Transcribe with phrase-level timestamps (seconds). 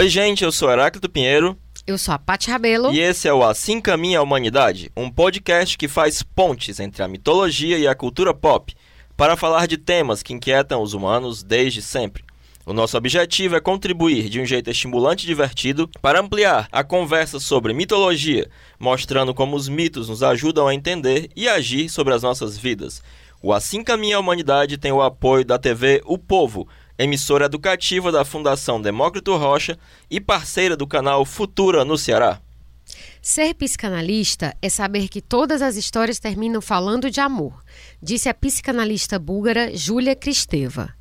[0.00, 1.58] Oi, gente, eu sou Heráclito Pinheiro.
[1.86, 2.90] Eu sou a Paty Rabelo.
[2.90, 7.06] E esse é o Assim Caminha a Humanidade, um podcast que faz pontes entre a
[7.06, 8.74] mitologia e a cultura pop,
[9.14, 12.24] para falar de temas que inquietam os humanos desde sempre.
[12.64, 17.38] O nosso objetivo é contribuir de um jeito estimulante e divertido para ampliar a conversa
[17.38, 18.48] sobre mitologia,
[18.78, 23.02] mostrando como os mitos nos ajudam a entender e agir sobre as nossas vidas.
[23.42, 26.66] O Assim Caminha a Humanidade tem o apoio da TV O Povo,
[27.02, 29.78] emissora educativa da Fundação Demócrito Rocha
[30.10, 32.40] e parceira do canal Futura no Ceará.
[33.22, 37.62] Ser psicanalista é saber que todas as histórias terminam falando de amor,
[38.02, 40.94] disse a psicanalista búlgara Júlia Kristeva.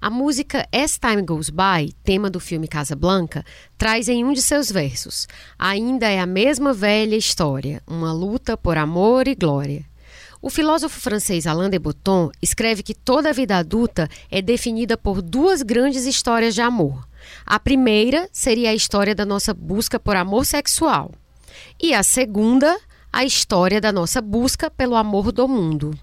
[0.00, 3.44] A música As Time Goes By, tema do filme Casa Blanca,
[3.76, 5.26] traz em um de seus versos:
[5.58, 9.84] Ainda é a mesma velha história, uma luta por amor e glória.
[10.46, 15.20] O filósofo francês Alain de Botton escreve que toda a vida adulta é definida por
[15.20, 17.04] duas grandes histórias de amor.
[17.44, 21.10] A primeira seria a história da nossa busca por amor sexual,
[21.82, 22.78] e a segunda,
[23.12, 25.98] a história da nossa busca pelo amor do mundo.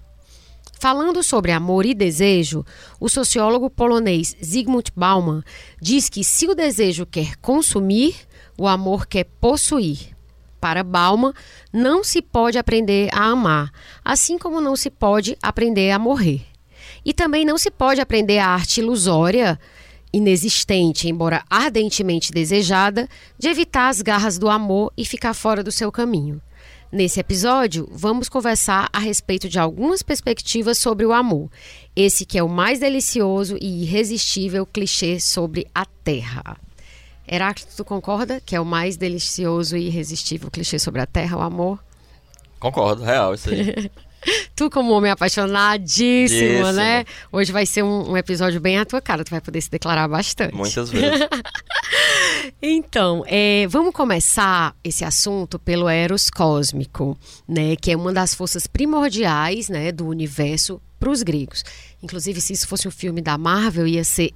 [0.78, 2.66] Falando sobre amor e desejo,
[3.00, 5.42] o sociólogo polonês Zygmunt Bauman
[5.80, 8.14] diz que se o desejo quer consumir,
[8.58, 10.13] o amor quer possuir.
[10.64, 11.34] Para Bauman,
[11.70, 13.70] não se pode aprender a amar,
[14.02, 16.40] assim como não se pode aprender a morrer.
[17.04, 19.60] E também não se pode aprender a arte ilusória,
[20.10, 23.06] inexistente, embora ardentemente desejada,
[23.38, 26.40] de evitar as garras do amor e ficar fora do seu caminho.
[26.90, 31.50] Nesse episódio, vamos conversar a respeito de algumas perspectivas sobre o amor,
[31.94, 36.56] esse que é o mais delicioso e irresistível clichê sobre a Terra.
[37.26, 41.40] Heráclito, tu concorda que é o mais delicioso e irresistível clichê sobre a Terra, o
[41.40, 41.82] amor?
[42.58, 43.90] Concordo, real, isso aí.
[44.54, 46.72] tu, como homem apaixonadíssimo, Díssimo.
[46.72, 47.04] né?
[47.30, 50.08] Hoje vai ser um, um, episódio bem à tua cara, tu vai poder se declarar
[50.08, 50.54] bastante.
[50.54, 51.20] Muitas vezes.
[52.60, 57.76] então, é, vamos começar esse assunto pelo Eros cósmico, né?
[57.76, 61.64] Que é uma das forças primordiais né, do universo para os gregos.
[62.02, 64.32] Inclusive, se isso fosse um filme da Marvel, ia ser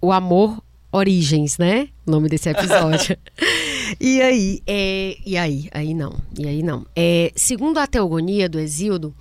[0.00, 0.62] o amor
[0.94, 1.88] Origens, né?
[2.06, 3.16] O nome desse episódio.
[4.00, 6.86] e aí, é, e aí, aí não, e aí não.
[6.94, 9.12] É, segundo a teogonia do Exíodo,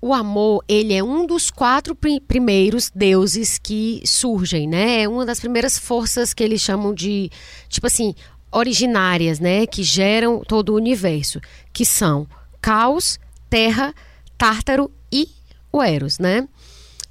[0.00, 5.02] o amor, ele é um dos quatro primeiros deuses que surgem, né?
[5.02, 7.30] É uma das primeiras forças que eles chamam de,
[7.68, 8.14] tipo assim,
[8.50, 9.66] originárias, né?
[9.66, 11.38] Que geram todo o universo,
[11.70, 12.26] que são
[12.62, 13.20] Caos,
[13.50, 13.94] Terra,
[14.38, 15.28] Tártaro e
[15.70, 16.48] o Eros, né?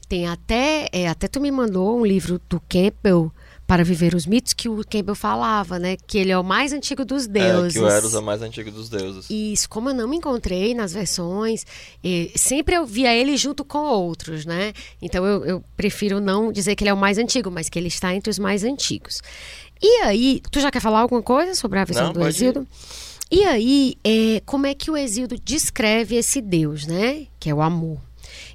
[0.10, 3.32] Tem até, é, até tu me mandou um livro do Campbell,
[3.68, 5.98] para viver os mitos que o Campbell falava, né?
[6.08, 7.76] Que ele é o mais antigo dos deuses.
[7.76, 9.30] É, que o Eros é o mais antigo dos deuses.
[9.30, 11.66] Isso, como eu não me encontrei nas versões,
[12.34, 14.72] sempre eu via ele junto com outros, né?
[15.02, 17.90] Então eu, eu, prefiro não dizer que ele é o mais antigo, mas que ele
[17.90, 19.22] está entre os mais antigos.
[19.82, 22.66] E aí, tu já quer falar alguma coisa sobre a visão não, do Exílio?
[23.30, 27.28] E aí, é, como é que o Exílio descreve esse Deus, né?
[27.38, 28.07] Que é o amor.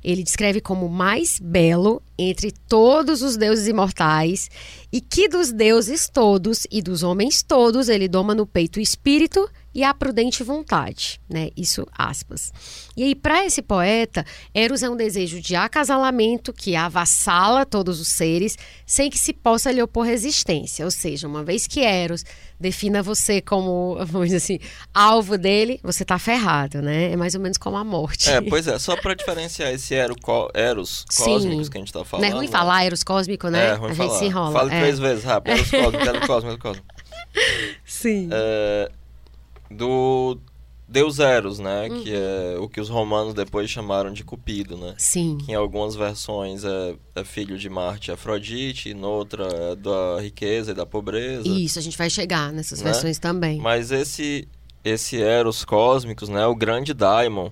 [0.03, 4.51] Ele descreve como mais belo entre todos os deuses imortais
[4.93, 9.49] e que dos deuses todos e dos homens todos ele doma no peito o espírito
[9.75, 11.51] e a prudente vontade, né?
[11.57, 12.53] Isso aspas.
[12.97, 14.25] E aí para esse poeta,
[14.55, 18.57] Eros é um desejo de acasalamento que avassala todos os seres
[18.87, 22.25] sem que se possa lhe opor resistência, ou seja, uma vez que Eros
[22.61, 24.59] defina você como, vamos dizer assim,
[24.95, 27.13] alvo dele, você tá ferrado, né?
[27.13, 28.31] É mais ou menos como a morte.
[28.31, 30.17] É, pois é, só para diferenciar esse Eros,
[30.55, 32.25] Eros cósmicos que a gente tá falando.
[32.25, 33.71] Não é ruim falar Eros cósmico, né?
[33.71, 34.09] É, ruim a falar.
[34.09, 34.53] gente se enrola.
[34.53, 34.81] Fala é.
[34.81, 36.87] três vezes rápido, Eros cósmico, Eros cósmico, Eros cósmico.
[37.85, 38.29] Sim.
[38.31, 38.91] É,
[39.73, 40.39] do
[40.93, 41.89] Deus Eros, né?
[41.89, 42.03] Uhum.
[42.03, 44.95] Que é o que os romanos depois chamaram de Cupido, né?
[44.99, 45.39] Sim.
[45.39, 50.73] Que em algumas versões é, é filho de Marte e Afrodite, noutra é da riqueza
[50.73, 51.49] e da pobreza.
[51.49, 52.91] Isso, a gente vai chegar nessas né?
[52.91, 53.59] versões também.
[53.59, 54.47] Mas esse
[54.85, 56.45] esse Eros cósmicos, né?
[56.47, 57.51] O grande daimon,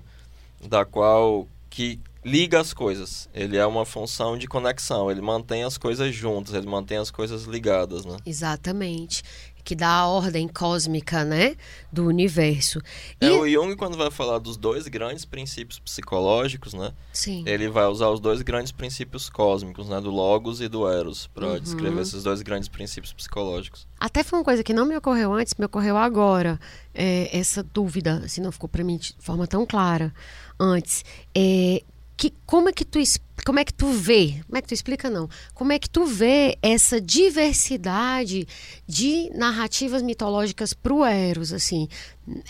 [0.67, 3.27] da qual que liga as coisas.
[3.33, 7.45] Ele é uma função de conexão, ele mantém as coisas juntas, ele mantém as coisas
[7.45, 8.17] ligadas, né?
[8.25, 9.23] Exatamente
[9.63, 11.55] que dá a ordem cósmica, né,
[11.91, 12.79] do universo.
[13.19, 13.25] E...
[13.25, 16.93] É, o Jung quando vai falar dos dois grandes princípios psicológicos, né?
[17.13, 17.43] Sim.
[17.45, 21.47] Ele vai usar os dois grandes princípios cósmicos, né, do logos e do eros, para
[21.47, 21.59] uhum.
[21.59, 23.87] descrever esses dois grandes princípios psicológicos.
[23.99, 26.59] Até foi uma coisa que não me ocorreu antes, me ocorreu agora,
[26.93, 30.13] é, essa dúvida, assim, não ficou para mim de forma tão clara
[30.59, 31.03] antes.
[31.35, 31.83] É,
[32.21, 32.99] que, como é que tu
[33.43, 34.43] como é que tu vê?
[34.45, 35.27] Como é que tu explica não?
[35.55, 38.47] Como é que tu vê essa diversidade
[38.87, 41.87] de narrativas mitológicas pro Eros, assim?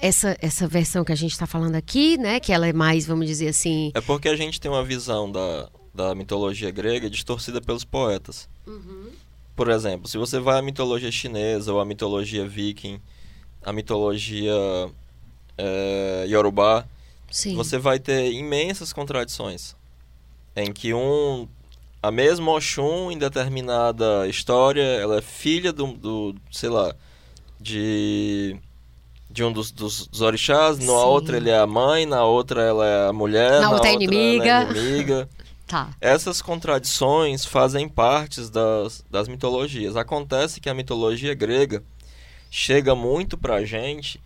[0.01, 3.25] Essa essa versão que a gente está falando aqui, né, que ela é mais, vamos
[3.25, 7.85] dizer assim, É porque a gente tem uma visão da da mitologia grega distorcida pelos
[7.85, 8.50] poetas.
[8.67, 9.09] Uhum.
[9.56, 13.00] por exemplo, se você vai à mitologia chinesa ou à mitologia viking,
[13.63, 14.53] a mitologia
[15.57, 16.85] é, yorubá,
[17.31, 17.55] Sim.
[17.55, 19.75] você vai ter imensas contradições.
[20.55, 21.47] Em que um.
[22.03, 25.93] A mesma Oxum, em determinada história, ela é filha do.
[25.93, 26.93] do sei lá.
[27.59, 28.55] De.
[29.29, 32.85] De um dos, dos, dos orixás, na outra ele é a mãe, na outra ela
[32.85, 34.63] é a mulher, Na outra é ela inimiga.
[34.63, 35.29] é inimiga.
[35.71, 35.89] Tá.
[36.01, 39.95] Essas contradições fazem parte das, das mitologias.
[39.95, 41.81] Acontece que a mitologia grega
[42.49, 44.19] chega muito pra gente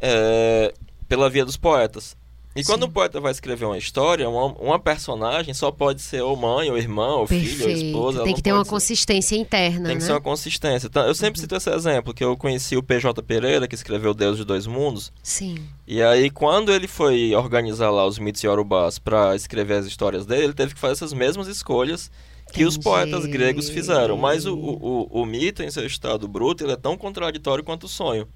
[0.00, 0.72] é,
[1.08, 2.16] pela via dos poetas.
[2.56, 2.88] E quando Sim.
[2.88, 6.78] um poeta vai escrever uma história, uma, uma personagem só pode ser ou mãe, ou
[6.78, 7.86] irmã, ou filho, ou Perfeito.
[7.86, 8.24] esposa.
[8.24, 10.06] Tem que ter uma ser- consistência interna, Tem que né?
[10.06, 10.86] ser uma consistência.
[10.86, 14.36] Então, eu sempre cito esse exemplo, que eu conheci o PJ Pereira, que escreveu Deus
[14.38, 15.12] de Dois Mundos.
[15.22, 15.56] Sim.
[15.86, 20.44] E aí, quando ele foi organizar lá os mitos yorubás para escrever as histórias dele,
[20.44, 22.10] ele teve que fazer essas mesmas escolhas
[22.52, 22.84] que os Entendi.
[22.84, 24.16] poetas gregos fizeram.
[24.16, 27.84] Mas o, o, o, o mito, em seu estado bruto, ele é tão contraditório quanto
[27.84, 28.26] o sonho.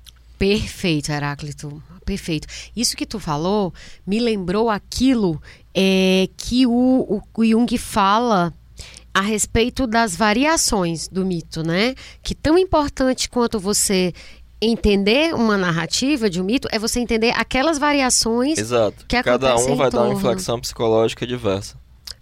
[0.40, 1.82] Perfeito, Heráclito.
[2.02, 2.48] Perfeito.
[2.74, 3.74] Isso que tu falou
[4.06, 5.38] me lembrou aquilo
[5.74, 8.50] é, que o, o, Jung fala
[9.12, 11.94] a respeito das variações do mito, né?
[12.22, 14.14] Que tão importante quanto você
[14.62, 18.58] entender uma narrativa de um mito é você entender aquelas variações.
[18.58, 19.04] Exato.
[19.06, 21.78] que Cada um vai dar uma inflexão psicológica diversa.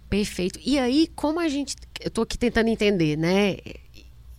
[0.09, 0.59] Perfeito.
[0.65, 1.73] E aí, como a gente.
[2.01, 3.55] Eu tô aqui tentando entender, né?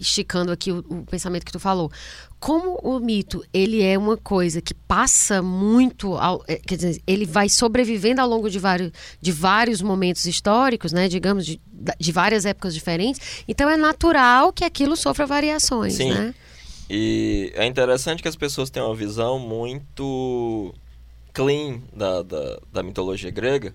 [0.00, 1.92] Esticando aqui o, o pensamento que tu falou.
[2.38, 6.14] Como o mito, ele é uma coisa que passa muito.
[6.14, 10.90] Ao, é, quer dizer, ele vai sobrevivendo ao longo de vários, de vários momentos históricos,
[10.90, 11.06] né?
[11.06, 11.60] Digamos, de,
[11.98, 13.44] de várias épocas diferentes.
[13.46, 16.10] Então é natural que aquilo sofra variações, Sim.
[16.10, 16.34] né?
[16.88, 20.74] E é interessante que as pessoas tenham uma visão muito
[21.32, 23.72] clean da, da, da mitologia grega.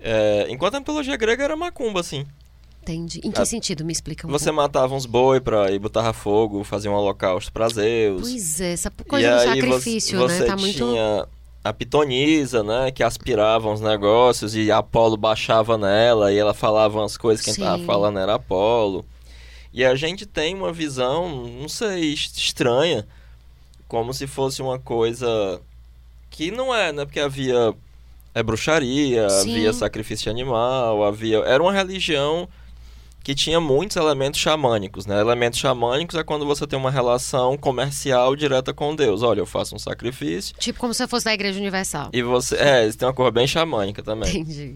[0.00, 2.26] É, enquanto a mitologia grega era macumba, assim.
[2.92, 3.20] Entendi.
[3.24, 3.84] Em que Ah, sentido?
[3.84, 4.56] Me explica um Você pouco.
[4.56, 8.22] matava uns boi pra ir botar fogo, fazia um holocausto pra Zeus.
[8.22, 10.46] Pois é, essa e coisa do aí sacrifício, você, você né?
[10.46, 10.76] Tá muito.
[10.76, 11.26] tinha
[11.64, 17.16] a pitonisa, né, que aspirava uns negócios e Apolo baixava nela e ela falava umas
[17.16, 19.02] coisas, quem tava falando era Apolo.
[19.72, 23.06] E a gente tem uma visão, não sei, est- estranha,
[23.88, 25.58] como se fosse uma coisa
[26.30, 27.72] que não é, né, porque havia
[28.34, 29.52] é bruxaria, Sim.
[29.52, 32.46] havia sacrifício animal, havia, era uma religião
[33.24, 35.18] que tinha muitos elementos xamânicos, né?
[35.18, 39.22] Elementos xamânicos é quando você tem uma relação comercial direta com Deus.
[39.22, 42.10] Olha, eu faço um sacrifício Tipo como se fosse da Igreja Universal.
[42.12, 44.28] e você, é, eles têm uma cor bem xamânica também.
[44.28, 44.74] Entendi.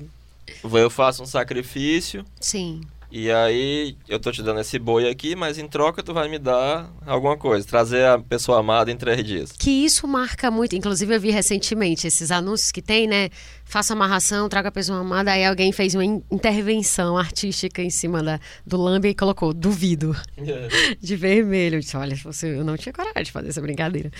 [0.64, 2.80] Eu faço um sacrifício Sim.
[3.10, 6.38] E aí eu tô te dando esse boi aqui, mas em troca tu vai me
[6.38, 9.52] dar alguma coisa, trazer a pessoa amada em três dias.
[9.52, 10.76] Que isso marca muito.
[10.76, 13.30] Inclusive, eu vi recentemente esses anúncios que tem, né?
[13.64, 15.32] Faça amarração, traga a pessoa amada.
[15.32, 20.16] Aí alguém fez uma in- intervenção artística em cima da, do lambe e colocou duvido
[21.00, 21.76] de vermelho.
[21.76, 24.10] Eu disse, olha, você, eu não tinha coragem de fazer essa brincadeira.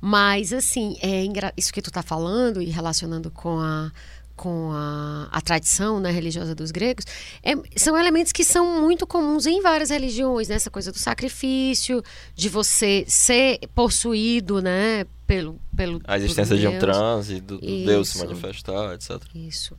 [0.00, 1.22] Mas, assim, é
[1.56, 3.90] isso que tu tá falando e relacionando com a
[4.44, 7.06] com a, a tradição né, religiosa dos gregos,
[7.42, 10.56] é- são elementos que são muito comuns em várias religiões, né?
[10.56, 12.02] Essa coisa do sacrifício,
[12.34, 15.58] de você ser possuído, né, pelo...
[15.74, 19.18] pelo A existência de um transe, do, do Deus se manifestar, etc.
[19.34, 19.74] Isso.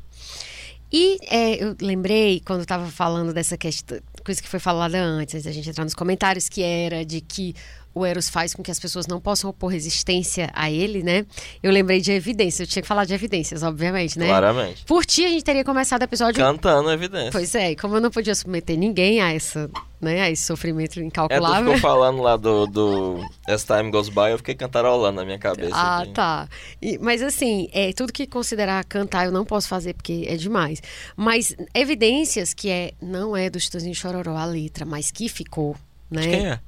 [0.91, 5.35] E é, eu lembrei, quando eu tava falando dessa questão, coisa que foi falada antes,
[5.35, 7.53] antes da gente entrar nos comentários, que era de que
[7.95, 11.25] o Eros faz com que as pessoas não possam opor resistência a ele, né?
[11.63, 14.27] Eu lembrei de evidências, eu tinha que falar de evidências, obviamente, né?
[14.27, 14.83] Claramente.
[14.85, 16.35] Por ti, a gente teria começado o episódio.
[16.43, 17.31] Cantando evidência.
[17.31, 19.71] Pois é, e como eu não podia submeter ninguém a, essa,
[20.01, 21.73] né, a esse sofrimento É, tu incalculável.
[21.73, 25.73] ficou falando lá do, do As Time Goes By, eu fiquei cantarolando na minha cabeça.
[25.73, 26.11] Ah, aqui.
[26.11, 26.49] tá.
[26.81, 30.81] E- mas assim, é, tudo que considerar cantar eu não posso fazer porque é demais.
[31.15, 35.77] Mas evidências que é não é do Chitãozinho Chororó a letra, mas que ficou,
[36.11, 36.21] né?
[36.21, 36.59] De quem é?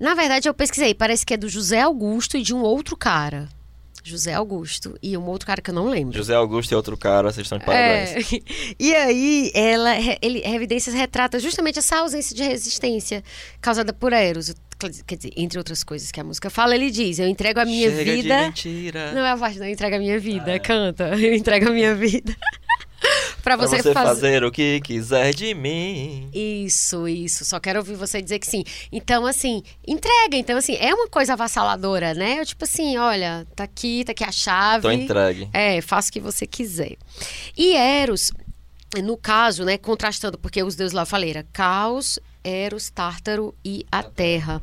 [0.00, 3.46] Na verdade, eu pesquisei, parece que é do José Augusto e de um outro cara.
[4.02, 6.16] José Augusto e um outro cara que eu não lembro.
[6.16, 8.32] José Augusto e outro cara, vocês estão de parabéns.
[8.32, 8.40] É.
[8.80, 9.90] E aí, ela,
[10.22, 13.22] ele, Evidências retrata justamente essa ausência de resistência
[13.60, 14.54] causada por Eros.
[15.06, 17.90] Quer dizer, entre outras coisas que a música fala, ele diz: Eu entrego a minha
[17.90, 18.40] Chega de vida.
[18.40, 19.12] mentira.
[19.12, 19.66] Não é a parte, não.
[19.68, 20.44] Entrega a minha vida.
[20.46, 20.58] Ah, é.
[20.58, 21.04] Canta.
[21.20, 22.34] Eu entrego a minha vida.
[23.42, 24.44] pra Pra você, você fazer.
[24.44, 26.28] o que quiser de mim.
[26.32, 27.44] Isso, isso.
[27.44, 28.64] Só quero ouvir você dizer que sim.
[28.92, 30.36] Então, assim, entrega.
[30.36, 32.40] Então, assim, é uma coisa avassaladora, né?
[32.40, 34.82] Eu, tipo assim, olha, tá aqui, tá aqui a chave.
[34.82, 35.48] Tô entregue.
[35.52, 36.96] É, faça o que você quiser.
[37.56, 38.32] E Eros,
[39.02, 44.02] no caso, né, contrastando, porque os deuses lá falei, era Caos, Eros, Tártaro e a
[44.02, 44.62] Terra.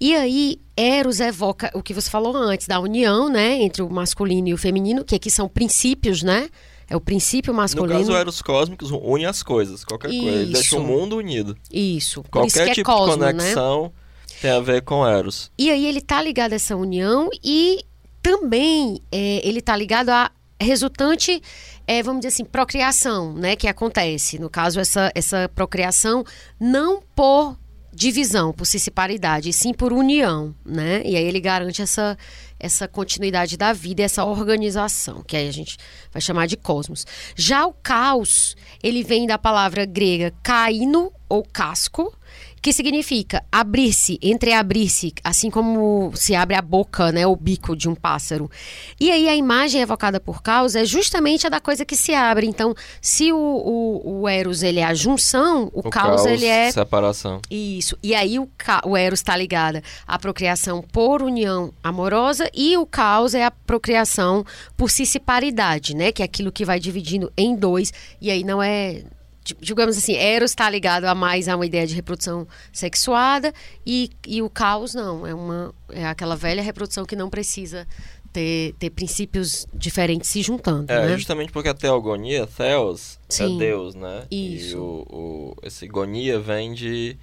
[0.00, 4.48] E aí, Eros evoca o que você falou antes, da união, né, entre o masculino
[4.48, 6.48] e o feminino, que aqui são princípios, né?
[6.88, 7.98] É o princípio No masculino.
[7.98, 10.26] caso, Eros cósmicos une as coisas, qualquer coisa.
[10.26, 10.78] Ele deixa Isso.
[10.78, 11.56] o mundo unido.
[11.72, 12.22] Isso.
[12.22, 13.32] Por isso Qualquer que é tipo cosmo, de né?
[13.32, 13.92] conexão
[14.40, 15.50] tem a ver com Eros.
[15.56, 17.84] E aí ele tá ligado a essa união e
[18.22, 21.42] também é, ele tá ligado a resultante,
[21.86, 23.56] é, vamos dizer assim, procriação, né?
[23.56, 24.38] Que acontece.
[24.38, 26.24] No caso, essa, essa procriação
[26.58, 27.56] não por
[27.92, 31.02] divisão, por cisparidade, e sim por união, né?
[31.04, 32.18] E aí ele garante essa,
[32.58, 35.76] essa continuidade da vida, essa organização, que aí a gente
[36.12, 37.06] vai chamar de cosmos.
[37.34, 42.16] Já o caos, ele vem da palavra grega kaino ou casco,
[42.64, 47.94] que significa abrir-se, entreabrir-se, assim como se abre a boca, né, o bico de um
[47.94, 48.50] pássaro.
[48.98, 52.46] E aí a imagem evocada por caos é justamente a da coisa que se abre.
[52.46, 56.72] Então, se o, o, o Eros ele é a junção, o, O caos, ele é
[56.72, 57.42] separação.
[57.50, 57.98] isso.
[58.02, 62.86] E aí o, ca- o Eros está ligado à procriação por união amorosa e o
[62.86, 64.42] caos é a procriação
[64.74, 66.10] por cisparidade, né?
[66.12, 67.92] Que é aquilo que vai dividindo em dois.
[68.22, 69.02] E aí não é.
[69.44, 73.52] Di- Digamos assim, Eros está ligado a mais a uma ideia de reprodução sexuada
[73.86, 75.26] e, e o caos não.
[75.26, 77.86] É, uma, é aquela velha reprodução que não precisa
[78.32, 80.90] ter, ter princípios diferentes se juntando.
[80.90, 81.16] É, né?
[81.16, 83.56] justamente porque a teogonia, Theos, Sim.
[83.56, 84.24] é Deus, né?
[84.30, 84.78] E Isso.
[84.78, 87.16] o, o- esse gonia vem de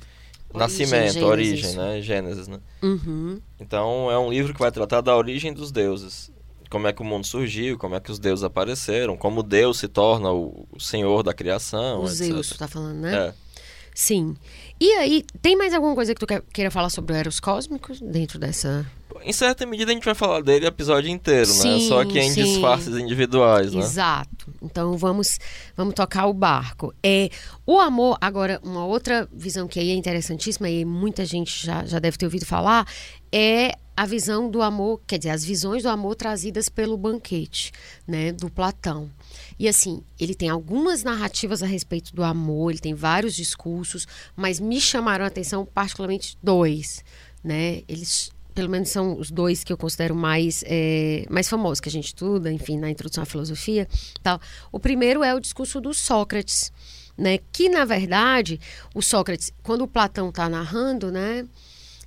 [0.54, 1.24] nascimento, Gênesis.
[1.24, 2.02] origem, né?
[2.02, 2.60] Gênesis, né?
[2.82, 3.40] Uhum.
[3.60, 6.32] Então é um livro que vai tratar da origem dos deuses.
[6.72, 9.90] Como é que o mundo surgiu, como é que os deuses apareceram, como Deus se
[9.90, 12.16] torna o, o senhor da criação, O etc.
[12.16, 13.28] Zeus, tu tá falando, né?
[13.28, 13.34] É.
[13.94, 14.38] Sim.
[14.80, 18.40] E aí, tem mais alguma coisa que tu queira falar sobre o Eros Cósmicos dentro
[18.40, 18.86] dessa.
[19.22, 21.62] Em certa medida a gente vai falar dele o episódio inteiro, né?
[21.62, 22.44] Sim, Só que em sim.
[22.44, 23.82] disfarces individuais, né?
[23.82, 24.52] Exato.
[24.62, 25.38] Então vamos,
[25.76, 26.94] vamos tocar o barco.
[27.04, 27.30] É,
[27.68, 32.00] o amor, agora, uma outra visão que aí é interessantíssima e muita gente já, já
[32.00, 32.88] deve ter ouvido falar,
[33.30, 37.72] é a visão do amor, quer dizer, as visões do amor trazidas pelo banquete,
[38.08, 39.12] né, do Platão.
[39.60, 44.60] E assim, ele tem algumas narrativas a respeito do amor, ele tem vários discursos, mas
[44.60, 47.06] me chamaram a atenção particularmente dois,
[47.44, 47.84] né?
[47.88, 51.92] Eles pelo menos são os dois que eu considero mais, é, mais famosos, que a
[51.92, 53.88] gente estuda, enfim, na introdução à filosofia.
[54.24, 54.42] Tal.
[54.72, 56.74] O primeiro é o discurso do Sócrates,
[57.16, 57.38] né?
[57.52, 58.60] que, na verdade,
[58.96, 61.48] o Sócrates, quando o Platão está narrando, né?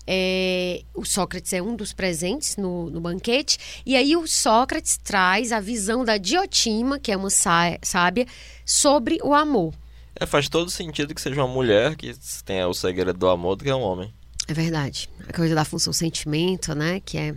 [0.07, 5.53] É, o Sócrates é um dos presentes no, no banquete, e aí o Sócrates traz
[5.53, 8.27] a visão da Diotima, que é uma sá- sábia,
[8.65, 9.75] sobre o amor.
[10.19, 13.65] É, faz todo sentido que seja uma mulher que tenha o segredo do amor do
[13.65, 14.13] que um homem.
[14.47, 15.09] É verdade.
[15.29, 17.01] A coisa da função sentimento, né?
[17.05, 17.35] Que é.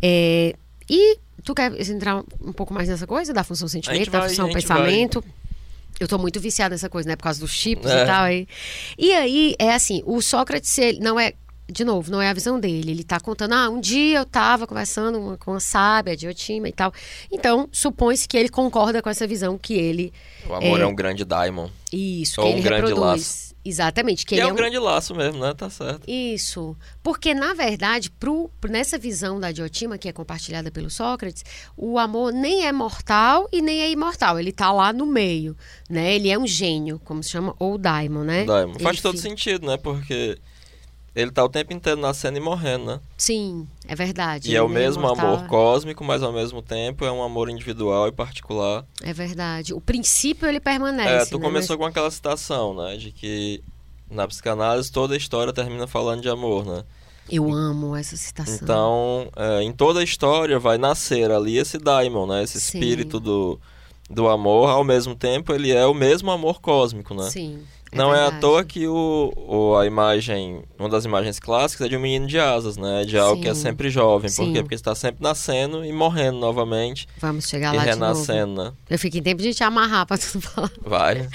[0.00, 0.54] é,
[0.88, 4.46] e tu quer entrar um pouco mais nessa coisa da função sentimento, da vai- função
[4.46, 5.24] a gente pensamento?
[6.00, 7.16] Eu tô muito viciada nessa coisa, né?
[7.16, 8.02] Por causa dos chips É.
[8.02, 8.24] e tal.
[8.24, 8.48] aí.
[8.98, 11.34] E aí, é assim, o Sócrates, ele não é.
[11.70, 12.90] De novo, não é a visão dele.
[12.90, 16.72] Ele tá contando, ah, um dia eu tava conversando com uma sábia, a Diotima e
[16.72, 16.92] tal.
[17.30, 20.12] Então, supõe-se que ele concorda com essa visão que ele.
[20.48, 20.82] O amor É.
[20.82, 21.68] é, um grande daimon.
[21.92, 23.20] Isso, Ou que um ele grande reproduz.
[23.20, 23.52] laço.
[23.64, 25.54] Exatamente, que E ele é é um um grande laço mesmo, né?
[25.54, 26.02] Tá certo.
[26.10, 26.76] isso.
[27.00, 31.44] Porque, na verdade, pro, nessa visão da Diotima, que é compartilhada pelo Sócrates,
[31.76, 34.38] o amor nem é mortal e nem é imortal.
[34.40, 35.56] Ele tá lá no meio,
[35.88, 36.12] né?
[36.12, 38.44] Ele é um gênio, como se chama, ou daimon, né?
[38.44, 38.74] Daimon.
[38.80, 39.76] Faz Ele todo fica- sentido, né?
[39.76, 40.36] Porque
[41.14, 43.00] ele tá o tempo inteiro nascendo e morrendo, né?
[43.18, 44.50] Sim, é verdade.
[44.50, 48.08] E é o nem mesmo amor cósmico, mas ao mesmo tempo é um amor individual
[48.08, 48.84] e particular.
[49.02, 49.74] É verdade.
[49.74, 51.44] O princípio, ele É, permanece, tu né?
[51.44, 52.96] começou com aquela citação, né?
[52.96, 53.62] De que
[54.10, 56.84] na psicanálise toda a história termina falando de amor, né?
[57.24, 58.58] Mas Eu amo essa citação.
[58.62, 62.42] Então, é, em toda a história vai nascer ali esse daimon, né?
[62.42, 62.78] Esse Sim.
[62.78, 63.60] espírito do,
[64.10, 67.30] do amor, ao mesmo tempo ele é o mesmo amor cósmico, né?
[67.30, 67.62] Sim.
[67.94, 71.96] Não é à toa que o, o- a imagem, uma das imagens clássicas é de
[71.96, 73.04] um menino de asas, né?
[73.04, 73.60] De algo que é Sim.
[73.60, 74.30] sempre jovem.
[74.30, 74.52] Por Sim.
[74.52, 74.62] quê?
[74.62, 78.00] Porque está sempre nascendo e morrendo novamente Vamos chegar e lá de novo.
[78.14, 78.72] renascendo, né?
[78.88, 80.70] Eu fico em tempo de te amarrar pra tu falar.
[80.80, 81.28] Vai.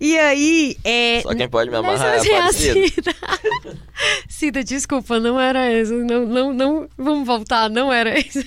[0.00, 1.20] E aí, é.
[1.22, 2.52] Só quem pode me amarrar é Nessa- a.
[2.52, 3.14] Cida.
[4.28, 5.92] Cida, desculpa, não era isso.
[5.94, 8.40] Não, não, não, vamos voltar, não era isso.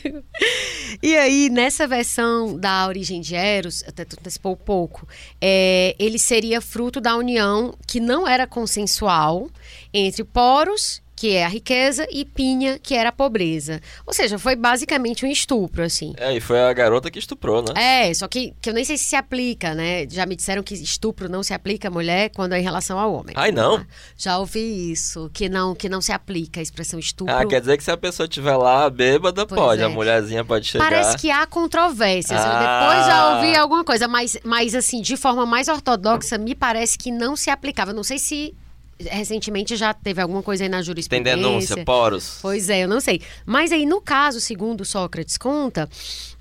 [1.02, 5.08] E aí, nessa versão da origem de Eros, até tu antecipou um pouco,
[5.42, 7.55] é, ele seria fruto da união
[7.88, 9.50] que não era consensual
[9.94, 13.82] entre Poros, que é a riqueza, e Pinha, que era a pobreza.
[14.06, 16.14] Ou seja, foi basicamente um estupro, assim.
[16.18, 18.10] É, e foi a garota que estuprou, né?
[18.10, 20.08] É, só que, que eu nem sei se se aplica, né?
[20.10, 23.14] Já me disseram que estupro não se aplica à mulher quando é em relação ao
[23.14, 23.34] homem.
[23.38, 23.86] Ai, não?
[24.18, 27.34] Já ouvi isso, que não, que não se aplica a expressão estupro.
[27.34, 29.82] Ah, quer dizer que se a pessoa estiver lá bêbada, Pois pode.
[29.82, 29.86] é.
[29.86, 30.84] A mulherzinha pode chegar.
[30.90, 32.40] Parece que há controvérsias.
[32.44, 32.60] Ah.
[32.90, 37.12] Depois já ouvi alguma coisa, mas, mas assim, de forma mais ortodoxa, me parece que
[37.12, 37.94] não se aplicava.
[37.94, 38.54] Não sei se
[39.00, 41.36] recentemente já teve alguma coisa aí na Tem jurisprudência.
[41.36, 42.40] denúncia, poros.
[42.42, 43.22] Pois é, eu não sei.
[43.46, 45.90] Mas aí, no caso, segundo Sócrates conta,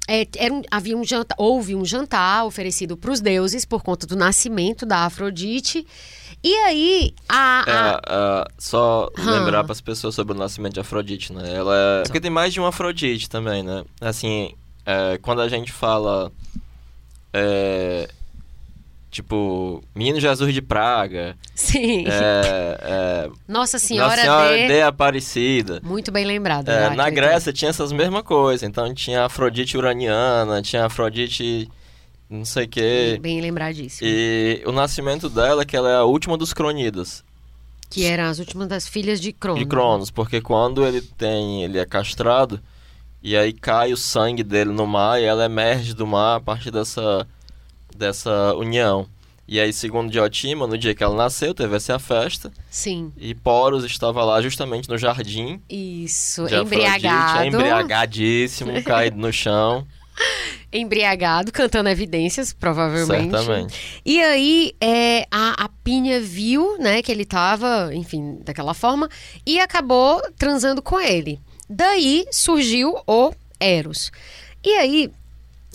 [0.08, 4.06] é, era um- havia um jantar, houve um jantar oferecido para os deuses por conta
[4.06, 5.86] do nascimento da Afrodite.
[6.42, 7.64] E aí, a.
[7.66, 9.30] É, a- ah, só Hã.
[9.40, 11.54] lembrar para as pessoas sobre o nascimento de Afrodite, né?
[11.54, 12.02] Ela é...
[12.02, 13.82] Porque tem mais de uma Afrodite também, né?
[14.00, 14.52] Assim,
[14.84, 16.30] é, quando a gente fala...
[19.14, 22.04] tipo, Menino Jesus de Praga, sim.
[22.08, 24.66] é, é, Nossa Senhora, Nossa Senhora de...
[24.66, 25.80] de Aparecida.
[25.84, 26.68] Muito bem lembrado.
[26.68, 27.08] É, né, na?
[27.10, 28.64] Grécia tinha essas mesmas coisas.
[28.68, 31.70] Então tinha Afrodite uraniana, tinha Afrodite
[32.28, 33.18] não sei o quê.
[33.20, 34.08] Bem lembradíssimo.
[34.10, 37.22] E o nascimento dela é que ela é a última dos Cronidas,
[37.88, 39.60] Que eram as últimas das filhas de Cronos.
[39.60, 42.60] de Cronos, porque quando ele tem, ele é castrado
[43.22, 46.72] e aí cai o sangue dele no mar e ela emerge do mar a partir
[46.72, 47.26] dessa
[47.94, 49.06] dessa união.
[49.46, 53.84] E aí, segundo Diotima, no dia que ela nasceu, teve essa festa Sim, e Poros
[53.84, 56.46] estava lá justamente no jardim isso.
[56.46, 57.44] Afrodite, Embriagado.
[57.44, 59.86] embriagadíssimo, caído no chão.
[60.72, 63.30] Embriagado, cantando evidências, provavelmente.
[63.30, 64.00] Certamente.
[64.04, 69.08] E aí, é, a, a Pinha viu, né, que ele tava, enfim, daquela forma,
[69.46, 71.38] e acabou transando com ele.
[71.68, 74.10] Daí surgiu o Eros.
[74.64, 75.12] E aí,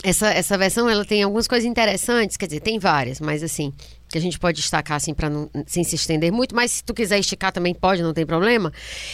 [0.04, 3.74] essa, essa versão, ela tem algumas coisas interessantes, quer dizer, tem várias, mas assim,
[4.08, 6.94] que a gente pode destacar, assim, para não sem se estender muito, mas se tu
[6.94, 8.72] quiser esticar também pode, não tem problema.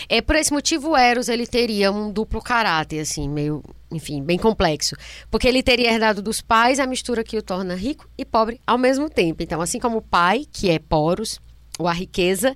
[0.07, 4.37] É, por esse motivo, o Eros, ele teria um duplo caráter, assim, meio, enfim, bem
[4.37, 4.95] complexo.
[5.29, 8.77] Porque ele teria herdado dos pais a mistura que o torna rico e pobre ao
[8.77, 9.41] mesmo tempo.
[9.41, 11.39] Então, assim como o pai, que é Poros,
[11.77, 12.55] ou a riqueza,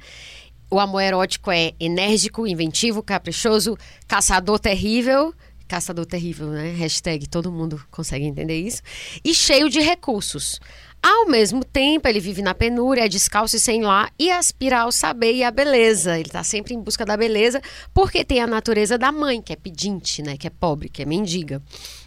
[0.72, 3.76] o amor erótico é enérgico, inventivo, caprichoso,
[4.08, 5.34] caçador terrível.
[5.70, 6.72] Caçador terrível, né?
[6.72, 8.82] Hashtag todo mundo consegue entender isso.
[9.24, 10.60] E cheio de recursos.
[11.02, 14.92] Ao mesmo tempo, ele vive na penúria, é descalço e sem lar e aspira ao
[14.92, 16.18] saber e à beleza.
[16.18, 17.62] Ele está sempre em busca da beleza,
[17.94, 20.36] porque tem a natureza da mãe, que é pedinte, né?
[20.36, 21.62] Que é pobre, que é mendiga.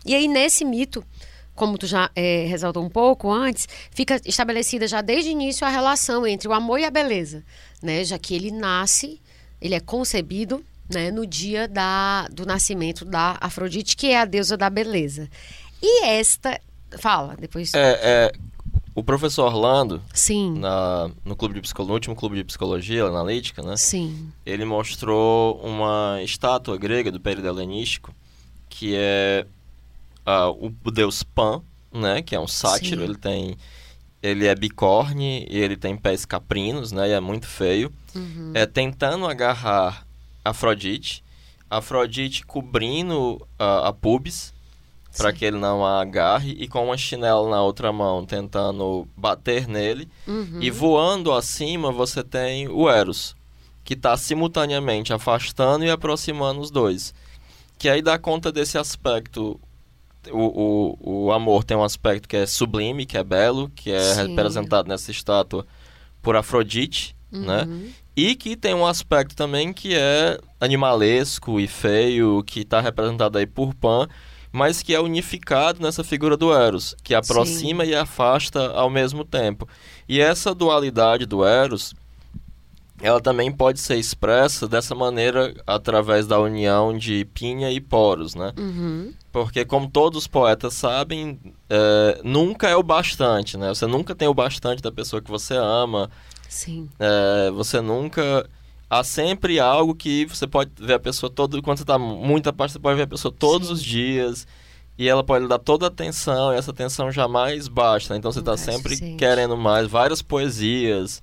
[0.05, 1.05] E aí, nesse mito,
[1.55, 5.71] como tu já eh, ressaltou um pouco antes, fica estabelecida já desde o início a
[5.71, 7.45] relação entre o amor e a beleza,
[7.81, 8.03] né?
[8.03, 9.21] Já que ele nasce,
[9.61, 14.57] ele é concebido né, no dia da, do nascimento da Afrodite, que é a deusa
[14.57, 15.29] da beleza.
[15.83, 16.61] E esta.
[16.99, 17.73] Fala, depois.
[17.75, 18.33] É, é,
[18.95, 20.59] o professor Orlando, Sim.
[20.59, 23.77] na, no, clube de psicolo- no último clube de psicologia analítica, né?
[23.77, 24.31] Sim.
[24.45, 28.15] Ele mostrou uma estátua grega do período helenístico,
[28.69, 29.47] que é
[30.61, 32.21] o, o deus Pan, né?
[32.23, 33.01] Que é um sátiro.
[33.01, 33.05] Sim.
[33.05, 33.57] Ele tem...
[34.23, 37.09] Ele é bicorne e ele tem pés caprinos, né?
[37.09, 37.93] E é muito feio.
[38.15, 38.53] Uhum.
[38.55, 40.07] É tentando agarrar
[40.45, 41.23] Afrodite.
[41.71, 44.53] Afrodite cobrindo ah, a pubis
[45.17, 49.69] para que ele não a agarre e com uma chinela na outra mão tentando bater
[49.69, 50.09] nele.
[50.27, 50.59] Uhum.
[50.61, 53.37] E voando acima você tem o Eros,
[53.85, 57.15] que está simultaneamente afastando e aproximando os dois.
[57.79, 59.61] Que aí dá conta desse aspecto.
[60.31, 64.15] O, o, o amor tem um aspecto que é sublime, que é belo, que é
[64.15, 64.29] Sim.
[64.29, 65.67] representado nessa estátua
[66.23, 67.67] por Afrodite, né?
[68.17, 73.47] E que tem um aspecto também que é animalesco e feio, que está representado aí
[73.47, 74.07] por Pan,
[74.53, 79.67] mas que é unificado nessa figura do Eros, que aproxima e afasta ao mesmo tempo.
[80.07, 81.95] E essa dualidade do Eros,
[83.01, 88.53] ela também pode ser expressa dessa maneira através da união de Pinha e Poros, né?
[88.59, 89.15] Uhum.
[89.33, 93.71] Porque, como todos os poetas sabem, é, nunca é o bastante, né?
[93.71, 96.11] Você nunca tem o bastante da pessoa que você ama,
[96.53, 96.89] Sim.
[96.99, 98.49] é, você nunca.
[98.91, 101.63] Há sempre algo que você pode ver a pessoa todo.
[101.63, 103.75] Quando você está muito parte, você pode ver a pessoa todos Sim.
[103.75, 104.47] os dias.
[104.99, 108.15] E ela pode lhe dar toda a atenção, e essa atenção jamais basta.
[108.15, 109.17] Então você está sempre suficiente.
[109.17, 109.89] querendo mais.
[109.89, 111.23] Várias poesias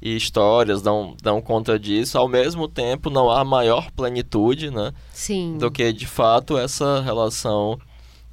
[0.00, 2.16] e histórias dão, dão conta disso.
[2.16, 4.92] Ao mesmo tempo, não há maior plenitude, né?
[5.12, 5.58] Sim.
[5.58, 7.78] Do que de fato essa relação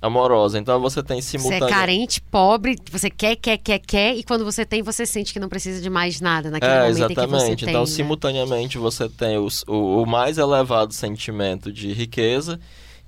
[0.02, 0.60] amorosa.
[0.60, 4.66] Então você tem Você é carente, pobre, você quer, quer, quer, quer, e quando você
[4.66, 7.24] tem, você sente que não precisa de mais nada naquele É, momento em que você
[7.24, 7.66] exatamente.
[7.66, 7.70] tem.
[7.74, 7.88] então, né?
[7.88, 12.60] simultaneamente, você tem os- o, o mais elevado sentimento de riqueza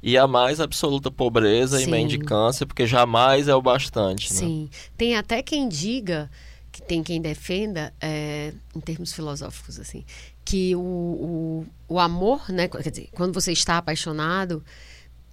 [0.02, 1.92] e a mais absoluta pobreza e Sim.
[1.92, 4.34] mendicância, porque jamais é o bastante.
[4.34, 4.40] Né?
[4.40, 4.70] Sim.
[4.98, 6.30] Tem até quem diga,
[6.72, 10.06] que tem quem defenda, é, em termos filosóficos, assim,
[10.46, 12.68] que o, o, o amor, né?
[12.68, 14.64] Quer dizer, quando você está apaixonado,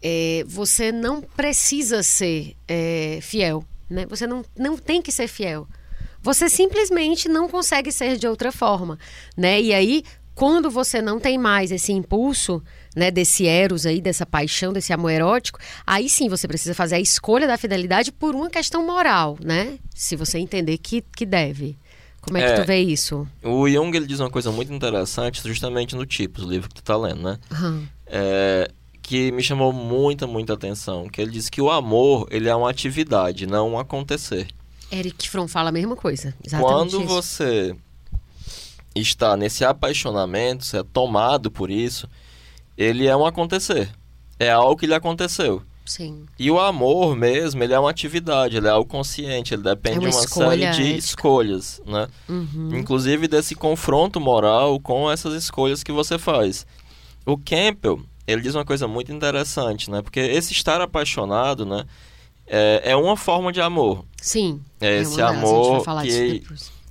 [0.09, 4.07] é, você não precisa ser é, fiel, né?
[4.09, 5.67] Você não, não tem que ser fiel.
[6.23, 8.99] Você simplesmente não consegue ser de outra forma,
[9.37, 9.61] né?
[9.61, 12.63] E aí, quando você não tem mais esse impulso,
[12.95, 17.01] né, desse eros aí, dessa paixão, desse amor erótico, aí sim você precisa fazer a
[17.01, 19.77] escolha da fidelidade por uma questão moral, né?
[19.95, 21.77] Se você entender que, que deve.
[22.21, 22.61] Como é que É.
[22.63, 23.27] tu vê isso?
[23.43, 26.83] O Jung ele diz uma coisa muito interessante, justamente no Tipos, o livro que tu
[26.83, 27.39] tá lendo, né?
[27.53, 27.89] Aham.
[28.07, 28.69] É,
[29.07, 31.09] que me chamou muita, muita atenção.
[31.09, 34.49] Que ele diz que o amor ele é uma atividade, não um acontecer.
[34.91, 36.35] Eric Fromm fala a mesma coisa.
[36.45, 37.07] Exatamente Quando isso.
[37.07, 37.77] você
[38.97, 42.09] está nesse apaixonamento, você é tomado por isso,
[42.77, 43.89] ele é um acontecer.
[44.41, 45.63] É algo que lhe aconteceu.
[45.85, 46.27] Sim.
[46.37, 50.01] E o amor mesmo, ele é uma atividade, ele é algo consciente, ele depende É
[50.01, 50.99] de uma série de ética.
[50.99, 52.09] escolhas, né?
[52.29, 52.77] Uhum.
[52.77, 56.67] Inclusive desse confronto moral com essas escolhas que você faz.
[57.25, 60.03] O Campbell, ele diz uma coisa muito interessante, né?
[60.03, 61.85] Porque esse estar apaixonado, né?
[62.47, 64.05] É, é uma forma de amor.
[64.21, 64.61] Sim.
[64.81, 66.45] É uma esse delas, amor que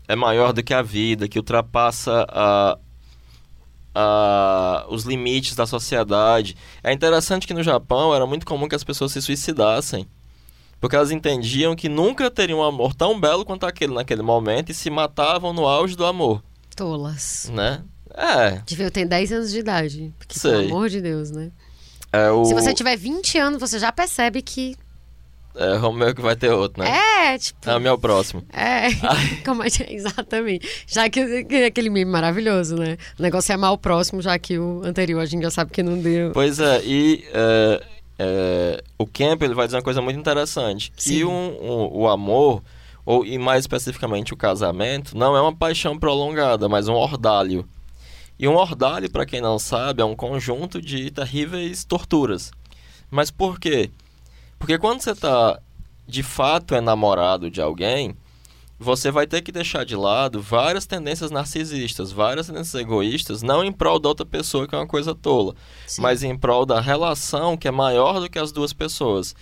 [0.08, 2.78] é maior do que a vida, que ultrapassa a,
[3.94, 6.56] a- os limites da sociedade.
[6.84, 10.08] É interessante que no Japão era muito comum que as pessoas se suicidassem.
[10.80, 14.74] Porque elas entendiam que nunca teriam um amor tão belo quanto aquele naquele momento e
[14.74, 16.44] se matavam no auge do amor,
[16.76, 17.50] Tolas.
[17.52, 17.82] né?
[18.18, 20.14] É, Devia ter 10 anos de idade.
[20.18, 20.52] Porque, Sei.
[20.52, 21.52] pelo amor de Deus, né?
[22.14, 24.76] é o Se você tiver 20 anos, você já percebe que.
[25.56, 26.90] é Romeu que vai ter outro, né?
[27.34, 27.70] É, tipo.
[27.70, 28.42] É o meu próximo.
[28.54, 28.88] É,
[29.46, 29.94] como é que é?
[29.94, 30.68] exatamente.
[30.88, 32.98] Já que, que é aquele meme maravilhoso, né?
[33.20, 35.84] O negócio é amar o próximo, já que o anterior a gente já sabe que
[35.84, 36.32] não deu.
[36.32, 37.26] Pois é, e
[38.18, 41.24] é, o Camp ele vai dizer uma coisa muito interessante, que Sim.
[41.26, 42.64] um- um- o amor,
[43.06, 47.68] ou e mais especificamente o casamento, não é uma paixão prolongada, mas um ordalho.
[48.38, 52.52] E um ordalho, para quem não sabe, é um conjunto de terríveis torturas.
[53.10, 53.90] Mas por quê?
[54.60, 55.60] Porque quando você está
[56.08, 58.16] de fato enamorado de alguém,
[58.78, 63.72] você vai ter que deixar de lado várias tendências narcisistas, várias tendências egoístas, não em
[63.72, 65.56] prol da outra pessoa, que é uma coisa tola,
[65.88, 66.02] Sim.
[66.02, 69.34] mas em prol da relação que é maior do que as duas pessoas.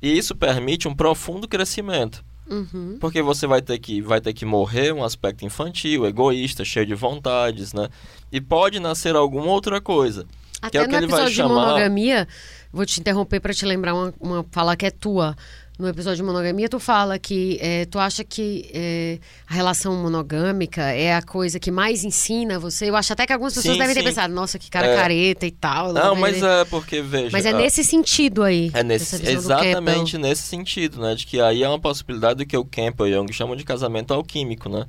[0.00, 2.24] E isso permite um profundo crescimento.
[2.50, 2.96] Uhum.
[3.00, 6.94] Porque você vai ter que vai ter que morrer um aspecto infantil, egoísta, cheio de
[6.94, 7.88] vontades, né?
[8.32, 10.26] E pode nascer alguma outra coisa.
[10.60, 12.26] Até é o no que ele vai episódio de chamar- monogamia,
[12.72, 15.36] vou te interromper para te lembrar uma, uma fala que é tua.
[15.78, 20.82] No episódio de monogamia, tu fala que é, tu acha que é, a relação monogâmica
[20.82, 22.90] é a coisa que mais ensina você.
[22.90, 24.06] Eu acho até que algumas pessoas Sim, devem ter sim.
[24.08, 24.96] pensado, nossa, que cara É.
[24.96, 25.92] careta e tal.
[25.92, 27.30] Não, mas é porque veja.
[27.32, 28.72] Mas é a- nesse sentido aí.
[28.74, 31.14] É nesse, exatamente nesse sentido, né?
[31.14, 34.12] De que aí é uma possibilidade do que o Campbell e Jung chamam de casamento
[34.12, 34.84] alquímico, né?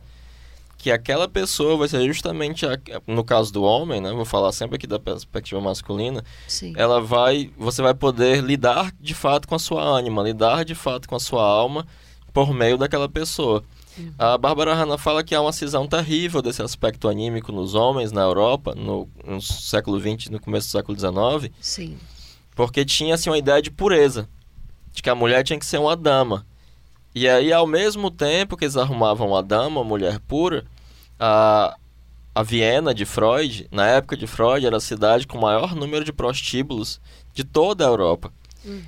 [0.80, 4.12] Que aquela pessoa vai ser justamente, a- no caso do homem, né?
[4.14, 6.24] Vou falar sempre aqui da perspectiva masculina.
[6.48, 6.74] Sim.
[6.76, 11.08] Ela vai, você vai poder lidar de fato com a sua ânima, lidar de fato
[11.08, 11.86] com a sua alma
[12.34, 13.64] por meio daquela pessoa.
[14.18, 18.22] A Bárbara Hanna fala que há uma cisão terrível desse aspecto anímico nos homens na
[18.22, 21.98] Europa, no, no século XX no começo do século XIX, Sim.
[22.56, 24.30] porque tinha assim uma ideia de pureza,
[24.94, 26.46] de que a mulher tinha que ser uma dama.
[27.14, 30.66] E aí, ao mesmo tempo que eles arrumavam uma dama, uma mulher pura,
[31.20, 31.76] a,
[32.36, 36.06] a Viena de Freud, na época de Freud, era a cidade com o maior número
[36.06, 37.02] de prostíbulos
[37.34, 38.32] de toda a Europa.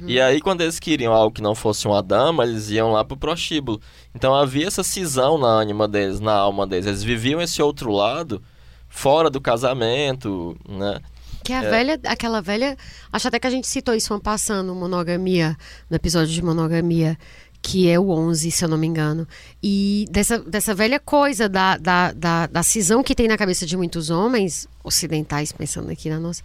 [0.06, 3.16] E aí, quando eles queriam algo que não fosse uma dama, eles iam lá pro
[3.16, 3.80] prostíbulo.
[4.14, 6.86] Então havia essa cisão na ânima deles, na alma deles.
[6.86, 8.44] Eles viviam esse outro lado
[8.90, 11.00] fora do casamento, né?
[11.44, 12.78] Que é a velha, aquela velha.
[13.12, 15.58] Acho até que a gente citou isso passando, monogamia,
[15.90, 17.18] no episódio de monogamia,
[17.62, 19.28] que é o 11, se eu não me engano.
[19.62, 23.78] E dessa, dessa velha coisa da, da, da, da cisão que tem na cabeça de
[23.78, 26.42] muitos homens, ocidentais, pensando aqui na nossa,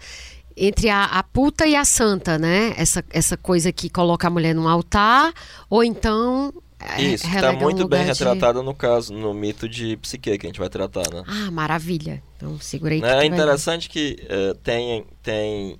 [0.56, 2.74] entre a, a puta e a santa, né?
[2.76, 5.32] Essa, essa coisa que coloca a mulher num altar,
[5.70, 6.52] ou então.
[6.78, 10.36] é, Isso, está relega um muito bem de- retratado no caso, no mito de Psique,
[10.38, 11.22] que a gente vai tratar, né?
[11.26, 12.22] Ah, maravilha.
[12.36, 15.78] Então segurei que Né, É interessante que eh, tem, tem,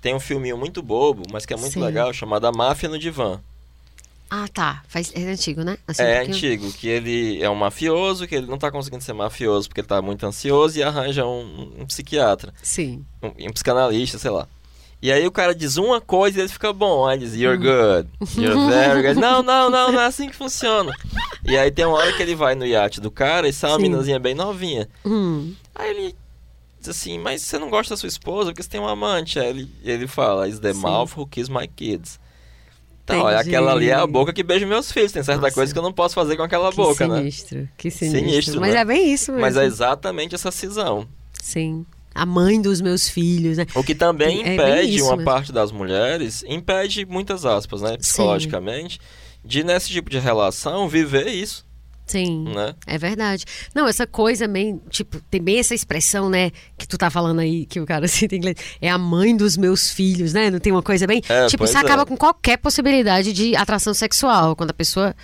[0.00, 1.80] tem um filminho muito bobo, mas que é muito Sim.
[1.84, 3.40] legal, chamado A Máfia no Divã.
[4.30, 4.82] Ah, tá.
[4.86, 5.76] Faz, é antigo, né?
[5.88, 6.36] Assim, É pouquinho.
[6.36, 9.88] antigo, que ele é um mafioso, que ele não tá conseguindo ser mafioso porque ele
[9.88, 13.04] tá muito ansioso e arranja um, um psiquiatra, Sim.
[13.22, 14.46] um, um psicanalista, sei lá.
[15.02, 17.06] E aí o cara diz uma coisa e ele fica bom.
[17.08, 19.18] Aí ele diz, you're good, you're very good.
[19.18, 20.92] Não, não, não, não é assim que funciona.
[21.44, 23.76] E aí tem uma hora que ele vai no iate do cara e sai uma
[23.78, 23.82] Sim.
[23.84, 24.88] minazinha bem novinha.
[25.04, 25.54] Hum.
[25.74, 26.14] Aí ele
[26.78, 29.40] diz assim, mas você não gosta da sua esposa porque você tem um amante.
[29.40, 30.80] Aí ele, ele fala, is the Sim.
[30.82, 32.20] mouth who kiss my kids.
[33.14, 35.12] Então, olha, aquela ali é a boca que beija meus filhos.
[35.12, 35.54] Tem certa Nossa.
[35.54, 37.18] coisa que eu não posso fazer com aquela Que boca, né?
[37.18, 38.20] sinistro, que sinistro.
[38.28, 38.80] Sinistro, Mas né?
[38.80, 39.42] é bem isso mesmo.
[39.42, 41.06] Mas é exatamente essa cisão.
[41.40, 41.84] Sim.
[42.14, 43.66] A mãe dos meus filhos, né?
[43.74, 45.24] O que também É impede isso uma mesmo.
[45.30, 48.98] parte das mulheres, impede muitas aspas, né, psicologicamente,
[49.44, 51.64] de nesse tipo de relação viver isso,
[52.10, 52.44] Sim.
[52.44, 52.74] né?
[52.86, 53.44] É verdade.
[53.74, 57.66] Não, essa coisa bem, tipo, tem bem essa expressão, né, que tu tá falando aí,
[57.66, 60.50] que o cara cita em inglês, é a mãe dos meus filhos, né?
[60.50, 61.22] Não tem uma coisa bem.
[61.28, 61.80] É, tipo, isso é.
[61.80, 64.56] acaba com qualquer possibilidade de atração sexual.
[64.56, 65.14] Quando a pessoa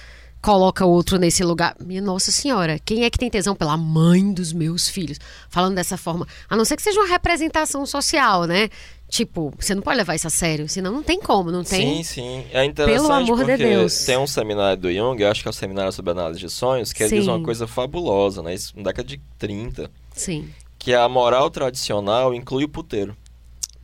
[0.46, 1.74] coloca outro nesse lugar.
[1.80, 5.18] Minha Nossa Senhora, quem é que tem tesão pela mãe dos meus filhos?
[5.48, 6.24] Falando dessa forma.
[6.48, 8.68] A não ser que seja uma representação social, né?
[9.08, 12.02] Tipo, você não pode levar isso a sério, senão não tem como, não tem?
[12.02, 12.44] Sim, sim.
[12.52, 14.04] É interessante Pelo amor porque de Deus.
[14.04, 16.92] tem um seminário do Jung, eu acho que é o seminário sobre análise de sonhos,
[16.92, 17.30] que ele diz Sim.
[17.30, 18.52] uma coisa fabulosa, né?
[18.54, 23.16] Isso na década de 30, Sim, que a moral tradicional inclui o puteiro.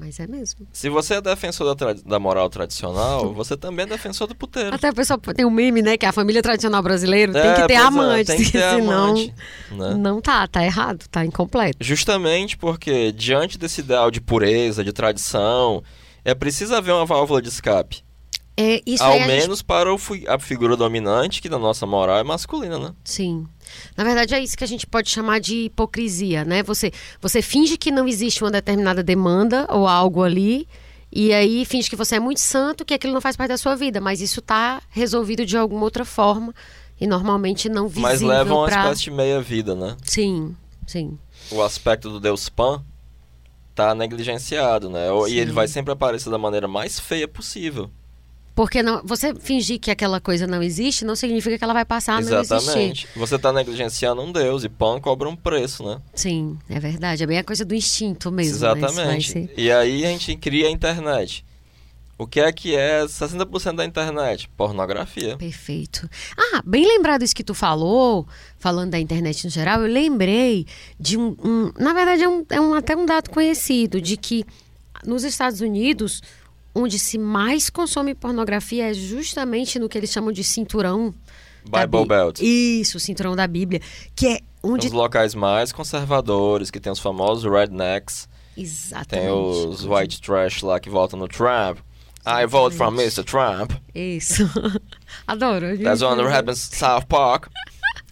[0.04, 0.66] Mas é mesmo.
[0.72, 4.74] Se você é defensor da, da moral tradicional, você também é defensor do puteiro.
[4.74, 5.96] Até o pessoal tem um meme, né?
[5.96, 8.70] Que a família tradicional brasileira tem É, que ter pois é, amante, tem que ter
[8.74, 9.34] senão amante,
[9.70, 9.94] né?
[9.94, 11.76] não tá, tá errado, tá incompleto.
[11.80, 15.82] Justamente porque, diante desse ideal de pureza, de tradição,
[16.24, 18.02] é preciso haver uma válvula de escape.
[18.56, 22.18] É, isso Ao a gente- menos para o a figura dominante, que na nossa moral
[22.18, 22.92] é masculina, né?
[23.02, 23.46] Sim.
[23.96, 26.62] Na verdade, é isso que a gente pode chamar de hipocrisia, né?
[26.62, 30.66] Você, você finge que não existe uma determinada demanda ou algo ali,
[31.10, 33.74] e aí finge que você é muito santo, que aquilo não faz parte da sua
[33.76, 36.54] vida, mas isso tá resolvido de alguma outra forma
[37.00, 38.82] e normalmente não visível Mas leva uma pra...
[38.82, 39.96] espécie de meia-vida, né?
[40.04, 40.56] Sim,
[40.86, 41.18] sim.
[41.50, 42.82] O aspecto do deus Pan
[43.74, 45.10] tá negligenciado, né?
[45.10, 45.54] O- E ele Sim.
[45.54, 47.90] vai sempre aparecer da maneira mais feia possível.
[48.54, 52.16] Porque não, você fingir que aquela coisa não existe não significa que ela vai passar
[52.16, 52.54] a não existir.
[52.54, 53.08] Exatamente.
[53.16, 56.00] Você tá negligenciando um deus e Pan cobra um preço, né?
[56.14, 57.22] Sim, é verdade.
[57.22, 58.52] É bem a coisa do instinto mesmo.
[58.52, 58.78] né?
[58.78, 59.32] Exatamente.
[59.32, 61.44] ser- E aí a gente cria a internet.
[62.18, 64.48] O que é que é 60% da internet?
[64.56, 65.36] Pornografia.
[65.38, 66.08] Perfeito.
[66.36, 70.66] Ah, bem lembrado isso que tu falou, falando da internet no geral, eu lembrei
[71.00, 71.34] de um.
[71.42, 74.44] um- na verdade, é, um, é um- até um dado conhecido, de que
[75.04, 76.22] nos Estados Unidos,
[76.74, 81.14] onde se mais consome pornografia é justamente no que eles chamam de cinturão.
[81.64, 82.40] Bible Belt.
[82.40, 83.80] Isso, cinturão da Bíblia.
[84.16, 84.86] Que é onde.
[84.88, 89.26] Os locais mais conservadores, que tem os famosos rednecks, Exatamente.
[89.26, 91.78] tem os white trash lá que votam no Trump.
[92.24, 93.24] I vote from Mr.
[93.24, 93.72] Trump.
[93.94, 94.44] Isso.
[95.26, 95.76] Adoro.
[95.78, 97.48] That's one that happens South Park,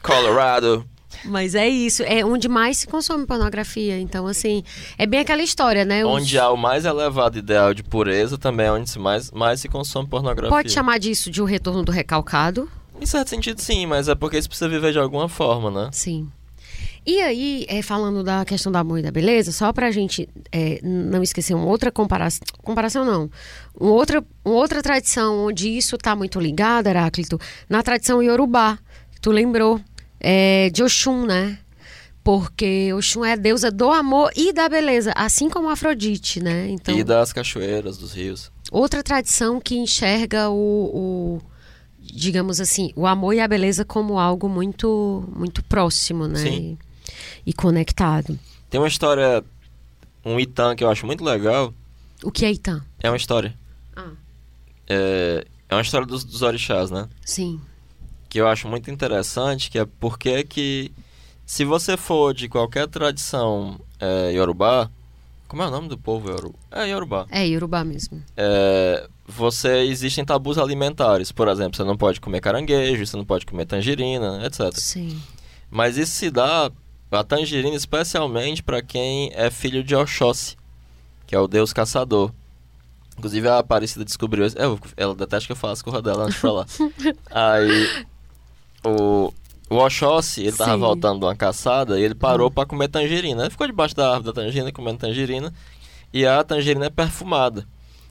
[0.03, 0.85] Colorado.
[1.25, 3.99] Mas é isso, é onde mais se consome pornografia.
[3.99, 4.63] Então, assim,
[4.99, 6.05] é bem aquela história, né?
[6.05, 9.61] Os- Onde há o mais elevado ideal de pureza, também é onde se mais, mais
[9.61, 10.51] se consome pornografia.
[10.51, 12.69] Pode chamar disso de o retorno do recalcado?
[13.01, 15.89] Em certo sentido, sim, mas é porque isso precisa viver de alguma forma, né?
[15.93, 16.29] Sim.
[17.07, 21.23] E aí, é, falando da questão amor e da beleza, só pra gente é, não
[21.23, 22.43] esquecer uma outra comparação.
[22.63, 23.31] Comparação não.
[23.79, 28.79] Uma outra, uma outra tradição onde isso tá muito ligado, Heráclito, na tradição Yorubá,
[29.15, 29.81] que tu lembrou,
[30.21, 31.59] é, de Oxum, né?
[32.23, 36.69] Porque Oxum é a deusa do amor e da beleza, assim como Afrodite, né?
[36.69, 38.53] Então, E das cachoeiras, dos rios.
[38.71, 40.55] outra tradição que enxerga o,
[40.95, 41.43] o,
[41.99, 46.39] digamos assim, o amor e a beleza como algo muito muito próximo, né?
[46.41, 46.79] Sim.
[47.47, 48.39] E, e conectado.
[48.69, 49.43] Tem uma história,
[50.25, 51.73] um Itan que eu acho muito legal.
[52.23, 52.83] O que é Itã?
[53.03, 53.59] É uma história.
[53.97, 54.11] Ah.
[54.87, 57.09] É, é uma história dos, dos orixás, né?
[57.25, 57.59] Sim.
[58.31, 60.91] Que eu acho muito interessante, que é porque que
[61.45, 64.89] se você for de qualquer tradição é, Yorubá,
[65.51, 66.55] como é o nome do povo Yoru?
[66.71, 67.27] É Yorubá.
[67.29, 68.23] É Yorubá mesmo.
[68.37, 73.45] É, você existem tabus alimentares, por exemplo, você não pode comer caranguejo, você não pode
[73.45, 74.73] comer tangerina, etc.
[74.75, 75.21] Sim.
[75.69, 76.71] Mas isso se dá
[77.11, 80.57] a tangerina especialmente para quem é filho de Oxóssi,
[81.27, 82.31] que é o deus caçador.
[83.19, 84.57] Inclusive a Aparecida descobriu isso.
[84.57, 86.67] Eu, ela detesta que eu faça corra dela antes de falar.
[87.29, 88.07] Aí
[88.85, 89.33] o,
[89.69, 90.79] o Oxóssi, ele tava Sim.
[90.81, 93.43] voltando de uma caçada e ele parou pra comer tangerina.
[93.43, 95.53] Ele ficou debaixo da árvore da tangerina comendo tangerina.
[96.13, 97.67] E a tangerina é perfumada.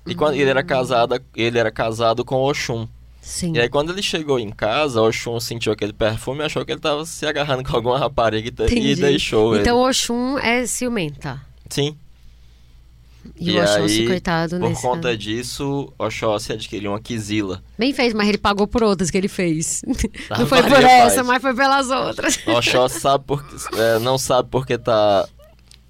[0.08, 2.88] E quando ele era casado, ele era casado com Oxum.
[3.22, 3.54] Sim.
[3.56, 6.80] E aí quando ele chegou em casa, Oxum sentiu aquele perfume e achou que ele
[6.80, 9.62] tava se agarrando com alguma rapariga e, e deixou ele.
[9.62, 11.42] Então Oxum é ciumenta.
[11.70, 11.96] Sim.
[13.40, 17.62] E, o Oxóssi, aí, coitado, por conta disso, Oxóssi adquiriu uma quizila.
[17.78, 19.82] Bem fez, mas ele pagou por outras que ele fez.
[20.30, 21.28] Ah, Não foi por essa, faz.
[21.28, 22.40] mas foi pelas outras.
[22.48, 25.28] Oxóssi sabe porque, é, não sabe porque tá...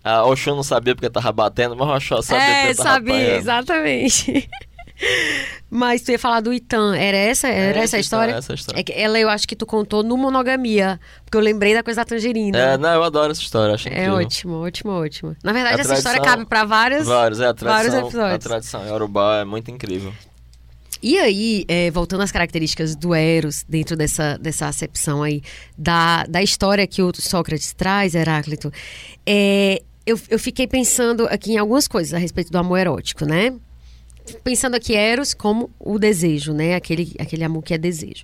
[0.04, 3.14] A Oxum não sabia porque tava batendo, mas o Oxóssi sabia É, porque tava sabia,
[3.16, 3.38] apanhando.
[3.38, 4.50] exatamente.
[5.72, 8.32] Mas tu ia falar do Itã, era essa, era É, essa a história?
[8.34, 8.80] essa história.
[8.80, 12.02] É que ela eu acho que tu contou no Monogamia, porque eu lembrei da coisa
[12.02, 12.58] da tangerina.
[12.58, 14.14] É, não, eu adoro essa história, acho É incrível.
[14.16, 15.36] ótimo, ótimo, ótimo.
[15.44, 17.06] Na verdade, A essa história cabe pra várias.
[17.06, 18.44] Vários, é, a vários tradição, a episódios.
[18.44, 20.12] tradição Yorubá é muito incrível.
[21.02, 25.42] E aí, é, voltando às características do Eros, dentro dessa, dessa acepção aí,
[25.78, 28.70] da, da história que o Sócrates traz, Heráclito,
[29.26, 33.54] é, eu, eu fiquei pensando aqui em algumas coisas a respeito do amor erótico, né?
[34.44, 36.76] Pensando aqui Eros como o desejo, né?
[36.76, 38.24] Aquele, aquele amor que é desejo.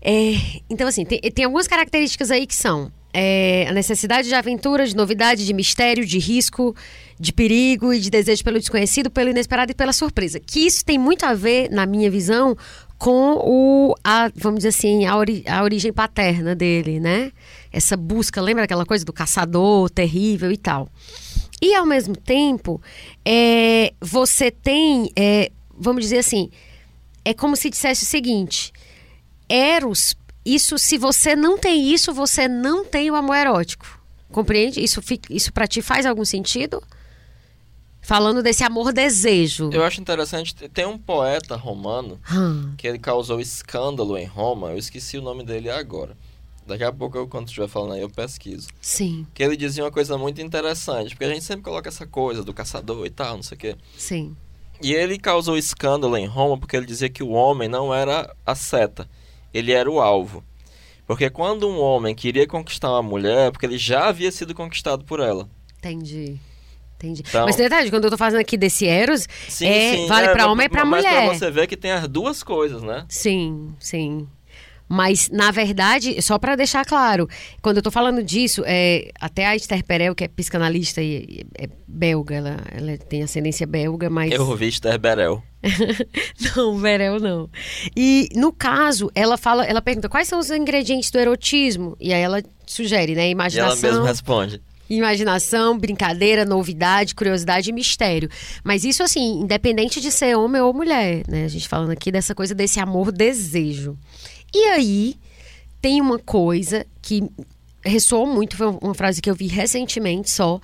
[0.00, 0.34] É,
[0.70, 4.94] então, assim, tem, tem algumas características aí que são é, a necessidade de aventura, de
[4.94, 6.74] novidade, de mistério, de risco,
[7.18, 10.38] de perigo e de desejo pelo desconhecido, pelo inesperado e pela surpresa.
[10.38, 12.56] Que isso tem muito a ver, na minha visão,
[12.98, 17.32] com o, a, vamos dizer assim, a, ori, a origem paterna dele, né?
[17.72, 20.88] Essa busca, lembra aquela coisa do caçador terrível e tal.
[21.60, 22.80] E ao mesmo tempo,
[23.24, 26.50] é, você tem, é, vamos dizer assim,
[27.24, 28.72] é como se dissesse o seguinte:
[29.48, 33.98] Eros, isso, se você não tem isso, você não tem o amor erótico.
[34.30, 34.82] Compreende?
[34.82, 36.82] Isso, isso para ti faz algum sentido?
[38.00, 39.70] Falando desse amor-desejo.
[39.72, 42.72] Eu acho interessante, tem um poeta romano hum.
[42.78, 46.16] que ele causou escândalo em Roma, eu esqueci o nome dele agora.
[46.68, 48.68] Daqui a pouco, eu, quando estiver falando aí, eu pesquiso.
[48.80, 49.26] Sim.
[49.32, 52.52] Que ele dizia uma coisa muito interessante, porque a gente sempre coloca essa coisa do
[52.52, 53.76] caçador e tal, não sei o quê.
[53.96, 54.36] Sim.
[54.82, 58.54] E ele causou escândalo em Roma porque ele dizia que o homem não era a
[58.54, 59.08] seta,
[59.52, 60.44] ele era o alvo.
[61.06, 65.06] Porque quando um homem queria conquistar uma mulher, é porque ele já havia sido conquistado
[65.06, 65.48] por ela.
[65.78, 66.38] Entendi.
[66.96, 67.22] Entendi.
[67.26, 70.32] Então, mas verdade, quando eu tô fazendo aqui desse Eros, sim, é, sim, vale é,
[70.32, 71.26] para homem e para mulher.
[71.28, 73.06] Mas pra você ver que tem as duas coisas, né?
[73.08, 74.28] Sim, sim.
[74.88, 77.28] Mas, na verdade, só para deixar claro,
[77.60, 81.68] quando eu estou falando disso, é, até a Esther Perel, que é psicanalista e é
[81.86, 84.32] belga, ela, ela tem ascendência belga, mas.
[84.32, 85.42] Eu ouvi Esther Perel.
[86.56, 87.50] não, Berel não.
[87.96, 91.96] E no caso, ela fala, ela pergunta quais são os ingredientes do erotismo?
[92.00, 93.28] E aí ela sugere, né?
[93.28, 93.76] Imaginação.
[93.76, 94.62] E ela mesma responde.
[94.90, 98.30] Imaginação, brincadeira, novidade, curiosidade e mistério.
[98.64, 101.44] Mas isso, assim, independente de ser homem ou mulher, né?
[101.44, 103.98] A gente falando aqui dessa coisa desse amor-desejo.
[104.54, 105.16] E aí,
[105.80, 107.22] tem uma coisa que
[107.82, 110.60] ressoou muito, foi uma frase que eu vi recentemente só,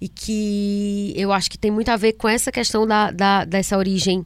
[0.00, 3.76] e que eu acho que tem muito a ver com essa questão da, da dessa
[3.76, 4.24] origem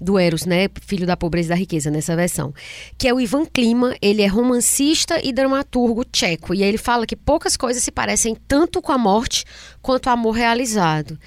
[0.00, 2.54] do Eros, né, filho da pobreza e da riqueza nessa versão,
[2.96, 7.16] que é o Ivan Klima, ele é romancista e dramaturgo tcheco, e ele fala que
[7.16, 9.44] poucas coisas se parecem tanto com a morte
[9.82, 11.18] quanto o amor realizado.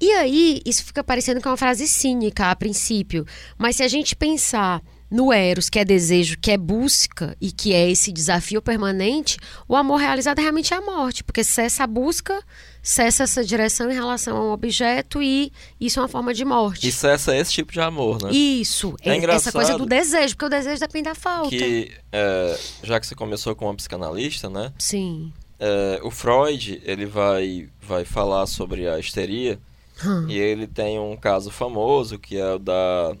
[0.00, 3.26] E aí, isso fica parecendo que é uma frase cínica a princípio,
[3.58, 4.80] mas se a gente pensar
[5.12, 9.36] no Eros, que é desejo, que é busca e que é esse desafio permanente,
[9.68, 12.42] o amor realizado realmente é a morte, porque cessa a busca,
[12.82, 16.88] cessa essa direção em relação a um objeto e isso é uma forma de morte.
[16.88, 18.32] E cessa esse tipo de amor, né?
[18.32, 21.50] Isso, é essa coisa do desejo, porque o desejo depende da falta.
[21.50, 24.72] Que, é, já que você começou com uma psicanalista, né?
[24.78, 25.30] Sim.
[25.60, 29.60] É, o Freud, ele vai, vai falar sobre a histeria
[30.02, 30.26] hum.
[30.26, 33.14] e ele tem um caso famoso que é o da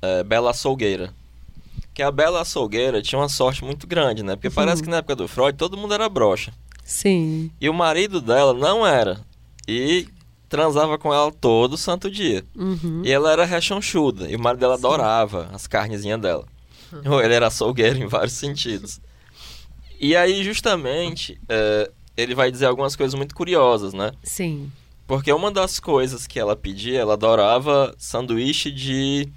[0.00, 1.12] é, Bela Solgueira
[1.94, 4.34] que a Bela Açougueira tinha uma sorte muito grande, né?
[4.34, 4.54] Porque uhum.
[4.54, 6.52] parece que na época do Freud todo mundo era broxa.
[6.84, 7.50] Sim.
[7.60, 9.20] E o marido dela não era.
[9.68, 10.08] E
[10.48, 12.44] transava com ela todo santo dia.
[12.54, 13.02] Uhum.
[13.04, 14.30] E ela era rechonchuda.
[14.30, 14.86] E o marido dela Sim.
[14.86, 16.44] adorava as carnezinhas dela.
[16.92, 17.20] Uhum.
[17.20, 19.00] Ele era açougueiro em vários sentidos.
[20.00, 24.12] E aí, justamente, é, ele vai dizer algumas coisas muito curiosas, né?
[24.24, 24.70] Sim.
[25.06, 29.28] Porque uma das coisas que ela pedia, ela adorava sanduíche de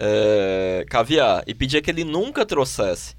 [0.00, 3.14] é, caviar e pedia que ele nunca trouxesse.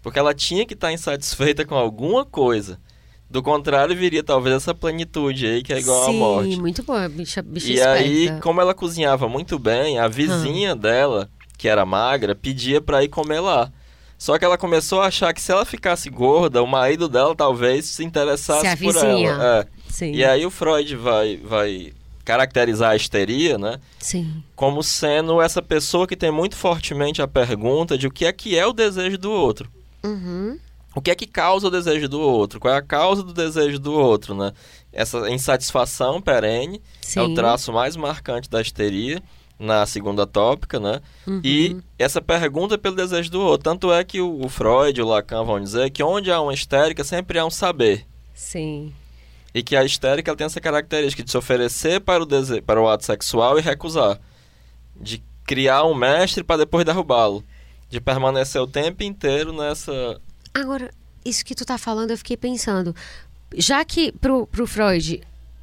[0.00, 2.78] Porque ela tinha que estar tá insatisfeita com alguma coisa.
[3.28, 6.54] Do contrário, viria talvez essa plenitude aí que é igual Sim, à morte.
[6.54, 7.98] Sim, muito bicha, bicha E esperta.
[7.98, 10.76] aí, como ela cozinhava muito bem, a vizinha hum.
[10.76, 13.72] dela, que era magra, pedia para ir comer lá.
[14.18, 17.86] Só que ela começou a achar que se ela ficasse gorda, o marido dela talvez
[17.86, 19.60] se interessasse se por ela.
[19.60, 19.66] É.
[19.88, 20.12] Sim.
[20.12, 21.92] E aí o Freud vai, vai
[22.24, 23.78] caracterizar a histeria, né?
[23.98, 24.42] Sim.
[24.54, 28.56] Como sendo essa pessoa que tem muito fortemente a pergunta de o que é que
[28.56, 29.70] é o desejo do outro.
[30.04, 30.58] Uhum.
[30.94, 32.60] O que é que causa o desejo do outro?
[32.60, 34.52] Qual é a causa do desejo do outro, né?
[34.92, 37.20] Essa insatisfação perene Sim.
[37.20, 39.22] é o traço mais marcante da histeria
[39.58, 41.00] na segunda tópica, né?
[41.26, 41.40] Uhum.
[41.42, 43.64] E essa pergunta pelo desejo do outro.
[43.64, 46.52] Tanto é que o, o Freud e o Lacan vão dizer que onde há uma
[46.52, 48.04] histérica sempre há um saber.
[48.34, 48.92] Sim.
[49.54, 52.60] E que a histérica tem essa característica de se oferecer para o, dese...
[52.62, 54.18] para o ato sexual e recusar.
[54.96, 57.44] De criar um mestre para depois derrubá-lo.
[57.88, 60.20] De permanecer o tempo inteiro nessa.
[60.54, 60.90] Agora,
[61.24, 62.94] isso que tu tá falando, eu fiquei pensando.
[63.54, 65.22] Já que pro, pro Freud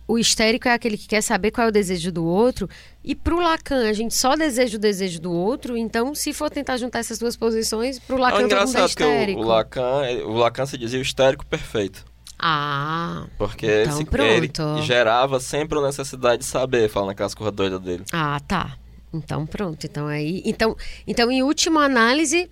[0.09, 2.67] o histérico é aquele que quer saber qual é o desejo do outro,
[3.03, 6.77] e pro Lacan a gente só deseja o desejo do outro, então se for tentar
[6.77, 9.39] juntar essas duas posições, pro Lacan é todo mundo é histérico.
[9.39, 12.03] O, o, Lacan, o Lacan se dizia o histérico perfeito.
[12.39, 13.25] Ah.
[13.37, 18.05] Porque então, ele, ele, gerava sempre a necessidade de saber, falando naquelas coisas doidas dele.
[18.13, 18.77] Ah, tá.
[19.13, 19.85] Então pronto.
[19.85, 20.41] Então aí.
[20.45, 20.75] Então,
[21.05, 22.49] então em última análise,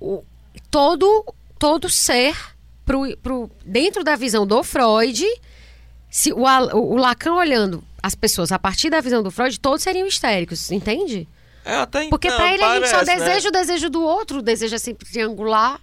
[0.00, 0.24] o,
[0.68, 1.24] todo,
[1.58, 2.36] todo ser
[2.84, 5.24] pro, pro, dentro da visão do Freud,
[6.10, 10.08] se o, o, Lacan olhando as pessoas a partir da visão do Freud, todos seriam
[10.08, 11.28] histéricos, entende?
[11.64, 13.18] É, até então, Porque pra ele parece, a gente só né?
[13.18, 15.80] deseja o desejo do outro, o desejo é sempre triangular.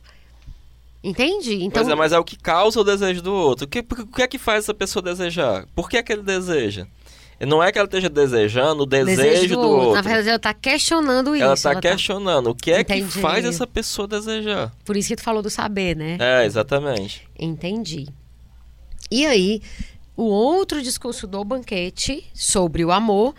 [1.05, 1.53] Entende?
[1.63, 1.83] Então...
[1.83, 3.65] Pois é, mas é o que causa o desejo do outro.
[3.65, 5.67] O que, o que é que faz essa pessoa desejar?
[5.75, 6.87] Por que é que ele deseja?
[7.39, 9.93] Não é que ela esteja desejando o desejo, desejo do, do, outro.
[9.93, 11.41] Na verdade, ela está questionando isso.
[11.41, 12.49] Tá ela está questionando tá...
[12.49, 13.05] o que é Entendi.
[13.05, 14.73] que faz essa pessoa desejar.
[14.83, 16.17] Por isso que tu falou do saber, né?
[16.19, 17.27] É, exatamente.
[17.37, 18.07] Entendi.
[19.11, 19.61] E aí,
[20.17, 23.35] o outro discurso do banquete sobre o amor,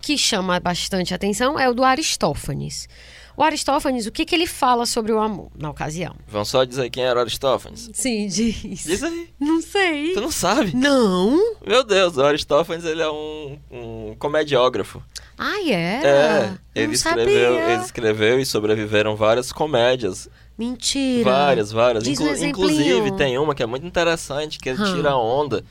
[0.00, 2.88] que chama bastante atenção, é o do Aristófanes.
[3.40, 6.14] O Aristófanes, o que, que ele fala sobre o amor na ocasião?
[6.28, 7.88] Vamos só dizer quem era o Aristófanes?
[7.94, 8.84] Sim, diz.
[8.84, 9.30] Diz aí.
[9.40, 10.12] Não sei.
[10.12, 10.76] Tu não sabe?
[10.76, 11.56] Não.
[11.66, 15.02] Meu Deus, o Aristófanes ele é um, um comediógrafo.
[15.38, 16.02] Ah, é?
[16.04, 16.58] É.
[16.74, 20.28] Ele escreveu, ele escreveu e sobreviveram várias comédias.
[20.58, 21.24] Mentira.
[21.24, 22.04] Várias, várias.
[22.04, 24.94] Diz Inclu um inclusive, tem uma que é muito interessante, que ele hum.
[24.96, 25.64] tira onda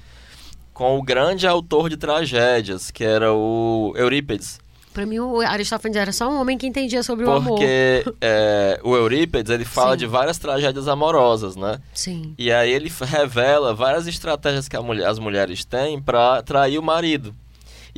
[0.74, 4.60] com o grande autor de tragédias, que era o Eurípides.
[5.00, 7.58] Para mim, o Aristófanes era só um homem que entendia sobre Porque, o amor.
[7.58, 10.00] Porque é, o Eurípides, ele fala Sim.
[10.00, 11.80] de várias tragédias amorosas, né?
[11.94, 12.36] Sim.
[12.38, 17.34] E aí ele revela várias estratégias que mulher, as mulheres têm para trair o marido.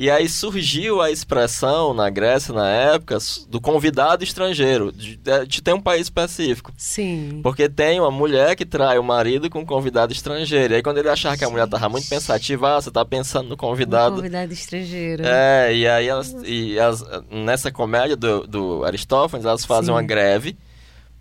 [0.02, 5.72] E aí surgiu a expressão na Grécia, na época, do convidado estrangeiro, de, de ter
[5.72, 6.72] um país específico.
[6.76, 7.38] Sim.
[7.40, 10.74] Porque tem uma mulher que trai o marido com um convidado estrangeiro.
[10.74, 13.50] E aí quando ele achar que a mulher tava muito pensativa, ah, você tá pensando
[13.50, 14.16] no convidado.
[14.16, 15.22] No convidado estrangeiro.
[15.24, 19.92] É, e aí elas, e as, nessa comédia do, do Aristófanes, elas fazem Sim.
[19.92, 20.58] uma greve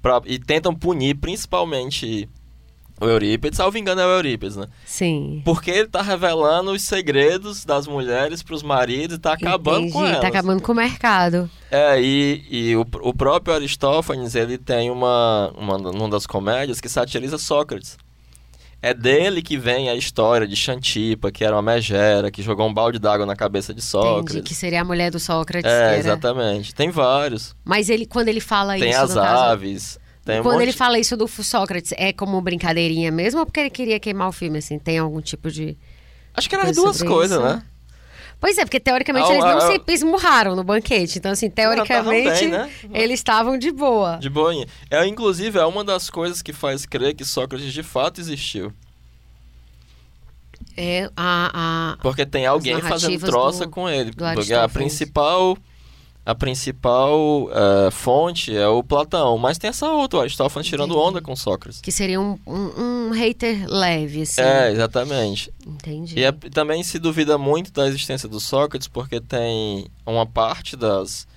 [0.02, 2.28] pra, e tentam punir principalmente
[3.02, 4.68] o Eurípides, salvo engano, é o Eurípides, né?
[4.86, 5.42] Sim.
[5.44, 10.06] Porque ele tá revelando os segredos das mulheres pros maridos e tá acabando Entendi, com
[10.06, 10.22] elas.
[10.22, 11.50] Tá acabando com o mercado.
[11.72, 16.88] É, e, e o, o próprio Aristófanes, ele tem uma, uma, uma das comédias que
[16.88, 17.98] satiriza Sócrates.
[18.84, 22.74] É dele que vem a história de Xantipa, que era uma megera, que jogou um
[22.74, 24.36] balde d'água na cabeça de Sócrates.
[24.36, 25.72] Entendi, que seria a mulher do Sócrates.
[25.72, 26.74] É, exatamente.
[26.74, 27.56] Tem vários.
[27.64, 29.08] Mas ele, quando ele fala tem isso...
[29.08, 30.01] Tem as aves.
[30.24, 30.64] Tem um Quando monte...
[30.64, 34.32] ele fala isso do Sócrates, é como brincadeirinha mesmo ou porque ele queria queimar o
[34.32, 34.78] filme, assim?
[34.78, 35.76] Tem algum tipo de.
[36.34, 37.48] Acho que eram as duas coisas, isso?
[37.48, 37.64] né?
[38.40, 41.20] Pois é, porque teoricamente ah, eles não ah, se esmurraram no banquete.
[41.20, 42.72] Então, assim, teoricamente, bem, né?
[42.92, 44.18] eles estavam de boa.
[44.18, 44.66] De boinha.
[44.90, 48.74] É, inclusive, é uma das coisas que faz crer que Sócrates de fato existiu.
[50.76, 51.94] É a.
[51.94, 54.12] a porque tem alguém fazendo troça do, com ele.
[54.12, 55.56] Porque a principal
[56.24, 61.20] a principal uh, fonte é o Platão, mas tem essa outra, o Aristófanes tirando onda
[61.20, 61.82] com Sócrates.
[61.82, 64.42] Que seria um, um, um, hater leve, assim.
[64.42, 65.52] É, exatamente.
[65.66, 66.20] Entendi.
[66.20, 71.28] E é, também se duvida muito da existência do Sócrates, porque tem uma parte das,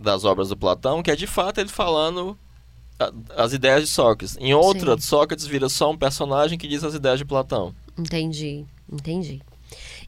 [0.00, 2.36] das obras do Platão que é de fato ele falando
[2.98, 3.12] a,
[3.44, 4.36] as ideias de Sócrates.
[4.40, 5.00] Em outra, Sim.
[5.00, 7.72] Sócrates vira só um personagem que diz as ideias de Platão.
[7.96, 9.40] Entendi, entendi.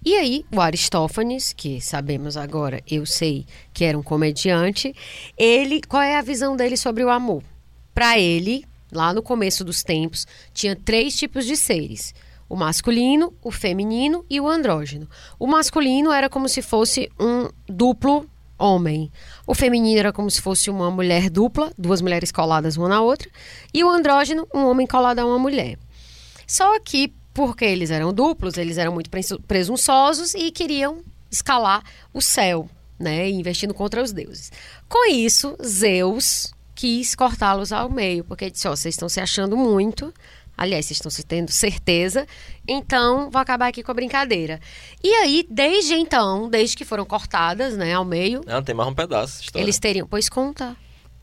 [0.02, 4.94] E aí, o Aristófanes, que sabemos agora, eu sei que era um comediante,
[5.36, 7.42] ele, qual é a visão dele sobre o amor?
[7.92, 12.14] Para ele, lá no começo dos tempos, tinha três tipos de seres:
[12.48, 15.06] o masculino, o feminino e o andrógeno.
[15.38, 18.26] O masculino era como se fosse um duplo
[18.58, 19.12] homem.
[19.46, 23.28] O feminino era como se fosse uma mulher dupla, duas mulheres coladas uma na outra,
[23.72, 25.78] e o andrógeno, um homem colado a uma mulher.
[26.46, 29.10] Só que porque eles eram duplos, eles eram muito
[29.46, 32.68] presunçosos e queriam escalar o céu,
[32.98, 34.50] né, investindo contra os deuses.
[34.88, 39.56] Com isso, Zeus quis cortá-los ao meio, porque disse: ó, oh, vocês estão se achando
[39.56, 40.12] muito,
[40.56, 42.26] aliás, vocês estão se tendo certeza,
[42.66, 44.60] então vou acabar aqui com a brincadeira.
[45.02, 48.42] E aí, desde então, desde que foram cortadas, né, ao meio.
[48.46, 49.42] Não, tem mais um pedaço.
[49.42, 49.64] História.
[49.64, 50.76] Eles teriam, pois conta.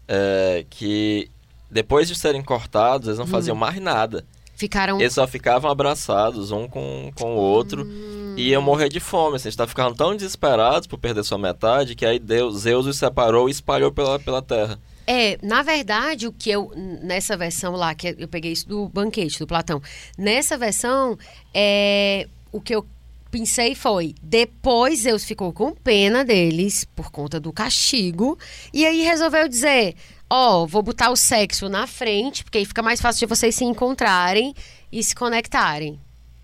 [0.07, 1.29] É, que
[1.69, 3.59] depois de serem cortados, eles não faziam hum.
[3.59, 4.25] mais nada.
[4.57, 4.99] Ficaram.
[4.99, 8.33] Eles só ficavam abraçados um com, com o outro hum.
[8.35, 9.35] e iam morrer de fome.
[9.35, 13.47] Assim, eles ficaram tão desesperados por perder sua metade que aí Deus, Zeus os separou
[13.47, 14.79] e espalhou pela, pela terra.
[15.05, 19.37] É, na verdade, o que eu, nessa versão lá, que eu peguei isso do banquete,
[19.37, 19.79] do Platão,
[20.17, 21.15] nessa versão,
[21.53, 22.83] é, o que eu
[23.29, 28.37] pensei foi, depois Zeus ficou com pena deles, por conta do castigo,
[28.73, 29.95] e aí resolveu dizer,
[30.29, 33.55] ó, oh, vou botar o sexo na frente, porque aí fica mais fácil de vocês
[33.55, 34.53] se encontrarem
[34.91, 35.99] e se conectarem.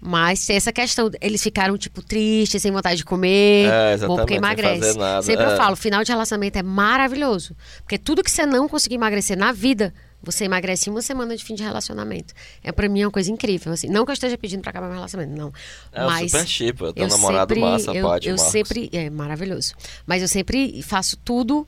[0.05, 4.33] Mas tem essa questão, eles ficaram, tipo, tristes, sem vontade de comer, é, ou porque
[4.33, 4.93] emagrece.
[5.23, 5.53] Sempre é.
[5.53, 7.55] eu falo, final de relacionamento é maravilhoso.
[7.83, 11.41] Porque tudo que você não conseguir emagrecer na vida, você emagrece em uma semana de
[11.41, 12.33] fim de relacionamento.
[12.61, 13.87] É para mim uma coisa incrível, assim.
[13.87, 15.53] Não que eu esteja pedindo para acabar meu relacionamento, não.
[15.93, 19.73] É mas super chip, eu tenho namorado sempre, massa, eu, Paty, eu sempre, é maravilhoso.
[20.05, 21.65] Mas eu sempre faço tudo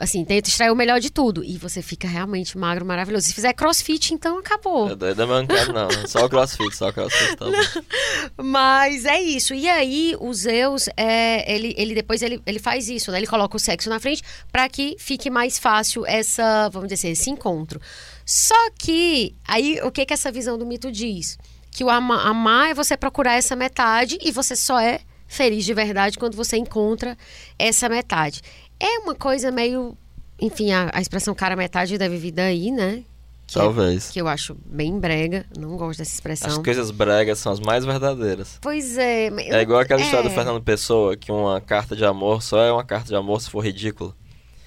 [0.00, 1.44] assim, tenta extrair o melhor de tudo.
[1.44, 3.26] E você fica realmente magro, maravilhoso.
[3.26, 4.88] Se fizer crossfit, então acabou.
[4.88, 5.88] Eu doido, não quero não.
[6.08, 7.36] Só o crossfit, só o crossfit.
[7.36, 7.46] Tá
[8.42, 9.54] Mas é isso.
[9.54, 13.18] E aí, o Zeus, é, ele, ele depois ele, ele faz isso, né?
[13.18, 17.12] Ele coloca o sexo na frente para que fique mais fácil essa, vamos dizer assim,
[17.12, 17.80] esse encontro.
[18.24, 21.38] Só que, aí, o que que essa visão do mito diz?
[21.70, 25.72] Que o ama, amar é você procurar essa metade e você só é feliz de
[25.72, 27.16] verdade quando você encontra
[27.56, 28.42] essa metade.
[28.80, 29.96] É uma coisa meio.
[30.40, 33.04] Enfim, a, a expressão cara metade deve vir daí, né?
[33.46, 34.10] Que é- Talvez.
[34.10, 36.48] que eu acho bem brega, não gosto dessa expressão.
[36.48, 38.58] As coisas bregas são as mais verdadeiras.
[38.60, 39.28] Pois é.
[39.28, 42.62] eu- É igual aquela história do é, Fernando Pessoa, que uma carta de amor só
[42.62, 44.14] é uma carta de amor se for ridícula.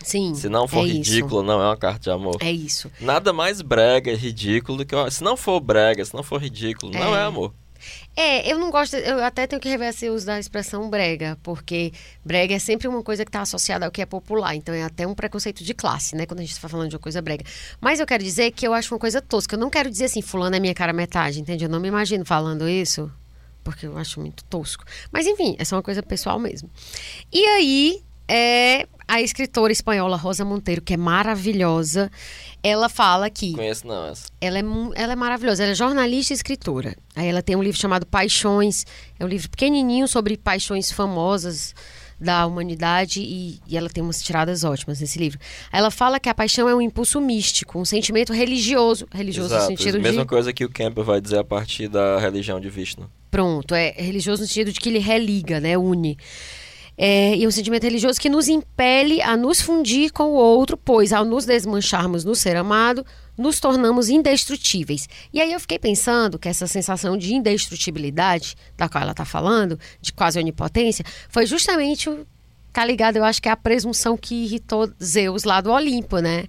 [0.03, 0.36] Sim.
[0.36, 1.11] Se não for é isso.
[1.11, 2.36] ridículo, não é uma carta de amor.
[2.41, 2.91] É isso.
[2.99, 4.93] Nada mais brega e ridículo do que.
[4.93, 7.20] uma- Se não for brega, se não for ridículo, não É.
[7.22, 7.53] é amor.
[8.15, 11.91] É, eu não gosto, eu até tenho que rever esse uso da expressão brega, porque
[12.23, 15.07] brega é sempre uma coisa que está associada ao que é popular, então é até
[15.07, 17.43] um preconceito de classe, né, quando a gente está falando de uma coisa brega.
[17.81, 20.21] Mas eu quero dizer que eu acho uma coisa tosca, eu não quero dizer assim,
[20.21, 21.65] fulano é minha cara metade, entende?
[21.65, 23.11] Eu não me imagino falando isso,
[23.63, 24.84] porque eu acho muito tosco.
[25.11, 26.69] Mas enfim, é só uma coisa pessoal mesmo.
[27.31, 32.09] E aí, é, a escritora espanhola Rosa Monteiro, que é maravilhosa,
[32.63, 34.28] ela fala que Conheço não essa.
[34.39, 34.63] ela é,
[34.95, 36.95] ela é maravilhosa, ela é jornalista e escritora.
[37.15, 38.86] Aí ela tem um livro chamado Paixões,
[39.19, 41.76] é um livro pequenininho sobre paixões famosas
[42.19, 45.38] da humanidade e, e ela tem umas tiradas ótimas nesse livro.
[45.71, 49.71] Ela fala que a paixão é um impulso místico, um sentimento religioso, religioso Exato.
[49.71, 52.69] no sentido Mesma de coisa que o Campbell vai dizer a partir da religião de
[52.69, 53.09] Vishnu.
[53.30, 56.17] pronto, é religioso no sentido de que ele religa, né, une.
[56.97, 61.11] É, e um sentimento religioso que nos impele a nos fundir com o outro, pois
[61.11, 63.03] ao nos desmancharmos no ser amado,
[63.37, 65.07] nos tornamos indestrutíveis.
[65.33, 69.79] E aí eu fiquei pensando que essa sensação de indestrutibilidade, da qual ela está falando,
[69.99, 72.25] de quase onipotência, foi justamente o.
[72.71, 73.17] Tá ligado?
[73.17, 76.45] Eu acho que é a presunção que irritou Zeus lá do Olimpo, né?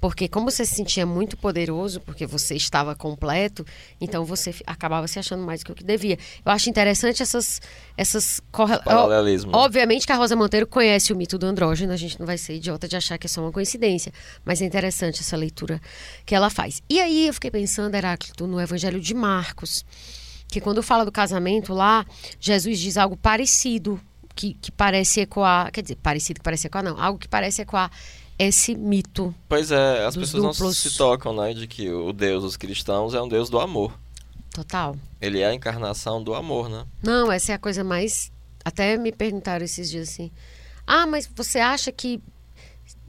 [0.00, 3.66] Porque como você se sentia muito poderoso, porque você estava completo,
[4.00, 6.18] então você acabava se achando mais do que o que devia.
[6.44, 7.60] Eu acho interessante essas
[7.96, 8.78] essas corre...
[8.78, 9.52] Paralelismo.
[9.54, 12.38] Ó, Obviamente que a Rosa Monteiro conhece o mito do andrógeno, a gente não vai
[12.38, 14.12] ser idiota de achar que é só uma coincidência,
[14.44, 15.80] mas é interessante essa leitura
[16.24, 16.82] que ela faz.
[16.88, 19.84] E aí eu fiquei pensando, Heráclito, no Evangelho de Marcos,
[20.48, 22.06] que quando fala do casamento lá,
[22.40, 24.00] Jesus diz algo parecido,
[24.34, 27.90] que, que parece ecoar, quer dizer, parecido que parece ecoar, não, algo que parece ecoar
[28.46, 29.34] esse mito.
[29.48, 30.78] Pois é, as pessoas não duplos.
[30.78, 33.92] se tocam, né, de que o Deus dos cristãos é um Deus do amor.
[34.52, 34.96] Total.
[35.20, 36.84] Ele é a encarnação do amor, né?
[37.02, 38.32] Não, essa é a coisa mais.
[38.64, 40.30] Até me perguntaram esses dias assim.
[40.86, 42.20] Ah, mas você acha que.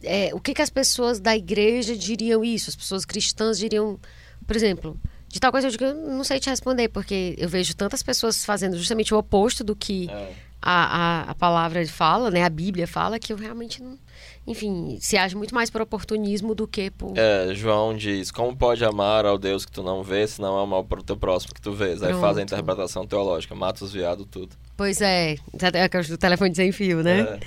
[0.03, 2.69] é, o que, que as pessoas da igreja diriam isso?
[2.69, 3.99] As pessoas cristãs diriam.
[4.45, 4.95] Por exemplo,
[5.29, 8.45] de tal coisa eu digo, eu não sei te responder, porque eu vejo tantas pessoas
[8.45, 10.34] fazendo justamente o oposto do que É.
[10.61, 12.43] a, a, a palavra fala, né?
[12.43, 13.97] A Bíblia fala, que eu realmente não.
[14.45, 17.13] Enfim, se age muito mais por oportunismo do que por.
[17.15, 20.79] É, João diz, como pode amar ao Deus que tu não vês, se não amar
[20.79, 22.01] o teu próximo que tu vês?
[22.01, 22.41] Aí faz a Pronto.
[22.41, 24.55] interpretação teológica, mata os viados, tudo.
[24.75, 25.35] Pois é,
[25.73, 27.21] é aquela do telefone sem fio, né?
[27.21, 27.39] É.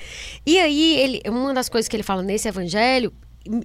[0.47, 3.13] E aí, ele, uma das coisas que ele fala nesse evangelho,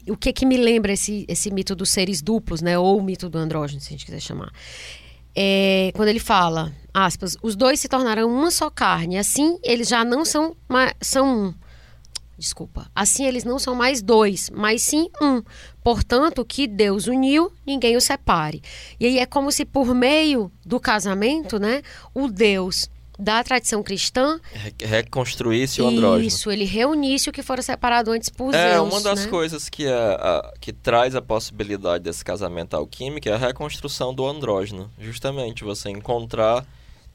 [0.10, 2.78] o que que me lembra esse, esse mito dos seres duplos, né?
[2.80, 4.52] Ou o mito do andrógeno, se a gente quiser chamar.
[5.36, 10.04] É, quando ele fala, aspas, os dois se tornarão uma só carne, assim eles já
[10.04, 10.56] não são,
[11.02, 11.54] são um.
[12.40, 12.90] Desculpa.
[12.96, 15.42] Assim eles não são mais dois, mas sim um.
[15.84, 18.62] Portanto, o que Deus uniu, ninguém o separe.
[19.00, 21.82] E aí é como se por meio do casamento, né,
[22.16, 22.90] o Deus
[23.22, 26.26] da tradição cristã Re- Reconstruísse o andrógeno.
[26.26, 29.30] isso, ele reunisse o que fora separado antes por É, Zeus, uma das né?
[29.30, 34.26] coisas que, é, a- que traz a possibilidade desse casamento alquímico é a reconstrução do
[34.26, 34.90] andrógeno.
[34.98, 36.66] Justamente, você encontrar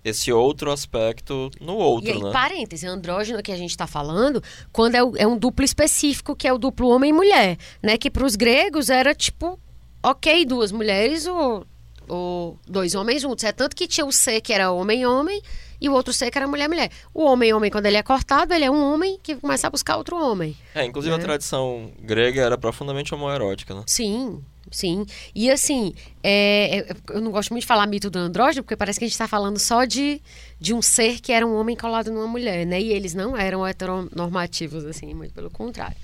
[0.04, 2.30] esse outro aspecto no outro, E aí, né?
[2.30, 4.42] parêntese, andrógeno que a gente está falando,
[4.72, 7.96] quando é, o- é um duplo específico, que é o duplo homem e mulher, né?
[7.96, 9.58] Que para os gregos era tipo,
[10.02, 11.66] ok, duas mulheres ou,
[12.06, 13.44] ou dois homens juntos.
[13.44, 15.40] É tanto que tinha o ser que era homem-homem
[15.80, 16.90] e o outro ser que era mulher-mulher.
[17.12, 20.16] O homem-homem, quando ele é cortado, ele é um homem que começa a buscar outro
[20.16, 20.56] homem.
[20.74, 21.20] É, inclusive né?
[21.20, 23.82] a tradição grega era profundamente homoerótica, né?
[23.86, 24.42] Sim,
[24.74, 25.06] sim.
[25.34, 28.98] E assim, é, é, eu não gosto muito de falar mito do andrógeno, porque parece
[28.98, 30.20] que a gente está falando só de,
[30.60, 32.80] de um ser que era um homem colado numa mulher, né?
[32.80, 35.96] E eles não eram heteronormativos, assim, muito pelo contrário.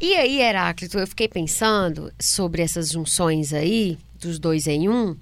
[0.00, 5.16] E aí, Heráclito, eu fiquei pensando sobre essas junções aí, dos dois em um.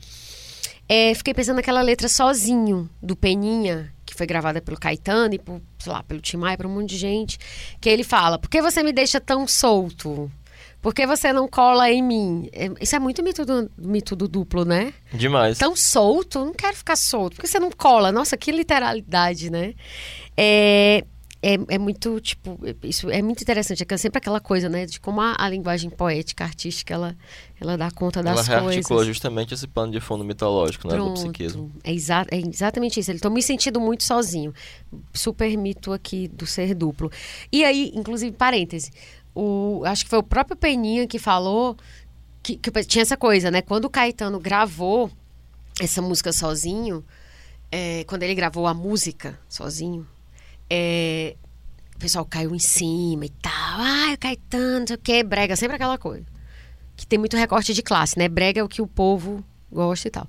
[0.89, 5.61] É, fiquei pensando naquela letra sozinho, do Peninha, que foi gravada pelo Caetano e por,
[5.79, 7.39] sei lá, pelo Tim por um monte de gente.
[7.81, 10.31] Que ele fala: Por que você me deixa tão solto?
[10.85, 12.51] Por que você não cola em mim?
[12.53, 14.93] É, isso é muito mito do, mito do duplo, né?
[15.15, 15.57] Demais.
[15.57, 17.37] Tão solto, não quero ficar solto.
[17.37, 18.13] Por que você não cola?
[18.13, 19.73] Nossa, que literalidade, né?
[20.37, 21.03] É,
[21.43, 23.83] é, é muito, tipo, isso é muito interessante.
[23.89, 24.85] É sempre aquela coisa, né?
[24.85, 27.17] De como a, a linguagem poética, artística, ela,
[27.59, 29.07] ela dá conta Ela das rearticula coisas.
[29.07, 30.99] justamente esse pano de fundo mitológico, né?
[30.99, 31.21] Do Pronto.
[31.21, 31.73] psiquismo.
[31.83, 33.11] É, exa é exatamente isso.
[33.11, 34.53] Estou me sentindo muito sozinho.
[35.15, 37.11] Super mito aqui do ser duplo.
[37.51, 38.91] E aí, inclusive, parêntese.
[39.35, 41.77] O, acho que foi o próprio Peninha que falou
[42.43, 43.63] que, que tinha essa coisa, né?
[43.63, 45.11] Quando o Caetano gravou
[45.81, 47.05] essa música sozinho,
[47.73, 50.07] é, quando ele gravou a música sozinho,
[50.71, 51.37] é,
[51.97, 53.53] o pessoal caiu em cima e tal.
[53.53, 56.27] Ai, o Caetano, não sei o que, brega, sempre aquela coisa.
[56.97, 58.29] Que tem muito recorte de classe, né?
[58.29, 60.29] Brega é o que o povo gosta e tal.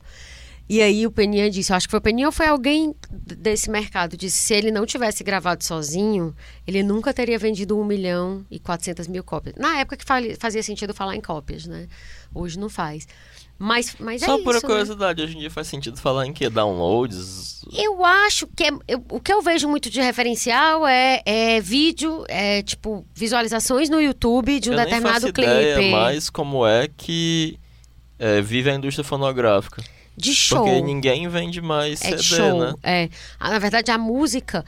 [0.68, 4.18] E aí o Peninha disse, acho que foi o Peninha ou foi alguém desse mercado,
[4.18, 6.36] disse se ele não tivesse gravado sozinho,
[6.66, 9.56] ele nunca teria vendido 1 milhão e 400 mil cópias.
[9.58, 10.06] Na época que
[10.40, 11.88] fazia sentido falar em cópias, né?
[12.34, 13.08] Hoje não faz.
[13.60, 14.74] Mas, mas Só é por isso, né?
[14.74, 16.50] curiosidade, hoje em dia faz sentido falar em que?
[16.50, 17.62] Downloads?
[17.72, 22.26] Eu acho que é, eu- o que eu vejo muito de referencial é, é vídeo,
[22.28, 26.66] é tipo visualizações no YouTube de um Eu nem determinado faço ideia clipe mais como
[26.68, 27.58] é que
[28.20, 29.82] é, vive a indústria fonográfica.
[30.18, 30.64] De show.
[30.64, 32.60] Porque ninguém vende mais é CD, de show.
[32.60, 32.74] né?
[32.84, 33.10] É.
[33.40, 34.64] Ah, Na verdade, a música.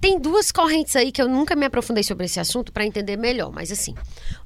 [0.00, 3.50] Tem duas correntes aí que eu nunca me aprofundei sobre esse assunto para entender melhor,
[3.50, 3.94] mas assim,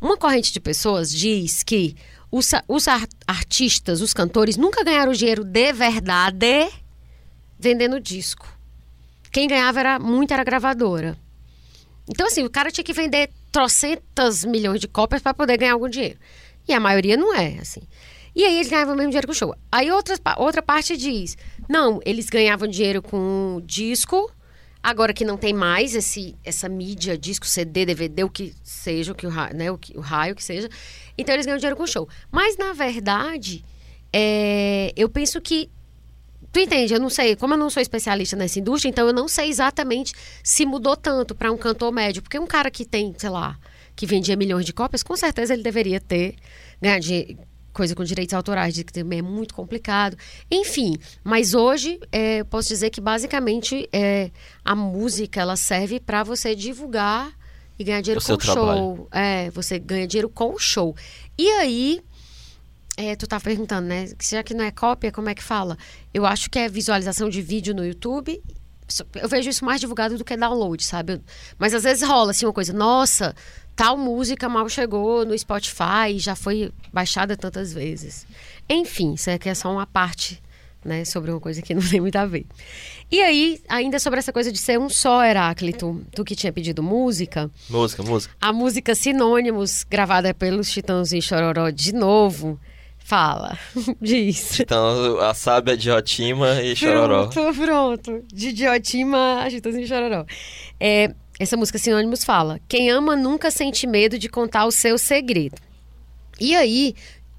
[0.00, 1.96] uma corrente de pessoas diz que
[2.30, 6.70] os, os ar- artistas, os cantores, nunca ganharam dinheiro de verdade
[7.58, 8.46] vendendo disco.
[9.32, 11.16] Quem ganhava era muito era a gravadora.
[12.08, 15.88] Então, assim, o cara tinha que vender trocentas milhões de cópias para poder ganhar algum
[15.88, 16.18] dinheiro.
[16.68, 17.82] E a maioria não é, assim.
[18.34, 19.54] E aí eles ganhavam o mesmo dinheiro com o show.
[19.70, 21.36] Aí outra, outra parte diz:
[21.68, 24.30] não, eles ganhavam dinheiro com disco,
[24.82, 29.14] agora que não tem mais esse, essa mídia, disco, CD, DVD, o que seja, o,
[29.14, 30.68] que o, né, o, que, o raio que seja.
[31.18, 32.08] Então eles ganham dinheiro com o show.
[32.30, 33.64] Mas, na verdade,
[34.12, 35.68] é, eu penso que
[36.52, 36.92] Tu entende?
[36.92, 40.12] Eu não sei, como eu não sou especialista nessa indústria, então eu não sei exatamente
[40.42, 42.22] se mudou tanto para um cantor médio.
[42.22, 43.56] Porque um cara que tem, sei lá,
[43.94, 46.34] que vendia milhões de cópias, com certeza ele deveria ter
[46.82, 47.36] ganhado de-
[47.72, 50.16] coisa com direitos autorais, de que também é muito complicado.
[50.50, 54.30] Enfim, mas hoje é, eu posso dizer que basicamente é,
[54.64, 57.32] a música ela serve para você divulgar
[57.78, 59.08] e ganhar dinheiro O com o show.
[59.10, 60.94] É, você ganha dinheiro com o show.
[61.38, 62.00] E aí,
[62.96, 64.08] é, tu tá perguntando, né?
[64.18, 65.78] que Já que não é cópia, como é que fala?
[66.12, 68.42] Eu acho que é visualização de vídeo no YouTube.
[69.14, 71.22] Eu vejo isso mais divulgado do que download, sabe?
[71.58, 73.34] Mas às vezes rola assim uma coisa, nossa,
[73.80, 78.26] tal música mal chegou no Spotify, já foi baixada tantas vezes.
[78.68, 80.38] Enfim, isso aqui é só uma parte,
[80.84, 82.44] né, sobre uma coisa que não tem muito a ver.
[83.10, 86.82] E aí, ainda sobre essa coisa de ser um só Heráclito, tu que tinha pedido
[86.82, 88.34] música, Música, música.
[88.38, 92.60] a música Sinônimos, gravada pelos Titãozinho Chororó de novo,
[92.98, 93.58] fala,
[94.00, 94.60] diz.
[94.60, 97.28] Então, a sábia de Otima e Chororó.
[97.28, 98.24] Pronto, pronto.
[98.32, 100.24] De Diotima a Chitãozinho Chororó.
[100.78, 105.56] É, essa música Sinônimos fala: Quem ama nunca sente medo de contar o seu segredo.
[106.38, 106.94] E aí,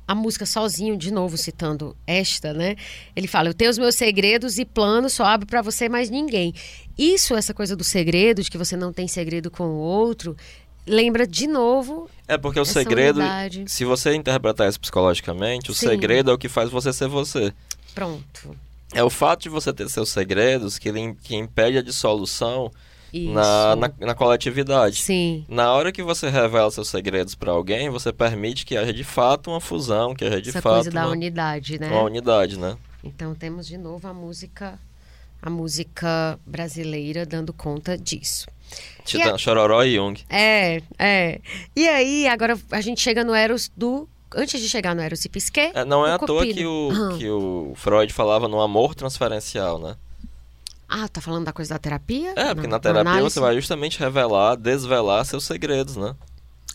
[0.08, 2.76] a música sozinho, de novo citando esta, né?
[3.16, 6.52] Ele fala: Eu tenho os meus segredos e planos, só abro pra você mais ninguém.
[6.98, 10.36] Isso, essa coisa do segredo, de que você não tem segredo com o outro,
[10.86, 13.66] lembra de novo É porque o segredo, unidade.
[13.68, 15.88] se você interpretar isso psicologicamente, o Sim.
[15.88, 17.54] segredo é o que faz você ser você.
[17.94, 18.58] Pronto.
[18.94, 20.92] É o fato de você ter seus segredos que,
[21.22, 22.91] que impede a dissolução Isso.
[23.14, 24.98] Na, na, na coletividade.
[25.02, 25.46] Sim.
[25.48, 29.50] Na hora que você revela seus segredos pra alguém, você permite que haja de fato
[29.52, 31.90] uma fusão, que haja de Essa fato coisa da uma, unidade, né?
[31.90, 32.78] uma unidade, né?
[33.04, 34.80] Então temos de novo a música
[35.42, 38.46] a música brasileira dando conta disso.
[39.04, 40.22] Titã, Chororó e Jung.
[40.30, 41.42] É, é.
[41.76, 44.08] E aí, agora a gente chega no Eros do.
[44.34, 45.72] Antes de chegar no Eros e Pisquet.
[45.74, 46.56] É, não é à toa Cupido.
[46.60, 47.18] que o, Ah.
[47.18, 49.96] que o Freud falava no amor transferencial, né?
[50.94, 52.34] Ah, tá falando da coisa da terapia?
[52.36, 53.34] É, porque Não, na terapia análise?
[53.34, 56.14] você vai justamente revelar, desvelar seus segredos, né?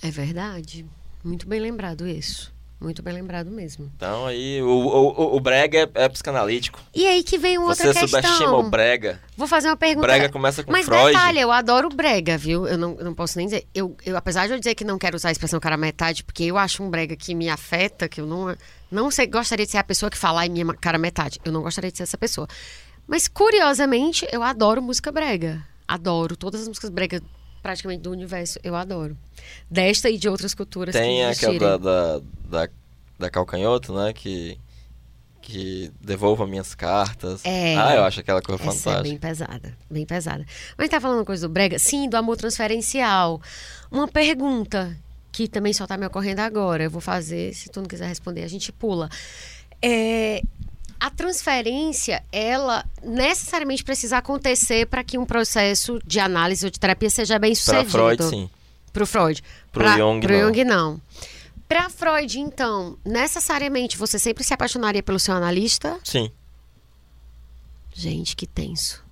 [0.02, 0.86] É verdade.
[1.22, 2.54] Muito bem lembrado isso.
[2.78, 3.90] Muito bem lembrado mesmo.
[3.96, 6.78] Então aí o, o, o brega é, é psicanalítico.
[6.94, 8.60] E aí que vem uma Você outra subestima questão.
[8.60, 9.18] o brega.
[9.34, 10.06] Vou fazer uma pergunta.
[10.06, 11.06] Brega começa com Mas Freud.
[11.06, 12.66] detalhe, eu adoro brega, viu?
[12.66, 13.66] Eu não, eu não posso nem dizer.
[13.74, 16.44] Eu, eu, apesar de eu dizer que não quero usar a expressão cara metade, porque
[16.44, 18.54] eu acho um brega que me afeta, que eu não,
[18.90, 21.40] não sei, gostaria de ser a pessoa que falar em minha cara metade.
[21.46, 22.46] Eu não gostaria de ser essa pessoa.
[23.06, 25.62] Mas, curiosamente, eu adoro música brega.
[25.86, 26.36] Adoro.
[26.36, 27.22] Todas as músicas brega,
[27.62, 29.16] praticamente, do universo, eu adoro.
[29.70, 32.68] Desta e de outras culturas Tem que aquela da, da,
[33.18, 34.12] da, Calcanhoto, né?
[34.12, 34.58] Que,
[35.40, 37.44] que devolva minhas cartas.
[37.44, 37.76] É.
[37.76, 39.02] Ah, eu acho aquela coisa Essa é fantástica.
[39.08, 40.46] bem pesada, bem pesada.
[40.76, 41.78] Mas tá falando coisa do brega?
[41.78, 43.40] Sim, do amor transferencial.
[43.90, 44.96] Uma pergunta
[45.30, 46.82] que também só tá me ocorrendo agora.
[46.82, 49.08] Eu vou fazer, se tu não quiser responder, a gente pula.
[49.82, 50.42] É,
[50.98, 57.10] a transferência, ela necessariamente precisa acontecer para que um processo de análise ou de terapia
[57.10, 57.90] seja bem sucedido.
[57.90, 58.50] Freud, sim.
[58.92, 59.42] Pro Freud.
[59.72, 60.26] Pro Pra- Jung.
[60.26, 61.00] Jung, não.
[61.68, 65.98] Pra Freud, então, necessariamente você sempre se apaixonaria pelo seu analista?
[66.04, 66.30] Sim.
[67.92, 69.04] Gente, que tenso.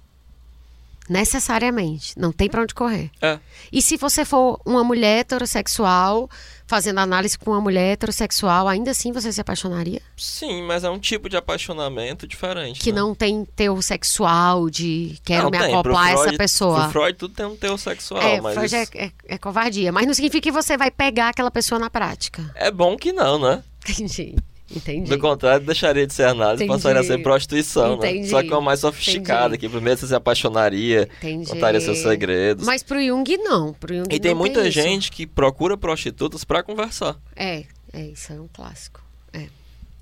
[1.08, 2.18] Necessariamente.
[2.18, 3.10] Não tem pra onde correr.
[3.20, 3.38] É.
[3.72, 6.30] E se você for uma mulher heterossexual,
[6.66, 10.00] fazendo análise com uma mulher heterossexual, ainda assim você se apaixonaria?
[10.16, 12.80] Sim, mas é um tipo de apaixonamento diferente.
[12.80, 13.00] Que né?
[13.00, 16.80] não tem teor sexual de quero Não me tem, acoplar a essa Freud- pessoa.
[16.84, 19.92] Pro Freud tudo tem um teor sexual, é, mas Freud é, é- é covardia.
[19.92, 22.50] Mas não significa que você vai pegar aquela pessoa na prática.
[22.54, 23.62] é bom que não, né?
[23.88, 24.34] Entendi.
[24.74, 25.08] Entendi.
[25.08, 28.20] Do contrário, deixaria de ser análise e passaria a ser prostituição, Entendi.
[28.22, 28.26] né?
[28.28, 29.58] Só que é uma mais sofisticada, Entendi.
[29.58, 31.46] que primeiro você se apaixonaria, Entendi.
[31.48, 32.66] contaria seus segredos.
[32.66, 33.72] Mas pro Jung, não.
[33.74, 34.70] Pro Jung E tem muita isso.
[34.72, 37.16] gente que procura prostitutas pra conversar.
[37.36, 39.00] É, é, isso é um clássico.
[39.32, 39.46] É.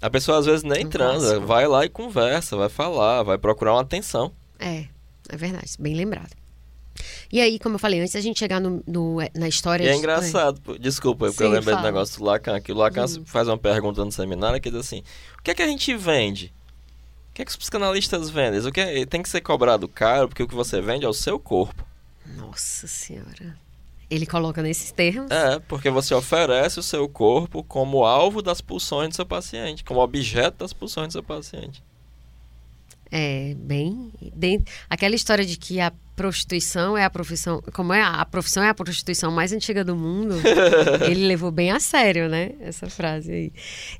[0.00, 1.46] A pessoa às vezes nem Um transa, clássico.
[1.46, 4.32] vai lá e conversa, vai falar, vai procurar uma atenção.
[4.58, 4.84] É,
[5.28, 6.30] é verdade, bem lembrado.
[7.32, 9.84] E aí, como eu falei antes, a gente chegar no, no- na história.
[9.84, 11.88] E é de- engraçado, pô, desculpa, porque eu Sim, lembrei do fala.
[11.88, 11.94] Uhum.
[11.94, 15.02] negócio do Lacan, que o Lacan faz uma pergunta no seminário que diz assim,
[15.38, 16.52] o que é que a gente vende?
[17.30, 18.60] O que é que os psicanalistas vendem?
[18.60, 21.14] O que é- tem que ser cobrado caro, porque o que você vende é o
[21.14, 21.84] seu corpo.
[22.36, 23.56] Nossa Senhora.
[24.10, 25.30] Ele coloca nesses termos.
[25.30, 30.00] É, porque você oferece o seu corpo como alvo das pulsões do seu paciente, como
[30.00, 31.82] objeto das pulsões do seu paciente.
[33.10, 34.10] É, bem.
[34.34, 37.62] den- Aquela história de que a prostituição é a profissão.
[37.72, 38.02] Como é?
[38.02, 40.34] A profissão é a prostituição mais antiga do mundo.
[41.08, 42.52] ele levou bem a sério, né?
[42.60, 43.52] Essa frase aí.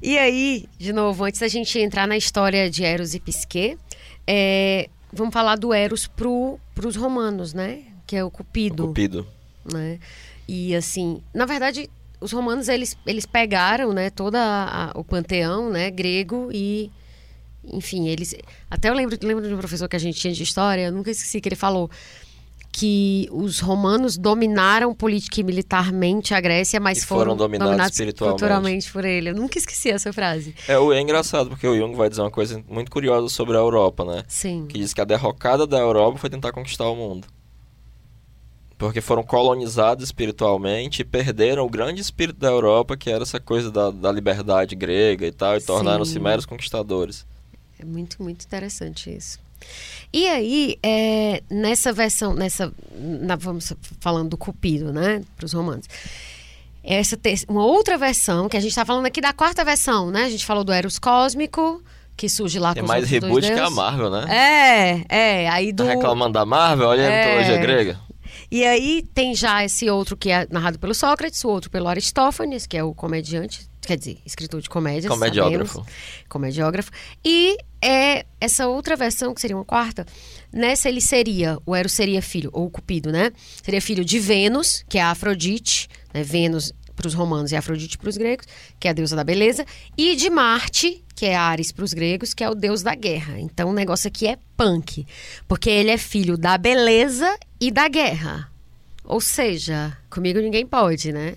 [0.02, 3.78] E aí, de novo, antes da gente entrar na história de Eros e Pisquet,
[4.26, 7.80] é, vamos falar do Eros pro, pros romanos, né?
[8.06, 8.88] Que é o Cupido.
[8.88, 9.26] Cupido.
[9.72, 9.98] né?
[10.46, 11.88] E assim, na verdade,
[12.20, 16.90] os romanos eles, eles pegaram, né, toda a- o panteão, né, grego e
[17.64, 18.34] enfim, eles
[18.70, 21.10] até eu lembro, lembro de um professor que a gente tinha de história, eu nunca
[21.10, 21.90] esqueci que ele falou
[22.72, 28.40] que os romanos dominaram política e militarmente a Grécia, mas foram foram, dominados espiritualmente.
[28.40, 29.28] culturalmente por ele.
[29.28, 30.54] Eu nunca esqueci essa frase.
[30.66, 34.06] É, é engraçado, porque o Jung vai dizer uma coisa muito curiosa sobre a Europa,
[34.06, 34.24] né?
[34.26, 34.66] Sim.
[34.66, 37.28] que diz que a derrocada da Europa foi tentar conquistar o mundo.
[38.78, 43.70] Porque foram colonizados espiritualmente e perderam o grande espírito da Europa, que era essa coisa
[43.70, 47.24] da, da liberdade grega e tal, e tornaram-se meros conquistadores.
[47.82, 49.38] É muito, muito interessante isso.
[50.12, 55.86] E aí, é, nessa versão, nessa, na- vamos falando do Cupido, né, para os romanos.
[56.84, 57.16] Essa
[57.48, 60.24] uma outra versão, que a gente está falando aqui da quarta versão, né?
[60.24, 61.80] A gente falou do Eros Cósmico,
[62.16, 63.70] que surge lá Tem com mais outros dois reboot que a.
[63.70, 65.04] Marvel, né?
[65.08, 65.48] É, é.
[65.48, 66.88] Aí do, Tá reclamando da Marvel?
[66.88, 67.26] Olha a É.
[67.26, 68.00] mitologia grega.
[68.50, 72.66] E aí tem já esse outro que é narrado pelo Sócrates, o outro pelo Aristófanes,
[72.66, 75.12] que é o comediante, quer dizer, escritor de comédias.
[75.12, 75.78] Comediógrafo.
[75.78, 75.92] sabemos.
[76.28, 76.90] Comediógrafo.
[77.24, 80.06] E é essa outra versão, que seria uma quarta,
[80.52, 83.32] nessa ele seria, o Eros seria filho, ou o Cupido, né?
[83.62, 86.22] Seria filho de Vênus, que é a Afrodite, né?
[86.22, 88.46] Vênus para os romanos e Afrodite para os gregos,
[88.78, 89.64] que é a deusa da beleza,
[89.96, 93.40] e de Marte, que é Ares para os gregos, que é o deus da guerra.
[93.40, 95.06] Então o negócio aqui é punk,
[95.48, 98.48] porque ele é filho da beleza e da guerra.
[99.04, 101.34] Ou seja, comigo ninguém pode, né?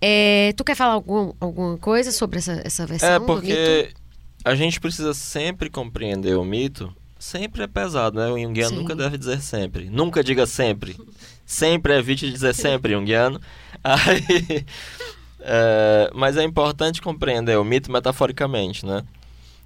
[0.00, 3.08] É, tu quer falar algum, alguma coisa sobre essa, essa versão?
[3.08, 3.34] É, do mito?
[3.34, 3.90] porque
[4.44, 6.94] a gente precisa sempre compreender o mito.
[7.18, 8.28] Sempre é pesado, né?
[8.30, 8.76] O Jungiano Sim.
[8.76, 9.90] nunca deve dizer sempre.
[9.90, 10.96] Nunca diga sempre.
[11.44, 13.38] Sempre evite dizer sempre, Jungiano.
[13.84, 14.64] Aí,
[15.40, 19.02] é, mas é importante compreender o mito metaforicamente, né?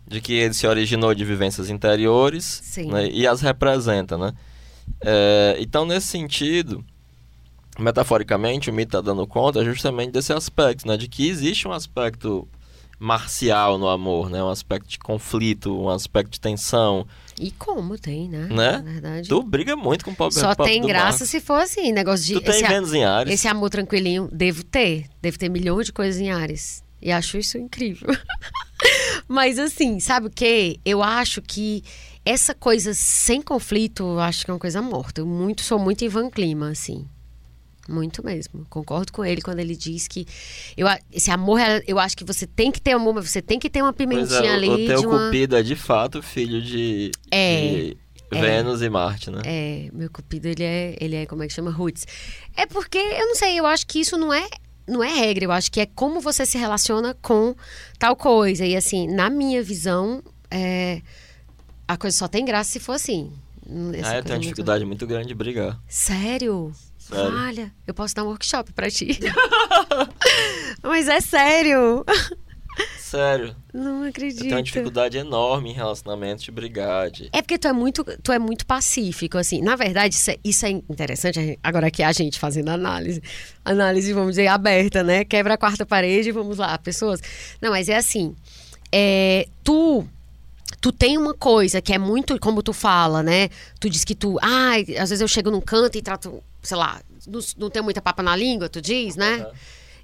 [0.07, 3.09] De que ele se originou de vivências interiores né?
[3.09, 4.33] e as representa, né?
[5.01, 6.85] É, então, nesse sentido,
[7.79, 10.97] metaforicamente, o mito está dando conta justamente desse aspecto, né?
[10.97, 12.47] De que existe um aspecto
[12.99, 14.43] marcial no amor, né?
[14.43, 17.07] Um aspecto de conflito, um aspecto de tensão,
[17.39, 18.47] E como tem, né?
[18.51, 18.73] né?
[18.73, 19.29] Na verdade.
[19.29, 22.35] Tu briga muito com o pobre Só tem graça se for assim, negócio de.
[22.35, 23.33] Tu tem a- Vênus em Ares.
[23.35, 25.07] esse amor tranquilinho, devo ter.
[25.21, 26.83] Devo ter milhões de coisas em Ares.
[27.03, 28.09] E acho isso incrível.
[29.29, 30.79] Mas assim, sabe o que?
[30.85, 31.83] Eu acho que
[32.25, 35.21] essa coisa sem conflito, eu acho que é uma coisa morta.
[35.21, 37.07] Eu muito, sou muito Ivan Clima, assim.
[37.89, 38.65] Muito mesmo.
[38.71, 40.27] Concordo com ele quando ele diz que
[40.77, 43.59] eu, esse amor, é- eu acho que você tem que ter amor, mas você tem
[43.59, 44.69] que ter uma Pois pimentinha é, ali.
[44.69, 45.27] o teu uma...
[45.27, 47.97] Cupido é de fato filho de, É, de
[48.31, 49.43] Vênus e Marte, né?
[49.45, 51.71] É, meu cupido, ele é, ele é, como é que chama?
[51.71, 52.07] Roots.
[52.57, 54.49] É porque, eu não sei, eu acho que isso não é,
[54.89, 57.55] não é regra, eu acho que é como você se relaciona com
[57.99, 58.65] tal coisa.
[58.65, 61.03] E assim, na minha visão, é,
[61.87, 63.31] a coisa só tem graça se for assim.
[63.95, 65.81] Essa Ah, eu tenho uma muito- dificuldade muito grande de brigar.
[65.89, 66.71] Sério?
[67.09, 67.37] Sério.
[67.37, 69.19] Olha, eu posso dar um workshop pra ti.
[70.83, 72.05] Mas é sério.
[72.99, 74.41] Sério, Não eu acredito.
[74.41, 77.09] tenho uma dificuldade enorme em relacionamentos de brigar.
[77.11, 77.29] De...
[77.33, 79.61] É porque tu é muito, tu é muito pacífico, assim.
[79.63, 81.57] Na verdade, isso é, isso é interessante.
[81.63, 83.23] Agora aqui a gente fazendo análise,
[83.65, 85.25] análise, vamos dizer, aberta, né?
[85.25, 87.21] Quebra a quarta parede, vamos lá, pessoas.
[87.63, 88.35] Não, mas é assim.
[88.91, 90.05] é, tu
[90.81, 93.49] tu tem uma coisa que é muito como tu fala, né?
[93.81, 97.01] Tu diz que tu, ai, às vezes eu chego num canto e trato, sei lá,
[97.27, 99.39] não, não tenho muita papa na língua, tu diz, né?
[99.47, 99.53] Uhum.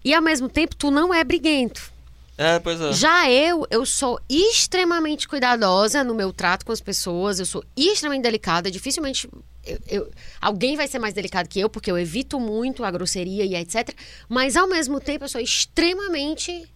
[0.05, 1.93] E ao mesmo tempo tu não é briguento.
[2.39, 2.93] É, pois é.
[2.95, 8.23] Já eu, eu sou extremamente cuidadosa no meu trato com as pessoas, eu sou extremamente
[8.23, 9.29] delicada, dificilmente
[9.67, 10.11] eu, eu-
[10.41, 13.91] alguém vai ser mais delicado que eu, porque eu evito muito a grosseria e etc.
[14.27, 16.67] Mas ao mesmo tempo eu sou extremamente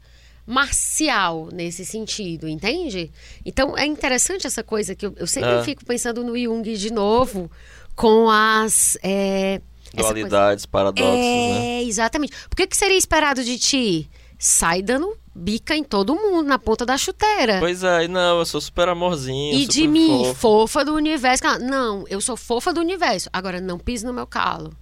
[0.47, 3.11] marcial nesse sentido, entende?
[3.45, 5.63] Então é interessante essa coisa que eu, eu sempre É.
[5.63, 7.51] fico pensando no Jung de novo
[7.95, 8.99] com as.
[9.03, 9.61] é,
[9.95, 11.81] Dualidades, paradoxos, né?
[11.81, 12.33] é, exatamente.
[12.49, 14.11] Por que, que seria esperado de ti?
[14.37, 17.59] Sai dando bica em todo mundo, na ponta da chuteira.
[17.61, 20.35] Pois é, não, eu sou super amorzinho, e super de mim, fofo.
[20.35, 21.45] fofa do universo.
[21.61, 23.29] Não, eu sou fofa do universo.
[23.33, 24.73] Agora, não pise no meu calo.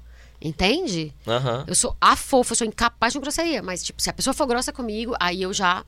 [0.43, 1.15] Entende?
[1.27, 1.65] Aham.
[1.69, 3.63] Eu sou a fofa, eu sou incapaz de grosseria.
[3.63, 5.85] Mas, tipo, se a pessoa for grossa comigo, aí eu já.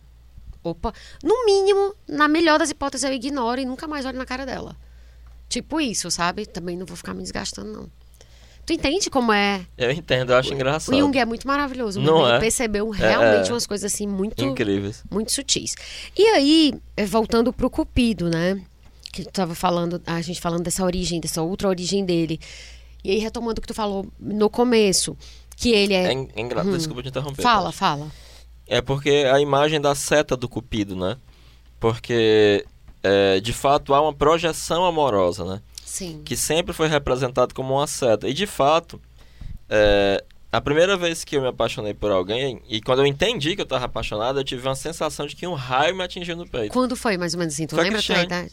[0.62, 0.94] Opa.
[1.22, 4.76] No mínimo, na melhor das hipóteses, eu ignoro e nunca mais olho na cara dela.
[5.48, 6.46] Tipo isso, sabe?
[6.46, 7.90] Também não vou ficar me desgastando, não.
[8.64, 9.66] Tu entende como é?
[9.76, 10.96] Eu entendo, eu acho O engraçado.
[10.96, 12.00] Jung é muito maravilhoso.
[12.00, 12.40] Não Ele é?
[12.40, 13.52] percebeu realmente é.
[13.52, 15.04] umas coisas assim muito, Incríveis.
[15.10, 15.74] muito sutis.
[16.16, 18.58] E aí, eh, voltando pro Cupido, né?
[19.12, 22.40] Que tu tava falando, a gente falando dessa origem, dessa outra origem dele.
[23.04, 25.16] E aí, retomando o que tu falou no começo,
[25.56, 26.12] que ele É, é.
[26.12, 26.64] é engra...
[26.64, 27.42] Desculpa te interromper.
[27.42, 28.10] fala, fala.
[28.66, 31.18] É porque a imagem da seta do cupido, né?
[31.78, 32.64] Porque,
[33.02, 35.60] é, de fato, há uma projeção amorosa, né?
[35.84, 36.22] Sim.
[36.24, 38.26] Que sempre foi representado como uma seta.
[38.26, 38.98] E, de fato,
[39.68, 43.60] é, a primeira vez que eu me apaixonei por alguém, e quando eu entendi que
[43.60, 46.72] eu estava apaixonado, eu tive uma sensação de que um raio me atingiu no peito.
[46.72, 47.66] Quando foi mais ou menos assim?
[47.66, 48.52] Tu Foi lembra a tua idade?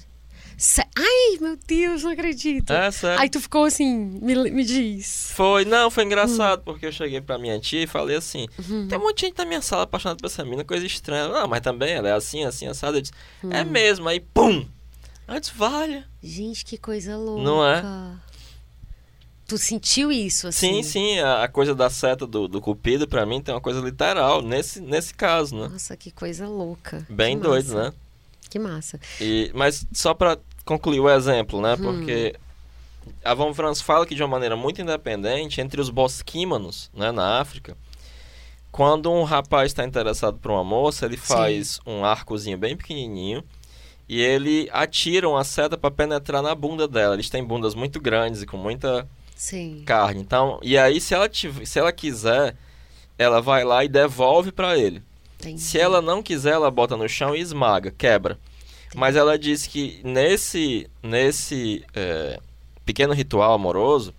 [0.95, 2.71] Ai, meu Deus, não acredito.
[2.71, 3.19] É, sério.
[3.19, 3.87] Aí tu ficou assim,
[4.21, 5.31] me, me diz.
[5.33, 6.07] Foi, não, foi Hum.
[6.07, 8.87] engraçado, porque eu cheguei pra minha tia e falei assim: Uhum.
[8.87, 11.27] tem um monte de gente na minha sala apaixonada por essa mina, coisa estranha.
[11.27, 12.97] Não, mas também ela é assim, assim, assada.
[12.97, 13.51] Eu disse: Hum.
[13.51, 14.65] é mesmo, aí pum!
[15.27, 16.03] Antes vale.
[16.21, 17.41] Gente, que coisa louca.
[17.41, 17.81] Não é?
[19.47, 20.81] Tu sentiu isso, assim?
[20.81, 23.81] Sim, sim, a, a coisa da seta do, do cupido pra mim tem uma coisa
[23.81, 25.67] literal, nesse, nesse caso, né?
[25.67, 27.05] Nossa, que coisa louca.
[27.09, 27.83] Bem Que doido, massa.
[27.91, 27.93] né?
[28.51, 28.99] Que massa.
[29.19, 31.73] E, mas só pra concluir o exemplo, né?
[31.73, 31.77] Hum.
[31.77, 32.35] Porque
[33.23, 37.39] a Von Franz fala que de uma maneira muito independente, entre os bosquímanos, né, na
[37.39, 37.75] África,
[38.71, 43.43] quando um rapaz está interessado por uma moça, ele faz um arcozinho bem pequenininho
[44.07, 47.15] e ele atira uma seta para penetrar na bunda dela.
[47.15, 49.83] Eles têm bundas muito grandes e com muita Sim.
[49.85, 50.21] carne.
[50.21, 52.55] Então, e aí se ela tiv- se ela quiser,
[53.17, 55.01] ela vai lá e devolve para ele.
[55.41, 55.61] Entendi.
[55.61, 58.39] Se ela não quiser, ela bota no chão e esmaga, quebra.
[58.95, 62.39] Mas ela diz que nesse, nesse é,
[62.85, 64.13] pequeno ritual amoroso,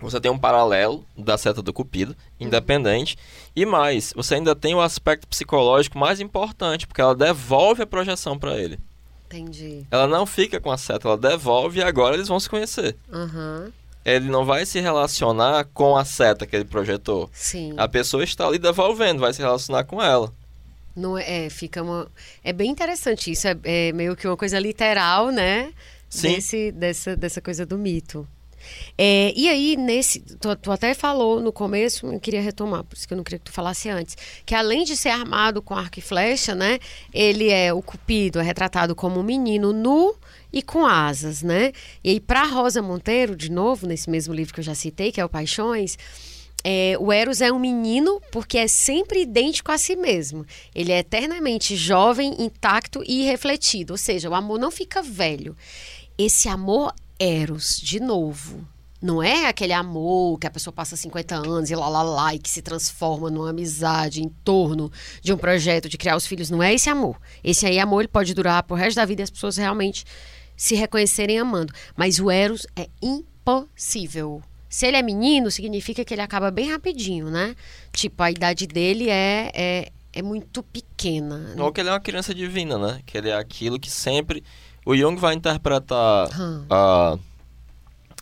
[0.00, 3.18] você tem um paralelo da seta do cupido, independente.
[3.54, 8.38] E mais, você ainda tem o aspecto psicológico mais importante, porque ela devolve a projeção
[8.38, 8.78] para ele.
[9.26, 9.86] Entendi.
[9.90, 12.96] Ela não fica com a seta, ela devolve e agora eles vão se conhecer.
[13.12, 13.72] Aham.
[14.04, 17.30] Ele não vai se relacionar com a seta que ele projetou.
[17.32, 17.74] Sim.
[17.76, 20.32] A pessoa está ali devolvendo, vai se relacionar com ela.
[20.96, 22.10] Não é, é, fica uma.
[22.42, 23.46] É bem interessante isso.
[23.46, 25.72] É, é meio que uma coisa literal, né?
[26.08, 26.34] Sim.
[26.34, 28.26] Desse, dessa, dessa coisa do mito.
[28.98, 30.20] É, e aí, nesse.
[30.20, 33.38] Tu, tu até falou no começo, eu queria retomar, por isso que eu não queria
[33.38, 34.16] que tu falasse antes.
[34.44, 36.78] Que além de ser armado com arco e flecha, né?
[37.12, 40.14] Ele é o Cupido, é retratado como um menino nu
[40.52, 41.72] e com asas, né?
[42.02, 45.20] E aí, para Rosa Monteiro, de novo, nesse mesmo livro que eu já citei, que
[45.20, 45.96] é o Paixões.
[46.62, 50.44] É, o Eros é um menino porque é sempre idêntico a si mesmo.
[50.74, 53.94] Ele é eternamente jovem, intacto e refletido.
[53.94, 55.56] Ou seja, o amor não fica velho.
[56.18, 58.66] Esse amor Eros, de novo,
[59.00, 62.38] não é aquele amor que a pessoa passa 50 anos e lá, lá, lá, e
[62.38, 64.92] que se transforma numa amizade em torno
[65.22, 66.50] de um projeto de criar os filhos.
[66.50, 67.18] Não é esse amor.
[67.42, 70.04] Esse aí amor ele pode durar pro resto da vida e as pessoas realmente
[70.60, 71.72] se reconhecerem amando.
[71.96, 74.42] Mas o Eros é impossível.
[74.68, 77.56] Se ele é menino, significa que ele acaba bem rapidinho, né?
[77.90, 81.54] Tipo, a idade dele é, é, é muito pequena.
[81.58, 83.00] Ou que ele é uma criança divina, né?
[83.06, 84.44] Que ele é aquilo que sempre.
[84.84, 86.66] O Jung vai interpretar Hum.
[86.68, 87.18] a,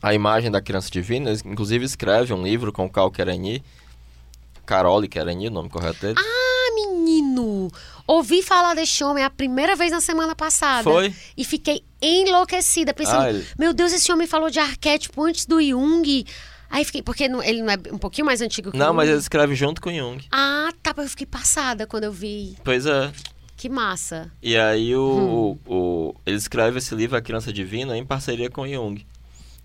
[0.01, 3.64] a imagem da criança divina, ele, inclusive escreve um livro com o Cal Kerani.
[4.64, 6.14] Carole Kerani, o nome correto dele.
[6.18, 7.68] Ah, menino!
[8.09, 10.82] Ouvi falar deste homem a primeira vez na semana passada.
[10.82, 11.14] Foi?
[11.36, 15.62] E fiquei enlouquecida, pensando, Ah, ele- meu Deus, esse homem falou de arquétipo antes do
[15.62, 16.24] Jung.
[16.70, 19.09] Aí fiquei, porque não- ele não é um pouquinho mais antigo que o Não, mas
[19.09, 20.24] ele escreve junto com o Jung.
[20.32, 22.56] Ah, tá, eu fiquei passada quando eu vi.
[22.64, 23.12] Pois é.
[23.56, 24.30] Que massa.
[24.42, 25.72] E aí o, Hum.
[25.72, 29.04] o, ele escreve esse livro, A Criança Divina, em parceria com o Jung.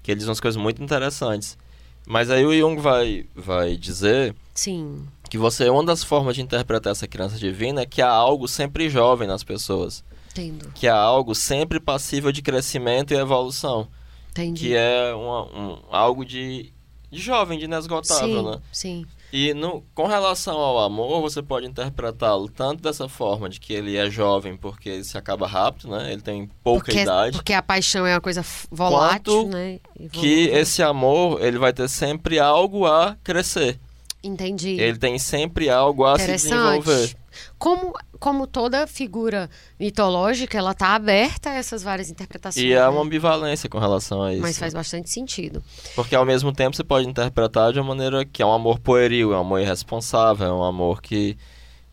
[0.01, 1.57] Que eles dizem umas coisas muito interessantes.
[2.05, 5.07] Mas aí o Jung vai, vai dizer Sim.
[5.33, 8.87] Que você uma das formas de interpretar essa criança divina é que há algo sempre
[8.87, 10.03] jovem nas pessoas.
[10.29, 10.71] Entendo.
[10.75, 13.87] que é algo sempre passível de crescimento e evolução,
[14.29, 14.61] Entendi.
[14.67, 16.71] que é uma- um, algo de,
[17.11, 18.57] de jovem, de inesgotável, sim, né?
[18.71, 19.05] sim.
[19.31, 23.97] E no, com relação ao amor, você pode interpretá-lo tanto dessa forma, de que ele
[23.97, 26.11] é jovem porque ele se acaba rápido, né?
[26.13, 27.37] Ele tem pouca porque, idade.
[27.37, 29.79] Porque a paixão é uma coisa volátil, Quanto né?
[30.11, 33.79] Que esse amor, ele vai ter sempre algo a crescer.
[34.23, 34.79] Entendi.
[34.79, 37.13] Ele tem sempre algo a se desenvolver.
[37.57, 42.63] Como, como toda figura mitológica, ela está aberta a essas várias interpretações.
[42.63, 42.87] E é né?
[42.87, 44.41] uma ambivalência com relação a isso.
[44.41, 45.61] Mas faz bastante sentido.
[45.95, 49.33] Porque ao mesmo tempo você pode interpretar de uma maneira que é um amor pueril,
[49.33, 51.37] é um amor irresponsável, é um amor que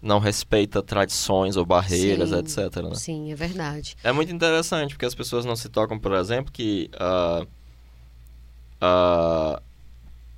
[0.00, 2.38] não respeita tradições ou barreiras, Sim.
[2.38, 2.76] etc.
[2.82, 2.94] né?
[2.94, 3.96] Sim, é verdade.
[4.04, 7.46] É muito interessante, porque as pessoas não se tocam, por exemplo, que a,
[8.80, 9.62] a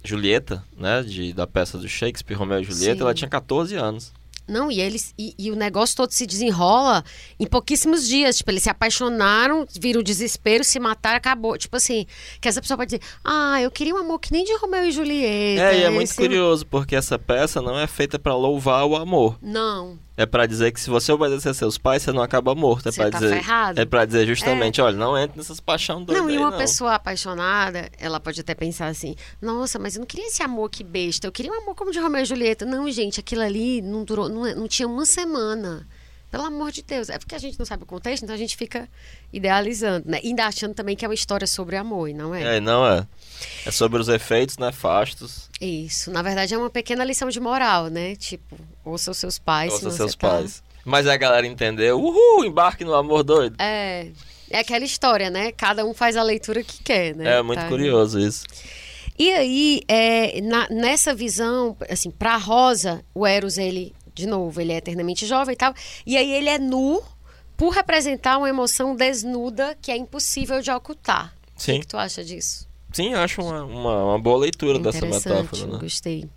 [0.04, 3.02] Julieta, né, de, da peça do Shakespeare, Romeu e Julieta, Sim.
[3.02, 4.12] ela tinha 14 anos.
[4.46, 7.04] Não, e eles e, e o negócio todo se desenrola
[7.38, 8.36] em pouquíssimos dias.
[8.36, 11.56] Tipo, eles se apaixonaram, viram desespero, se mataram, acabou.
[11.56, 12.06] Tipo assim,
[12.40, 14.90] que essa pessoa pode dizer, ah, eu queria um amor que nem de Romeu e
[14.92, 15.62] Julieta.
[15.62, 19.38] É, e é muito curioso, porque essa peça não é feita pra louvar o amor.
[19.40, 22.88] Não, É pra dizer que se você obedecer seus pais, você não acaba morto.
[22.88, 23.80] É pra tá dizer, ferrado.
[23.80, 26.58] É pra dizer justamente, olha, não entre nessas paixão doidas não, e uma não.
[26.58, 30.84] pessoa apaixonada, ela pode até pensar assim: nossa, mas eu não queria esse amor que
[30.84, 32.66] besta, eu queria um amor como de Romeu e Julieta.
[32.66, 35.86] Não, gente, aquilo ali não durou, não, não tinha uma semana.
[36.32, 37.08] Pelo amor de Deus.
[37.10, 38.88] É porque a gente não sabe o contexto, então a gente fica
[39.32, 40.18] idealizando, né?
[40.22, 42.56] E ainda achando também que é uma história sobre amor, e não é?
[42.56, 43.06] É, não é.
[43.66, 45.48] É sobre os efeitos nefastos.
[45.60, 46.10] Isso.
[46.10, 48.16] Na verdade, é uma pequena lição de moral, né?
[48.16, 49.72] Tipo, ouça os seus pais.
[49.74, 50.62] Ouça senão seus tá- pais.
[50.84, 52.00] Mas a galera entendeu.
[52.00, 53.54] Uhul, embarque no amor doido.
[53.60, 54.08] É.
[54.50, 55.52] É aquela história, né?
[55.52, 57.38] Cada um faz a leitura que quer, né?
[57.38, 57.68] É muito Tá?
[57.68, 58.44] curioso isso.
[59.18, 64.72] E aí, é, na- nessa visão, assim, pra Rosa, o Eros, ele, de novo, ele
[64.72, 65.74] é eternamente jovem e tal.
[66.06, 67.02] E aí ele é nu
[67.56, 71.34] por representar uma emoção desnuda que é impossível de ocultar.
[71.56, 71.74] O Sim.
[71.74, 72.68] que, que tu acha disso?
[72.92, 75.78] Sim, acho uma, uma, uma boa leitura dessa metáfora, né?
[75.78, 76.28] gostei.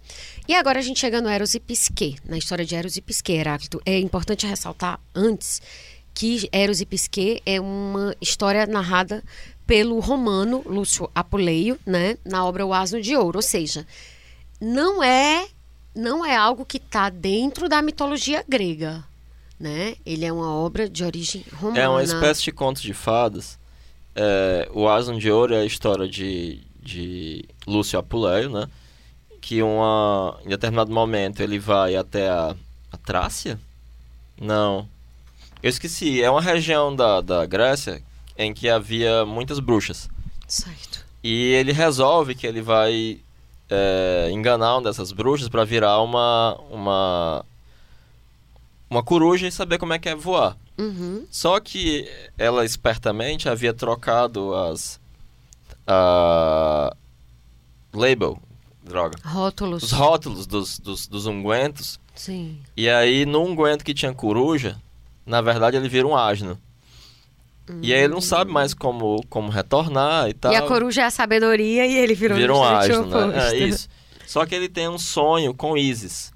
[0.47, 3.39] E agora a gente chega no Eros e Pisquet, na história de Eros e Pisquet,
[3.39, 3.81] Heráclito.
[3.85, 5.61] É importante ressaltar antes
[6.13, 9.21] que Eros e Pisquet é uma história narrada
[9.67, 13.85] pelo romano Lúcio Apuleio, né, na obra O Asno de Ouro, ou seja,
[14.61, 15.47] não é
[15.95, 19.03] não é algo que está dentro da mitologia grega,
[19.59, 19.95] né?
[20.05, 21.79] Ele é uma obra de origem romana.
[21.79, 23.57] É uma espécie de conto de fadas.
[24.13, 28.67] É, o Asno de Ouro é a história de, de Lúcio Apuleio, né?
[29.39, 32.55] Que uma, em determinado momento ele vai até a,
[32.91, 33.59] a Trácia?
[34.39, 34.87] Não.
[35.63, 36.21] Eu esqueci.
[36.21, 38.01] É uma região da, da Grécia
[38.37, 40.09] em que havia muitas bruxas.
[40.47, 41.05] Certo.
[41.23, 43.19] E ele resolve que ele vai
[43.69, 47.45] é, enganar uma dessas bruxas para virar uma, uma,
[48.89, 50.57] uma coruja e saber como é que é voar.
[50.77, 51.25] Uhum.
[51.31, 54.99] Só que ela espertamente havia trocado as.
[55.87, 56.95] A.
[57.93, 58.37] Label,
[58.83, 59.17] droga.
[59.23, 59.83] Rótulos.
[59.83, 61.99] Os rótulos dos, dos, dos ungüentos.
[62.13, 62.59] Sim.
[62.75, 64.77] E aí, no unguento que tinha coruja,
[65.25, 66.59] na verdade ele vira um asno.
[67.81, 70.53] E aí ele não sabe mais como, como retornar e tal.
[70.53, 73.53] E a coruja é a sabedoria e ele virou Vira um asno, né?
[73.53, 73.89] É isso.
[74.25, 76.31] Só que ele tem um sonho com Isis.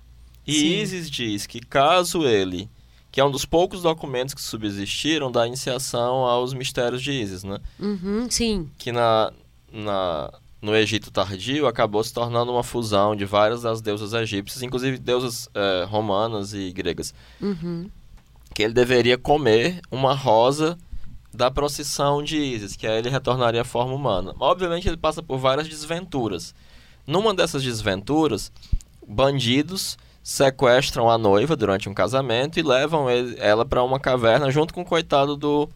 [0.46, 0.82] E Sim.
[0.82, 2.70] Isis diz que caso ele,
[3.12, 7.60] que é um dos poucos documentos que subsistiram da iniciação aos mistérios de Isis, né?
[7.80, 8.70] Uhum, sim.
[8.78, 9.32] Que na,
[9.72, 14.98] na, no Egito tardio acabou se tornando uma fusão de várias das deusas egípcias, inclusive
[14.98, 17.14] deusas eh, romanas e gregas.
[17.40, 17.90] Uhum.
[18.54, 20.78] Que ele deveria comer uma rosa
[21.34, 24.34] da procissão de Isis, que aí ele retornaria à forma humana.
[24.40, 26.54] Obviamente ele passa por várias desventuras.
[27.06, 28.52] Numa dessas desventuras,
[29.08, 34.74] bandidos sequestram a noiva durante um casamento e levam ele- ela para uma caverna junto
[34.74, 35.70] com o coitado do,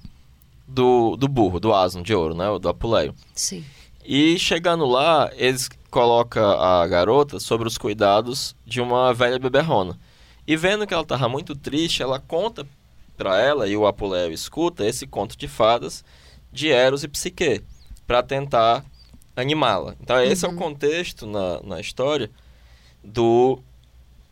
[0.67, 3.15] do, do burro, do asno de ouro, né, do Apuleio.
[3.33, 3.63] Sim.
[4.05, 9.97] E chegando lá, eles colocam a garota sobre os cuidados de uma velha beberrona.
[10.45, 12.67] E vendo que ela estava muito triste, ela conta
[13.17, 16.03] para ela, e o Apuleio escuta, esse conto de fadas
[16.51, 17.63] de Eros e Psique,
[18.05, 18.85] para tentar
[19.35, 19.95] animá-la.
[20.01, 22.29] Então esse é o contexto na, na história
[23.03, 23.59] do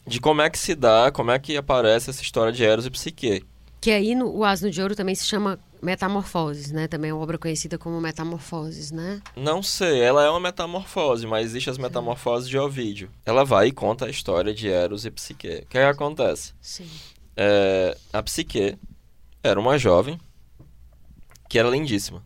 [0.05, 2.89] de como é que se dá, como é que aparece essa história de Eros e
[2.89, 3.45] Psique.
[3.79, 6.87] Que aí no, o Asno de Ouro também se chama Metamorfoses, né?
[6.87, 9.19] Também é uma obra conhecida como Metamorfoses, né?
[9.35, 13.09] Não sei, ela é uma metamorfose, mas existem as metamorfoses de Ovídio.
[13.25, 15.47] Ela vai e conta a história de Eros e Psique.
[15.47, 16.53] O que, é que acontece?
[16.61, 16.87] Sim.
[17.35, 18.77] É, a Psique
[19.43, 20.19] era uma jovem
[21.49, 22.23] que era lindíssima.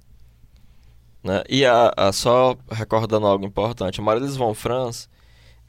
[1.23, 1.43] Né?
[1.49, 5.09] E a, a- só recordando algo importante, a Marilis von Franz,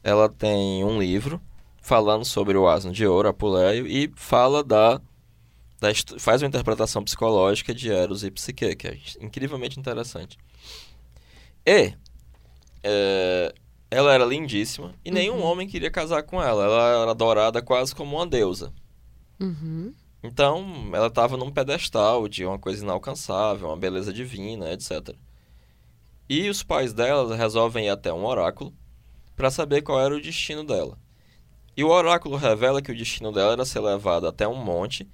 [0.03, 1.41] ela tem um livro
[1.81, 5.01] falando sobre o asno de ouro, Apuleio, e fala da
[5.79, 10.35] da faz uma interpretação psicológica de Eros e Psique, que é incrivelmente interessante.
[11.65, 11.93] E
[12.83, 13.53] é,
[13.91, 16.63] ela era lindíssima e nenhum homem queria casar com ela.
[16.63, 18.73] Ela era adorada quase como uma deusa.
[19.39, 19.93] Uhum.
[20.23, 25.15] Então, ela estava num pedestal de uma coisa inalcançável, uma beleza divina, etc.
[26.29, 28.73] E os pais dela resolvem ir até um oráculo
[29.35, 30.97] para saber qual era o destino dela.
[31.75, 35.07] E o oráculo revela que o destino dela era ser levada até um monte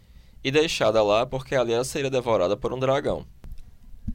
[0.44, 3.26] e deixada lá porque ali ela seria devorada por um dragão.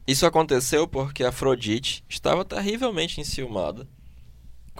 [0.07, 3.87] Isso aconteceu porque Afrodite estava terrivelmente enciumada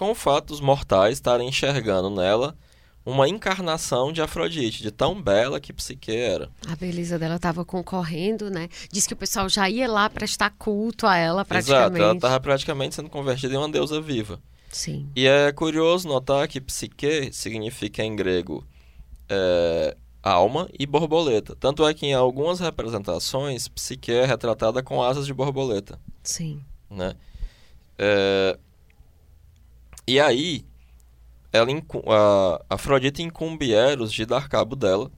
[0.00, 2.56] com o fato dos mortais estarem enxergando nela
[3.04, 6.50] uma encarnação de Afrodite, de tão bela que Psique era.
[6.68, 8.68] A beleza dela estava concorrendo, né?
[8.92, 12.02] Diz que o pessoal já ia lá prestar culto a ela, Exato, praticamente.
[12.02, 14.40] ela estava praticamente sendo convertida em uma deusa viva.
[14.70, 15.08] Sim.
[15.16, 18.64] E é curioso notar que psique significa em grego
[19.28, 21.56] é, alma e borboleta.
[21.56, 25.98] Tanto é que em algumas representações, psique é retratada com asas de borboleta.
[26.22, 26.62] Sim.
[26.88, 27.14] Né?
[27.98, 28.58] É,
[30.06, 30.64] e aí,
[31.52, 31.70] ela
[32.06, 35.10] a Afrodite incumbe Eros de dar cabo dela.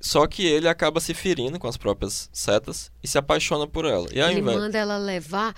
[0.00, 4.08] Só que ele acaba se ferindo com as próprias setas e se apaixona por ela.
[4.10, 4.56] E ao Ele invés...
[4.56, 5.54] manda ela levar.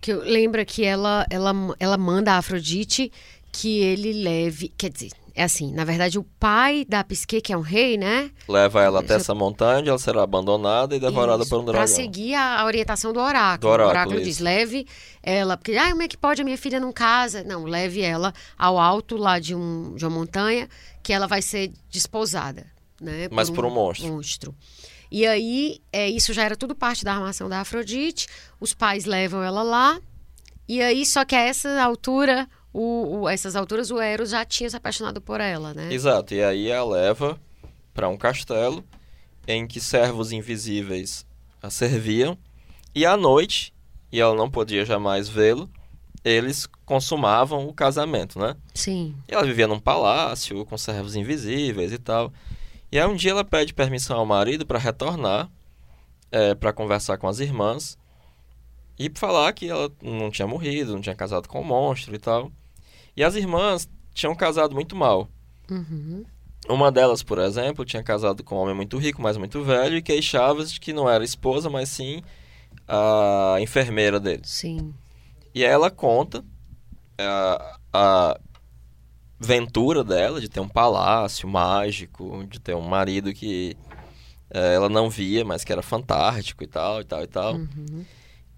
[0.00, 3.12] Que lembra que ela, ela, ela manda a Afrodite
[3.52, 4.68] que ele leve.
[4.76, 8.30] Quer dizer, é assim, na verdade, o pai da Psique, que é um rei, né?
[8.48, 11.88] leva ela até essa montanha, ela será abandonada e devorada Isso, por um Pra dragão.
[11.88, 13.58] seguir a, orientação do oráculo.
[13.60, 14.24] Do oráculo, o oráculo isso.
[14.24, 14.86] diz: leve
[15.22, 15.56] ela.
[15.56, 16.40] Porque, ah, como é que pode?
[16.40, 17.42] A minha filha não casa.
[17.42, 20.68] Não, leve ela ao alto lá de, um, de uma montanha,
[21.02, 22.66] que ela vai ser desposada.
[23.00, 24.06] Né, Mas por um monstro.
[24.08, 24.54] monstro.
[25.10, 28.26] E aí, é, isso já era tudo parte da armação da Afrodite.
[28.60, 30.00] Os pais levam ela lá.
[30.68, 34.68] E aí, só que a essa altura, o, o- essas alturas, o Eros já tinha
[34.68, 35.90] se apaixonado por ela, né?
[35.94, 37.40] Exato, e aí a leva
[37.94, 38.84] para um castelo
[39.48, 41.24] em que servos invisíveis
[41.62, 42.36] a serviam,
[42.94, 43.72] e à noite,
[44.12, 45.70] e ela não podia jamais vê-lo,
[46.24, 48.56] eles consumavam o casamento, né?
[48.74, 49.14] Sim.
[49.28, 52.32] E ela vivia num palácio com servos invisíveis e tal.
[52.90, 55.50] E aí um dia ela pede permissão ao marido para retornar,
[56.58, 57.96] para conversar com as irmãs
[58.98, 62.50] e falar que ela não tinha morrido, não tinha casado com o monstro e tal.
[63.16, 65.28] E as irmãs tinham casado muito mal.
[65.70, 66.24] Uhum.
[66.68, 70.02] Uma delas, por exemplo, tinha casado com um homem muito rico, mas muito velho, e
[70.02, 72.22] queixava-se de que não era esposa, mas sim
[72.88, 74.42] a enfermeira dele.
[74.44, 74.94] Sim.
[75.54, 76.44] E ela conta
[77.18, 78.40] a, a
[79.38, 83.76] ventura dela de ter um palácio mágico, de ter um marido que
[84.50, 87.54] eh, ela não via, mas que era fantástico e tal, e tal, e tal.
[87.54, 88.04] Uhum.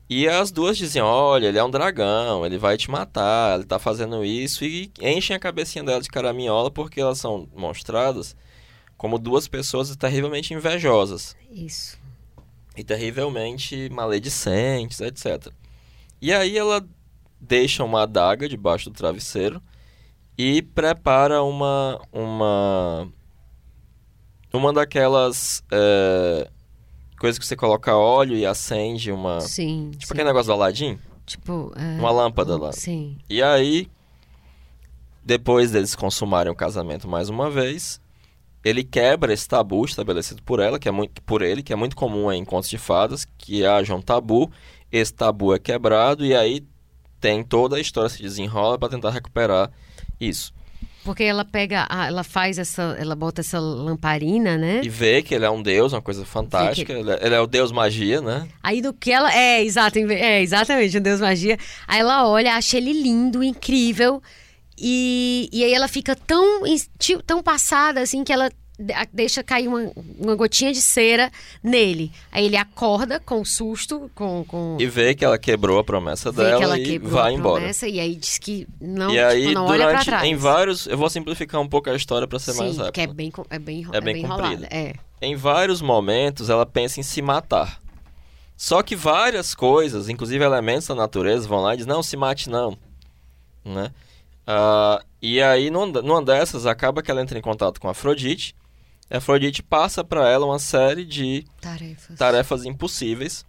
[0.09, 3.79] E as duas diziam, olha, ele é um dragão, ele vai te matar, ele tá
[3.79, 8.37] fazendo isso, e enchem a cabecinha dela de caraminhola porque elas são mostradas
[8.97, 11.99] como duas pessoas terrivelmente invejosas Isso.
[12.77, 15.53] e terrivelmente maledicentes, etc.
[16.21, 16.87] E aí ela
[17.41, 19.63] deixa uma adaga debaixo do travesseiro
[20.39, 23.13] e prepara uma uma
[24.53, 26.51] uma daquelas é,
[27.19, 29.91] coisas que você coloca óleo e acende uma Sim.
[29.93, 30.13] tipo sim.
[30.13, 31.73] aquele negócio do Aladim, Tipo.
[31.77, 32.73] é, uma lâmpada lá.
[32.73, 33.17] Sim.
[33.29, 33.89] E aí
[35.25, 38.01] depois deles consumarem o casamento mais uma vez,
[38.65, 41.97] ele quebra esse tabu estabelecido por ela, que é muito por ele, que é muito
[41.97, 44.51] comum em contos de fadas, que haja um tabu,
[44.91, 46.65] esse tabu é quebrado e aí
[47.21, 49.71] tem toda a história se desenrola para tentar recuperar
[50.21, 50.55] isso.
[51.07, 54.83] Porque ela pega, a- ela faz essa, ela bota essa lamparina, né?
[54.85, 57.47] E vê que ele é um deus, uma coisa fantástica, ele é, ele é o
[57.47, 58.47] deus magia, né?
[58.63, 59.33] Aí do que ela.
[59.33, 61.57] É, exato, é, exatamente, o Deus Magia.
[61.89, 64.21] Aí ela olha, acha ele lindo, incrível.
[64.79, 66.63] E, e aí ela fica tão,
[67.27, 68.51] tão passada assim que ela
[69.13, 71.31] deixa cair uma, uma gotinha de cera
[71.63, 72.13] nele.
[72.31, 74.45] Aí ele acorda com susto, com.
[74.47, 77.57] com E vê que ela quebrou a promessa dela e vai embora.
[77.61, 80.25] promessa, e aí diz que não, e tipo, aí, não olha pra durante, trás.
[80.25, 82.93] em vários, eu vou simplificar um pouco a história para ser Sim, mais rápido.
[82.93, 84.69] que é bem, é bem, É é bem bem enrolada.
[84.71, 84.93] É.
[85.23, 87.81] em vários momentos ela pensa em se matar.
[88.57, 92.49] Só que várias coisas, inclusive elementos da natureza, vão lá e dizem, não, se mate
[92.49, 92.77] não.
[93.65, 93.91] Né?
[94.47, 98.55] Ah, e aí, numa, numa dessas, acaba que ela entra em contato com a Afrodite.
[99.11, 102.19] A Afrodite passa para ela uma série de Tarefas.
[102.19, 103.47] tarefas impossíveis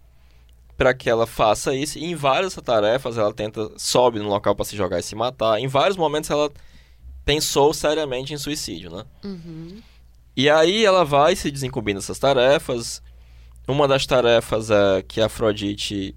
[0.76, 1.98] para que ela faça isso.
[1.98, 5.58] E em várias tarefas ela tenta, sobe no local para se jogar e se matar.
[5.58, 6.50] Em vários momentos ela
[7.24, 9.04] pensou seriamente em suicídio, né?
[9.24, 9.82] Uhum.
[10.36, 13.02] E aí ela vai se desincubindo dessas tarefas.
[13.66, 16.14] Uma das tarefas é que a Afrodite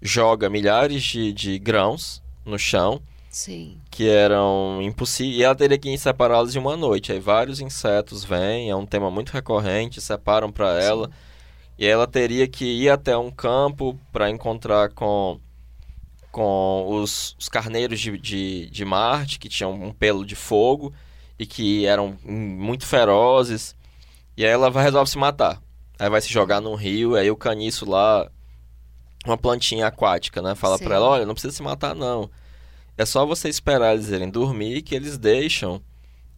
[0.00, 3.80] joga milhares de, de grãos no chão Sim.
[3.88, 5.38] que eram impossíveis.
[5.38, 7.12] E ela teria que separá-los em uma noite.
[7.12, 11.06] Aí vários insetos vêm, é um tema muito recorrente, separam para ela.
[11.06, 11.12] Sim.
[11.78, 15.40] E ela teria que ir até um campo para encontrar com,
[16.30, 20.92] com os, os carneiros de, de, de Marte, que tinham um pelo de fogo
[21.38, 23.74] e que eram muito ferozes.
[24.36, 25.62] E aí ela vai resolve se matar.
[25.98, 28.30] Aí vai se jogar num rio, aí o caniço lá,
[29.24, 30.54] uma plantinha aquática, né?
[30.54, 30.84] Fala Sim.
[30.84, 32.30] pra ela, olha, não precisa se matar não.
[33.00, 35.82] É só você esperar eles irem dormir que eles deixam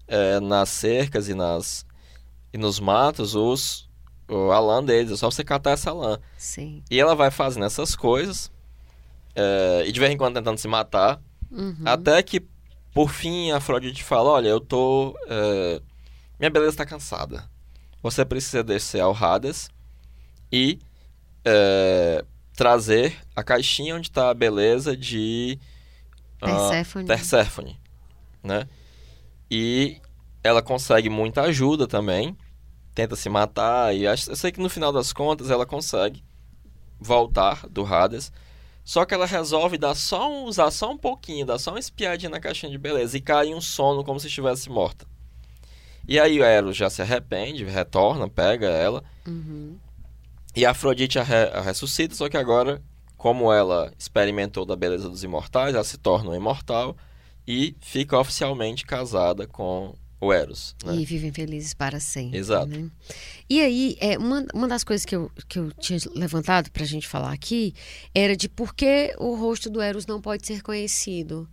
[0.07, 1.85] é, nas cercas e, nas,
[2.53, 3.91] e nos matos os,
[4.29, 5.11] a lã deles.
[5.11, 6.21] É só você catar essa lã.
[6.39, 6.85] Sim.
[6.89, 8.49] E ela vai fazendo essas coisas,
[9.35, 11.21] é, e de vez em quando tentando se matar,
[11.51, 11.83] Uhum.
[11.85, 12.41] até que,
[12.95, 15.19] por fim, a Afrodite fala, olha, eu tô...
[15.27, 15.83] é,
[16.39, 17.51] minha beleza tá cansada.
[18.01, 19.69] Você precisa descer ao Hades
[20.53, 20.79] e
[21.45, 22.25] é,
[22.55, 25.59] trazer a caixinha onde tá a beleza de...
[26.47, 27.07] Perséfone.
[27.07, 27.81] Perséfone,
[28.43, 28.67] né?
[29.51, 30.01] E
[30.43, 32.37] ela consegue muita ajuda também,
[32.95, 36.23] tenta se matar e acho, eu sei que no final das contas ela consegue
[36.99, 38.33] voltar do Hades,
[38.85, 42.31] só que ela resolve dar só um, usar só um pouquinho, dar só uma espiadinha
[42.31, 45.07] na caixinha de beleza e cai em um sono como se estivesse morta.
[46.09, 49.77] E aí o Eros já se arrepende, retorna, pega ela Uhum.
[50.57, 52.83] e a Afrodite a, re- a ressuscita, só que agora,
[53.23, 56.97] como ela experimentou da beleza dos imortais, ela se torna um imortal
[57.47, 60.75] e fica oficialmente casada com o Eros.
[60.85, 60.97] né?
[60.97, 62.37] E vivem felizes para sempre.
[62.37, 62.67] Exato.
[62.67, 62.91] né?
[63.49, 67.07] E aí, é, uma, uma das coisas que eu, que eu tinha levantado pra gente
[67.07, 67.73] falar aqui
[68.13, 71.49] era de por que o rosto do Eros não pode ser conhecido.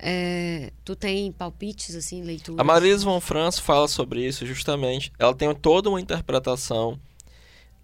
[0.00, 2.58] É, tu tem palpites, assim, leituras?
[2.58, 5.12] A Marise von Franz fala sobre isso justamente.
[5.20, 6.98] Ela tem toda uma interpretação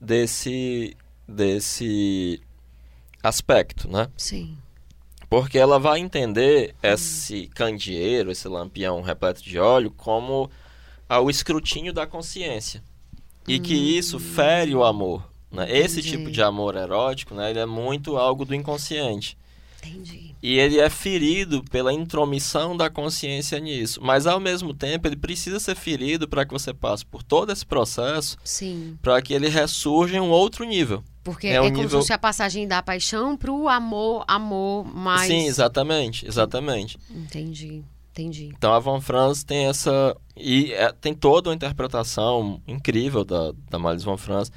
[0.01, 0.97] desse,
[1.29, 2.43] desse
[3.29, 4.09] aspecto, né?
[4.17, 4.57] Sim.
[5.31, 10.51] Porque ela vai entender esse candeeiro, esse lampião repleto de óleo, como
[11.09, 12.83] o escrutínio da consciência.
[13.47, 15.31] E que isso fere o amor.
[15.51, 15.67] Né?
[15.71, 19.37] Esse tipo de amor erótico, né, ele é muito algo do inconsciente.
[19.83, 20.35] Entendi.
[20.43, 24.01] E ele é ferido pela intromissão da consciência nisso.
[24.03, 27.65] Mas, ao mesmo tempo, ele precisa ser ferido para que você passe por todo esse
[27.65, 28.37] processo,
[29.01, 31.03] para que ele ressurja em um outro nível.
[31.33, 34.85] Porque É é, um como nível- se fosse a passagem da paixão pro amor, amor
[34.85, 35.27] mais.
[35.29, 36.99] Sim, exatamente, exatamente.
[37.11, 37.83] Entendi.
[38.13, 38.51] Entendi.
[38.57, 40.17] Então a Van Franz tem essa.
[40.37, 44.51] E é- tem toda uma interpretação incrível da, da Malise Van Franz.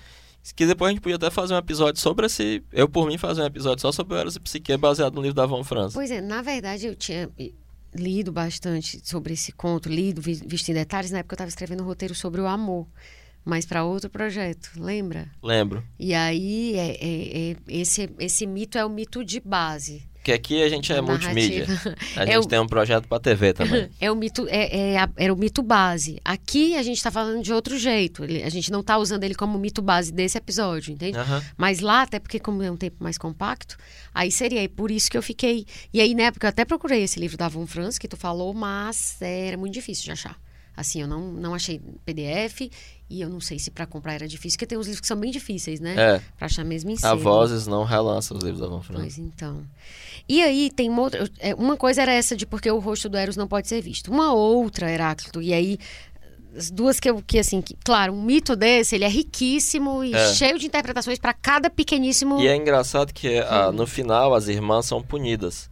[0.56, 2.64] Que depois a gente podia até fazer um episódio sobre esse.
[2.72, 5.35] Eu, por mim, fazer um episódio só sobre o Eros e Psique baseado no livro
[5.35, 5.93] da Van Franz.
[5.93, 7.52] Pois é, na verdade eu tinha eh,
[7.93, 11.84] lido bastante sobre esse conto, lido, vi- visto em detalhes, na época eu estava escrevendo
[11.84, 12.88] um roteiro sobre o amor,
[13.45, 15.30] mas para outro projeto, lembra?
[15.43, 15.84] Lembro.
[15.99, 20.03] E aí é, é- é- esse, esse mito é o mito de base.
[20.23, 21.65] Que aqui a gente é A multimídia.
[22.15, 23.89] A É gente o- tem um projeto pra TV também.
[23.99, 26.19] É o mito, é, é era o mito base.
[26.23, 28.22] Aqui a gente está falando de outro jeito.
[28.23, 31.18] A gente não está usando ele como mito base desse episódio, entende?
[31.18, 31.41] Aham.
[31.57, 33.76] Mas lá, até porque como é um tempo mais compacto,
[34.13, 34.61] aí seria.
[34.63, 35.65] E por isso que eu fiquei.
[35.91, 38.53] E aí, na época, eu até procurei esse livro da Von Franz, que tu falou,
[38.53, 40.39] mas era muito difícil de achar.
[40.77, 42.69] Assim, eu não, não achei PDF
[43.11, 45.17] e eu não sei se para comprar era difícil, porque tem uns livros que são
[45.17, 45.95] bem difíceis, né?
[45.97, 46.21] É.
[46.38, 47.17] Pra achar mesmo em A sebo.
[47.17, 48.81] Vozes não relança os livros da Van.
[48.93, 49.63] Pois então.
[50.29, 51.29] E aí tem uma outra.
[51.39, 54.11] é, Uma coisa era essa de porque o rosto do Eros não pode ser visto.
[54.11, 55.77] Uma outra, Heráclito, e aí.
[56.53, 60.13] As duas que eu, que assim, que, claro, um mito desse, ele é riquíssimo e
[60.13, 60.33] É.
[60.33, 62.41] cheio de interpretações para cada pequeníssimo.
[62.41, 65.69] E é engraçado que ah, no final as irmãs são punidas.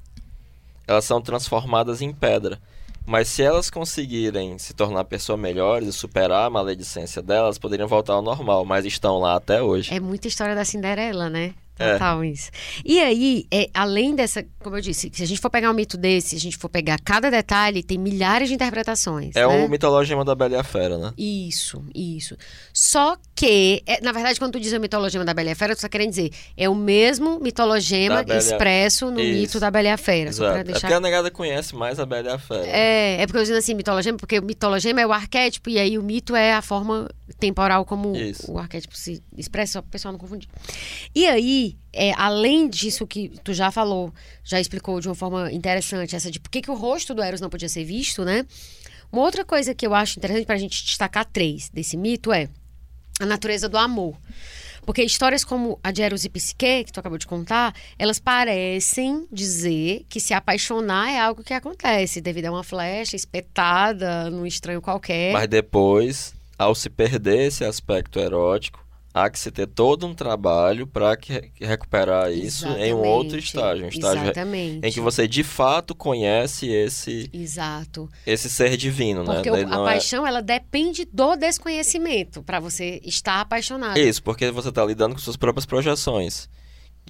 [0.88, 2.62] Elas são transformadas em pedra.
[3.10, 8.14] Mas se elas conseguirem se tornar pessoas melhores e superar a maledicência delas, poderiam voltar
[8.14, 9.92] ao normal, mas estão lá até hoje.
[9.92, 11.56] É muita história da Cinderela, né?
[11.80, 11.94] É.
[11.94, 12.52] Total isso.
[12.86, 15.98] E aí, é, além dessa, como eu disse, se a gente for pegar um mito
[15.98, 19.36] desse, se a gente for pegar cada detalhe, tem milhares de interpretações.
[19.36, 19.66] É né?
[19.66, 21.14] o mitologema da Bela e a Fera, né?
[21.18, 22.36] Isso, isso.
[22.74, 25.76] Só que, é, na verdade, quando tu diz o mitologema da Bela e a Fera,
[25.76, 29.40] tu tá querendo dizer, é o mesmo mitologema Bela expresso no Isso.
[29.40, 30.34] mito da Bela e a Fera.
[30.34, 30.60] Só pra Exato.
[30.60, 32.68] É deixar porque a negada conhece mais a Bela e a Fera.
[32.68, 35.98] é, é porque eu dizendo assim, mitologema, porque o mitologema é o arquétipo e aí
[35.98, 38.52] o mito é a forma temporal como Isso.
[38.52, 40.50] o arquétipo se expressa, só o pessoal não confundir.
[41.14, 44.14] E aí, é, além disso que tu já falou,
[44.44, 47.42] já explicou de uma forma interessante, essa de por que, que o rosto do Eros
[47.42, 48.46] não podia ser visto, né?
[49.12, 52.48] Uma outra coisa que eu acho interessante para a gente destacar três desse mito é
[53.20, 54.16] a natureza do amor.
[54.86, 59.28] Porque histórias como a de Eros e Psique, que tu acabou de contar, elas parecem
[59.32, 64.82] dizer que se apaixonar é algo que acontece, devido a uma flecha espetada num estranho
[64.82, 65.34] qualquer.
[65.34, 68.84] Mas depois, ao se perder esse aspecto erótico,
[69.14, 71.18] há que se ter todo um trabalho para
[71.60, 74.86] recuperar isso em um outro estágio, um estágio Exatamente.
[74.86, 78.10] em que você de fato conhece esse Exato.
[78.26, 79.64] esse ser divino, porque né?
[79.64, 83.98] Porque a é paixão ela depende do desconhecimento para você estar apaixonado.
[83.98, 86.50] Isso, porque você está lidando com suas próprias projeções.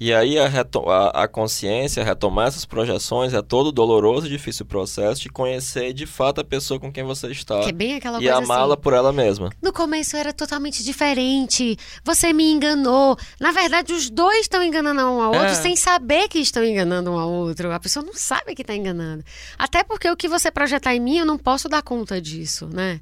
[0.00, 5.20] E aí a, a, a, consciência, retomar essas projeções é todo doloroso e difícil processo
[5.20, 7.60] de conhecer de fato a pessoa com quem você está.
[7.60, 9.50] Que é bem aquela e coisa amá-la assim, por ela mesma.
[9.60, 11.76] No começo era totalmente diferente.
[12.02, 13.14] Você me enganou.
[13.38, 15.54] Na verdade, os dois estão enganando um ao outro é.
[15.54, 17.70] sem saber que estão enganando um ao outro.
[17.70, 19.22] A pessoa não sabe que está enganando.
[19.58, 23.00] Até porque o que você projetar em mim, eu não posso dar conta disso, né?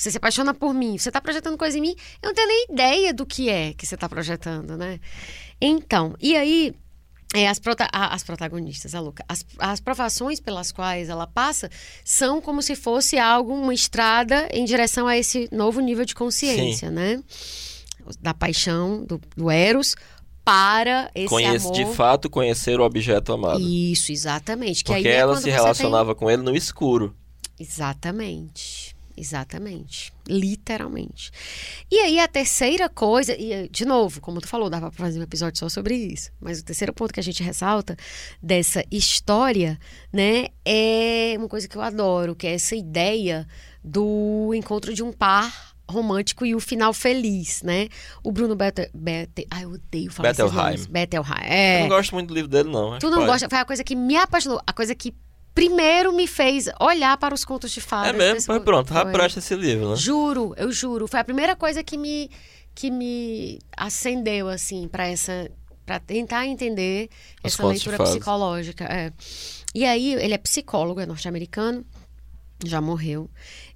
[0.00, 2.66] Você se apaixona por mim, você está projetando coisa em mim, eu não tenho nem
[2.70, 4.98] ideia do que é que você está projetando, né?
[5.60, 6.74] Então, e aí
[7.34, 11.68] é, as, prota as, protagonistas, a Luca, as, as provações pelas quais ela passa
[12.02, 16.88] são como se fosse algo, uma estrada em direção a esse novo nível de consciência,
[16.88, 16.94] Sim.
[16.94, 17.22] né?
[18.22, 19.94] Da paixão, do, do Eros,
[20.42, 21.76] para esse Conhece, amor.
[21.76, 23.60] De fato, conhecer o objeto amado.
[23.60, 24.82] Isso, exatamente.
[24.82, 26.20] Que Porque é ela se relacionava tem...
[26.20, 27.14] com ele no escuro.
[27.58, 28.98] Exatamente.
[29.20, 30.12] Exatamente.
[30.26, 31.30] Literalmente.
[31.90, 35.22] E aí a terceira coisa, e de novo, como tu falou, dava para fazer um
[35.22, 36.30] episódio só sobre isso.
[36.40, 37.96] Mas o terceiro ponto que a gente ressalta
[38.42, 39.78] dessa história,
[40.10, 43.46] né, é uma coisa que eu adoro, que é essa ideia
[43.84, 47.88] do encontro de um par romântico e o final feliz, né?
[48.22, 50.86] O Bruno Bete, Bete, ai, eu odeio falar Bettelheim.
[50.88, 51.44] Bettelheim.
[51.44, 51.78] É.
[51.78, 52.98] Eu não gosto muito do livro dele não.
[52.98, 53.48] Tu não gosta?
[53.50, 55.12] Foi a coisa que me apaixonou, a coisa que
[55.54, 58.14] primeiro me fez olhar para os contos de fadas.
[58.14, 58.46] É mesmo?
[58.46, 59.96] Pois pronto, já presta esse livro, né?
[59.96, 61.06] Juro, eu juro.
[61.06, 62.30] Foi a primeira coisa que me,
[62.74, 65.50] que me acendeu, assim, para essa...
[65.84, 67.08] para tentar entender
[67.44, 68.84] os essa leitura psicológica.
[68.84, 69.12] É.
[69.74, 71.84] E aí, ele é psicólogo, é norte-americano,
[72.68, 73.30] já morreu.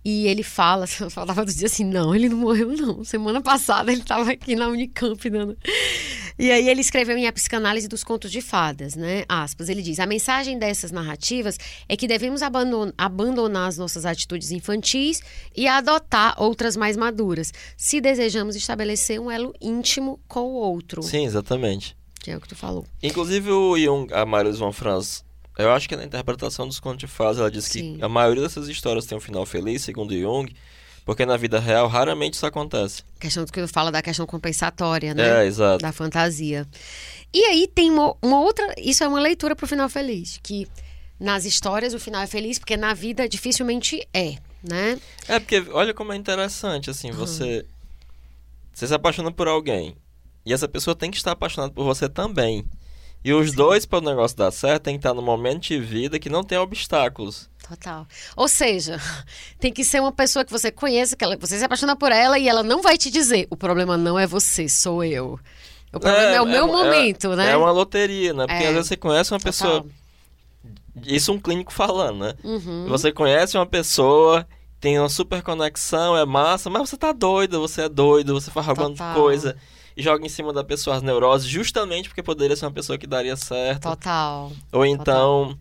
[0.04, 3.04] E ele fala, eu falava dos dias assim, não, ele não morreu não.
[3.04, 5.56] Semana passada ele estava aqui na Unicamp dando...
[6.36, 9.24] E aí ele escreveu em A Psicanálise dos Contos de Fadas, né?
[9.28, 11.56] Aspas, ele diz, a mensagem dessas narrativas
[11.88, 15.20] é que devemos abandonar as nossas atitudes infantis
[15.56, 21.04] e adotar outras mais maduras, se desejamos estabelecer um elo íntimo com o outro.
[21.04, 21.96] Sim, exatamente.
[22.20, 22.84] Que é o que tu falou.
[23.00, 25.24] Inclusive o Jung, a Marius von Franz,
[25.56, 27.96] eu acho que na interpretação dos contos de fadas ela diz Sim.
[27.96, 30.54] que a maioria dessas histórias tem um final feliz, segundo Jung,
[31.04, 33.02] porque na vida real raramente isso acontece.
[33.16, 35.42] A questão que eu falo da questão compensatória, né?
[35.42, 35.82] É, exato.
[35.82, 36.66] Da fantasia.
[37.32, 38.74] E aí tem uma, uma outra.
[38.78, 40.40] Isso é uma leitura para o final feliz.
[40.42, 40.66] Que
[41.20, 44.98] nas histórias o final é feliz, porque na vida dificilmente é, né?
[45.28, 47.16] É, porque olha como é interessante, assim, uhum.
[47.16, 47.66] você.
[48.72, 49.96] Você se apaixona por alguém.
[50.44, 52.64] E essa pessoa tem que estar apaixonada por você também.
[53.24, 53.56] E os Sim.
[53.56, 56.44] dois, para o negócio dar certo, tem que estar no momento de vida que não
[56.44, 57.48] tem obstáculos.
[57.66, 58.06] Total.
[58.36, 59.00] Ou seja,
[59.58, 62.38] tem que ser uma pessoa que você conheça, que ela, você se apaixona por ela
[62.38, 65.40] e ela não vai te dizer: o problema não é você, sou eu.
[65.90, 67.50] O problema é, é o meu é, momento, é, né?
[67.52, 68.46] É uma loteria, né?
[68.46, 68.66] Porque é.
[68.66, 69.80] às vezes você conhece uma pessoa.
[69.80, 69.90] Total.
[71.06, 72.34] Isso um clínico falando, né?
[72.44, 72.86] Uhum.
[72.88, 74.46] Você conhece uma pessoa,
[74.80, 78.68] tem uma super conexão, é massa, mas você tá doido, você é doido, você faz
[78.68, 79.56] alguma coisa
[79.96, 83.06] e joga em cima da pessoa as neuroses, justamente porque poderia ser uma pessoa que
[83.06, 83.82] daria certo.
[83.82, 84.52] Total.
[84.72, 85.58] Ou então, Total.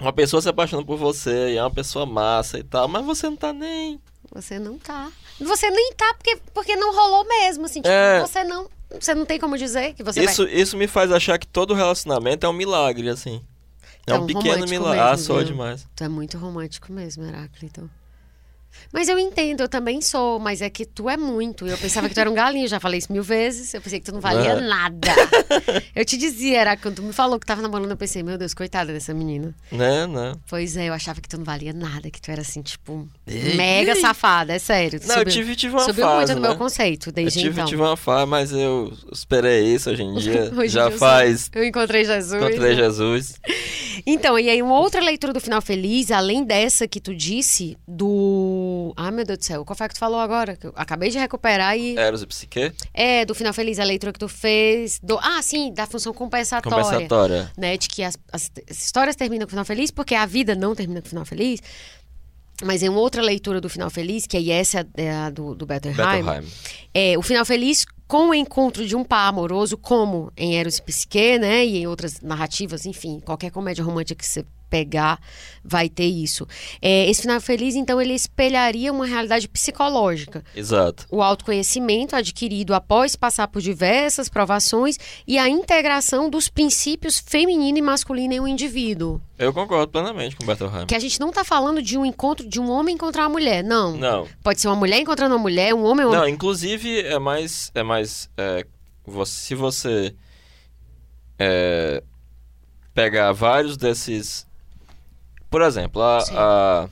[0.00, 3.28] uma pessoa se apaixona por você e é uma pessoa massa e tal, mas você
[3.28, 4.00] não tá nem.
[4.32, 5.10] Você não tá.
[5.40, 7.80] Você nem tá porque, porque não rolou mesmo, assim.
[7.80, 8.20] Tipo, é...
[8.20, 8.68] você não.
[9.00, 10.54] Você não tem como dizer que você isso, vai...
[10.54, 13.42] Isso me faz achar que todo relacionamento é um milagre, assim.
[14.06, 15.00] É, é um, um pequeno milagre.
[15.00, 15.86] ah, sou demais.
[15.96, 17.90] Tu é muito romântico mesmo, Heráclito.
[18.92, 21.66] Mas eu entendo, eu também sou, mas é que tu é muito.
[21.66, 23.74] Eu pensava que tu era um galinho, já falei isso mil vezes.
[23.74, 25.12] Eu pensei que tu não valia nada.
[25.94, 28.54] eu te dizia, era quando tu me falou que tava namorando, eu pensei, meu Deus,
[28.54, 29.54] coitada dessa menina.
[29.70, 30.34] Né, né?
[30.48, 33.08] Pois é, eu achava que tu não valia nada, que tu era assim, tipo,
[33.56, 35.00] mega safada, é sério.
[35.02, 36.16] Não, subiu, eu tive, tive uma subiu fase.
[36.16, 36.34] muito né?
[36.34, 37.66] no meu conceito, desde eu tive, então.
[37.66, 40.52] tive uma fase, mas eu esperei isso hoje em dia.
[40.56, 41.50] hoje já eu faz.
[41.54, 42.42] Eu encontrei Jesus.
[42.42, 43.34] Encontrei Jesus.
[44.06, 48.65] Então, e aí, uma outra leitura do final feliz, além dessa que tu disse, do.
[48.96, 50.56] Ai, meu Deus do céu, qual foi que tu falou agora?
[50.56, 51.96] Que eu acabei de recuperar e.
[51.96, 52.72] Eros e Psique?
[52.92, 54.98] É, do final feliz, a leitura que tu fez.
[55.02, 55.18] Do...
[55.22, 56.84] Ah, sim, da função compensatória.
[56.84, 57.52] Compensatória.
[57.56, 60.54] Né, de que as, as, as histórias terminam com o final feliz, porque a vida
[60.54, 61.60] não termina com o final feliz.
[62.64, 65.66] Mas em uma outra leitura do Final Feliz, que aí essa é a do, do
[65.66, 66.24] Bettelheim.
[66.94, 70.82] É, o Final Feliz com o encontro de um par amoroso, como em Eros e
[70.82, 71.66] Psique, né?
[71.66, 75.20] E em outras narrativas, enfim, qualquer comédia romântica que você pegar,
[75.64, 76.46] vai ter isso.
[76.80, 80.44] É, esse final feliz, então, ele espelharia uma realidade psicológica.
[80.54, 81.06] Exato.
[81.10, 87.82] O autoconhecimento adquirido após passar por diversas provações e a integração dos princípios feminino e
[87.82, 89.20] masculino em um indivíduo.
[89.38, 90.86] Eu concordo plenamente com o Bettelheim.
[90.86, 93.62] Que a gente não está falando de um encontro de um homem encontrar uma mulher,
[93.62, 93.96] não.
[93.96, 94.26] Não.
[94.42, 96.06] Pode ser uma mulher encontrando uma mulher, um homem...
[96.06, 97.70] Não, inclusive é mais...
[97.74, 98.64] É mais é,
[99.24, 100.14] se você
[101.38, 102.02] é,
[102.94, 104.46] pegar vários desses
[105.56, 106.88] por exemplo, a, a,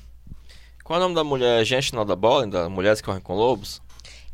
[0.83, 3.35] Qual é o nome da mulher gente final da bola, da Mulheres que Correm com
[3.35, 3.83] Lobos?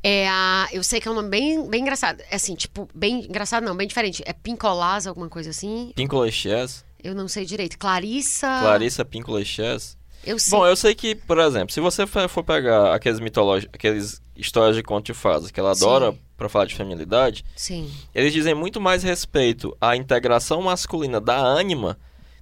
[0.05, 0.69] É a.
[0.71, 2.23] Eu sei que é um nome bem, bem engraçado.
[2.31, 4.23] É assim, tipo, bem engraçado não, bem diferente.
[4.25, 5.91] É Pincolás, alguma coisa assim?
[5.97, 6.85] Pincoleches?
[7.03, 7.77] Eu não sei direito.
[7.77, 8.47] Clarissa.
[8.61, 9.99] Clarissa Pincoleches?
[10.25, 10.57] Eu sei.
[10.57, 14.83] Bom, eu sei que, por exemplo, se você for pegar aqueles mitológicos, aqueles histórias de
[14.85, 17.91] conto de fadas que ela adora para falar de feminilidade, Sim.
[18.15, 21.99] eles dizem muito mais respeito à integração masculina da ânima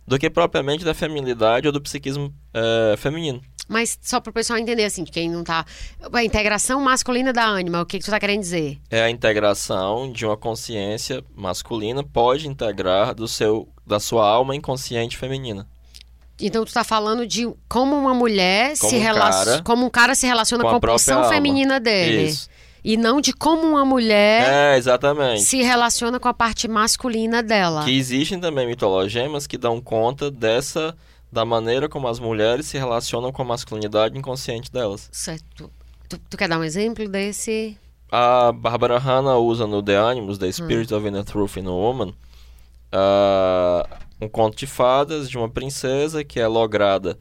[0.09, 3.41] do que propriamente da feminilidade ou do psiquismo é, feminino.
[3.69, 5.67] Mas só para o pessoal entender, assim, de quem não tá.
[6.11, 8.79] A integração masculina da ânima, o que, que tu tá querendo dizer?
[8.91, 15.19] É a integração de uma consciência masculina, pode integrar do seu, da sua alma inconsciente
[15.19, 15.69] feminina.
[16.41, 19.63] Então tu tá falando de como uma mulher como se um relaciona.
[19.63, 21.29] Como um cara se relaciona com, com a, pulsão alma.
[21.29, 22.29] feminina dele.
[22.29, 22.49] Isso.
[22.85, 25.43] E não de como uma mulher é, exatamente.
[25.43, 27.85] se relaciona com a parte masculina dela.
[27.85, 30.97] Que existem também mitologemas que dão conta dessa
[31.31, 35.09] da maneira como as mulheres se relacionam com a masculinidade inconsciente delas.
[35.13, 35.71] Certo.
[36.09, 37.77] Tu, tu quer dar um exemplo desse?
[38.11, 40.97] A Barbara Hanna usa no The Animals, The Spirit Hum.
[40.97, 42.15] of Inner Truth in a Woman,
[42.95, 43.87] uh,
[44.21, 47.19] um conto de fadas de uma princesa que é lograda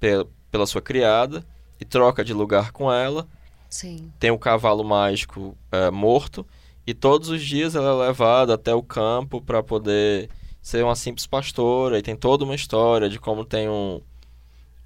[0.00, 1.44] pe pela sua criada
[1.80, 3.26] e troca de lugar com ela.
[3.74, 4.12] Sim.
[4.20, 6.46] Tem o cavalo mágico uh, morto
[6.86, 10.30] e todos os dias ela é levada até o campo para poder
[10.62, 11.98] ser uma simples pastora.
[11.98, 14.00] E tem toda uma história de como tem um,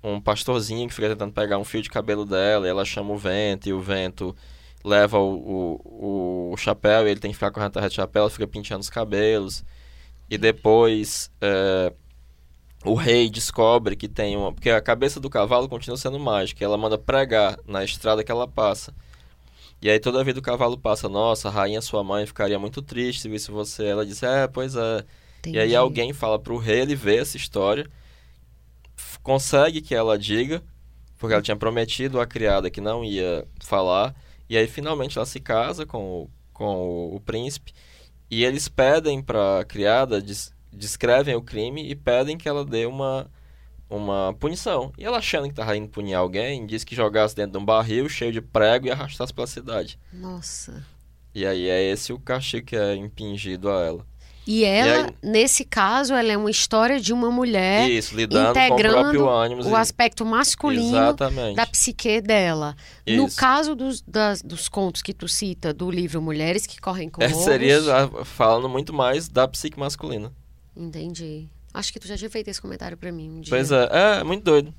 [0.03, 3.19] um pastorzinho que fica tentando pegar um fio de cabelo dela e ela chama o
[3.19, 4.35] vento e o vento
[4.83, 8.31] leva o, o, o chapéu e ele tem que ficar correndo atrás do chapéu, ela
[8.31, 9.63] fica penteando os cabelos.
[10.31, 11.93] E depois é,
[12.85, 14.53] o rei descobre que tem uma.
[14.53, 18.47] Porque a cabeça do cavalo continua sendo mágica, ela manda pregar na estrada que ela
[18.49, 18.95] passa.
[19.83, 23.23] E aí toda vez o cavalo passa, nossa, a rainha sua mãe ficaria muito triste
[23.23, 23.87] se visse você.
[23.87, 25.05] Ela diz, é, pois é.
[25.41, 25.57] Entendi.
[25.57, 27.89] E aí alguém fala pro rei, ele vê essa história,
[29.23, 30.63] consegue que ela diga,
[31.19, 34.15] porque ela tinha prometido à criada que não ia falar,
[34.49, 37.73] e aí finalmente ela se casa com o, com o, o príncipe,
[38.31, 43.31] e eles pedem pra criada, des- descrevem o crime e pedem que ela dê uma,
[43.89, 44.93] uma punição.
[44.99, 48.09] E ela achando que tava indo punir alguém, diz que jogasse dentro de um barril
[48.09, 49.99] cheio de prego e arrastasse pela cidade.
[50.13, 50.85] Nossa.
[51.35, 54.07] E aí é esse o castigo que é impingido a ela.
[54.51, 58.59] E ela, aí- nesse caso, ela é uma história de uma mulher Isso, lidando com
[58.61, 59.63] o integrando próprio ânimo.
[59.69, 61.55] o aspecto masculino Exatamente.
[61.55, 62.75] da psique dela.
[63.07, 63.37] No Isso.
[63.37, 67.29] caso dos, das- dos contos que tu cita do livro Mulheres que Correm com É,
[67.29, 67.45] Lobos...
[67.45, 70.33] seria ah, falando muito mais da psique masculina.
[70.79, 71.49] Entendi.
[71.75, 73.51] Acho que tu já tinha feito esse comentário pra mim um dia.
[73.51, 73.89] Pois é,
[74.21, 74.73] é muito doido.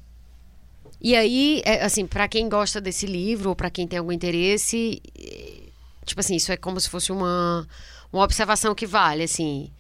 [1.02, 5.02] E aí, é, assim, pra quem gosta desse livro, ou pra quem tem algum interesse,
[5.18, 5.64] eh,
[6.06, 7.68] tipo assim, isso é como se fosse uma,
[8.12, 9.72] uma observação que vale, assim.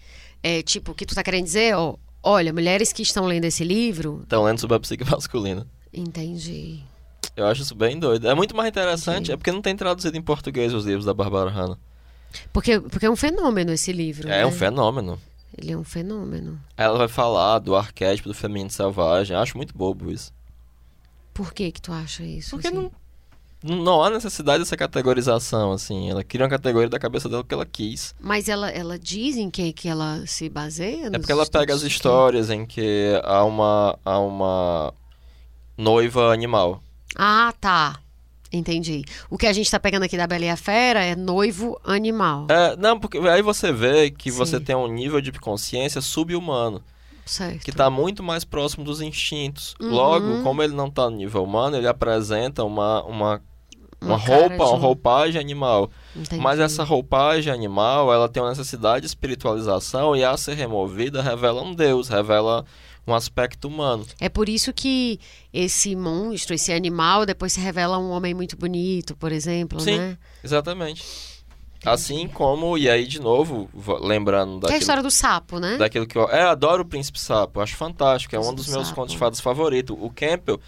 [0.44, 1.76] É, tipo, o que tu tá querendo dizer?
[1.76, 4.20] Ó, olha, mulheres que estão lendo esse livro...
[4.24, 5.68] Estão lendo sobre a psique masculina.
[5.92, 6.80] Entendi.
[7.36, 8.28] Eu acho isso bem doido.
[8.28, 9.32] É muito mais interessante, Entendi.
[9.34, 11.78] é porque não tem traduzido em português os livros da Barbara Hanna.
[12.54, 14.46] Porque, porque é um fenômeno esse livro, É né?
[14.46, 15.20] um fenômeno.
[15.58, 16.60] Ele é um fenômeno.
[16.78, 19.36] Ela vai falar do arquétipo do feminino selvagem.
[19.36, 20.32] Eu acho muito bobo isso.
[21.34, 22.52] Por que que tu acha isso?
[22.52, 22.92] Porque assim?
[23.64, 26.10] não, não há necessidade dessa categorização, assim.
[26.10, 28.14] Ela cria uma categoria da cabeça dela que ela quis.
[28.20, 31.08] Mas ela, ela diz em que, que ela se baseia?
[31.08, 34.94] É porque ela pega as histórias em que há uma, há uma
[35.78, 36.82] noiva animal.
[37.16, 38.00] Ah, tá.
[38.52, 39.04] Entendi.
[39.30, 42.48] O que a gente tá pegando aqui da Bela e a Fera é noivo animal.
[42.50, 44.64] É, não, porque aí você vê que você Sim.
[44.64, 46.82] tem um nível de consciência subhumano,
[47.26, 47.64] Certo.
[47.64, 49.76] que está muito mais próximo dos instintos.
[49.80, 49.92] Uhum.
[49.92, 53.42] Logo, como ele não está no nível humano, ele apresenta uma, uma,
[54.02, 55.92] uma, roupa, de uma um- roupagem animal.
[56.16, 56.42] Entendi.
[56.42, 61.62] Mas essa roupagem animal, ela tem uma necessidade de espiritualização e a ser removida revela
[61.62, 62.66] um Deus, revela
[63.10, 64.06] um aspecto humano.
[64.20, 65.20] É por isso que
[65.54, 69.98] esse monstro, esse animal, depois se revela um homem muito bonito, por exemplo, Sim.
[69.98, 70.18] né?
[70.44, 71.04] Exatamente.
[71.86, 75.60] Assim como, e aí de novo, vo- lembrando Que é a daquilo história do sapo,
[75.60, 75.78] né?
[75.78, 76.28] daquilo que eu.
[76.30, 78.96] É, adoro o Príncipe Sapo, acho fantástico, é um dos meus Sapo.
[79.00, 79.96] contos de fadas favoritos.
[79.98, 80.60] O Campbell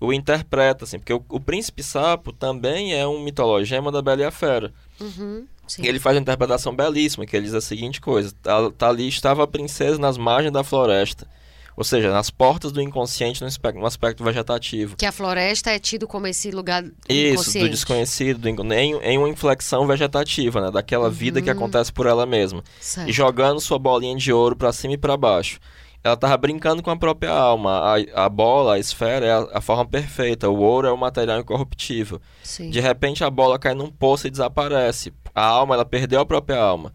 [0.00, 4.24] o interpreta, assim, porque o, o Príncipe Sapo também é um mitologema da Bela e
[4.24, 4.72] a Fera.
[5.00, 5.82] Uhum, sim.
[5.82, 9.08] E ele faz uma interpretação belíssima, que ele diz a seguinte coisa: tá, tá ali
[9.08, 11.26] estava a princesa nas margens da floresta.
[11.76, 14.96] Ou seja, nas portas do inconsciente no aspecto, no aspecto vegetativo.
[14.96, 19.28] Que a floresta é tido como esse lugar Isso, do desconhecido, do, em, em uma
[19.28, 20.70] inflexão vegetativa, né?
[20.70, 22.62] Daquela vida que acontece por ela mesma.
[22.80, 23.08] Certo.
[23.08, 25.58] E jogando sua bolinha de ouro para cima e para baixo.
[26.04, 27.96] Ela tava brincando com a própria alma.
[28.14, 30.50] A, a bola, a esfera, é a, a, forma perfeita.
[30.50, 32.20] O ouro é o material incorruptível.
[32.42, 32.68] Sim.
[32.68, 35.14] De repente, a bola cai num poço e desaparece.
[35.34, 36.92] A alma, ela perdeu a própria alma.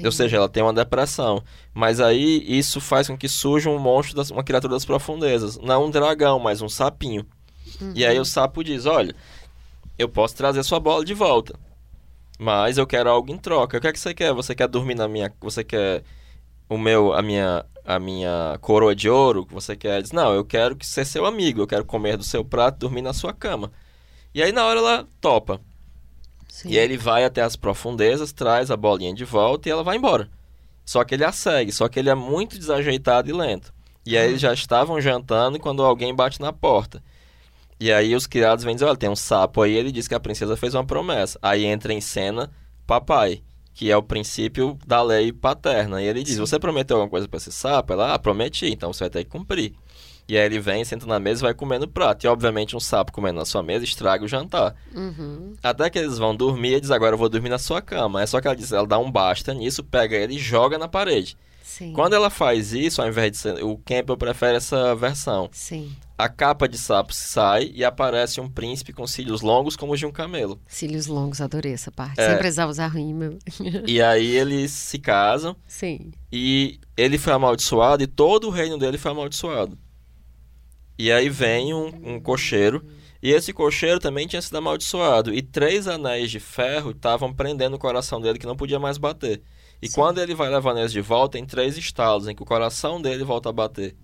[0.00, 0.06] Entendi.
[0.06, 1.42] Ou seja, ela tem uma depressão.
[1.72, 5.58] Mas aí, isso faz com que surja um monstro, das, uma criatura das profundezas.
[5.58, 7.26] Não um dragão, mas um sapinho.
[7.80, 7.92] Uhum.
[7.94, 9.14] E aí o sapo diz, olha,
[9.98, 11.58] eu posso trazer sua bola de volta.
[12.38, 13.78] Mas eu quero algo em troca.
[13.78, 14.32] O que é que você quer?
[14.32, 15.32] Você quer dormir na minha...
[15.40, 16.02] Você quer
[16.70, 20.76] o meu, a minha, a minha coroa de ouro, você quer, diz, não, eu quero
[20.76, 23.72] que ser seu amigo, eu quero comer do seu prato, dormir na sua cama.
[24.32, 25.60] E aí na hora ela topa.
[26.50, 26.70] Sim.
[26.70, 29.96] E aí ele vai até as profundezas, traz a bolinha de volta e ela vai
[29.96, 30.28] embora.
[30.84, 33.72] Só que ele a segue, só que ele é muito desajeitado e lento.
[34.04, 37.02] E aí eles já estavam jantando quando alguém bate na porta.
[37.78, 40.20] E aí os criados vêm dizer, olha, tem um sapo aí, ele diz que a
[40.20, 41.38] princesa fez uma promessa.
[41.40, 42.50] Aí entra em cena
[42.86, 43.42] papai
[43.80, 46.02] que é o princípio da lei paterna.
[46.02, 46.36] E ele diz.
[46.36, 47.94] Você prometeu alguma coisa para esse sapo?
[47.94, 49.72] Ela, ah, prometi, então você vai ter que cumprir.
[50.30, 52.24] E aí ele vem, senta na mesa e vai comendo o prato.
[52.24, 54.76] E obviamente um sapo comendo na sua mesa estraga o jantar.
[54.94, 55.54] Uhum.
[55.60, 58.22] Até que eles vão dormir e diz: Agora eu vou dormir na sua cama.
[58.22, 60.86] É só que ela diz: Ela dá um basta nisso, pega ele e joga na
[60.86, 61.36] parede.
[61.64, 61.92] Sim.
[61.92, 63.64] Quando ela faz isso, ao invés de ser.
[63.64, 65.48] O Campbell prefere essa versão.
[65.50, 65.90] Sim.
[66.16, 70.06] A capa de sapo sai e aparece um príncipe com cílios longos como os de
[70.06, 70.60] um camelo.
[70.68, 72.20] Cílios longos, adorei essa parte.
[72.20, 72.28] É.
[72.28, 73.36] Sem precisar usar rima.
[73.86, 75.56] E aí eles se casam.
[75.66, 76.12] Sim.
[76.30, 79.78] E ele foi amaldiçoado e todo o reino dele foi amaldiçoado.
[81.00, 81.86] E aí vem um,
[82.16, 82.84] um cocheiro.
[83.22, 85.32] E esse cocheiro também tinha sido amaldiçoado.
[85.32, 89.40] E três anéis de ferro estavam prendendo o coração dele que não podia mais bater.
[89.80, 89.94] E Sim.
[89.94, 93.24] quando ele vai levando eles de volta, tem três estalos em que o coração dele
[93.24, 93.96] volta a bater.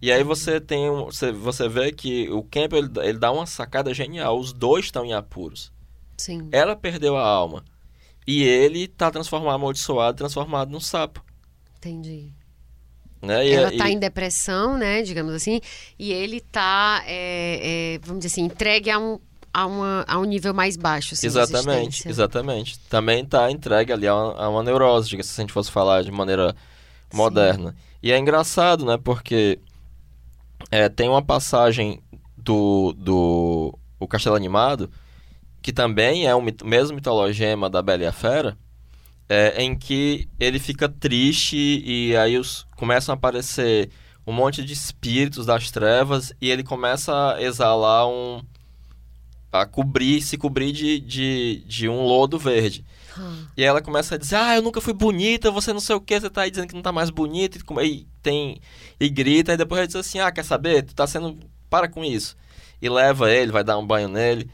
[0.00, 3.44] E aí você tem um, você, você vê que o Campbell ele, ele dá uma
[3.44, 4.38] sacada genial.
[4.38, 5.70] Os dois estão em apuros.
[6.16, 6.48] Sim.
[6.50, 7.62] Ela perdeu a alma.
[8.26, 11.22] E ele está transformado, amaldiçoado, transformado num sapo.
[11.76, 12.32] Entendi.
[13.22, 13.46] Né?
[13.46, 15.60] E- Ela e- tá em depressão, né, digamos assim,
[15.98, 19.20] e ele tá, é, é, vamos dizer assim, entregue a um,
[19.54, 22.78] a uma, a um nível mais baixo, assim, Exatamente, exatamente.
[22.88, 26.02] Também está entregue ali a uma, a uma neurose, diga se a gente fosse falar
[26.02, 26.56] de maneira
[27.10, 27.16] Sim.
[27.16, 27.76] moderna.
[28.02, 28.98] E é engraçado, né?
[29.02, 29.60] Porque
[30.70, 32.02] é, tem uma passagem
[32.36, 34.90] do, do O Castelo Animado,
[35.60, 38.56] que também é o mesmo mitologema da Bela e a Fera,
[39.32, 43.88] é, em que ele fica triste e aí os, começam a aparecer
[44.26, 48.42] um monte de espíritos das trevas e ele começa a exalar um...
[49.50, 52.84] a cobrir, se cobrir de, de, de um lodo verde.
[53.16, 56.00] Ah, E ela começa a dizer, ah, eu nunca fui bonita, você não sei o
[56.00, 58.60] que, você tá aí dizendo que não tá mais bonita, e, e tem,
[59.00, 61.38] e grita, e depois ela diz assim, ah, quer saber, tu tá sendo,
[61.70, 62.36] para com isso.
[62.82, 64.50] E leva ele, vai dar um banho nele.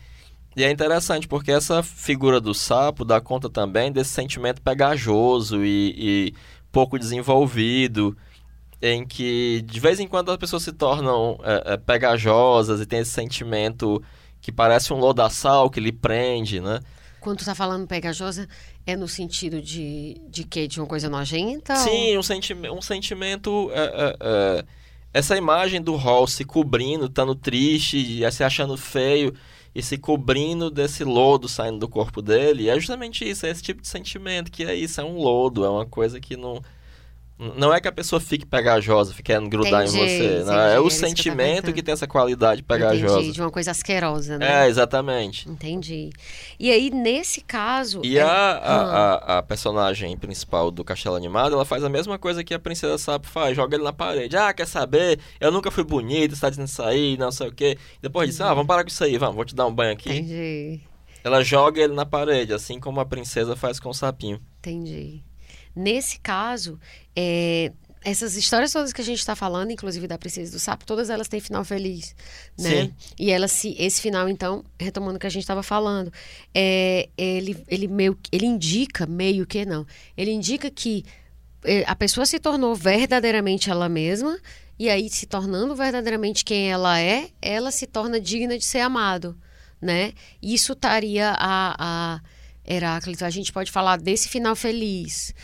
[0.56, 5.94] E é interessante, porque essa figura do sapo dá conta também desse sentimento pegajoso e,
[5.96, 6.34] e
[6.72, 8.16] pouco desenvolvido,
[8.82, 13.00] em que de vez em quando as pessoas se tornam é, é, pegajosas e tem
[13.00, 14.02] esse sentimento
[14.40, 16.80] que parece um lodaçal que lhe prende, né?
[17.20, 18.48] Quando tu tá falando pegajosa,
[18.86, 20.68] é no sentido de, de quê?
[20.68, 21.72] De uma coisa nojenta?
[21.72, 23.70] ou- Sim, um, senti um sentimento.
[23.72, 24.64] é, é, é,
[25.12, 29.34] essa imagem do Hall se cobrindo, estando triste, se achando feio
[29.74, 32.68] e se cobrindo desse lodo saindo do corpo dele.
[32.68, 35.70] É justamente isso, é esse tipo de sentimento, que é isso, é um lodo, é
[35.70, 36.62] uma coisa que não.
[37.56, 40.24] Não é que a pessoa fique pegajosa, fique querendo grudar Entendi, em você.
[40.34, 41.74] entendi, Não, era é o que sentimento tentando.
[41.74, 43.30] que tem essa qualidade Entendi, pegajosa.
[43.32, 44.64] de uma coisa asquerosa, né?
[44.64, 45.48] É, exatamente.
[45.48, 46.10] Entendi.
[46.58, 48.00] E aí, nesse caso...
[48.04, 51.88] E é- a, Ah, a, a, a personagem principal do Castelo Animado, ela faz a
[51.88, 54.36] mesma coisa que a Princesa Sapo faz, joga ele na parede.
[54.36, 55.20] Ah, quer saber?
[55.40, 57.78] Eu nunca fui bonita, você tá dizendo isso aí, não sei o quê.
[58.02, 60.10] Depois diz, ah, vamos parar com isso aí, vamos, vou te dar um banho aqui.
[60.10, 60.80] Entendi,
[61.22, 64.40] Ela joga ele na parede, assim como a princesa faz com o sapinho.
[64.58, 65.22] entendi.
[65.76, 66.76] Nesse caso,
[67.20, 67.72] é,
[68.04, 71.26] essas histórias todas que a gente está falando, inclusive da Princesa do Sapo, todas elas
[71.26, 72.14] têm final feliz,
[72.56, 72.84] né?
[72.84, 72.94] Sim.
[73.18, 76.12] E ela se, esse final, então, retomando o que a gente estava falando,
[76.54, 79.84] é, ele, ele meio, ele indica meio que não,
[80.16, 81.04] ele indica que
[81.64, 84.38] é, a pessoa se tornou verdadeiramente ela mesma
[84.78, 89.36] e aí se tornando verdadeiramente quem ela é, ela se torna digna de ser amado,
[89.82, 90.12] né?
[90.40, 92.20] Isso estaria a, a
[92.64, 95.34] Heráclito, a gente pode falar desse final feliz,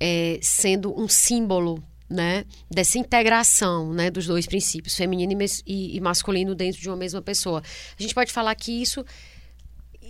[0.00, 5.32] é, sendo um símbolo, né, dessa integração, né, dos dois princípios, feminino
[5.66, 7.62] e, e- masculino dentro de uma mesma pessoa.
[7.98, 9.04] A gente pode falar que isso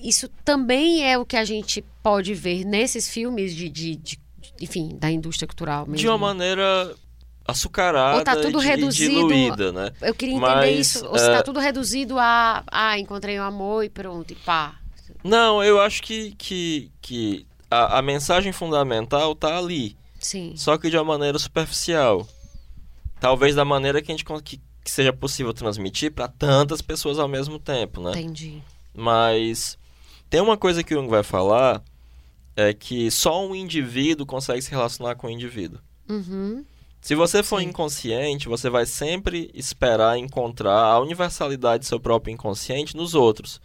[0.01, 4.19] isso também é o que a gente pode ver nesses filmes de, de- de-
[4.61, 5.97] enfim, da indústria cultural mesmo.
[5.97, 6.95] De uma maneira
[7.45, 9.91] açucarada Ou tá tudo e reduzido- diluída, né?
[10.01, 11.05] Eu queria entender Mas, isso.
[11.07, 12.63] Ou se tá é, tudo reduzido a.
[12.71, 14.79] Ah, encontrei o amor e pronto, e pá.
[15.25, 20.55] Não, eu acho que, que, que a, a mensagem fundamental tá ali, Sim.
[20.57, 22.27] só que de uma maneira superficial.
[23.21, 27.29] Talvez da maneira que a gente que, que seja possível transmitir para tantas pessoas ao
[27.29, 28.13] mesmo tempo, né?
[28.13, 28.63] Entendi.
[28.95, 29.79] Mas
[30.31, 31.83] tem uma coisa que o Jung vai falar
[32.57, 35.81] é que só um indivíduo consegue se relacionar com o indivíduo.
[36.09, 36.65] Uhum.
[37.01, 37.69] Se você for Sim.
[37.69, 43.61] inconsciente, você vai sempre esperar encontrar a universalidade do seu próprio inconsciente nos outros.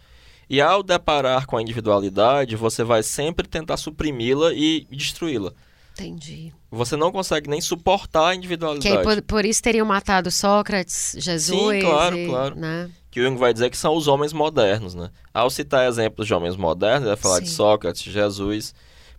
[0.54, 5.52] E ao deparar com a individualidade, você vai sempre tentar suprimi-la e destruí-la.
[5.94, 6.52] Entendi.
[6.70, 9.02] Você não consegue nem suportar a Que individualidade.
[9.02, 11.82] por, por isso teriam matado Sócrates, Jesus.
[11.82, 12.54] claro, e- claro.
[12.54, 12.88] Né?
[13.10, 15.10] Que o Jung vai dizer que são os homens modernos, né?
[15.32, 17.54] Ao citar exemplos de homens modernos, ele vai falar de Sim.
[17.56, 18.74] Sócrates, Jesus,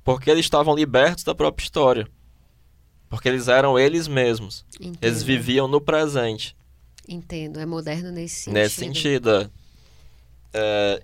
[0.05, 2.07] porque eles estavam libertos da própria história.
[3.09, 4.65] Porque eles eram eles mesmos.
[4.79, 4.99] Entendo.
[5.01, 6.55] Eles viviam no presente.
[7.07, 7.59] Entendo.
[7.59, 8.53] É moderno nesse sentido.
[8.53, 9.51] Nesse sentido.
[10.53, 11.01] é.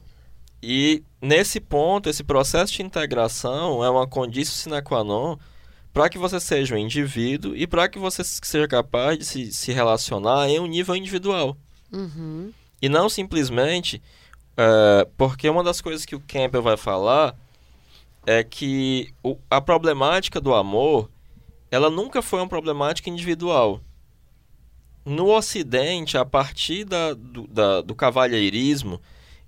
[0.63, 5.38] E nesse ponto, esse processo de integração é uma condição sine qua non
[5.93, 9.71] para que você seja um indivíduo e para que você seja capaz de se, se
[9.73, 11.57] relacionar em um nível individual.
[11.91, 12.51] Uhum.
[12.81, 14.01] E não simplesmente
[14.55, 17.35] é, porque uma das coisas que o Campbell vai falar
[18.25, 21.09] é que o- a problemática do amor
[21.71, 23.81] ela nunca foi uma problemática individual.
[25.03, 29.01] No Ocidente, a partir da, do, da- do cavalheirismo,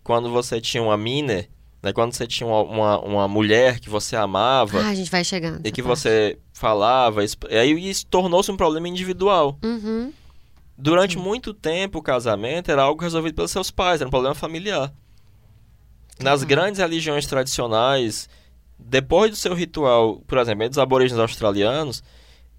[0.03, 1.49] quando você tinha uma miner,
[1.81, 5.23] né, quando você tinha uma, uma, uma mulher que você amava Ah, a gente vai
[5.23, 5.61] chegando.
[5.65, 5.99] e que parte.
[6.01, 9.57] você falava, exp- e aí isso tornou-se um problema individual.
[9.63, 10.11] Uhum.
[10.77, 14.91] Durante muito tempo, o casamento era algo resolvido pelos seus pais, era um problema familiar.
[16.19, 16.47] Nas Uhum.
[16.47, 18.29] grandes religiões tradicionais,
[18.79, 22.03] depois do seu ritual, por exemplo, entre os aborígenes australianos,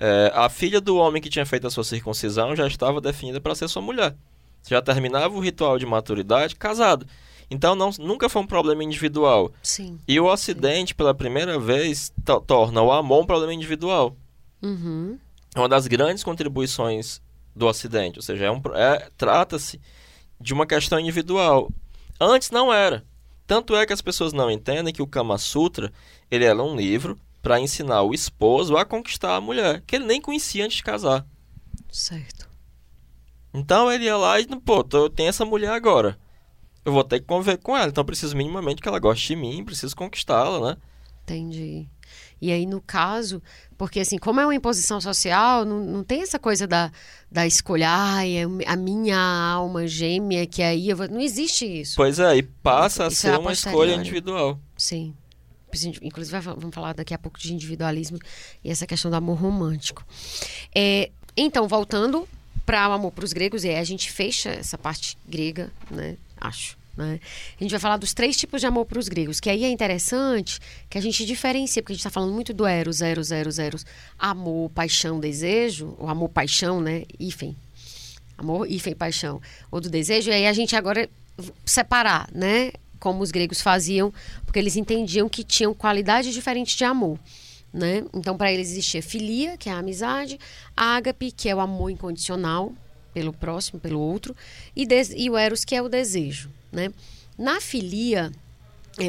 [0.00, 3.54] eh, a filha do homem que tinha feito a sua circuncisão já estava definida para
[3.54, 4.14] ser sua mulher.
[4.62, 7.06] Você já terminava o ritual de maturidade casado.
[7.50, 9.52] Então não, nunca foi um problema individual.
[9.62, 9.98] Sim.
[10.08, 14.16] E o Ocidente, pela primeira vez, to- torna o amor um problema individual
[14.62, 15.18] Uhum.
[15.54, 17.20] é uma das grandes contribuições
[17.54, 19.80] do Ocidente, ou seja, é um, é- trata-se
[20.40, 21.70] de uma questão individual.
[22.20, 23.04] Antes não era.
[23.46, 25.92] Tanto é que as pessoas não entendem que o Kama Sutra
[26.30, 30.20] ele era um livro para ensinar o esposo a conquistar a mulher, que ele nem
[30.20, 31.26] conhecia antes de casar.
[31.92, 32.48] Certo.
[33.52, 36.18] Então ele ia lá e, pô, eu tenho essa mulher agora.
[36.84, 39.36] Eu vou ter que conviver com ela, então eu preciso minimamente que ela goste de
[39.36, 40.76] mim, preciso conquistá-la, né?
[41.22, 41.88] Entendi.
[42.40, 43.42] E aí, no caso,
[43.78, 46.92] porque assim, como é uma imposição social, não, não tem essa coisa da,
[47.30, 51.08] da escolha, ai, é a minha alma gêmea, que aí eu vou...
[51.08, 51.96] Não existe isso.
[51.96, 54.58] Pois é, e passa a Isso ser é a uma escolha individual.
[54.76, 55.14] Sim.
[56.02, 58.18] Inclusive, vamos falar daqui a pouco de individualismo
[58.62, 60.04] e essa questão do amor romântico.
[60.74, 62.28] É, então, voltando
[62.66, 66.16] para o amor para os gregos, e aí a gente fecha essa parte grega, né?
[66.40, 66.76] Acho.
[66.96, 67.18] Né?
[67.58, 69.68] A gente vai falar dos três tipos de amor para os gregos, que aí é
[69.68, 73.58] interessante que a gente diferencia, porque a gente está falando muito do eros, eros, eros,
[73.58, 73.86] eros,
[74.18, 77.04] amor, paixão, desejo, o amor, paixão, né?
[77.18, 77.56] Hífen.
[78.38, 79.40] Amor, hífen, paixão.
[79.70, 81.08] Ou do desejo, e aí a gente agora
[81.64, 82.72] separar, né?
[83.00, 84.12] Como os gregos faziam,
[84.44, 87.18] porque eles entendiam que tinham qualidades diferentes de amor.
[87.72, 88.04] Né?
[88.14, 90.38] Então, para eles existia filia, que é a amizade,
[90.76, 92.72] ágape, que é o amor incondicional
[93.14, 94.36] pelo próximo, pelo outro,
[94.76, 94.86] e,
[95.16, 96.50] e o eros, que é o desejo.
[96.70, 96.92] Né?
[97.38, 98.32] Na filia,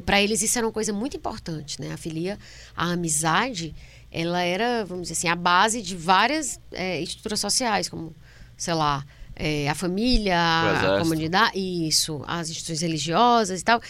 [0.05, 1.81] para eles isso era uma coisa muito importante.
[1.81, 1.91] Né?
[1.91, 2.39] A filia,
[2.77, 3.75] a amizade,
[4.11, 8.15] ela era, vamos dizer assim, a base de várias eh, estruturas sociais, como,
[8.55, 9.03] sei lá,
[9.35, 13.81] eh, a família, a comunidade, isso, as instituições religiosas e tal.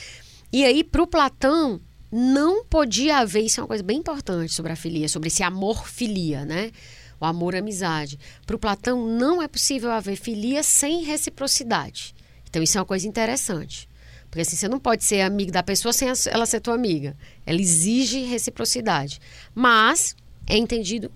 [0.52, 1.80] E aí, para o Platão,
[2.12, 6.46] não podia haver, isso é uma coisa bem importante sobre a filia, sobre esse amor-filia,
[6.46, 6.72] né?
[7.20, 8.20] O amor-amizade.
[8.46, 12.14] Para o Platão, não é possível haver filia sem reciprocidade.
[12.50, 13.88] Então, isso é uma coisa interessante.
[14.30, 17.16] Porque assim, você não pode ser amigo da pessoa sem a- ela ser tua amiga.
[17.46, 19.20] Ela exige reciprocidade.
[19.54, 20.16] Mas
[20.46, 21.10] é entendido,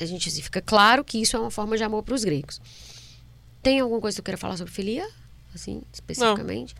[0.00, 2.60] a gente assim, fica claro que isso é uma forma de amor para os gregos.
[3.62, 5.06] Tem alguma coisa que tu queira falar sobre filia?
[5.54, 6.74] Assim, especificamente?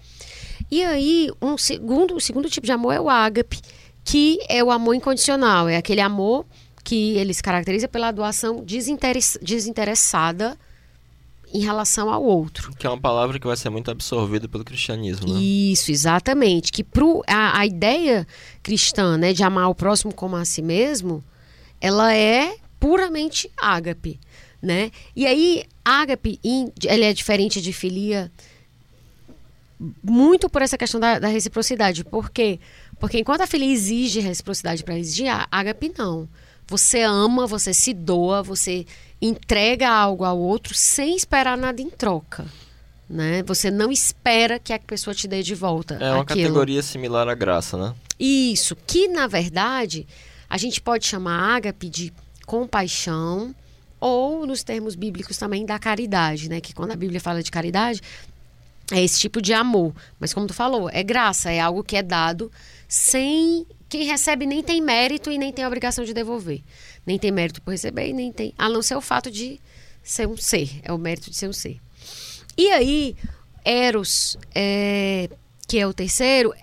[0.71, 3.61] E aí, um segundo, o segundo tipo de amor é o ágape,
[4.05, 5.69] que é o amor incondicional.
[5.69, 6.47] É aquele amor
[6.87, 10.57] que eles caracteriza pela doação desinteress- desinteressada
[11.53, 12.73] em relação ao outro.
[12.77, 15.41] Que é uma palavra que vai ser muito absorvida pelo cristianismo, né?
[15.41, 16.71] Isso, exatamente.
[16.71, 18.25] Que pro, a, a ideia
[18.63, 21.25] cristã né, de amar o próximo como a si mesmo,
[21.81, 24.21] ela é puramente ágape.
[24.63, 24.93] Né?
[25.17, 26.39] E aí, ágape,
[26.87, 28.31] ela é diferente de filia
[30.03, 32.05] muito por essa questão da, da reciprocidade.
[32.05, 32.61] Por quê?
[33.01, 36.29] Porque enquanto a filia exige reciprocidade para exigir, a ágape não.
[36.69, 38.87] Você ama, você se doa, você
[39.21, 42.47] entrega algo ao outro sem esperar nada em troca.
[43.09, 43.43] Né?
[43.45, 45.95] Você não espera que a pessoa te dê de volta.
[45.95, 46.41] É uma aquilo.
[46.41, 47.95] categoria similar à graça, né?
[48.19, 50.07] Isso, que na verdade
[50.49, 52.13] a gente pode chamar ágape de
[52.45, 53.55] compaixão
[54.01, 56.61] ou nos termos bíblicos também da caridade, né?
[56.61, 58.01] Que quando a Bíblia fala de caridade
[58.91, 62.03] é esse tipo de amor, mas como tu falou, é graça, é algo que é
[62.03, 62.51] dado
[62.89, 66.63] sem quem recebe nem tem mérito e nem tem obrigação de devolver.
[67.07, 69.61] Nem tem mérito por receber e nem tem, a não ser o fato de
[70.03, 71.81] ser um ser, é o mérito de ser um ser.
[72.57, 73.17] E aí,
[73.65, 75.29] Eros, é,
[75.69, 76.55] que é o terceiro,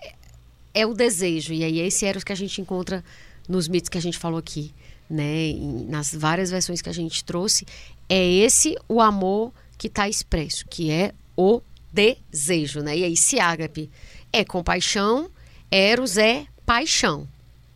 [0.72, 1.52] é o desejo.
[1.52, 3.04] E aí, é esse Eros que a gente encontra
[3.48, 4.74] nos mitos que a gente falou aqui,
[5.08, 5.52] né?
[5.88, 7.66] nas várias versões que a gente trouxe.
[8.08, 11.60] É esse o amor que está expresso, que é o
[11.92, 12.96] desejo, né?
[12.96, 13.90] E aí, se ágape
[14.32, 15.30] é compaixão,
[15.70, 17.26] Eros é paixão,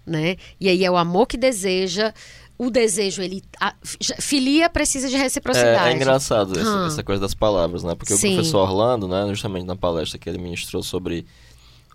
[0.06, 0.36] né?
[0.60, 2.12] E aí é o amor que deseja,
[2.59, 3.43] o desejo, ele.
[3.60, 3.74] A,
[4.20, 5.90] filia precisa de reciprocidade.
[5.90, 7.94] É, é engraçado essa, essa, coisa das palavras, né?
[7.94, 8.32] Porque Sim.
[8.32, 11.24] o professor Orlando, né, justamente na palestra que ele ministrou sobre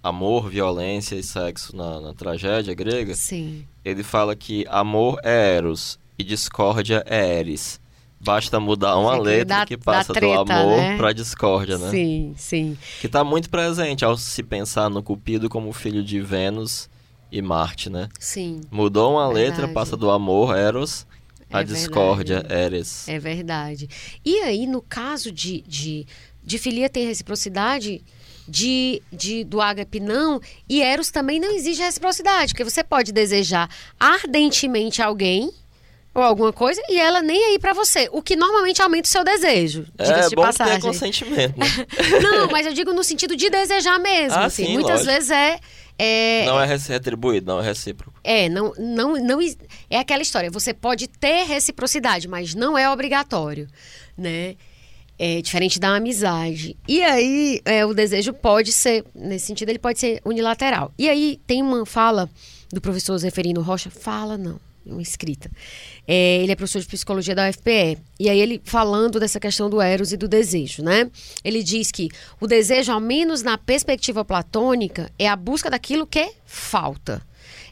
[0.01, 3.65] amor, violência e sexo na, na tragédia grega, Sim.
[3.83, 7.81] ele fala que amor é eros e discórdia é eris.
[8.23, 10.97] Basta mudar uma letra da, que passa treta, do amor né?
[10.97, 11.89] para discórdia, né?
[11.89, 12.77] Sim, sim.
[13.01, 16.89] Que está muito presente ao se pensar no Cupido como filho de Vênus
[17.29, 18.07] e Marte, né?
[18.17, 18.61] Sim.
[18.71, 19.61] Mudou uma verdade.
[19.61, 21.05] letra, passa do amor, Eros,
[21.51, 22.63] a é discórdia, verdade.
[22.63, 23.07] Eres.
[23.09, 23.89] É verdade.
[24.23, 26.07] E aí, no caso de, de,
[26.43, 28.01] de filia ter reciprocidade,
[28.47, 33.69] de, de do ágape não, e Eros também não exige reciprocidade, porque você pode desejar
[33.99, 35.51] ardentemente alguém
[36.13, 39.23] ou alguma coisa e ela nem aí para você, o que normalmente aumenta o seu
[39.23, 39.87] desejo.
[39.97, 40.75] É de bom passagem.
[40.75, 41.57] ter consentimento.
[41.57, 41.65] Né?
[42.21, 44.37] não, mas eu digo no sentido de desejar mesmo.
[44.37, 44.65] Ah, assim.
[44.65, 45.11] sim, Muitas lógico.
[45.11, 45.59] vezes é,
[45.97, 48.19] é, Não é retribuído, não é recíproco.
[48.23, 49.39] É, não, não, não
[49.89, 50.51] é aquela história.
[50.51, 53.67] Você pode ter reciprocidade, mas não é obrigatório,
[54.17, 54.55] né?
[55.17, 56.75] É diferente da amizade.
[56.87, 60.91] E aí, é, o desejo pode ser, nesse sentido, ele pode ser unilateral.
[60.97, 62.29] E aí, tem uma fala
[62.71, 65.49] do professor Zeferino Rocha, fala não, uma escrita.
[66.07, 67.97] É, ele é professor de psicologia da UFPE.
[68.19, 71.09] E aí ele falando dessa questão do eros e do desejo, né?
[71.43, 76.33] Ele diz que o desejo, ao menos na perspectiva platônica, é a busca daquilo que
[76.45, 77.21] falta.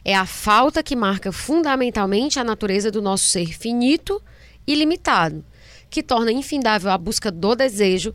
[0.04, 4.20] É a falta que marca fundamentalmente a natureza do nosso ser finito
[4.66, 5.44] e limitado,
[5.88, 8.14] que torna infindável a busca do desejo,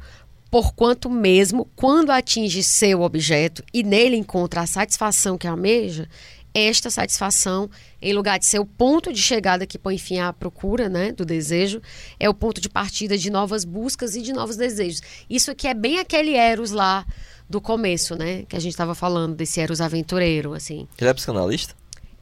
[0.50, 6.10] porquanto mesmo quando atinge seu objeto e nele encontra a satisfação que almeja,
[6.58, 7.70] esta satisfação,
[8.02, 11.26] em lugar de ser o ponto de chegada que põe fim à procura né, do
[11.26, 11.82] desejo,
[12.20, 15.02] é o ponto de partida de novas buscas e de novos desejos.
[15.30, 17.06] Isso aqui é bem aquele Eros lá
[17.50, 18.44] do começo, né?
[18.48, 20.88] Que a gente estava falando, desse Eros aventureiro, assim.
[21.00, 21.76] Ele é psicanalista?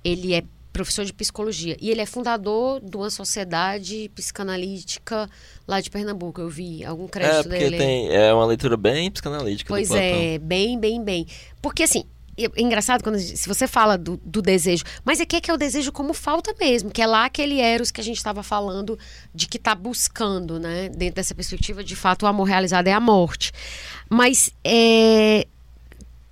[0.03, 0.44] Ele é
[0.76, 1.78] professor de psicologia.
[1.80, 5.30] E ele é fundador de uma sociedade psicanalítica
[5.66, 6.41] lá de Pernambuco.
[6.41, 7.78] Eu vi algum crédito é, porque dele.
[7.78, 9.70] Tem, é uma leitura bem psicanalítica.
[9.70, 11.26] Pois é, bem, bem, bem.
[11.62, 12.03] Porque assim,
[12.38, 15.53] é engraçado quando se você fala do, do desejo, mas é que é, que é
[15.53, 18.98] o desejo como falta mesmo, que é lá aquele eros que a gente estava falando
[19.34, 20.90] de que está buscando, né?
[20.90, 23.52] Dentro dessa perspectiva, de fato, o amor realizado é a morte.
[24.10, 25.48] Mas é,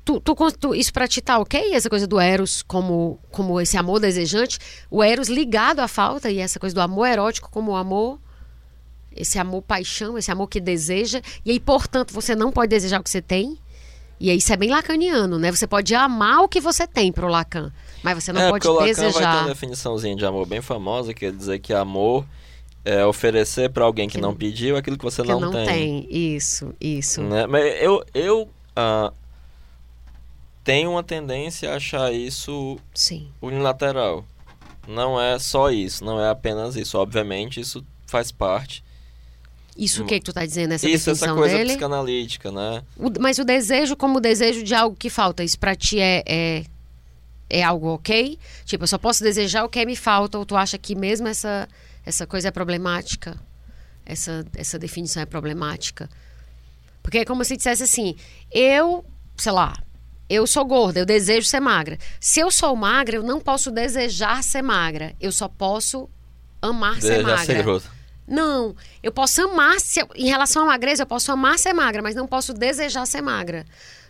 [0.05, 1.73] Tu, tu, tu, isso pra ti tá ok?
[1.73, 4.59] Essa coisa do Eros como, como esse amor desejante?
[4.91, 8.19] O Eros ligado à falta e essa coisa do amor erótico como o amor,
[9.15, 11.21] esse amor paixão, esse amor que deseja.
[11.45, 13.57] E aí, portanto, você não pode desejar o que você tem.
[14.23, 15.51] E aí, isso é bem lacaniano, né?
[15.51, 18.81] Você pode amar o que você tem pro Lacan, mas você não é, pode porque
[18.81, 19.07] o desejar.
[19.07, 22.25] Lacan vai ter uma definiçãozinha de amor bem famosa, que é dizer que amor
[22.85, 25.65] é oferecer para alguém que, que, não pediu aquilo que você que não, não tem.
[25.65, 26.07] tem.
[26.09, 27.21] Isso, isso.
[27.21, 27.45] Né?
[27.47, 29.13] Mas eu, eu uh,
[30.63, 33.27] tenho uma tendência a achar isso Sim.
[33.41, 34.23] unilateral.
[34.87, 36.97] Não é só isso, não é apenas isso.
[36.97, 38.85] Obviamente, isso faz parte.
[39.77, 41.69] Isso o que, que tu tá dizendo, essa Isso, essa coisa dele?
[41.71, 42.83] psicanalítica, né?
[42.97, 46.23] O- mas o desejo como o desejo de algo que falta, isso pra ti é,
[46.27, 46.63] é,
[47.49, 48.37] é algo ok?
[48.65, 51.67] Tipo, eu só posso desejar o que me falta, ou tu acha que mesmo essa,
[52.05, 53.35] essa coisa é problemática?
[54.05, 56.09] Essa, essa definição é problemática?
[57.01, 58.15] Porque é como se dissesse assim,
[58.51, 59.03] eu,
[59.35, 59.73] sei lá,
[60.29, 61.97] eu sou gorda, eu desejo ser magra.
[62.19, 65.13] Se eu sou magra, eu não posso desejar ser magra.
[65.19, 66.09] Eu só posso
[66.61, 67.45] amar ser Desejar magra.
[67.45, 67.89] ser grosso.
[68.27, 72.15] Não, eu posso amar, se em relação à magreza, eu posso amar ser magra, mas
[72.15, 73.65] não posso desejar ser magra.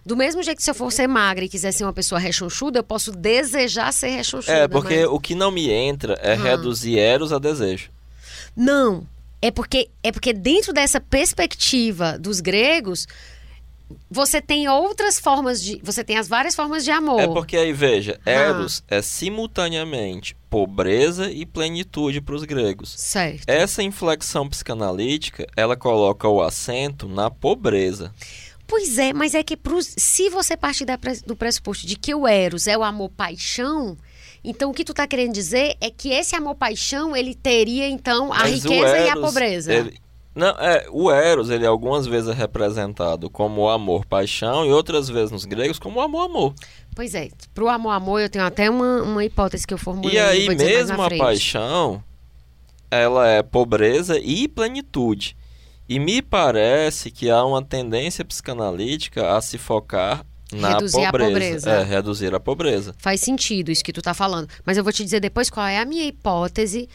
[0.06, 2.80] Do mesmo jeito que se eu for ser magra e quiser ser uma pessoa rechonchuda,
[2.80, 4.52] eu posso desejar ser rechonchuda.
[4.58, 6.36] É, porque mas- o que não me entra é Ah.
[6.36, 7.90] reduzir eros a desejo.
[8.56, 9.08] Não,
[9.42, 13.08] é porque, é porque dentro dessa perspectiva dos gregos,
[14.10, 15.80] você tem outras formas de.
[15.84, 17.20] Você tem as várias formas de amor.
[17.20, 18.30] É porque aí, veja, Ah.
[18.32, 22.94] Eros é simultaneamente pobreza e plenitude para os gregos.
[22.98, 23.44] Certo.
[23.48, 28.14] Essa inflexão psicanalítica, ela coloca o acento na pobreza.
[28.68, 32.28] Pois é, mas é que pros, se você partir da do pressuposto de que o
[32.28, 33.98] Eros é o amor-paixão,
[34.44, 38.40] então o que tu tá querendo dizer é que esse amor-paixão, ele teria, então, a
[38.40, 39.74] Mas riqueza e a Eros, pobreza.
[39.74, 39.98] ele-
[40.36, 45.32] Não, é, o Eros, ele algumas vezes é representado como o amor-paixão e outras vezes
[45.32, 46.56] nos gregos como o amor-amor.
[46.96, 50.16] Pois é, pro amor-amor eu tenho até uma, uma hipótese que eu formulei.
[50.16, 52.04] E aí, mesmo a paixão,
[52.90, 55.36] ela é pobreza e plenitude.
[55.88, 61.34] E me parece que há uma tendência psicanalítica a se focar na Reduzir a pobreza.
[61.34, 61.72] pobreza.
[61.72, 62.96] É, reduzir a pobreza.
[62.98, 64.48] Faz sentido isso que tu tá falando.
[64.66, 66.88] Mas eu vou te dizer depois qual é a minha hipótese,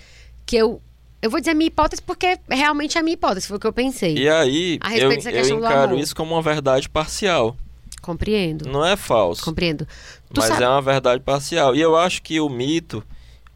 [0.46, 0.80] que eu...
[1.20, 3.72] Eu vou dizer minha hipótese porque realmente é a minha hipótese, foi o que eu
[3.72, 4.16] pensei.
[4.16, 7.56] E aí, A eu, dessa eu questão encaro isso como uma verdade parcial.
[8.00, 9.44] Compreendo, Não é falso.
[9.44, 9.86] compreendo.
[10.32, 10.62] Tu Mas sabe...
[10.62, 11.74] é uma verdade parcial.
[11.74, 13.04] E eu acho que o mito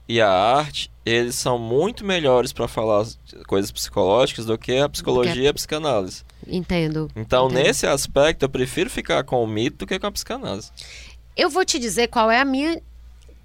[0.09, 4.89] e a arte, eles são muito melhores para falar as coisas psicológicas do que a
[4.89, 6.25] psicologia e a psicanálise.
[6.47, 7.09] Entendo.
[7.15, 7.63] Então, entendo.
[7.63, 10.71] nesse aspecto, eu prefiro ficar com o mito do que com a psicanálise.
[11.37, 12.83] Eu vou te dizer qual é a minha,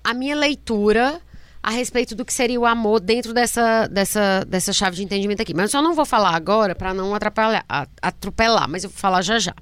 [0.03, 1.21] a minha leitura
[1.61, 5.53] a respeito do que seria o amor dentro dessa, dessa, dessa chave de entendimento aqui.
[5.53, 7.65] Mas eu só não vou falar agora para não atrapalhar,
[8.01, 9.53] atropelar, mas eu vou falar já já.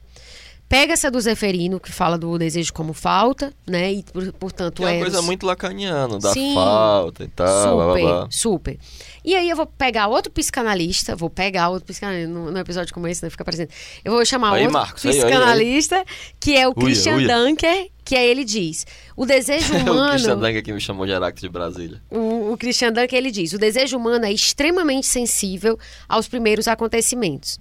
[0.67, 3.93] Pega essa do Zeferino, que fala do desejo como falta, né?
[3.93, 6.55] E, por- portanto, é uma Eros- coisa muito lacaniana, da Sim.
[6.55, 8.27] falta e tal, blá, blá, super, blá.
[8.31, 8.79] super.
[9.25, 13.07] E aí eu vou pegar outro psicanalista, vou pegar outro psicanalista, num, num episódio como
[13.07, 13.29] esse, né?
[13.31, 13.71] Fica parecendo.
[14.03, 15.23] Eu vou chamar Aí, outro Marcos, aí, aí, aí.
[15.25, 16.05] psicanalista,
[16.39, 17.27] que é o Uia, Christian uia.
[17.35, 18.85] Dunker, que aí ele diz:
[19.17, 20.11] o desejo o humano.
[20.11, 22.01] Christian Dunker que me chamou de Heráclito de Brasília.
[22.11, 27.59] O, o Christian Dunker ele diz: o desejo humano é extremamente sensível aos primeiros acontecimentos.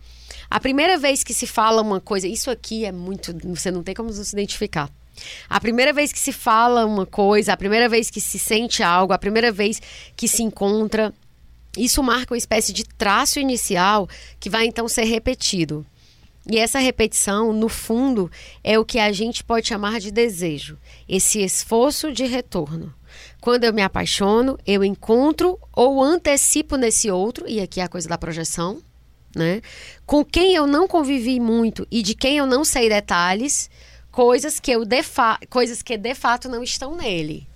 [0.51, 3.95] A primeira vez que se fala uma coisa, isso aqui é muito, você não tem
[3.95, 4.91] como se identificar.
[5.49, 9.13] A primeira vez que se fala uma coisa, a primeira vez que se sente algo,
[9.13, 9.81] a primeira vez
[10.17, 11.15] que se encontra,
[11.77, 15.85] isso marca uma espécie de traço inicial que vai então ser repetido.
[16.51, 18.31] E essa repetição, no fundo,
[18.63, 20.79] é o que a gente pode chamar de desejo,
[21.09, 22.95] esse esforço de retorno.
[23.41, 28.09] Quando eu me apaixono, eu encontro ou antecipo nesse outro, e aqui é a coisa
[28.09, 28.83] da projeção,
[29.35, 29.63] né?
[30.05, 33.71] Com quem eu não convivi muito e de quem eu não sei detalhes,
[34.11, 35.03] coisas que eu de
[35.49, 37.49] coisas que de fato não estão nele.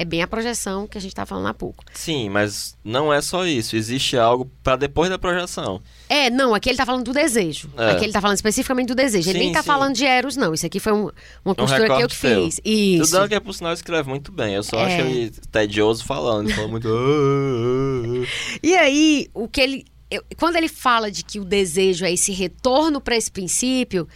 [0.00, 1.84] É bem a projeção que a gente estava falando há pouco.
[1.92, 3.76] Sim, mas não é só isso.
[3.76, 5.82] Existe algo para depois da projeção.
[6.08, 7.68] É, não, aqui ele tá falando do desejo.
[7.76, 7.90] É.
[7.90, 9.28] Aqui ele tá falando especificamente do desejo.
[9.28, 9.66] ele Sim, nem tá sim.
[9.66, 10.54] falando de Eros, não.
[10.54, 11.10] Isso aqui foi um-
[11.44, 12.44] uma Um costura que eu que seu.
[12.44, 12.60] fiz.
[12.64, 13.14] Isso.
[13.16, 14.54] O Dunker, por sinal, escreve muito bem.
[14.54, 14.84] Eu só É.
[14.86, 16.46] acho ele tedioso falando.
[16.48, 16.88] Ele fala muito...
[16.88, 18.58] "Ah, ah, ah".
[18.62, 19.84] E aí, o que ele.
[20.10, 24.08] eu- quando ele fala de que o desejo é esse retorno para esse princípio,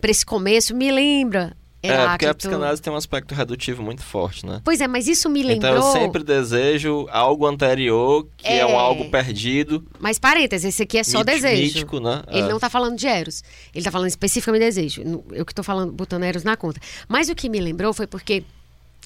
[0.00, 1.56] para esse começo, me lembra.
[1.80, 2.34] É, porque a Heráclito.
[2.38, 4.60] psicanálise tem um aspecto redutivo muito forte, né?
[4.64, 5.76] Pois é, mas isso me lembrou.
[5.76, 8.66] Então eu sempre desejo algo anterior, que é, É.
[8.66, 11.62] um algo perdido, Mas parênteses, esse aqui é só mítico, desejo.
[11.62, 12.22] mítico, né?
[12.28, 12.48] Ele É.
[12.48, 13.42] não tá falando de Eros.
[13.72, 15.24] Ele tá falando especificamente de desejo.
[15.32, 16.80] Eu que tô falando, botando Eros na conta.
[17.06, 18.42] Mas o que me lembrou foi porque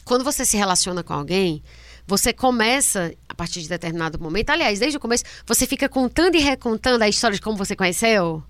[0.04, 1.62] quando você se relaciona com alguém,
[2.06, 6.40] você começa, a partir de determinado momento, aliás, desde o começo, você fica contando e
[6.40, 8.42] recontando a história de como você conheceu.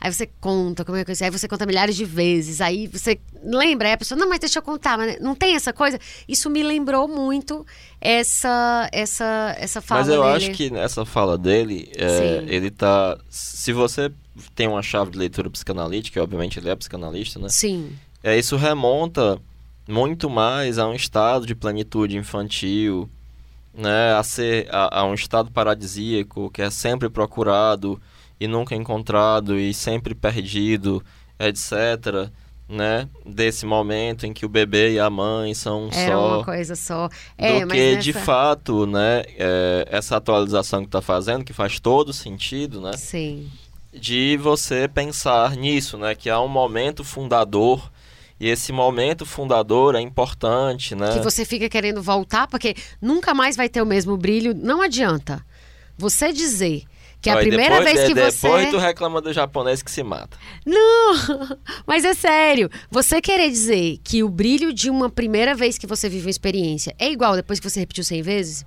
[0.00, 2.60] Aí você conta como é que eu Aí você conta milhares de vezes.
[2.60, 5.72] Aí você lembra, aí a pessoa, não, mas deixa eu contar, mas não tem essa
[5.72, 5.98] coisa.
[6.28, 7.66] Isso me lembrou muito
[8.00, 10.36] essa essa essa fala Mas eu dele.
[10.36, 13.18] acho que nessa fala dele, é, ele tá.
[13.28, 14.10] Se você
[14.54, 17.48] tem uma chave de leitura psicanalítica, obviamente ele é psicanalista, né?
[17.48, 17.96] Sim.
[18.22, 19.40] É, isso remonta
[19.88, 23.08] muito mais a um estado de plenitude infantil,
[23.72, 24.12] né?
[24.14, 28.00] A ser a, a um estado paradisíaco que é sempre procurado
[28.40, 31.02] e nunca encontrado e sempre perdido,
[31.38, 32.30] etc.
[32.68, 33.08] Né?
[33.24, 36.76] Desse momento em que o bebê e a mãe são um Era só uma coisa
[36.76, 37.08] só.
[37.36, 38.02] É, do que nessa...
[38.02, 43.50] de fato, né, é, essa atualização que está fazendo, que faz todo sentido, né, Sim.
[43.90, 47.90] de você pensar nisso, né, que há um momento fundador
[48.40, 51.12] e esse momento fundador é importante, né?
[51.12, 54.54] Que você fica querendo voltar, porque nunca mais vai ter o mesmo brilho.
[54.54, 55.44] Não adianta.
[55.96, 56.84] Você dizer
[57.20, 58.46] que é a Ó, primeira depois, vez que de- você.
[58.46, 60.36] Depois tu reclama do japonês que se mata.
[60.64, 61.14] Não!
[61.86, 62.70] Mas é sério.
[62.90, 66.94] Você querer dizer que o brilho de uma primeira vez que você vive uma experiência
[66.98, 68.66] é igual depois que você repetiu 100 vezes?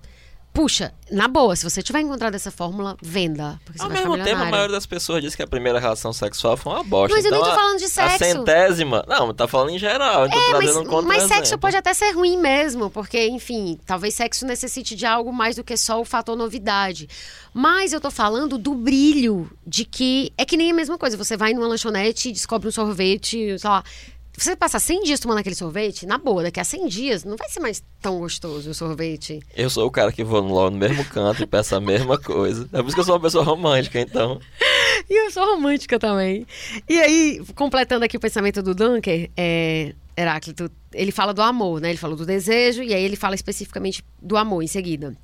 [0.54, 3.58] Puxa, na boa, se você tiver encontrado essa fórmula, venda.
[3.80, 6.84] Ao mesmo tempo, a maioria das pessoas diz que a primeira relação sexual foi uma
[6.84, 7.16] bosta.
[7.16, 8.18] Mas eu nem então, tô a- falando de A sexo.
[8.18, 9.06] centésima.
[9.08, 10.30] Não, tá falando em geral.
[10.30, 14.46] Tô É, mas, um mas sexo pode até ser ruim mesmo, porque, enfim, talvez sexo
[14.46, 17.08] necessite de algo mais do que só o fator novidade.
[17.54, 21.16] Mas eu tô falando do brilho, de que é que nem a mesma coisa.
[21.16, 23.84] Você vai numa lanchonete e descobre um sorvete, sei lá.
[24.42, 27.48] Você passa 100 dias tomando aquele sorvete, na boa, daqui a 100 dias não vai
[27.48, 29.40] ser mais tão gostoso o sorvete.
[29.56, 32.68] Eu sou o cara que vou logo no mesmo canto e peço a mesma coisa.
[32.74, 34.42] É por isso que eu sou uma pessoa romântica, então.
[35.10, 36.46] E eu sou romântica também.
[36.88, 41.90] E aí, completando aqui o pensamento do Dunker, é, Heráclito, ele fala do amor, né?
[41.90, 45.16] Ele falou do desejo e aí ele fala especificamente do amor em seguida.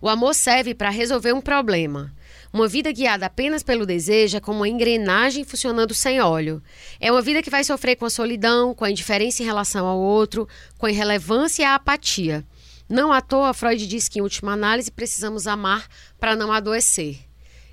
[0.00, 2.12] O amor serve para resolver um problema.
[2.52, 6.62] Uma vida guiada apenas pelo desejo é como uma engrenagem funcionando sem óleo.
[6.98, 9.98] É uma vida que vai sofrer com a solidão, com a indiferença em relação ao
[9.98, 10.48] outro,
[10.78, 12.44] com a irrelevância e a apatia.
[12.88, 15.86] Não à toa, Freud diz que, em última análise, precisamos amar
[16.18, 17.18] para não adoecer.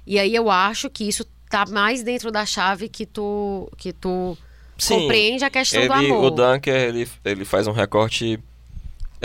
[0.05, 4.37] E aí eu acho que isso tá mais dentro da chave que tu, que tu
[4.77, 6.23] Sim, compreende a questão Ele, do amor.
[6.25, 8.37] o Dunker, ele, ele faz um recorte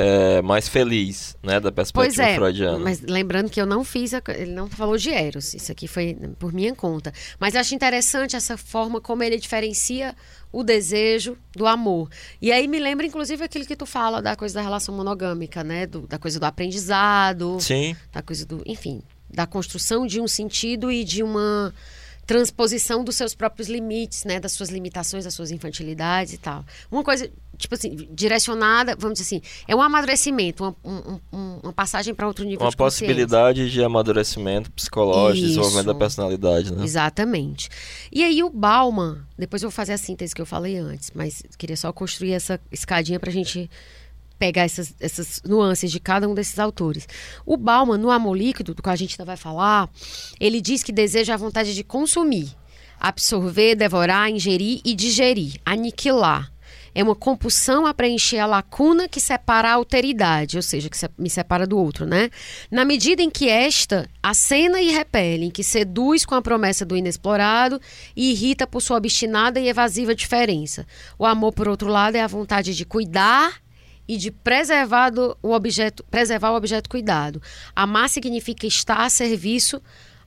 [0.01, 2.79] é, mais feliz, né, da Pois perspectiva é, freudiana.
[2.79, 6.17] mas lembrando que eu não fiz, a ele não falou de Eros, isso aqui foi
[6.39, 7.13] por minha conta.
[7.39, 10.15] Mas eu acho interessante essa forma como ele diferencia
[10.53, 12.09] o desejo do amor.
[12.41, 15.87] E aí me lembra, inclusive, aquilo que tu fala da coisa da relação monogâmica, né?
[15.87, 19.03] Do- da coisa do aprendizado, Sim, da coisa do, enfim,
[19.33, 21.73] da construção de um sentido e de uma
[22.35, 26.65] transposição dos seus próprios limites, né, das suas limitações, das suas infantilidades e tal.
[26.89, 27.29] Uma coisa,
[27.59, 32.29] tipo assim, direcionada, vamos dizer assim, é um amadurecimento, uma, um- um- uma passagem para
[32.29, 33.05] outro nível uma de consciência.
[33.09, 35.49] possibilidade de amadurecimento psicológico, Isso.
[35.49, 36.85] desenvolvimento da personalidade, né?
[36.85, 37.69] Exatamente.
[38.13, 41.43] E aí o Bauman, depois eu vou fazer a síntese que eu falei antes, mas
[41.59, 43.69] queria só construir essa escadinha para a gente
[44.41, 47.07] pegar essas, essas nuances de cada um desses autores.
[47.45, 49.91] O Bauman, no Amor Líquido, do qual a gente ainda vai falar,
[50.41, 52.49] ele diz que deseja a vontade de consumir,
[52.99, 56.51] absorver, devorar, ingerir e digerir, aniquilar.
[56.95, 61.31] É uma compulsão a preencher a lacuna que separa a alteridade, ou seja, que me
[61.31, 62.31] separa do outro, né?
[62.71, 66.97] Na medida em que esta acena e repele, em que seduz com a promessa do
[66.97, 67.81] inexplorado
[68.17, 70.85] e irrita por sua obstinada e evasiva diferença.
[71.19, 73.61] O amor, por outro lado, é a vontade de cuidar
[74.13, 77.41] e de preservar do- o objeto, preservar o objeto cuidado.
[77.77, 79.81] Amar significa estar a serviço,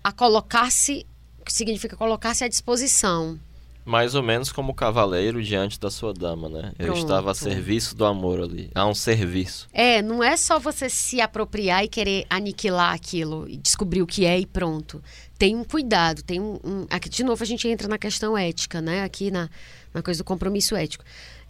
[0.04, 1.06] a colocar-se,
[1.48, 3.38] significa colocar-se à disposição.
[3.86, 6.72] Mais ou menos como o cavaleiro diante da sua dama, né?
[6.80, 7.00] Eu Pronto.
[7.02, 8.72] estava a serviço do amor ali.
[8.74, 9.68] Há um serviço.
[9.74, 14.26] É, não é só você se apropriar e querer aniquilar aquilo e descobrir o que
[14.26, 15.04] é e pronto.
[15.38, 16.58] Tem um cuidado, tem um.
[16.64, 19.04] um- aqui, de novo, a gente entra na questão ética, né?
[19.04, 19.50] Aqui na,
[19.94, 21.04] na coisa do compromisso ético.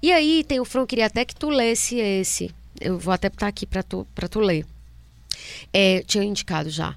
[0.03, 2.53] E aí, tem o Fron, queria até que tu lesse esse.
[2.81, 4.65] Eu vou até botar aqui para tu, tu ler.
[5.71, 6.93] É, tinha indicado já.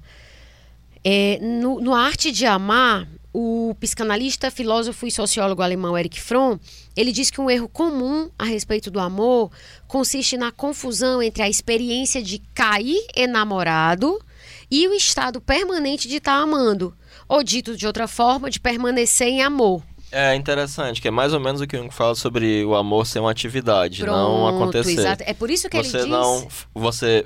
[1.05, 6.59] É, no, no Arte de Amar, o psicanalista, filósofo e sociólogo alemão Erich Fromm,
[6.97, 9.51] ele diz que um erro comum a respeito do amor
[9.87, 14.21] consiste na confusão entre a experiência de cair enamorado
[14.69, 16.93] e o estado permanente de estar amando,
[17.25, 19.81] ou dito de outra forma, de permanecer em amor.
[20.11, 23.05] É interessante, que é mais ou menos o que o Jung fala sobre o amor
[23.05, 24.99] ser uma atividade, não Pronto, acontecer.
[24.99, 25.23] exato.
[25.25, 26.11] É por isso que você ele diz...
[26.11, 26.47] não.
[26.73, 27.25] Você.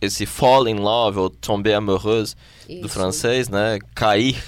[0.00, 2.36] Esse fall in love, ou tomber amoureuse,
[2.68, 2.88] do Isso.
[2.88, 3.80] francês, né?
[3.96, 4.40] Cair,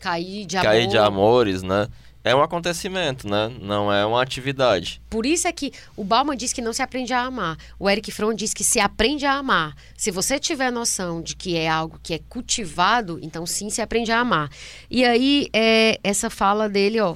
[0.00, 0.68] Cair de amor.
[0.68, 1.88] cair de amores, né?
[2.24, 3.54] É um acontecimento, né?
[3.60, 4.98] Não é uma atividade.
[5.10, 7.58] Por isso é que o Bauman diz que não se aprende a amar.
[7.78, 9.76] O Eric Fromm diz que se aprende a amar.
[9.94, 14.10] Se você tiver noção de que é algo que é cultivado, então sim se aprende
[14.10, 14.50] a amar.
[14.90, 17.14] E aí, é, essa fala dele, ó.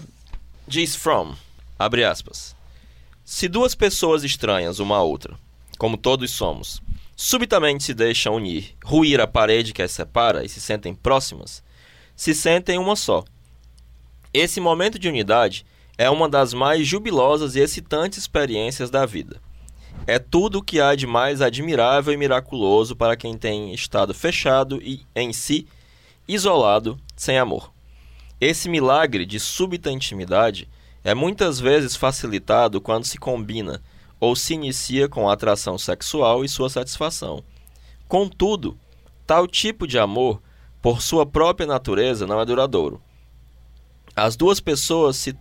[0.66, 1.34] Diz From,
[1.78, 2.54] abre aspas.
[3.24, 5.38] Se duas pessoas estranhas uma à outra,
[5.78, 6.82] como todos somos,
[7.16, 11.62] subitamente se deixam unir, ruir a parede que as separa e se sentem próximas,
[12.14, 13.24] se sentem uma só.
[14.32, 15.64] Esse momento de unidade
[15.96, 19.40] é uma das mais jubilosas e excitantes experiências da vida.
[20.06, 24.80] É tudo o que há de mais admirável e miraculoso para quem tem estado fechado
[24.82, 25.66] e, em si,
[26.26, 27.72] isolado, sem amor.
[28.40, 30.68] Esse milagre de súbita intimidade
[31.02, 33.82] é muitas vezes facilitado quando se combina
[34.20, 37.42] ou se inicia com a atração sexual e sua satisfação.
[38.06, 38.78] Contudo,
[39.26, 40.40] tal tipo de amor,
[40.80, 43.02] por sua própria natureza, não é duradouro.
[44.18, 45.32] As duas pessoas se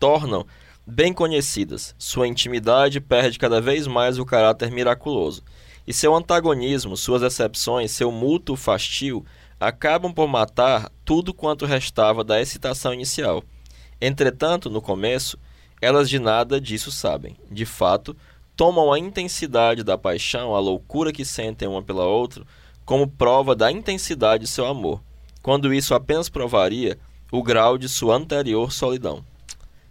[0.00, 0.46] tornam
[0.86, 5.42] bem conhecidas, sua intimidade perde cada vez mais o caráter miraculoso,
[5.86, 9.22] e seu antagonismo, suas exceções, seu mútuo fastio
[9.60, 13.44] acabam por matar tudo quanto restava da excitação inicial.
[14.00, 15.38] Entretanto, no começo,
[15.78, 17.36] elas de nada disso sabem.
[17.50, 18.16] De fato,
[18.56, 22.46] tomam a intensidade da paixão, a loucura que sentem uma pela outra,
[22.86, 25.02] como prova da intensidade de seu amor,
[25.42, 26.98] quando isso apenas provaria
[27.32, 29.24] o grau de sua anterior solidão.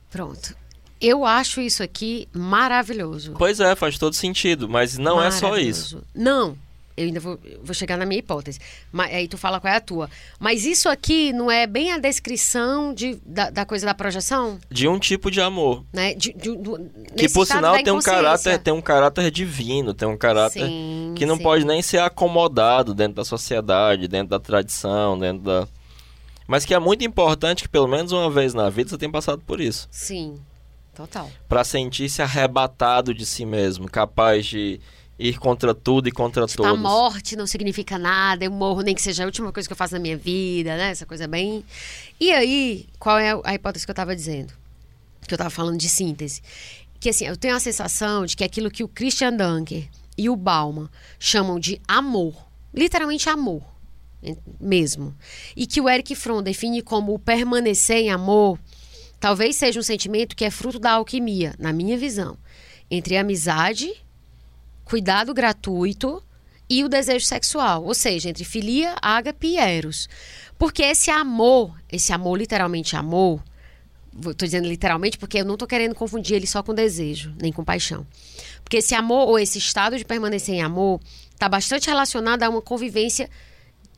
[0.09, 0.55] Pronto.
[1.01, 3.33] Eu acho isso aqui maravilhoso.
[3.37, 6.03] Pois é, faz todo sentido, mas não é só isso.
[6.13, 6.55] Não,
[6.95, 8.59] eu ainda vou, vou chegar na minha hipótese.
[8.91, 10.09] Mas, aí tu fala qual é a tua.
[10.39, 14.59] Mas isso aqui não é bem a descrição de, da, da coisa da projeção?
[14.69, 15.83] De um tipo de amor.
[15.91, 16.13] Né?
[16.13, 16.79] De, de, do,
[17.15, 21.25] que por sinal tem um caráter tem um caráter divino, tem um caráter sim, que
[21.25, 21.43] não sim.
[21.43, 25.67] pode nem ser acomodado dentro da sociedade, dentro da tradição, dentro da.
[26.47, 29.41] Mas que é muito importante que pelo menos uma vez na vida você tenha passado
[29.45, 29.87] por isso.
[29.91, 30.39] Sim,
[30.93, 31.29] total.
[31.47, 34.79] Para sentir-se arrebatado de si mesmo, capaz de
[35.21, 36.71] ir contra tudo e contra tipo, todos.
[36.71, 39.77] A morte não significa nada, eu morro nem que seja a última coisa que eu
[39.77, 40.89] faço na minha vida, né?
[40.89, 41.63] Essa coisa bem.
[42.19, 44.53] E aí, qual é a hipótese que eu estava dizendo?
[45.27, 46.41] Que eu estava falando de síntese.
[46.99, 49.87] Que assim, eu tenho a sensação de que aquilo que o Christian Dunker
[50.17, 50.89] e o Bauman
[51.19, 52.35] chamam de amor,
[52.73, 53.63] literalmente amor,
[54.59, 55.15] mesmo,
[55.55, 58.59] e que o Eric Fromm define como o permanecer em amor,
[59.19, 62.37] talvez seja um sentimento que é fruto da alquimia, na minha visão,
[62.89, 63.93] entre amizade
[64.91, 66.21] cuidado gratuito
[66.69, 70.09] e o desejo sexual, ou seja, entre filia, ágape e eros.
[70.57, 73.41] Porque esse amor, esse amor literalmente amor,
[74.13, 77.63] estou dizendo literalmente porque eu não estou querendo confundir ele só com desejo, nem com
[77.63, 78.05] paixão.
[78.65, 80.99] Porque esse amor ou esse estado de permanecer em amor
[81.31, 83.29] está bastante relacionado a uma convivência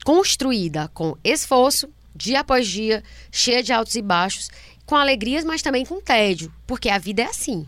[0.03, 4.49] construída com esforço, dia após dia, cheia de altos e baixos,
[4.85, 7.67] com alegrias, mas também com tédio, porque a vida é assim.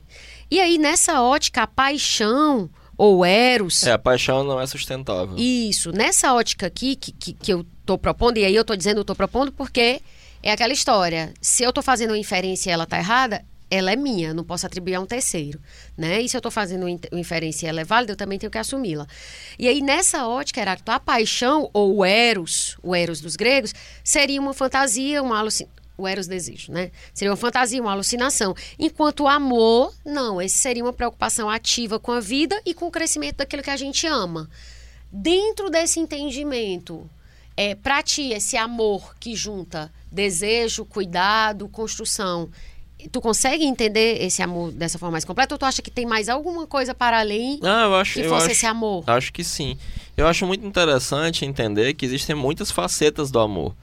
[0.50, 3.84] E aí, nessa ótica, a paixão ou eros.
[3.84, 5.36] É, a paixão não é sustentável.
[5.38, 5.92] Isso.
[5.92, 9.02] Nessa ótica aqui que, que, que eu estou propondo, e aí eu estou dizendo eu
[9.02, 10.02] estou propondo porque
[10.42, 11.34] é aquela história.
[11.42, 13.44] Se eu estou fazendo uma inferência e ela está errada,
[13.76, 15.60] ela é minha, não posso atribuir a um terceiro,
[15.98, 16.22] né?
[16.22, 18.58] E se eu estou fazendo uma inferência e ela é válida, eu também tenho que
[18.58, 19.08] assumi-la.
[19.60, 23.74] E aí, nessa ótica, Heráclito, a paixão, ou o eros, o eros dos gregos,
[24.04, 26.92] seria uma fantasia, uma alucinação o eros desejo, né?
[27.14, 28.54] Seria uma fantasia, uma alucinação.
[28.78, 32.92] Enquanto o amor, não, esse seria uma preocupação ativa com a vida e com o
[32.92, 34.50] crescimento daquilo que a gente ama.
[35.10, 37.10] Dentro desse entendimento,
[37.56, 42.50] é, para ti, esse amor que junta desejo, cuidado, construção,
[43.12, 46.30] tu consegue entender esse amor dessa forma mais completa ou tu acha que tem mais
[46.30, 49.04] alguma coisa para além ah, eu acho, que eu fosse acho, esse amor?
[49.08, 49.78] Acho que sim.
[50.18, 53.76] Eu acho muito interessante entender que existem muitas facetas do amor.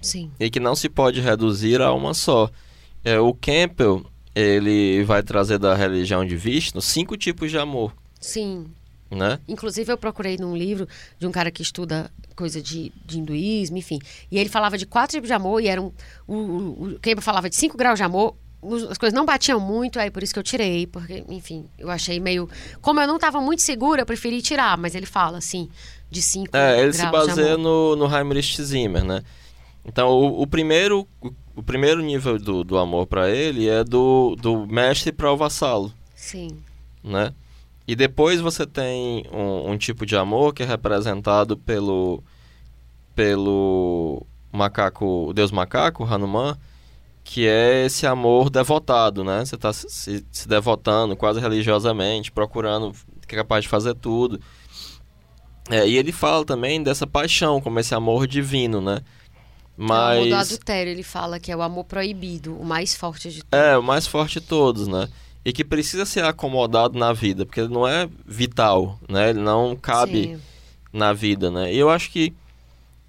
[0.00, 0.30] Sim.
[0.38, 2.50] E que não se pode reduzir a uma só.
[3.04, 7.94] É, o Campbell, ele vai trazer da religião de Vishnu cinco tipos de amor.
[8.20, 8.66] Sim.
[9.10, 9.38] Né?
[9.46, 10.88] Inclusive, eu procurei num livro
[11.18, 13.98] de um cara que estuda coisa de, de hinduísmo, enfim.
[14.30, 15.92] E ele falava de quatro tipos de amor e eram.
[16.26, 18.34] O, o, o Campbell falava de cinco graus de amor.
[18.90, 22.18] As coisas não batiam muito, aí por isso que eu tirei, porque, enfim, eu achei
[22.18, 22.48] meio.
[22.80, 25.68] Como eu não estava muito segura, eu preferi tirar, mas ele fala, assim,
[26.10, 29.22] de cinco É, ele se baseia no, no Heinrich Zimmer, né?
[29.84, 31.06] Então, o, o primeiro
[31.54, 35.92] o, primeiro nível do, do amor para ele é do, do mestre para o vassalo.
[36.14, 36.58] Sim.
[37.02, 37.32] Né?
[37.86, 42.22] E depois você tem um, um, tipo de amor que é representado pelo
[43.14, 46.56] pelo macaco, o deus macaco, Hanuman,
[47.24, 49.44] que é esse amor devotado, né?
[49.44, 52.92] Você está se, se, devotando quase religiosamente, procurando
[53.26, 54.38] que é capaz de fazer tudo.
[55.70, 59.00] É, e ele fala também dessa paixão, como esse amor divino, né?
[59.74, 60.18] Mas...
[60.18, 63.30] É o amor do adultério, ele fala que é o amor proibido, o mais forte
[63.30, 63.66] de todos.
[63.66, 65.08] É, o mais forte de todos, né?
[65.42, 69.30] E que precisa ser acomodado na vida, porque ele não é vital, né?
[69.30, 70.40] Ele não cabe Sim.
[70.92, 71.72] na vida, né?
[71.72, 72.34] E eu acho que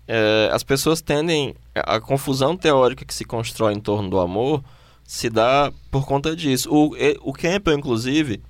[0.07, 1.55] é, as pessoas tendem...
[1.73, 4.63] A confusão teórica que se constrói em torno do amor
[5.03, 6.69] se dá por conta disso.
[6.71, 8.41] O, o Campbell, inclusive,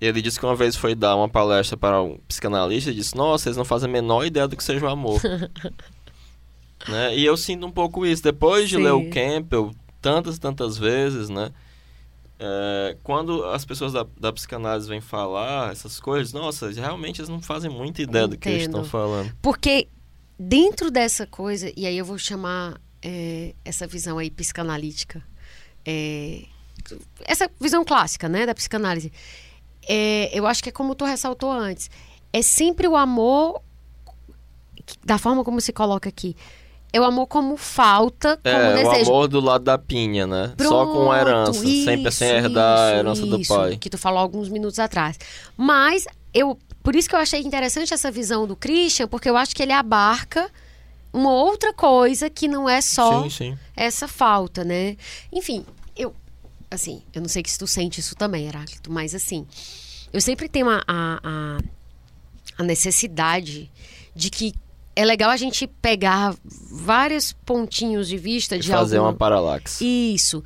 [0.00, 3.48] ele disse que uma vez foi dar uma palestra para um psicanalista e disse: Nossa,
[3.48, 5.20] eles não fazem a menor ideia do que seja o amor.
[6.86, 7.16] Né?
[7.16, 8.22] E eu sinto um pouco isso.
[8.22, 8.82] Depois de Sim.
[8.84, 11.50] ler o Campbell tantas, tantas vezes, né?
[12.38, 17.40] É, quando as pessoas da, da psicanálise vêm falar essas coisas, nossa, realmente eles não
[17.40, 18.36] fazem muita ideia Entendo.
[18.36, 19.34] do que eles estão falando.
[19.40, 19.88] Porque
[20.38, 25.22] dentro dessa coisa, e aí eu vou chamar é, essa visão aí psicanalítica,
[25.84, 26.44] é,
[27.24, 29.12] essa visão clássica, né, da psicanálise,
[29.88, 31.90] é, eu acho que é como tu ressaltou antes,
[32.32, 33.62] é sempre o amor
[35.04, 36.36] da forma como se coloca aqui
[36.96, 39.10] é o amor como falta, como é, desejo.
[39.10, 40.52] o amor do lado da pinha, né?
[40.56, 43.76] Pronto, Só com herança, isso, sempre sem herdar isso, a herança isso, do pai.
[43.76, 45.18] Que tu falou alguns minutos atrás.
[45.56, 49.56] Mas eu, por isso que eu achei interessante essa visão do Christian, porque eu acho
[49.56, 50.48] que ele abarca
[51.12, 53.58] uma outra coisa que não é só sim, sim.
[53.74, 54.96] essa falta, né?
[55.32, 56.14] Enfim, eu
[56.70, 59.44] assim, eu não sei se tu sente isso também, Heráclito, mas assim,
[60.12, 61.58] eu sempre tenho a, a,
[62.56, 63.68] a, necessidade
[64.14, 64.54] de que
[64.94, 66.36] é legal a gente pegar
[66.70, 69.10] vários pontinhos de vista E de fazer alguma...
[69.10, 69.84] uma paralaxe.
[69.84, 70.40] Isso.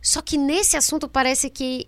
[0.00, 1.86] Só que nesse assunto parece que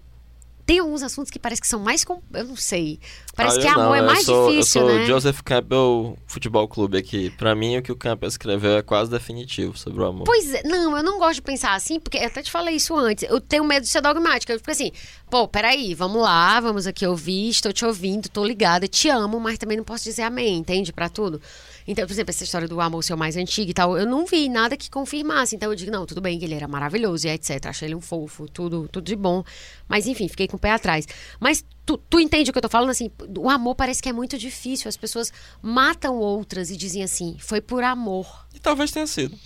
[0.67, 2.05] tem alguns assuntos que parece que são mais.
[2.05, 2.99] com- Eu não sei.
[3.37, 5.07] Parece Ah, que amor não, é mais sou, difícil, Eu sou né?
[5.07, 7.31] Joseph Campbell Futebol Clube aqui.
[7.31, 10.25] Pra mim, o que o Campbell escreveu é quase definitivo sobre o amor.
[10.25, 12.95] Pois é, não, eu não gosto de pensar assim, porque eu até te falei isso
[12.97, 13.25] antes.
[13.29, 14.53] Eu tenho medo de ser dogmática.
[14.53, 14.91] Eu fico assim,
[15.31, 19.59] pô, peraí, vamos lá, vamos aqui ouvir, estou te ouvindo, tô ligada, te amo, mas
[19.59, 20.93] também não posso dizer amém, entende?
[20.93, 21.41] Pra tudo.
[21.87, 24.25] Então, por exemplo, essa história do amor ser o mais antigo e tal, eu não
[24.25, 25.55] vi nada que confirmasse.
[25.55, 27.67] Então eu digo, não, tudo bem que ele era maravilhoso e etc.
[27.67, 29.45] Achei ele um fofo, tudo, tudo de bom.
[29.87, 31.07] Mas enfim, fiquei com o pé atrás.
[31.39, 32.91] Mas tu, tu entende o que eu tô falando?
[32.91, 34.89] Assim, o amor parece que é muito difícil.
[34.89, 35.31] As pessoas
[35.61, 39.37] matam outras e dizem assim, foi por amor E talvez tenha sido.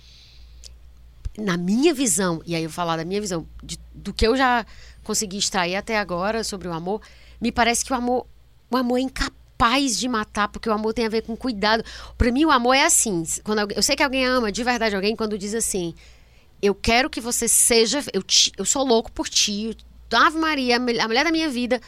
[1.37, 4.65] na minha visão, e aí eu falar da minha visão, de- do que eu já
[5.03, 7.01] consegui extrair até agora sobre o amor,
[7.39, 8.25] me parece que o amor,
[8.69, 9.38] o amor é incapaz
[9.97, 11.83] de matar, porque o amor tem a ver com cuidado.
[12.17, 13.23] Pra mim, o amor é assim.
[13.43, 15.93] Quando alguém- eu sei que alguém ama de verdade alguém quando diz assim:
[16.61, 18.03] Eu quero que você seja.
[18.13, 19.75] Eu, te- eu sou louco por ti.
[20.11, 21.79] Ave Maria, a mul- a mulher da minha vida.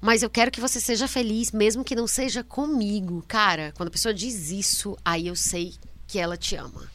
[0.00, 3.22] Mas eu quero que você seja feliz, mesmo que não seja comigo.
[3.28, 5.74] Cara, quando a pessoa diz isso, aí eu sei
[6.06, 6.90] que ela te ama.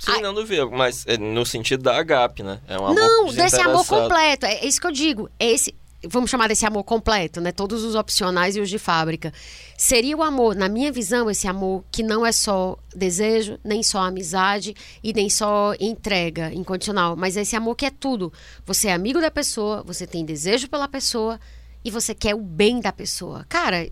[0.00, 0.20] Sim, Ai.
[0.20, 2.60] não duvido, mas é no sentido da agape, né?
[2.68, 4.46] É um amor Não, desse amor completo.
[4.46, 5.30] É isso que eu digo.
[5.38, 5.74] É Esse,
[6.06, 7.50] vamos chamar desse amor completo, né?
[7.50, 9.32] Todos os opcionais e os de fábrica.
[9.76, 14.00] Seria o amor, na minha visão, esse amor que não é só desejo, nem só
[14.00, 18.32] amizade e nem só entrega incondicional, mas esse amor que é tudo.
[18.64, 21.40] Você é amigo da pessoa, você tem desejo pela pessoa
[21.84, 23.44] e você quer o bem da pessoa.
[23.48, 23.90] Cara,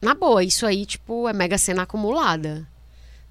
[0.00, 2.66] na boa, isso aí, tipo, é mega cena acumulada,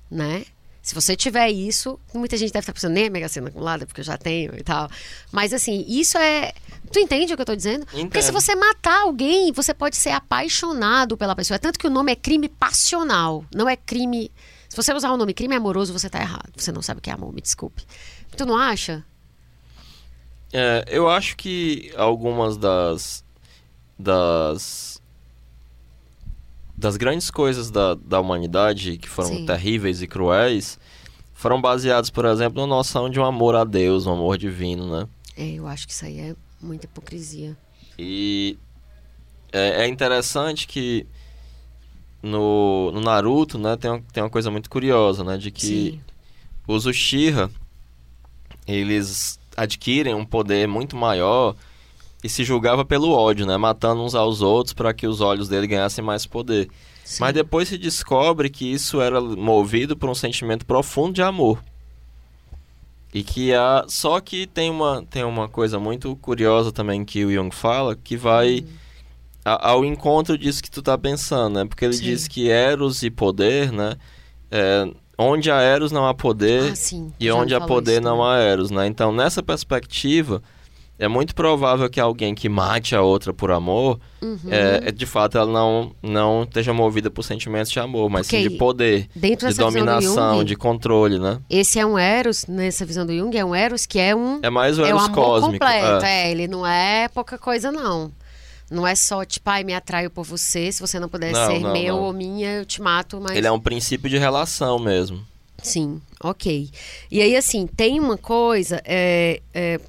[0.10, 0.46] né?
[0.84, 4.02] Se você tiver isso, muita gente deve estar pensando, nem é mega cena acumulada, porque
[4.02, 4.90] eu já tenho e tal.
[5.32, 6.52] Mas assim, isso é.
[6.92, 7.86] Tu entende o que eu tô dizendo?
[7.86, 8.34] Porque se Entendo.
[8.34, 11.56] você matar alguém, você pode ser apaixonado pela pessoa.
[11.56, 14.32] É tanto que o nome é crime passional, não é crime.
[14.70, 16.52] Se você usar o nome crime amoroso, você tá errado.
[16.56, 17.84] Você não sabe o que é amor, me desculpe.
[18.36, 19.04] Tu não acha?
[20.52, 23.24] É, eu acho que algumas das
[23.98, 25.02] das
[26.78, 29.46] das grandes coisas da, da humanidade que foram Sim.
[29.46, 30.78] terríveis e cruéis
[31.34, 35.08] foram baseadas, por exemplo, na noção de um amor a Deus, um amor divino, né?
[35.36, 37.56] É, eu acho que isso aí é muita hipocrisia.
[37.98, 38.58] E
[39.52, 41.06] é, é interessante que
[42.22, 46.02] no, no Naruto, né, tem, uma- tem uma coisa muito curiosa, né, de que Sim.
[46.68, 47.50] os Uchiha,
[48.66, 51.56] eles adquirem um poder muito maior
[52.24, 55.68] e se julgava pelo ódio, né, matando uns aos outros para que os olhos dele
[55.68, 56.70] ganhassem mais poder.
[57.04, 57.18] Sim.
[57.22, 61.62] Mas depois se descobre que isso era movido por um sentimento profundo de amor.
[63.14, 63.86] E que há.
[63.88, 68.18] Só que tem uma, tem uma coisa muito curiosa também que o Jung fala, que
[68.18, 68.66] vai
[69.46, 71.66] a- ao encontro disso que tu tá pensando, né?
[71.66, 72.04] Porque ele Sim.
[72.04, 73.96] diz que Eros e poder, né?
[74.50, 74.86] é,
[75.18, 76.74] onde há Eros não há poder, Ah,
[77.20, 78.28] e já onde há poder isso não também.
[78.28, 78.88] há Eros, né?
[78.88, 80.42] Então, nessa perspectiva,
[81.00, 84.38] é muito provável que alguém que mate a outra por amor, Uhum.
[84.50, 88.38] é, é, de fato, ela não, não esteja movida por sentimentos de amor, mas sim
[88.38, 91.40] Porque de poder, Dentro de visão do dominação, Jung, de controle, né?
[91.50, 94.50] esse é um Eros, nessa visão do Jung, é um Eros que é um É
[94.50, 95.52] mais o é Eros amor cósmico.
[95.66, 96.28] completo, é.
[96.28, 96.32] é.
[96.32, 98.12] ele não é pouca coisa, não.
[98.72, 101.60] Não é só, tipo, ai, me atraio por você, se você não puder Não, ser
[101.60, 102.04] não, meu não.
[102.04, 103.36] ou minha, eu te mato, mas...
[103.36, 105.20] Ele é um princípio de relação mesmo.
[105.62, 106.70] Sim, ok.
[107.12, 109.80] E aí, assim, tem uma coisa, é, é,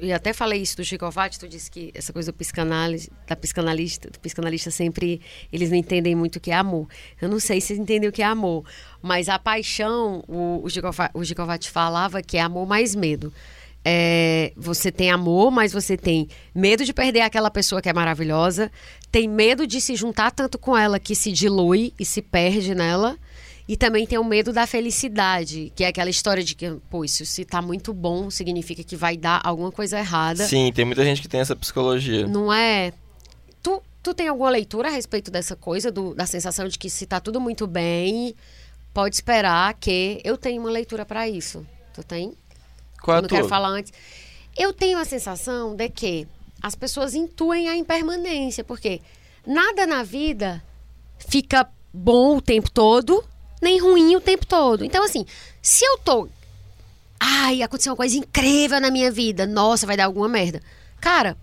[0.00, 3.34] e até falei isso do Chico Alvati, tu disse que essa coisa do psicanálise, da
[3.36, 5.20] psicanalista, do psicanalista sempre,
[5.52, 6.88] eles não entendem muito o que é amor.
[7.20, 8.64] Eu não sei se entendem o que é amor,
[9.02, 13.32] mas a paixão, o, o, Chico, o Chico Alvati falava que é amor mais medo.
[13.88, 18.70] É, você tem amor, mas você tem medo de perder aquela pessoa que é maravilhosa,
[19.12, 23.16] tem medo de se juntar tanto com ela que se dilui e se perde nela,
[23.68, 27.24] e também tem o medo da felicidade, que é aquela história de que, pô, isso
[27.26, 30.44] se tá muito bom, significa que vai dar alguma coisa errada.
[30.46, 32.26] Sim, tem muita gente que tem essa psicologia.
[32.26, 32.92] Não é.
[33.62, 37.06] Tu, tu tem alguma leitura a respeito dessa coisa, do- da sensação de que se
[37.06, 38.34] tá tudo muito bem,
[38.94, 40.20] pode esperar que.
[40.24, 41.66] Eu tenho uma leitura para isso.
[41.92, 42.32] Tu tem?
[43.02, 43.38] Qual é a não tua?
[43.38, 43.92] quero falar antes.
[44.56, 46.26] Eu tenho a sensação de que
[46.62, 49.00] as pessoas intuem a impermanência, porque
[49.46, 50.62] nada na vida
[51.18, 53.22] fica bom o tempo todo,
[53.60, 54.84] nem ruim o tempo todo.
[54.84, 55.24] Então, assim,
[55.62, 56.28] se eu tô.
[57.18, 59.46] Ai, aconteceu uma coisa incrível na minha vida.
[59.46, 60.60] Nossa, vai dar alguma merda.
[61.00, 61.36] Cara,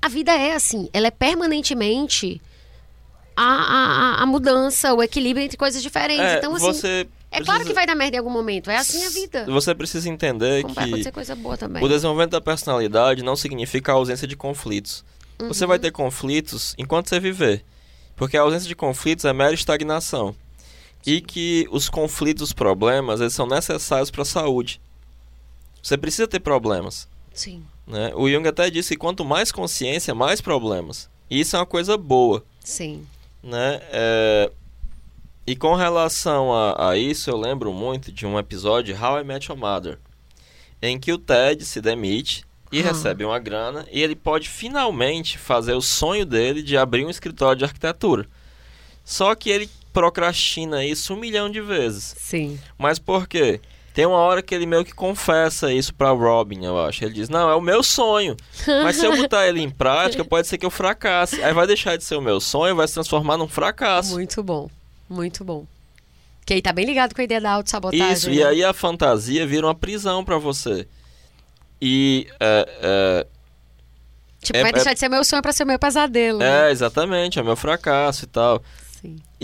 [0.00, 0.88] a vida é assim.
[0.92, 2.40] Ela é permanentemente
[3.36, 6.22] a, a, a- mudança, o equilíbrio entre coisas diferentes.
[6.24, 6.66] É, então, assim.
[6.66, 8.70] você É claro que precisa- vai dar merda em algum momento.
[8.70, 9.46] É assim a vida.
[9.46, 11.82] Você precisa entender Como vai que acontecer coisa boa também.
[11.82, 15.02] o desenvolvimento da personalidade não significa a ausência de conflitos.
[15.40, 15.48] uhum.
[15.48, 17.64] você vai ter conflitos enquanto você viver.
[18.14, 20.34] Porque a ausência de conflitos é mera estagnação.
[21.06, 24.80] E que os conflitos, os problemas, eles são necessários para a saúde.
[25.82, 27.08] Você precisa ter problemas.
[27.34, 27.64] Sim.
[27.86, 28.12] Né?
[28.14, 31.10] O Jung até disse que quanto mais consciência, mais problemas.
[31.28, 32.44] E isso é uma coisa boa.
[32.62, 33.04] Sim.
[33.42, 33.80] Né?
[33.90, 34.50] É...
[35.44, 39.24] E com relação a, a, isso, eu lembro muito de um episódio de How I
[39.24, 39.98] Met Your Mother,
[40.80, 42.84] em que o Ted se demite e ah.
[42.84, 47.58] recebe uma grana e ele pode finalmente fazer o sonho dele de abrir um escritório
[47.58, 48.28] de arquitetura.
[49.04, 52.14] Só que ele procrastina isso um milhão de vezes.
[52.18, 52.58] Sim.
[52.78, 53.60] Mas por quê?
[53.94, 57.04] Tem uma hora que ele meio que confessa isso pra Robin, eu acho.
[57.04, 58.36] Ele diz: Não, é o meu sonho.
[58.82, 61.42] Mas se eu botar ele em prática, pode ser que eu fracasse.
[61.42, 64.14] Aí vai deixar de ser o meu sonho, vai se transformar num fracasso.
[64.14, 64.70] Muito bom,
[65.08, 65.66] muito bom.
[66.44, 68.12] Que aí tá bem ligado com a ideia da autossabotagem.
[68.12, 68.36] Isso, né?
[68.36, 70.88] e aí a fantasia vira uma prisão para você.
[71.80, 72.26] E.
[72.40, 73.26] É, é,
[74.42, 76.42] tipo, é, vai deixar de ser meu sonho para ser meu pesadelo.
[76.42, 76.70] É, né?
[76.70, 78.62] exatamente, é meu fracasso e tal.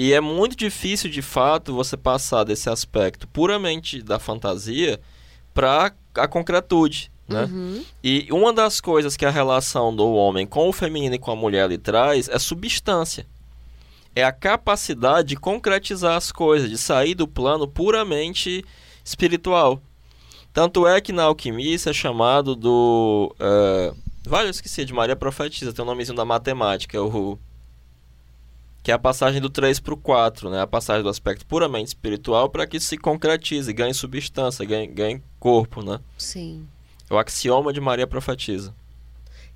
[0.00, 5.00] E é muito difícil, de fato, você passar desse aspecto puramente da fantasia
[5.52, 7.10] para a concretude.
[7.26, 7.42] Né?
[7.50, 7.84] Uhum.
[8.00, 11.36] E uma das coisas que a relação do homem com o feminino e com a
[11.36, 13.26] mulher lhe traz é substância.
[14.14, 18.64] É a capacidade de concretizar as coisas, de sair do plano puramente
[19.04, 19.82] espiritual.
[20.52, 23.34] Tanto é que na alquimia é chamado do.
[23.34, 27.36] Uh, vale, eu esqueci, de Maria Profetisa, tem o um nomezinho da matemática, é o
[28.82, 30.60] que é a passagem do 3 para o 4, né?
[30.60, 35.82] a passagem do aspecto puramente espiritual para que se concretize, ganhe substância, ganhe, ganhe corpo.
[35.82, 36.00] Né?
[36.16, 36.66] Sim.
[37.10, 38.74] É o axioma de Maria Profetiza.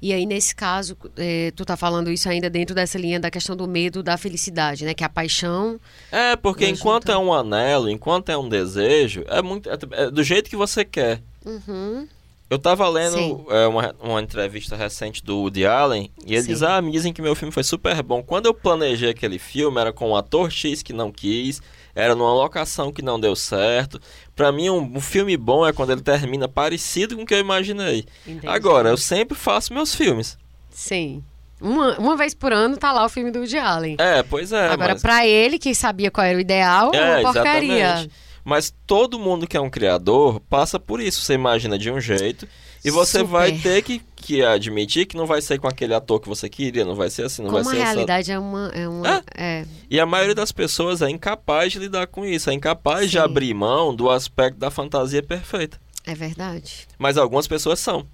[0.03, 3.55] E aí, nesse caso, é, tu tá falando isso ainda dentro dessa linha da questão
[3.55, 4.95] do medo da felicidade, né?
[4.95, 5.79] Que é a paixão.
[6.11, 7.13] É, porque enquanto junta...
[7.13, 9.71] é um anelo, enquanto é um desejo, é muito.
[9.71, 11.23] É, é do jeito que você quer.
[11.47, 12.09] Uhum.
[12.53, 16.49] Eu tava lendo é, uma, uma entrevista recente do Woody Allen e ele Sim.
[16.49, 18.23] diz: Ah, me dizem que meu filme foi super bom.
[18.23, 21.63] Quando eu planejei aquele filme, era com um ator X que não quis,
[21.95, 23.99] era numa locação que não deu certo.
[24.37, 27.39] Para mim, um, um, filme bom é quando ele termina parecido com o que eu
[27.39, 28.05] imaginei.
[28.27, 28.47] Entendi.
[28.47, 30.37] Agora, eu sempre faço meus filmes.
[30.69, 31.25] Sim.
[31.59, 33.97] Uma, uma vez por ano tá lá o filme do Woody Allen.
[33.99, 34.69] É, pois é.
[34.69, 35.01] Agora, mas...
[35.01, 37.83] pra ele, que sabia qual era o ideal, é, uma porcaria.
[37.83, 38.13] Exatamente.
[38.45, 41.21] Mas todo mundo que é um criador passa por isso.
[41.21, 42.49] Você imagina de um jeito
[42.85, 43.31] e você Super.
[43.31, 46.85] vai ter que, que admitir que não vai ser com aquele ator que você queria,
[46.85, 48.33] não vai ser assim, não Como vai ser a realidade essa...
[48.33, 48.69] é uma...
[48.75, 49.23] É uma é.
[49.37, 49.67] É.
[49.89, 53.11] E a maioria das pessoas é incapaz de lidar com isso, é incapaz Sim.
[53.11, 55.81] de abrir mão do aspecto da fantasia perfeita.
[56.05, 56.89] É verdade.
[56.99, 58.05] Mas algumas pessoas são.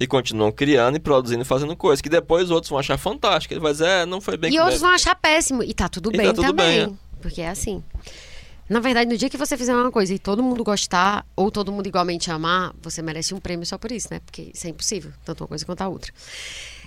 [0.00, 3.54] E continuam criando e produzindo e fazendo coisas que depois outros vão achar fantástico.
[3.54, 5.62] Ele vai dizer, é, não foi bem E outros vão achar péssimo.
[5.62, 6.86] E tá tudo e bem tá tudo também.
[6.86, 7.20] Bem, é.
[7.22, 7.80] Porque é assim.
[8.68, 11.70] Na verdade, no dia que você fizer uma coisa e todo mundo gostar, ou todo
[11.70, 14.20] mundo igualmente amar, você merece um prêmio só por isso, né?
[14.24, 16.12] Porque isso é impossível, tanto uma coisa quanto a outra.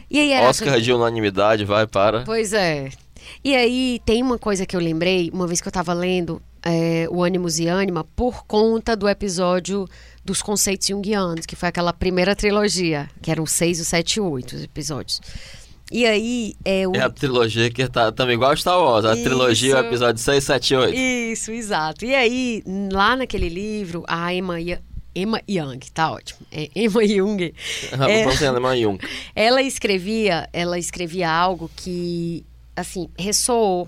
[0.10, 2.24] E aí, Oscar de unanimidade, vai para.
[2.24, 2.90] Pois é.
[3.44, 7.08] E aí, tem uma coisa que eu lembrei, uma vez que eu estava lendo é,
[7.12, 9.88] o Ânimos e Ânima, por conta do episódio
[10.24, 14.56] dos conceitos junguianos, que foi aquela primeira trilogia, que eram seis, os sete e oito
[14.56, 15.22] episódios.
[15.92, 16.96] E aí é o.
[16.96, 19.06] É a trilogia que tá também igual a Star Wars.
[19.06, 19.24] A Isso.
[19.24, 20.96] trilogia, o episódio 6, 7 e 8.
[20.96, 22.06] Isso, exato.
[22.06, 24.58] E aí, lá naquele livro, a Emma,
[25.16, 26.42] Emma Young, tá ótimo.
[26.52, 27.54] É Emma Jung.
[28.08, 28.24] é,
[28.58, 29.00] Emma Jung.
[29.34, 32.46] Ela escrevia, ela escrevia algo que,
[32.76, 33.88] assim, ressoou.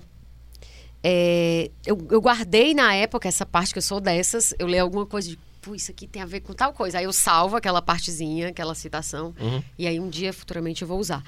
[1.02, 4.54] É, eu, eu guardei na época essa parte que eu sou dessas.
[4.58, 6.98] Eu leio alguma coisa de pô, isso aqui tem a ver com tal coisa.
[6.98, 9.62] Aí eu salvo aquela partezinha, aquela citação, uhum.
[9.78, 11.22] e aí um dia futuramente eu vou usar.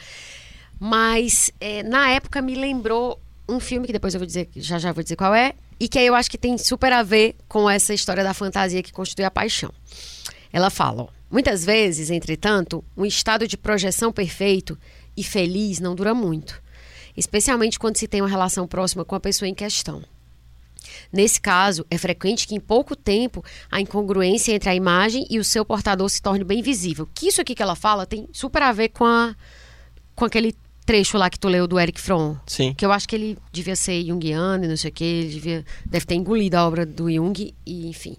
[0.84, 3.16] Mas é, na época me lembrou
[3.48, 5.96] um filme que depois eu vou dizer, já já vou dizer qual é, e que
[5.96, 9.24] aí eu acho que tem super a ver com essa história da fantasia que constitui
[9.24, 9.72] a paixão.
[10.52, 14.76] Ela fala, ó, muitas vezes, entretanto, um estado de projeção perfeito
[15.16, 16.60] e feliz não dura muito,
[17.16, 20.02] especialmente quando se tem uma relação próxima com a pessoa em questão.
[21.12, 25.44] Nesse caso, é frequente que em pouco tempo a incongruência entre a imagem e o
[25.44, 27.08] seu portador se torne bem visível.
[27.14, 29.36] Que isso aqui que ela fala tem super a ver com, a,
[30.16, 30.52] com aquele
[30.84, 32.36] trecho lá que tu leu do Eric Fromm.
[32.46, 32.74] Sim.
[32.74, 35.64] Que eu acho que ele devia ser junguiano e não sei o que, ele devia,
[35.86, 38.16] deve ter engolido a obra do Jung e, enfim,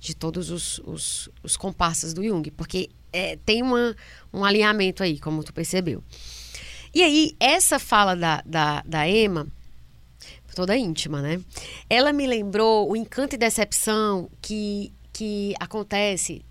[0.00, 3.94] de todos os, os, os comparsas do Jung, porque é, tem uma,
[4.32, 6.02] um alinhamento aí, como tu percebeu.
[6.94, 9.46] E aí, essa fala da, da, da Emma,
[10.54, 11.40] toda íntima, né?
[11.88, 16.44] Ela me lembrou o encanto e decepção que, que acontece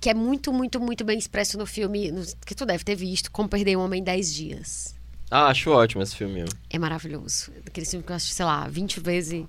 [0.00, 3.30] que é muito, muito, muito bem expresso no filme, no, que tu deve ter visto,
[3.30, 4.94] Como Perder um Homem em 10 Dias.
[5.30, 6.44] Ah, acho ótimo esse filme.
[6.70, 7.50] É maravilhoso.
[7.66, 9.44] Aquele filme que eu acho, sei lá, 20 vezes.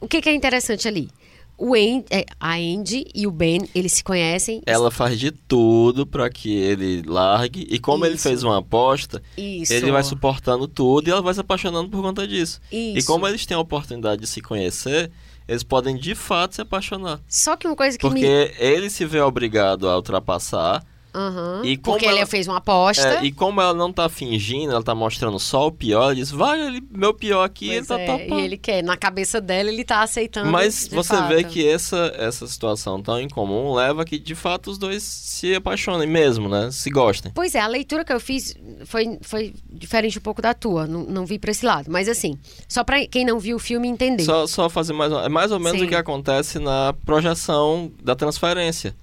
[0.00, 1.08] O que, que é interessante ali?
[1.56, 4.60] o Andy, é, a Andy e o Ben, eles se conhecem.
[4.66, 7.66] Ela faz de tudo para que ele largue.
[7.70, 8.24] E como ele Isso.
[8.24, 9.72] fez uma aposta, Isso.
[9.72, 12.60] ele vai suportando tudo e ela vai se apaixonando por conta disso.
[12.72, 13.06] E Isso.
[13.06, 15.10] como eles têm a oportunidade de se conhecer,
[15.46, 17.20] eles podem de fato se apaixonar.
[17.28, 18.20] Só que uma coisa que me.
[18.20, 20.84] Porque ele se vê obrigado a ultrapassar.
[21.14, 21.62] Aham.
[21.64, 23.20] E Porque ele ela- fez uma aposta.
[23.20, 26.30] É, e como ela não tá fingindo, ela tá mostrando só o pior, ela diz,
[26.30, 28.40] vai, ele, meu pior aqui, ele Pois tá é, topando.
[28.40, 28.82] E ele quer.
[28.82, 30.50] Na cabeça dela, ele tá aceitando.
[30.50, 31.28] Mas você fato.
[31.28, 36.08] vê que essa, essa situação tão incomum leva que de fato os dois se apaixonem
[36.08, 36.70] mesmo, né?
[36.72, 37.30] Se gostem.
[37.34, 38.54] Pois é, a leitura que eu fiz
[38.84, 40.86] foi, foi diferente um pouco da tua.
[40.86, 41.90] Não, não vi pra esse lado.
[41.90, 42.36] Mas assim,
[42.68, 44.24] só pra quem não viu o filme entender.
[44.24, 45.86] Só, só fazer mais É mais ou menos Sim.
[45.86, 48.94] o que acontece na projeção da transferência.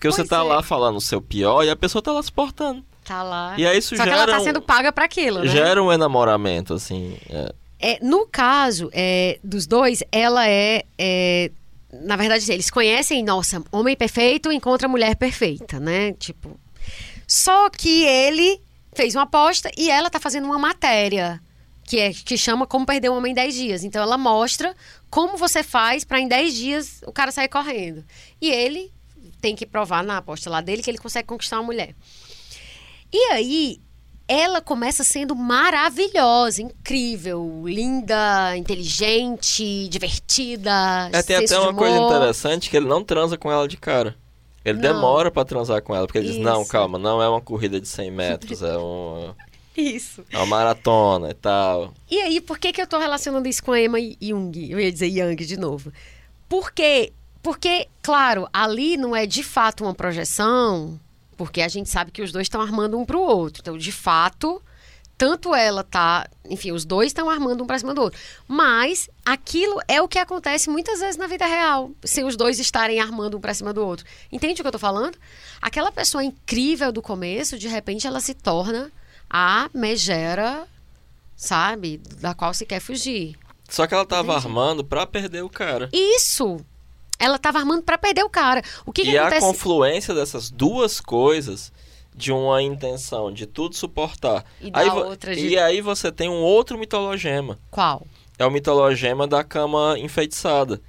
[0.00, 0.42] Porque você Pois tá é.
[0.42, 2.82] lá falando o seu pior e a pessoa tá lá suportando.
[3.04, 3.54] Tá lá.
[3.58, 5.46] E aí isso Só que ela tá um- sendo paga pra aquilo, né?
[5.48, 7.18] Gera um enamoramento, assim.
[7.28, 7.52] é.
[7.82, 11.50] É, no caso é, dos dois, ela é, é,
[11.92, 16.12] Na verdade, eles conhecem, nossa, homem perfeito encontra mulher perfeita, né?
[16.14, 16.58] Tipo.
[17.26, 18.58] Só que ele
[18.94, 21.40] fez uma aposta e ela tá fazendo uma matéria.
[21.84, 23.82] Que, é, que chama Como Perder um Homem em 10 Dias.
[23.84, 24.74] Então ela mostra
[25.10, 28.04] como você faz pra em 10 dias o cara sair correndo.
[28.40, 28.92] E ele
[29.40, 31.94] tem que provar na aposta lá dele que ele consegue conquistar uma mulher.
[33.12, 33.80] E aí,
[34.28, 41.10] ela começa sendo maravilhosa, incrível, linda, inteligente, divertida.
[41.12, 44.14] É, tem até uma coisa interessante que ele não transa com ela de cara.
[44.64, 44.82] Ele Não.
[44.82, 46.70] demora pra transar com ela, porque ele diz, não, Isso.
[46.70, 49.34] calma, não é uma corrida de 100 metros, é, um,
[49.76, 50.22] Isso.
[50.30, 51.94] é uma maratona e tal.
[52.10, 54.70] E aí, por que, que eu tô relacionando isso com Emma e Jung?
[54.70, 55.90] Eu ia dizer Young de novo.
[56.48, 57.12] Por quê?
[57.42, 61.00] Porque, claro, ali não é de fato uma projeção,
[61.36, 63.62] porque a gente sabe que os dois estão armando um pro outro.
[63.62, 64.62] Então, de fato,
[65.16, 66.28] tanto ela tá.
[66.48, 68.20] Enfim, os dois estão armando um pra cima do outro.
[68.46, 73.00] Mas aquilo é o que acontece muitas vezes na vida real, se os dois estarem
[73.00, 74.04] armando um pra cima do outro.
[74.30, 75.16] Entende o que eu tô falando?
[75.62, 78.90] Aquela pessoa incrível do começo, de repente, ela se torna
[79.28, 80.66] a megera,
[81.36, 81.98] sabe?
[82.18, 83.38] Da qual se quer fugir.
[83.68, 84.46] Só que ela tava Entendi.
[84.46, 85.88] armando pra perder o cara.
[85.92, 86.64] Isso!
[87.20, 88.62] Ela tava armando pra perder o cara.
[88.86, 89.46] O que, que e a acontece?
[89.46, 91.70] confluência dessas duas coisas,
[92.14, 94.44] de uma intenção de tudo suportar.
[94.60, 97.58] E aí, outra de- e aí você tem um outro mitologema.
[97.70, 98.06] Qual?
[98.38, 100.80] É o mitologema da cama enfeitiçada.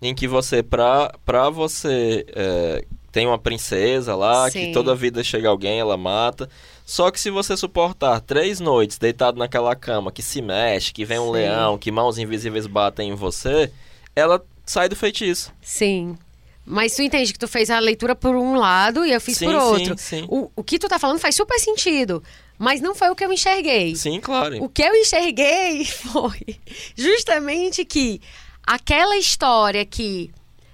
[0.00, 2.24] Em que você, pra, pra você.
[2.34, 4.66] é, tem uma princesa lá, Sim.
[4.66, 6.48] que toda vida chega alguém, ela mata.
[6.84, 11.18] Só que se você suportar três noites deitado naquela cama, que se mexe, que vem
[11.18, 11.32] um Sim.
[11.32, 13.72] leão, que mãos invisíveis batem em você,
[14.14, 15.52] ela sai do feitiço.
[15.62, 16.16] Sim.
[16.64, 19.46] Mas tu entende que tu fez a leitura por um lado e eu fiz Sim,
[19.46, 19.94] por sim, outro.
[19.98, 20.26] sim.
[20.28, 22.22] O, o que tu tá falando faz super sentido.
[22.58, 23.96] Mas não foi o que eu enxerguei.
[23.96, 24.62] Sim, claro.
[24.62, 26.58] O que eu enxerguei foi
[26.94, 28.20] justamente que
[28.66, 30.30] aquela história que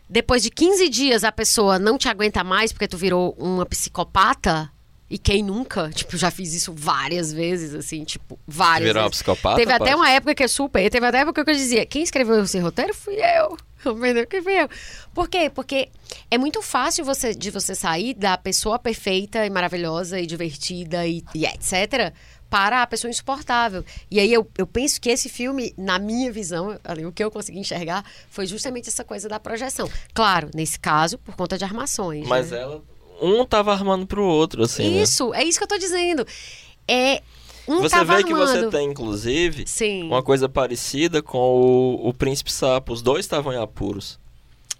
[0.09, 4.71] depois de 15 dias a pessoa não te aguenta mais porque tu virou uma psicopata.
[5.15, 5.91] E quem nunca?
[5.91, 9.23] Tipo, já fiz isso várias vezes, assim, tipo, várias Virar uma vezes.
[9.23, 9.55] psicopata?
[9.55, 9.95] Teve até Paty?
[9.95, 10.91] uma época que é super.
[10.91, 13.57] Teve até época que eu dizia: quem escreveu esse roteiro fui eu.
[13.85, 14.69] Fui eu?
[15.13, 15.51] Por quê?
[15.55, 15.91] Porque
[16.31, 21.23] é muito fácil você, de você sair da pessoa perfeita e maravilhosa e divertida e,
[21.35, 22.13] e etc.
[22.49, 23.85] para a pessoa insuportável.
[24.11, 27.31] E aí eu, eu penso que esse filme, na minha visão, ali, o que eu
[27.31, 29.89] consegui enxergar foi justamente essa coisa da projeção.
[30.15, 32.27] Claro, nesse caso, por conta de armações.
[32.27, 32.63] Mas né?
[32.63, 32.83] ela.
[33.25, 34.89] Um tava armando pro outro, assim.
[34.91, 35.03] né?
[35.03, 36.27] Isso, é isso que eu tô dizendo.
[36.87, 37.23] É.
[37.67, 38.71] Um Você tava vê que você armando.
[38.71, 40.05] tem, inclusive, Sim.
[40.05, 42.93] uma coisa parecida com o, o Príncipe Sapo.
[42.93, 44.19] Os dois estavam em apuros.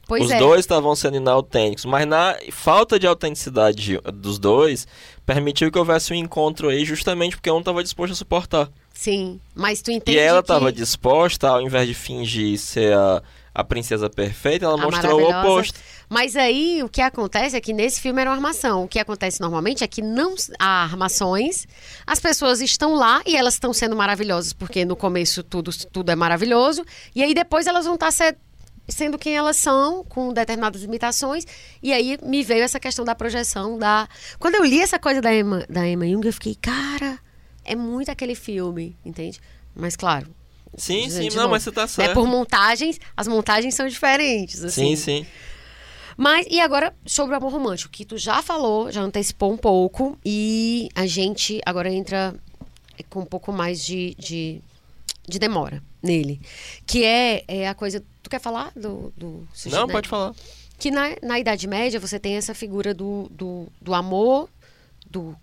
[0.07, 0.39] Pois Os é.
[0.39, 1.87] dois estavam sendo inautênticos.
[1.87, 4.87] Mas na falta de autenticidade dos dois,
[5.25, 8.69] permitiu que houvesse um encontro aí justamente porque um estava disposto a suportar.
[8.93, 10.45] Sim, mas tu entende e ela que...
[10.45, 13.23] estava disposta, ao invés de fingir ser a,
[13.55, 15.79] a princesa perfeita, ela A mostrou o oposto.
[16.09, 18.85] Mas aí o que acontece é que nesse filme era uma armação.
[18.85, 21.67] O que acontece normalmente é que não há armações,
[22.07, 26.15] as pessoas estão lá e elas estão sendo maravilhosas, porque no começo tudo, tudo é
[26.17, 28.37] maravilhoso, e aí depois elas vão estar se-
[28.87, 31.47] sendo quem elas são, com determinadas limitações,
[31.83, 34.07] e aí me veio essa questão da projeção da.
[34.39, 37.19] Quando eu li essa coisa da Emma, da Emma Jung, eu fiquei, cara,
[37.65, 39.41] é muito aquele filme, entende?
[39.75, 40.27] Mas claro.
[40.77, 42.15] Sim, sim, não, mas você tá certo.
[42.15, 44.63] por montagens, as montagens são diferentes.
[44.63, 44.95] Assim.
[44.95, 45.27] Sim, sim.
[46.17, 50.19] Mas, e agora, sobre o amor romântico, que tu já falou, já antecipou um pouco,
[50.25, 52.35] e a gente agora entra
[53.11, 54.61] com um pouco mais de, de,
[55.27, 56.41] de demora nele.
[56.87, 58.03] Que é, é a coisa.
[58.23, 59.13] Tu quer falar do.
[59.17, 60.35] do Suicídio Não, pode falar.
[60.79, 64.49] Que na, na Idade Média você tem essa figura do, do, do amor
[65.09, 65.35] do,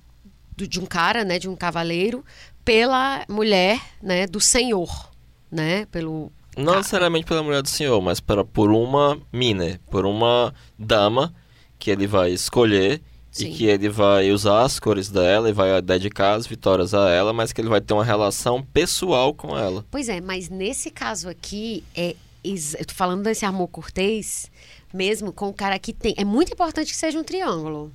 [0.57, 2.23] do- de um cara, né, de um cavaleiro,
[2.65, 5.09] pela mulher, né, do senhor,
[5.49, 10.53] né, pelo Não necessariamente pela mulher do senhor, mas para, por uma mina, por uma
[10.77, 11.33] dama
[11.79, 13.01] que ele vai escolher
[13.31, 13.47] Sim.
[13.47, 17.31] e que ele vai usar as cores dela e vai dedicar as vitórias a ela,
[17.31, 19.85] mas que ele vai ter uma relação pessoal com ela.
[19.89, 24.51] Pois é, mas nesse caso aqui, é, eu tô falando desse amor cortês,
[24.93, 26.13] mesmo com o cara que tem.
[26.17, 27.93] É muito importante que seja um triângulo.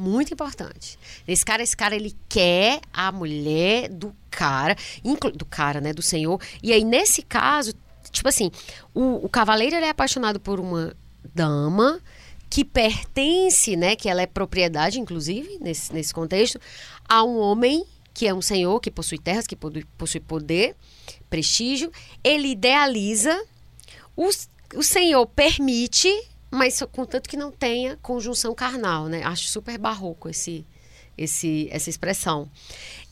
[0.00, 0.98] Muito importante.
[1.28, 4.74] Esse cara, esse cara, ele quer a mulher do cara,
[5.34, 6.40] do cara, né, do senhor.
[6.62, 7.74] E aí, nesse caso,
[8.10, 8.50] tipo assim,
[8.94, 10.96] o, o cavaleiro, ele é apaixonado por uma
[11.34, 12.00] dama
[12.48, 16.58] que pertence, né, que ela é propriedade, inclusive, nesse, nesse contexto,
[17.06, 19.54] a um homem que é um senhor, que possui terras, que
[19.98, 20.74] possui poder,
[21.28, 21.92] prestígio.
[22.24, 23.38] Ele idealiza,
[24.16, 24.30] o,
[24.76, 26.10] o senhor permite,
[26.50, 29.22] mas contanto que não tenha conjunção carnal, né?
[29.22, 30.66] Acho super barroco esse,
[31.16, 32.50] esse, essa expressão.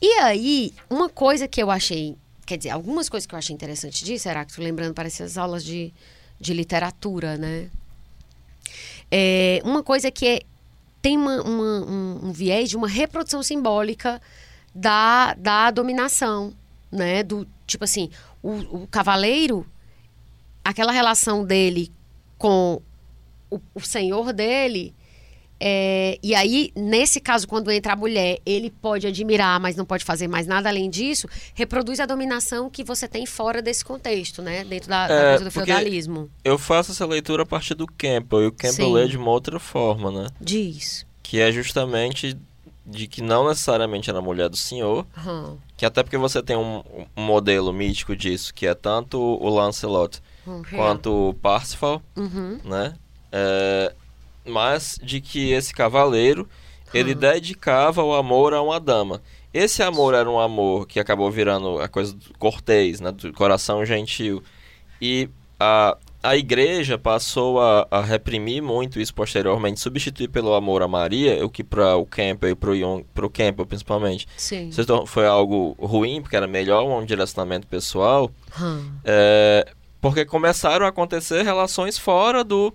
[0.01, 4.03] E aí, uma coisa que eu achei, quer dizer, algumas coisas que eu achei interessante
[4.03, 5.93] disso, Heráclito, lembrando, parece as aulas de,
[6.39, 7.69] de literatura, né?
[9.11, 10.41] É, uma coisa que é,
[11.01, 14.21] tem uma- uma- um, um viés de uma reprodução simbólica
[14.75, 16.53] da, da dominação,
[16.91, 17.23] né?
[17.23, 18.09] Do, tipo assim,
[18.43, 19.65] o, o cavaleiro,
[20.63, 21.91] aquela relação dele
[22.37, 22.81] com
[23.49, 24.93] o, o senhor dele,
[25.61, 30.05] é, e aí, nesse caso, quando entra a mulher, ele pode admirar, mas não pode
[30.05, 34.63] fazer mais nada além disso, reproduz a dominação que você tem fora desse contexto, né?
[34.63, 36.29] Dentro da, da É, coisa do feudalismo.
[36.45, 38.93] Eu faço essa leitura a partir do Campbell, e o Campbell Sim.
[38.93, 40.29] lê de uma outra forma, né?
[40.39, 41.05] Diz.
[41.21, 42.37] Que é justamente
[42.85, 45.57] de que não necessariamente era a mulher do senhor, Aham.
[45.75, 46.81] que até porque você tem um,
[47.17, 50.63] um modelo mítico disso, que é tanto o Lancelot Uhum.
[50.73, 52.59] quanto o Parsifal, Uhum.
[52.63, 52.95] né?
[53.31, 53.93] É,
[54.45, 56.47] mas de que esse cavaleiro
[56.93, 57.17] ele Hum.
[57.17, 59.21] dedicava o amor a uma dama.
[59.53, 63.11] Esse amor era um amor que acabou virando a coisa do cortês, né?
[63.11, 64.43] Do coração gentil.
[65.01, 65.29] E
[65.59, 71.43] a, a igreja passou a, a reprimir muito isso posteriormente, substituir pelo amor a Maria,
[71.45, 74.69] o que para o Campbell e para o pro Campbell principalmente, Sim.
[75.07, 78.29] foi algo ruim, porque era melhor um direcionamento pessoal,
[78.59, 78.91] Hum.
[79.03, 79.67] é,
[80.01, 82.73] porque começaram a acontecer relações fora do,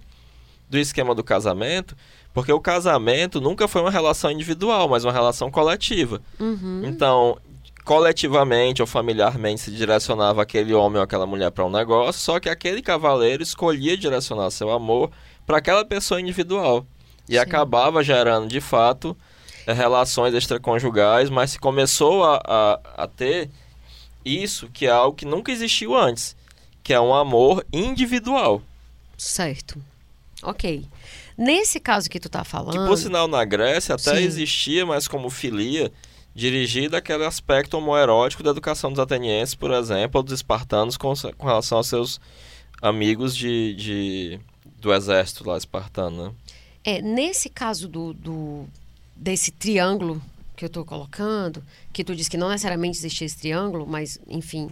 [0.74, 1.96] do esquema do casamento,
[2.32, 6.20] porque o casamento nunca foi uma relação individual, mas uma relação coletiva.
[6.38, 6.82] Uhum.
[6.84, 7.38] Então,
[7.84, 12.48] coletivamente ou familiarmente se direcionava aquele homem ou aquela mulher para um negócio, só que
[12.48, 15.10] aquele cavaleiro escolhia direcionar seu amor
[15.46, 16.84] para aquela pessoa individual.
[17.28, 17.38] E Sim.
[17.38, 19.16] acabava gerando, de fato,
[19.66, 23.48] eh, relações extraconjugais, mas se começou a, a, a ter
[24.24, 26.34] isso, que é algo que nunca existiu antes,
[26.82, 28.60] que é um amor individual.
[29.16, 29.78] Certo.
[30.44, 30.84] Ok.
[31.36, 32.78] Nesse caso que tu tá falando.
[32.82, 34.22] Que, por sinal, na Grécia até Sim.
[34.24, 35.90] existia, mas como filia,
[36.34, 41.46] dirigida aquele aspecto homoerótico da educação dos atenienses, por exemplo, ou dos espartanos com, com
[41.46, 42.20] relação aos seus
[42.82, 44.40] amigos de, de-
[44.80, 46.32] do exército lá espartano, né?
[46.84, 48.66] É, nesse caso do, do-
[49.16, 50.20] desse triângulo
[50.56, 51.62] que eu tô colocando,
[51.92, 54.70] que tu disse que não necessariamente existia esse triângulo, mas, enfim,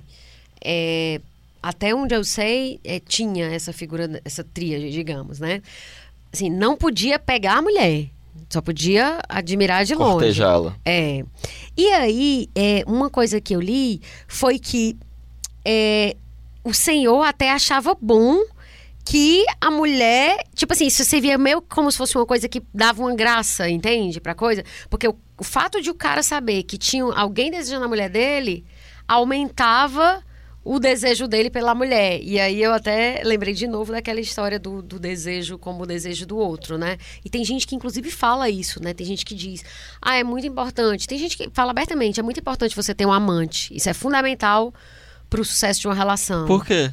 [0.61, 1.21] é,
[1.63, 5.63] até onde eu sei, é, tinha essa figura, essa tríade, digamos, né?
[6.33, 8.09] Assim, não podia pegar a mulher,
[8.49, 10.13] só podia admirar de longe.
[10.13, 10.77] Cortejá-la.
[10.85, 11.25] É.
[11.77, 14.97] E aí, é, uma coisa que eu li foi que
[15.65, 16.17] é,
[16.65, 18.43] o senhor até achava bom
[19.05, 23.03] que a mulher, tipo assim, isso servia meio como se fosse uma coisa que dava
[23.03, 24.21] uma graça, entende?
[24.21, 24.65] Pra coisa.
[24.89, 28.65] Porque o, o fato de o cara saber que tinha alguém desejando a mulher dele
[29.09, 30.23] aumentava
[30.65, 32.21] o desejo dele pela mulher.
[32.23, 36.27] E aí eu até lembrei de novo daquela história do, do desejo como o desejo
[36.27, 36.99] do outro, né?
[37.25, 38.95] E tem gente que inclusive fala isso, né?
[38.95, 39.65] Tem gente que diz,
[40.01, 41.09] ah, é muito importante.
[41.09, 43.75] Tem gente que fala abertamente, é muito importante você ter um amante.
[43.75, 44.73] Isso é fundamental
[45.29, 46.47] pro sucesso de uma relação.
[46.47, 46.93] Por quê?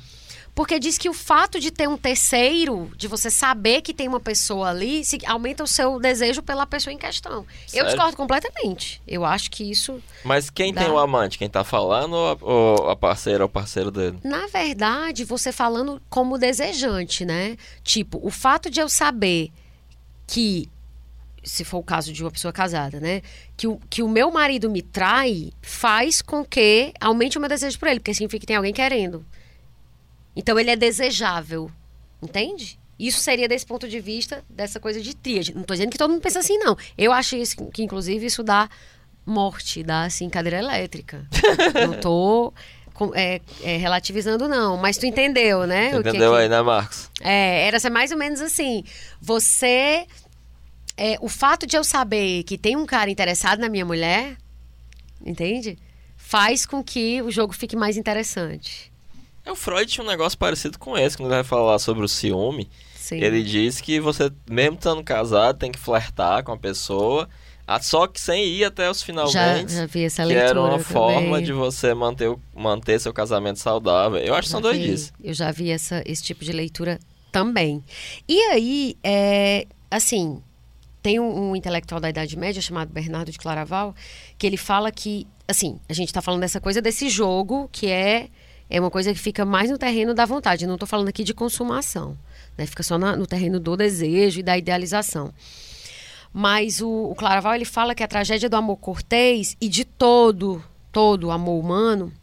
[0.59, 4.19] Porque diz que o fato de ter um terceiro, de você saber que tem uma
[4.19, 7.45] pessoa ali, se- aumenta o seu desejo pela pessoa em questão.
[7.67, 7.87] Eu Sério?
[7.87, 9.01] discordo completamente.
[9.07, 10.81] Eu acho que isso, Mas quem Dá.
[10.83, 11.37] tem o amante?
[11.37, 14.19] Quem tá falando ou a, ou a parceira ou o parceiro dele?
[14.21, 17.55] na verdade, você falando como desejante, né?
[17.81, 19.53] Tipo, o fato de eu saber
[20.27, 20.67] que,
[21.41, 23.21] se for o caso de uma pessoa casada, né?
[23.55, 27.79] Que o, que o meu marido me trai faz com que aumente o meu desejo
[27.79, 29.25] por ele, porque significa que tem alguém querendo.
[30.39, 31.69] Então ele é desejável.
[32.21, 32.79] Entende?
[32.97, 35.53] Isso seria desse ponto de vista dessa coisa de tríade.
[35.53, 36.77] Não tô dizendo que todo mundo pensa assim, não.
[36.97, 38.69] Eu acho isso, que, inclusive, isso dá
[39.25, 41.25] morte, dá, assim, cadeira elétrica.
[41.87, 42.53] não tô
[42.93, 44.75] com- é, é, relativizando, não.
[44.77, 45.91] Mas tu entendeu, né?
[45.91, 47.09] que Entendeu que- aí, né, Marcos?
[47.21, 48.83] é, era ser mais ou menos assim.
[49.21, 50.05] Você.
[50.97, 54.35] é, o fato de eu saber que tem um cara interessado na minha mulher,
[55.25, 55.77] entende?
[56.17, 58.88] Faz com que o jogo fique mais interessante.
[59.45, 62.07] É, o Freud tinha um negócio parecido com esse, quando ele vai falar sobre o
[62.07, 62.69] ciúme.
[62.95, 63.21] Sim.
[63.21, 67.27] Ele diz que você, mesmo estando casado, tem que flertar com a pessoa,
[67.81, 69.73] só que sem ir até os já, finalmente.
[69.73, 70.83] já vi essa que leitura era uma também.
[70.83, 74.19] forma de você manter, o- manter seu casamento saudável.
[74.19, 75.13] Eu acho que são Já vi- doidices.
[75.23, 76.99] Eu já vi essa, esse tipo de leitura
[77.31, 77.83] também.
[78.27, 80.41] E aí, é, assim,
[81.01, 83.95] tem um, um intelectual da Idade Média chamado Bernardo de Claraval,
[84.37, 88.29] que ele fala que, assim, a gente está falando dessa coisa desse jogo que é,
[88.69, 90.67] é uma coisa que fica mais no terreno da vontade.
[90.67, 92.17] Não estou falando aqui de consumação,
[92.57, 92.65] né?
[92.65, 95.33] Fica só na- no terreno do desejo e da idealização.
[96.31, 100.63] Mas o, o Claraval ele fala que a tragédia do amor cortês e de todo,
[100.91, 102.13] todo o amor humano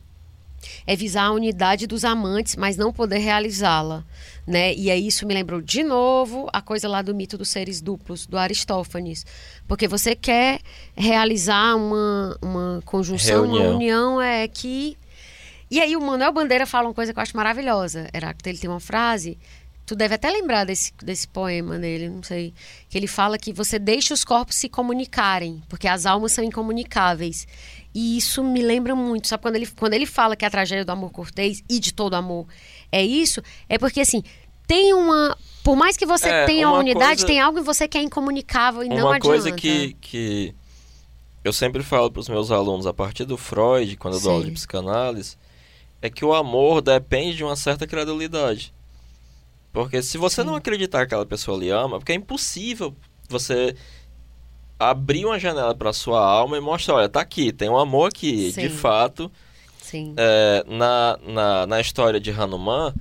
[0.87, 4.05] é visar a unidade dos amantes, mas não poder realizá-la,
[4.47, 4.75] né?
[4.75, 8.27] E aí isso me lembrou de novo a coisa lá do mito dos seres duplos
[8.27, 9.25] do Aristófanes,
[9.67, 10.61] porque você quer
[10.97, 13.77] realizar uma, uma conjunção, uma Reunião.
[13.77, 14.97] união é que
[15.71, 18.09] e aí o Manuel Bandeira fala uma coisa que eu acho maravilhosa.
[18.15, 19.39] Heráclito, ele tem uma frase,
[19.85, 22.53] tu deve até lembrar desse, desse poema dele, não sei,
[22.89, 27.47] que ele fala que você deixa os corpos se comunicarem, porque as almas são incomunicáveis.
[27.95, 29.43] E isso me lembra muito, sabe?
[29.43, 32.47] Quando ele, quando ele fala que a tragédia do amor cortês e de todo amor
[32.93, 34.23] é isso, é porque assim,
[34.67, 35.37] tem uma.
[35.65, 37.97] Por mais que você É, tenha uma uma unidade, coisa- tem algo em você que
[37.99, 39.21] é incomunicável e não Uma adianta.
[39.27, 40.55] coisa que, que
[41.43, 44.43] eu sempre falo para os meus alunos, a partir do Freud, quando eu dou aula
[44.45, 44.55] de Sim.
[44.55, 45.37] psicanálise,
[46.01, 48.73] é que o amor depende de uma certa credulidade.
[49.73, 52.95] Porque se você não acreditar que aquela pessoa lhe ama, porque é impossível
[53.29, 53.77] você
[54.79, 58.53] abrir uma janela para sua alma e mostrar, olha, tá aqui, tem um amor aqui.
[58.53, 58.63] Sim.
[58.63, 59.31] De fato,
[59.81, 60.15] Sim.
[60.17, 62.95] é, na, na, na história de Hanuman,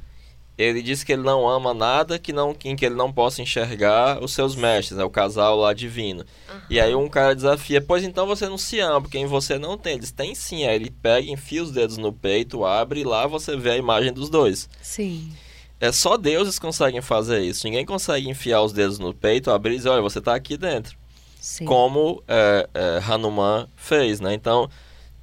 [0.57, 4.23] ele diz que ele não ama nada que não, em que ele não possa enxergar
[4.23, 6.25] os seus mestres, né, o casal lá divino.
[6.69, 9.77] E aí um cara desafia, pois então você não se ama, porque em você não
[9.77, 9.93] tem.
[9.93, 10.65] Ele diz, tem sim.
[10.65, 14.13] Aí ele pega, enfia os dedos no peito, abre e lá você vê a imagem
[14.13, 14.69] dos dois.
[14.81, 15.31] Sim.
[15.79, 17.65] É só deuses conseguem fazer isso.
[17.65, 20.97] Ninguém consegue enfiar os dedos no peito, abrir e dizer, olha, você tá aqui dentro
[21.45, 21.65] Sim.
[21.65, 24.33] como é, é, Hanuman fez, né?
[24.33, 24.67] Então,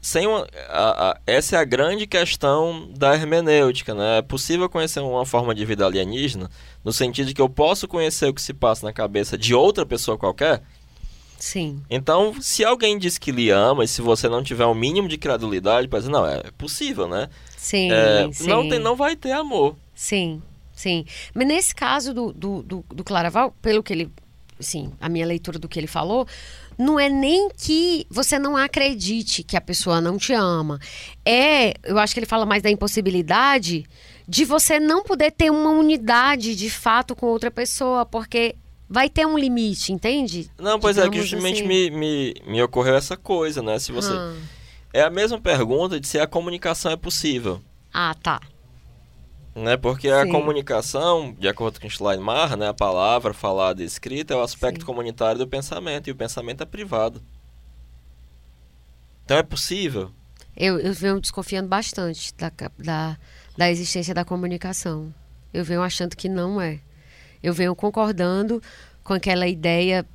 [0.03, 4.19] sem uma, a- a- essa é a grande questão da hermenêutica, né?
[4.19, 6.51] É possível conhecer uma forma de vida alienígena
[6.85, 9.87] no sentido de que eu posso conhecer o que se passa na cabeça de outra
[9.87, 10.61] pessoa qualquer.
[11.39, 11.83] Sim.
[11.89, 15.17] Então, se alguém diz que lhe ama e se você não tiver um mínimo de
[15.19, 17.29] credulidade, pode dizer, não, é possível, né?
[17.57, 17.91] Sim.
[17.91, 18.49] É, sim.
[18.49, 19.77] não, tem, não vai ter amor.
[19.95, 20.43] Sim,
[20.73, 21.05] sim.
[21.35, 24.11] Mas nesse caso do, do, do, do Claraval, pelo que ele.
[24.61, 26.25] Sim, a minha leitura do que ele falou,
[26.79, 30.79] não é nem que você não acredite que a pessoa não te ama.
[31.25, 33.85] É, eu acho que ele fala mais da impossibilidade
[34.27, 38.55] de você não poder ter uma unidade de fato com outra pessoa, porque
[38.89, 40.51] vai ter um limite, entende?
[40.59, 41.69] Não, pois é, que Digamos justamente assim.
[41.69, 43.79] me, me, me ocorreu essa coisa, né?
[43.79, 44.13] Se você...
[44.13, 44.35] Ah.
[44.95, 47.63] É a mesma pergunta de se a comunicação é possível.
[47.93, 48.41] Ah, tá.
[49.55, 49.77] Né?
[49.77, 50.31] Porque a Sim.
[50.31, 54.87] comunicação, de acordo com Schleiermacher, né, a palavra falada e escrita é o aspecto Sim.
[54.87, 57.23] comunitário do pensamento, e o pensamento é privado.
[59.25, 60.11] Então é possível?
[60.57, 63.19] Eu, eu venho desconfiando bastante da, da,
[63.57, 65.13] da existência da comunicação.
[65.53, 66.81] Eu venho achando que não é.
[67.43, 68.63] Eu venho concordando
[69.03, 70.07] com aquela ideia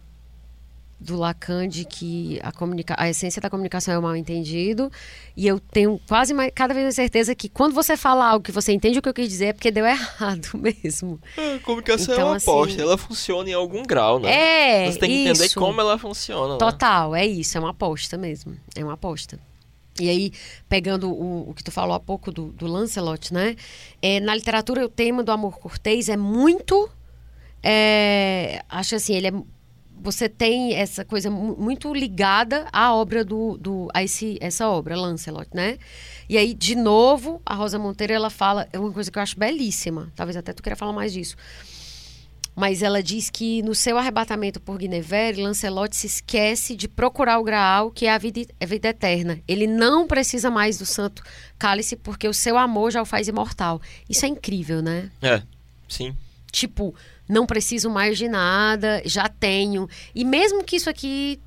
[0.99, 4.91] do Lacan de que a, comunica a essência da comunicação é o mal entendido.
[5.35, 8.51] E eu tenho quase mais, cada vez mais certeza que quando você fala algo que
[8.51, 11.19] você entende o que eu quis dizer é porque deu errado mesmo.
[11.37, 14.29] A comunicação Então, é uma aposta, assim- ela funciona em algum grau, né?
[14.85, 15.59] É, Você tem que entender isso.
[15.59, 16.59] como ela funciona, né?
[16.59, 18.57] Total, é isso, é uma aposta mesmo.
[18.75, 19.39] É uma aposta.
[19.99, 20.31] E aí,
[20.69, 23.55] pegando o, o que tu falou há pouco do, do Lancelot, né?
[24.01, 26.89] É, na literatura, o tema do amor cortês é muito.
[27.63, 29.33] é, acho assim, ele é.
[30.01, 33.57] Você tem essa coisa mu- muito ligada à obra do.
[33.57, 35.77] do a esse, essa obra, Lancelot, né?
[36.29, 38.67] E aí, de novo, a Rosa Monteiro ela fala.
[38.71, 40.11] É uma coisa que eu acho belíssima.
[40.15, 41.35] Talvez até tu queira falar mais disso.
[42.55, 47.43] Mas ela diz que no seu arrebatamento por Guinevere, Lancelot se esquece de procurar o
[47.43, 49.39] Graal, que é a vida, a vida eterna.
[49.47, 51.21] Ele não precisa mais do santo
[51.59, 53.79] cálice porque o seu amor já o faz imortal.
[54.09, 55.11] Isso é incrível, né?
[55.21, 55.43] É,
[55.87, 56.15] sim.
[56.51, 56.95] Tipo,
[57.27, 59.89] não preciso mais de nada, já tenho.
[60.13, 61.39] E mesmo que isso aqui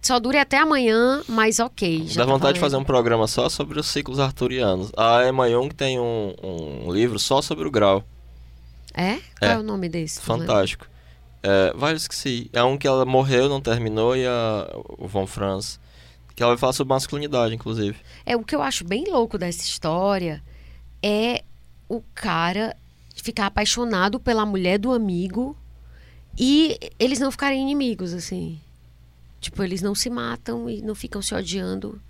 [0.00, 2.08] só dure até amanhã, mas ok.
[2.14, 4.90] Dá tá vontade de fazer um programa só sobre os ciclos arturianos.
[4.96, 8.04] A Emma tem um, um livro só sobre o grau.
[8.92, 9.18] É?
[9.38, 10.20] Qual é, o nome desse?
[10.20, 10.86] Fantástico.
[11.42, 12.48] É, vários que sim.
[12.52, 14.68] É um que ela morreu, não terminou, e a,
[14.98, 15.80] o Von Franz.
[16.34, 17.96] Que ela vai falar sobre masculinidade, inclusive.
[18.26, 20.42] É, o que eu acho bem louco dessa história
[21.02, 21.44] é
[21.88, 22.76] o cara
[23.22, 25.56] ficar apaixonado pela mulher do amigo
[26.38, 28.60] e eles não ficarem inimigos, assim.
[29.40, 32.00] Tipo, eles não se matam e não ficam se odiando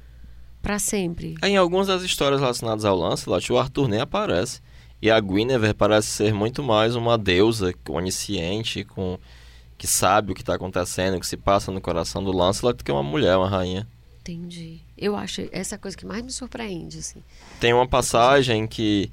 [0.63, 1.35] Pra sempre.
[1.43, 4.61] Em algumas das histórias relacionadas ao Lancelot, o Arthur nem aparece.
[5.03, 9.19] E a Guinevere parece ser muito mais uma deusa onisciente, com
[9.77, 12.85] que sabe o que está acontecendo, o que se passa no coração do Lancelot, do
[12.85, 13.89] que uma mulher, uma rainha.
[14.21, 14.79] Entendi.
[14.97, 17.21] Eu acho essa coisa que mais me surpreende, assim.
[17.59, 19.11] Tem uma passagem que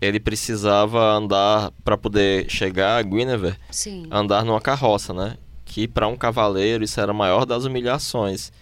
[0.00, 4.06] ele precisava andar para poder chegar a Guinevere, Sim.
[4.10, 5.36] andar numa carroça, né?
[5.64, 8.52] Que para um cavaleiro isso era a maior das humilhações.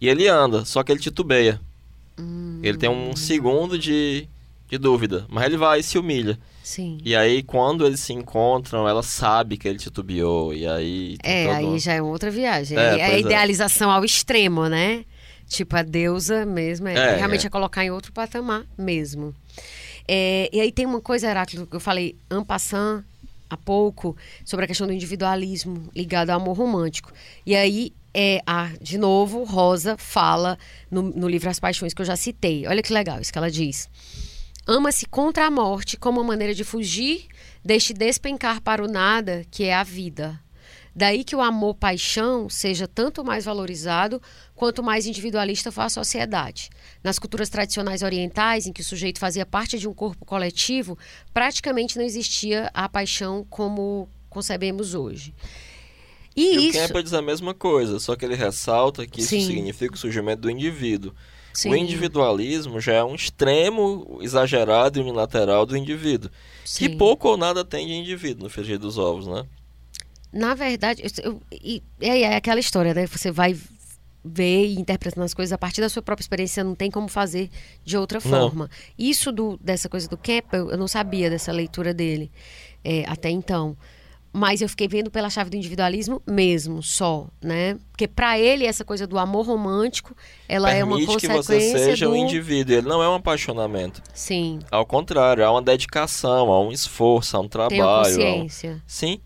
[0.00, 1.60] E ele anda, só que ele titubeia.
[2.18, 4.26] Hum, Ele tem um segundo de,
[4.68, 6.38] de dúvida, mas ele vai e se humilha.
[6.62, 6.98] sim.
[7.04, 10.52] E aí, quando eles se encontram, ela sabe que ele titubeou.
[10.54, 11.16] E aí.
[11.22, 12.76] É, todo aí já é outra viagem.
[12.78, 13.20] É, é a é.
[13.20, 15.04] idealização ao extremo, né?
[15.48, 17.46] Tipo, a deusa mesmo, é, É, realmente é.
[17.46, 19.34] é colocar em outro patamar mesmo.
[20.08, 23.04] É, e aí tem uma coisa, Heráclito, que eu falei en passant
[23.48, 27.12] há pouco, sobre a questão do individualismo ligado ao amor romântico.
[27.44, 30.58] E aí, é, a, de novo, Rosa fala
[30.90, 32.66] no, no livro As Paixões, que eu já citei.
[32.66, 33.88] Olha que legal isso que ela diz.
[34.66, 37.26] Ama-se contra a morte como uma maneira de fugir
[37.64, 40.40] deste despencar para o nada que é a vida.
[40.98, 44.20] Daí que o amor-paixão seja tanto mais valorizado
[44.54, 46.70] quanto mais individualista for a sociedade.
[47.04, 50.96] Nas culturas tradicionais orientais, em que o sujeito fazia parte de um corpo coletivo,
[51.34, 55.34] praticamente não existia a paixão como concebemos hoje.
[56.34, 56.78] E, E o isso.
[56.78, 59.46] Campbell diz a mesma coisa, só que ele ressalta que isso Sim.
[59.46, 61.14] significa o surgimento do indivíduo.
[61.52, 66.30] Sim, O individualismo já é um extremo exagerado e unilateral do indivíduo.
[66.62, 66.96] Que sim.
[66.96, 69.44] pouco ou nada tem de indivíduo no frigir dos ovos, né?
[70.36, 73.06] Na verdade, eu, e, é, é aquela história, né?
[73.06, 73.56] Você vai
[74.24, 77.48] ver e interpretando as coisas a partir da sua própria experiência, não tem como fazer
[77.84, 78.30] de outra Não.
[78.30, 78.68] forma.
[78.98, 82.30] Isso do, dessa coisa do Campbell, eu não sabia dessa leitura dele
[82.84, 83.76] é, até então.
[84.32, 87.78] Mas eu fiquei vendo pela chave do individualismo mesmo, só, né?
[87.90, 90.14] Porque para ele essa coisa do amor romântico,
[90.46, 92.12] ela é uma Permite que consequência você seja do...
[92.12, 92.74] um indivíduo.
[92.74, 94.02] Ele não é um apaixonamento.
[94.12, 97.80] Sim, Ao contrário, há uma dedicação, há um esforço, há um trabalho.
[97.80, 98.82] um- consciência.
[98.86, 99.20] Sim,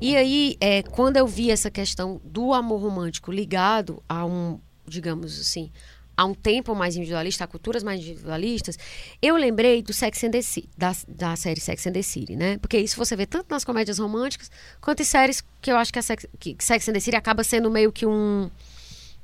[0.00, 5.40] E aí, é, quando eu vi essa questão do amor romântico ligado a um, digamos
[5.40, 5.72] assim,
[6.16, 8.78] a um tempo mais individualista, a culturas mais individualistas,
[9.20, 12.58] eu lembrei do Sex and the City, da, da série Sex and the City, né?
[12.58, 15.98] Porque isso você vê tanto nas comédias românticas quanto em séries que eu acho que,
[15.98, 18.48] a Sex, que Sex and the City acaba sendo meio que um,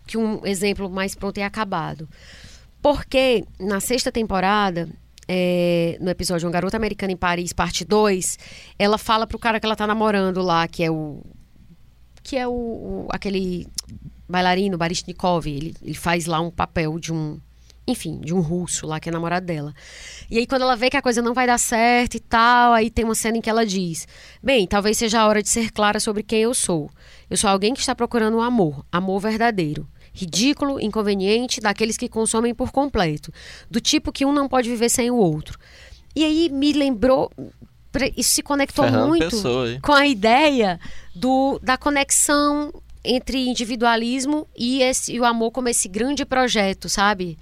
[0.06, 2.08] que um exemplo mais pronto e acabado.
[2.82, 4.88] Porque na sexta temporada,
[5.28, 8.38] é, no episódio Uma Garota Americana em Paris, parte 2,
[8.78, 11.22] ela fala pro cara que ela tá namorando lá, que é o.
[12.22, 13.66] Que é o, o- aquele
[14.28, 15.46] bailarino, Baryshnikov.
[15.46, 17.38] Ele, ele faz lá um papel de um.
[17.86, 19.74] Enfim, de um russo lá que é namorado dela.
[20.30, 22.88] E aí, quando ela vê que a coisa não vai dar certo e tal, aí
[22.88, 24.08] tem uma cena em que ela diz:
[24.42, 26.90] Bem, talvez seja a hora de ser clara sobre quem eu sou.
[27.28, 29.86] Eu sou alguém que está procurando um amor, amor verdadeiro.
[30.14, 33.32] Ridículo, inconveniente, daqueles que consomem por completo.
[33.68, 35.58] Do tipo que um não pode viver sem o outro.
[36.14, 37.30] E aí me lembrou.
[38.16, 40.80] Isso se conectou Fernando muito Pessoa com a ideia
[41.14, 42.72] do, da conexão
[43.04, 47.36] entre individualismo e, esse, e o amor como esse grande projeto, sabe?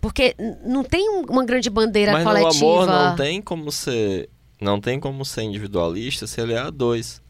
[0.00, 0.34] Porque
[0.64, 2.64] não tem um- uma grande bandeira Mas coletiva.
[2.64, 4.28] no amor não tem como ser.
[4.60, 7.20] Não tem como ser individualista se ele é a dois.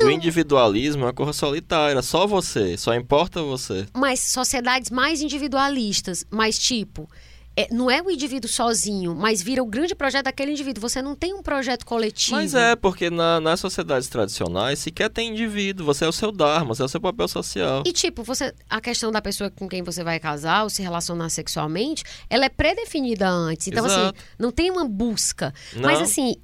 [0.00, 3.86] O individualismo é uma coisa solitária, só você, só importa você.
[3.94, 7.08] Mas sociedades mais individualistas, mais tipo,
[7.54, 10.80] é, não é o indivíduo sozinho, mas vira o grande projeto daquele indivíduo.
[10.80, 12.36] Você não tem um projeto coletivo.
[12.36, 16.74] Mas é, porque na- nas sociedades tradicionais sequer tem indivíduo, você é o seu dharma,
[16.74, 17.82] você é o seu papel social.
[17.86, 21.28] E tipo, você a questão da pessoa com quem você vai casar ou se relacionar
[21.28, 23.68] sexualmente, ela é pré-definida antes.
[23.68, 24.16] Então Exato.
[24.16, 25.52] assim, não tem uma busca.
[25.76, 26.04] Mas Não.
[26.06, 26.36] assim,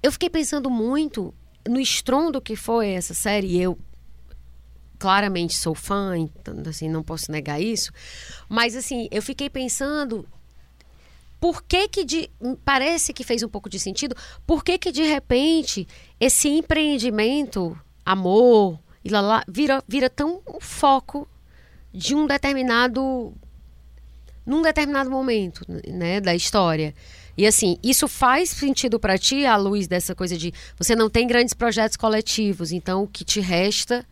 [0.00, 1.34] eu fiquei pensando muito
[1.68, 3.78] no estrondo que foi essa série, eu
[4.98, 7.90] claramente sou fã, então assim, não posso negar isso.
[8.48, 10.26] Mas assim, eu fiquei pensando
[11.40, 12.30] por que que de,
[12.64, 14.14] parece que fez um pouco de sentido,
[14.46, 15.88] por que que de repente
[16.20, 17.76] esse empreendimento,
[18.06, 21.28] amor e lá, lá vira, vira tão foco
[21.92, 23.34] de um determinado
[24.46, 26.94] num determinado momento, né, da história.
[27.36, 31.26] E assim, isso faz sentido para ti à luz dessa coisa de você não tem
[31.26, 34.04] grandes projetos coletivos, então o que te resta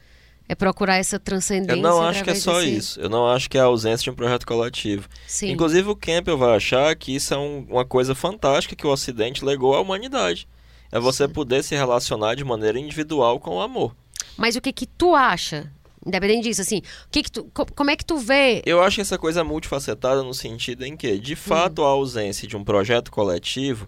[0.48, 1.78] é procurar essa transcendência.
[1.78, 3.00] Eu não acho que é só desse- isso.
[3.00, 5.06] Eu não acho que é a ausência de um projeto coletivo.
[5.26, 5.50] Sim.
[5.52, 9.44] Inclusive o Campbell vai achar que isso é um- uma coisa fantástica que o Ocidente
[9.44, 10.48] legou à humanidade.
[10.90, 13.94] É você poder se relacionar de maneira individual com o amor.
[14.36, 15.70] Mas o que que tu acha?
[16.06, 16.80] Independente disso, assim,
[17.10, 18.62] que que tu, co- como é que tu vê?
[18.64, 22.48] Eu acho que essa coisa é multifacetada no sentido em que, de fato, a ausência
[22.48, 23.86] de um projeto coletivo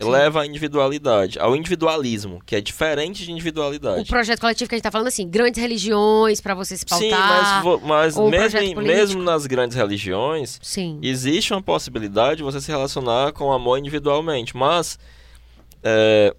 [0.00, 0.10] Sim.
[0.10, 4.02] leva à individualidade, ao individualismo, que é diferente de individualidade.
[4.02, 7.08] O projeto coletivo que a gente tá falando assim, grandes religiões para você se pautar.
[7.62, 10.98] Sim, mas, mas mesmo, em- mesmo nas grandes religiões, Sim.
[11.02, 14.98] existe uma possibilidade de você se relacionar com o amor individualmente, mas
[15.82, 16.34] é,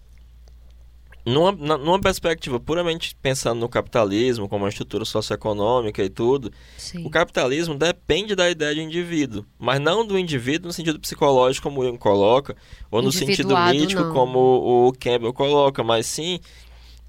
[1.30, 7.06] numa, numa perspectiva puramente pensando no capitalismo, como uma estrutura socioeconômica e tudo, Sim.
[7.06, 11.82] o capitalismo depende da ideia de indivíduo, mas não do indivíduo no sentido psicológico, como
[11.82, 12.56] o Jung coloca,
[12.92, 14.14] ou no sentido mítico, não.
[14.14, 16.40] como o Campbell coloca, mas sim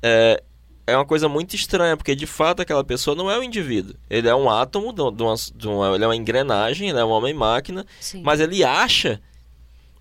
[0.02, 0.42] é,
[0.86, 3.94] é uma coisa muito estranha, porque de fato aquela pessoa não é um indivíduo.
[4.08, 7.10] Ele é um átomo, de uma, de uma- ele é uma engrenagem, ele é um
[7.10, 7.86] homem-máquina,
[8.22, 9.20] mas ele acha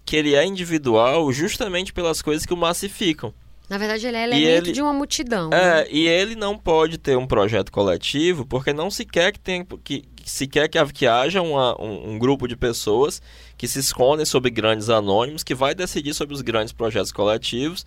[0.06, 3.34] que ele é individual justamente pelas coisas que o massificam.
[3.70, 5.50] Na verdade, ele é elemento ele- de uma multidão.
[5.50, 5.82] né?
[5.82, 9.64] É, e ele não pode ter um projeto coletivo porque não se quer que, tenha,
[9.84, 13.22] que, se quer que, que haja uma- um, um grupo de pessoas
[13.58, 17.86] que se escondem sob grandes anônimos, que vai decidir sobre os grandes projetos coletivos,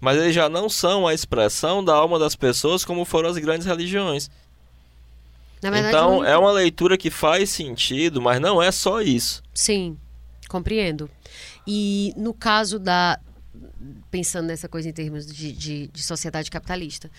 [0.00, 3.66] mas eles já não são a expressão da alma das pessoas como foram as grandes
[3.66, 4.28] religiões.
[5.62, 9.42] Na verdade, então, é uma leitura que faz sentido, mas não é só isso.
[9.54, 9.96] Sim,
[10.48, 11.08] compreendo.
[11.66, 13.18] E no caso da.
[14.12, 17.10] Pensando nessa coisa em termos de, de, de sociedade capitalista,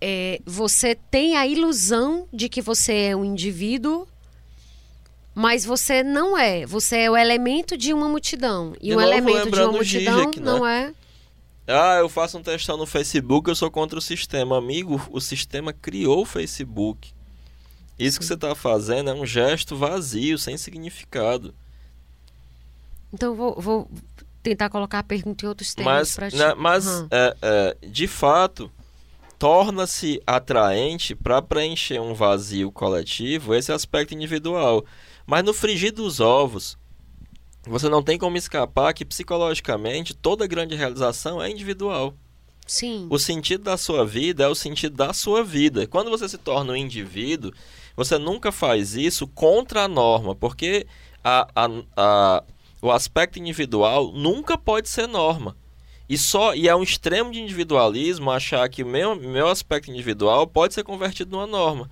[0.00, 4.06] é, você tem a ilusão de que você é um indivíduo,
[5.34, 6.66] mas você não é.
[6.66, 8.74] Você é o elemento de uma multidão.
[8.80, 10.44] E De um novo, elemento de uma o multidão Zizek, né?
[10.44, 10.94] não é.
[11.66, 14.58] Ah, eu faço um textão no Facebook, eu sou contra o sistema.
[14.58, 17.12] Amigo, o sistema criou o Facebook.
[17.98, 21.54] Isso que você está fazendo é um gesto vazio, sem significado.
[23.10, 23.90] Então vou, vou
[24.50, 26.36] tentar colocar a pergunta em outros termos para ti.
[26.36, 27.08] né, mas Aham.
[27.10, 28.70] é, é, de fato,
[29.38, 34.84] torna-se atraente para preencher um vazio coletivo esse aspecto individual.
[35.26, 36.78] Mas no frigir dos ovos,
[37.66, 42.14] você não tem como escapar que psicologicamente toda grande realização é individual.
[42.66, 43.08] Sim.
[43.10, 45.86] O sentido da sua vida é o sentido da sua vida.
[45.88, 47.52] Quando você se torna um indivíduo,
[47.96, 50.86] você nunca faz isso contra a norma, porque
[51.22, 52.44] a, a, a-
[52.82, 55.56] o aspecto individual nunca pode ser norma.
[56.08, 60.46] E só e é um extremo de individualismo achar que o meu, meu aspecto individual
[60.46, 61.90] pode ser convertido numa norma.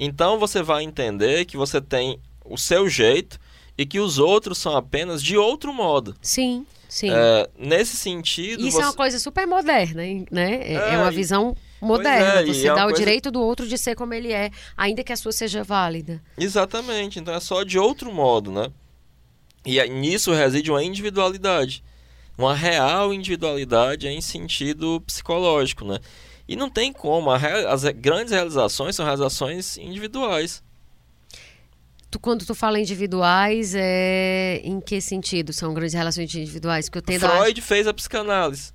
[0.00, 3.38] Então você vai entender que você tem o seu jeito
[3.76, 6.16] e que os outros são apenas de outro modo.
[6.22, 7.10] Sim, sim.
[7.12, 10.54] É, nesse sentido, Isso é uma você- coisa super moderna, né?
[10.62, 12.40] É, É, é uma e- visão moderna.
[12.40, 14.50] é, você é uma dá o coisa- direito do outro de ser como ele é,
[14.76, 16.20] ainda que a sua seja válida.
[16.36, 18.70] Exatamente, então é só de outro modo, né?
[19.64, 21.84] E nisso reside uma individualidade.
[22.36, 25.98] Uma real individualidade em sentido psicológico, né?
[26.46, 30.62] E não tem como, a as grandes realizações são realizações individuais.
[32.10, 36.88] Tu, quando tu fala individuais, é em que sentido são grandes relações individuais?
[36.88, 37.36] Porque eu tendo a...
[37.36, 38.72] Freud fez a psicanálise.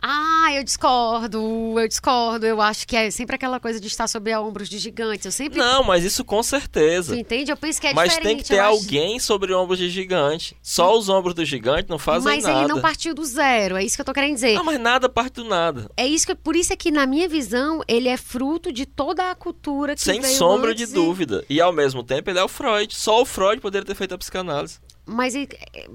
[0.00, 2.46] Ah, eu discordo, eu discordo.
[2.46, 5.24] Eu acho que é sempre aquela coisa de estar sob ombros de gigantes.
[5.26, 5.58] Eu sempre.
[5.58, 7.14] Não, mas isso com certeza.
[7.14, 7.50] Tu entende?
[7.50, 8.28] Eu penso que é mas diferente.
[8.28, 10.56] tem que ter eu acho- alguém sobre ombros de gigante.
[10.62, 12.58] Só os ombros do gigante não fazem Mas nada.
[12.60, 14.56] ele não partiu do zero, é isso que eu tô querendo dizer.
[14.56, 15.90] Ah, mas nada parte do nada.
[15.96, 19.30] É isso que por isso é que na minha visão ele é fruto de toda
[19.30, 21.44] a cultura que Sem sombra de e- dúvida.
[21.48, 22.94] E ao mesmo tempo ele é o Freud.
[22.94, 24.78] Só o Freud poderia ter feito a psicanálise.
[25.06, 25.46] Mas é,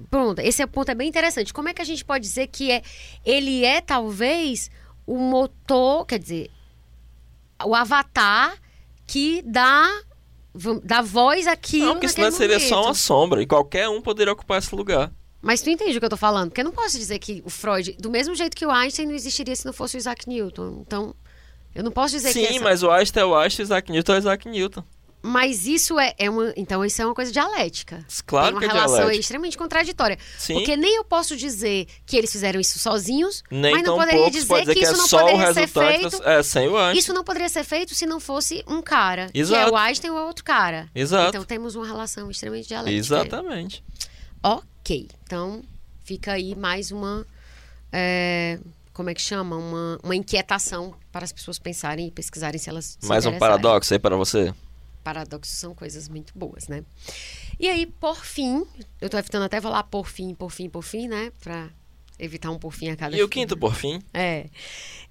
[0.09, 1.53] pronto, esse ponto é bem interessante.
[1.53, 2.81] Como é que a gente pode dizer que é
[3.25, 4.69] ele é talvez
[5.05, 6.51] o motor, quer dizer,
[7.65, 8.55] o avatar
[9.07, 9.89] que dá
[10.83, 13.41] dá voz àquilo Não, porque senão seria só uma sombra.
[13.41, 15.11] E qualquer um poderia ocupar esse lugar.
[15.41, 16.49] Mas tu entende o que eu tô falando?
[16.49, 19.15] Porque eu não posso dizer que o Freud, do mesmo jeito que o Einstein não
[19.15, 20.83] existiria se não fosse o Isaac Newton.
[20.85, 21.15] Então,
[21.73, 22.63] eu não posso dizer Sim, que essa...
[22.63, 24.83] mas o Einstein é o Einstein, o Isaac Newton é o Isaac Newton.
[25.21, 26.53] Mas isso é, é uma.
[26.55, 28.05] Então, isso é uma coisa dialética.
[28.25, 29.19] Claro Tem que uma é relação dialética.
[29.19, 30.17] extremamente contraditória.
[30.37, 30.53] Sim.
[30.53, 34.47] Porque nem eu posso dizer que eles fizeram isso sozinhos, Nem mas não poderia dizer
[34.47, 36.23] pode dizer que, que, isso é não só o poderia ser feito.
[36.23, 36.99] É, sem o Einstein.
[36.99, 39.29] Isso não poderia ser feito se não fosse um cara.
[39.31, 39.73] Que é Exato.
[39.73, 40.89] o Einstein ou outro cara.
[40.95, 41.29] Exato.
[41.29, 42.97] Então temos uma relação extremamente dialética.
[42.97, 43.83] Exatamente.
[44.41, 45.09] Ok.
[45.23, 45.61] Então,
[46.05, 47.27] fica aí mais uma.
[47.91, 48.57] é,
[48.93, 49.57] como é que chama?
[49.57, 52.97] Uma, uma inquietação para as pessoas pensarem e pesquisarem se elas.
[52.99, 54.53] se Mais um paradoxo aí para você.
[55.13, 56.83] Paradoxos são coisas muito boas, né?
[57.59, 58.63] E aí, por fim,
[59.01, 61.31] eu tô evitando até falar por fim, por fim, por fim, né?
[61.41, 61.69] Pra
[62.19, 64.01] evitar um por fim a cada E o quinto, por fim?
[64.13, 64.47] É.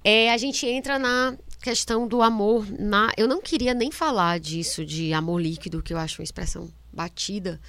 [0.05, 4.85] É, a gente entra na questão do amor na eu não queria nem falar disso
[4.87, 7.61] de amor líquido que eu acho uma expressão batida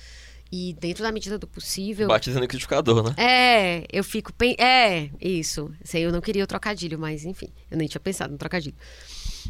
[0.52, 3.14] e dentro da medida do possível Batida no liquidificador, né?
[3.18, 4.32] é, eu fico.
[4.34, 5.72] pen- É, isso.
[5.84, 8.76] Sei, eu não queria o trocadilho, mas enfim, eu nem tinha pensado no trocadilho.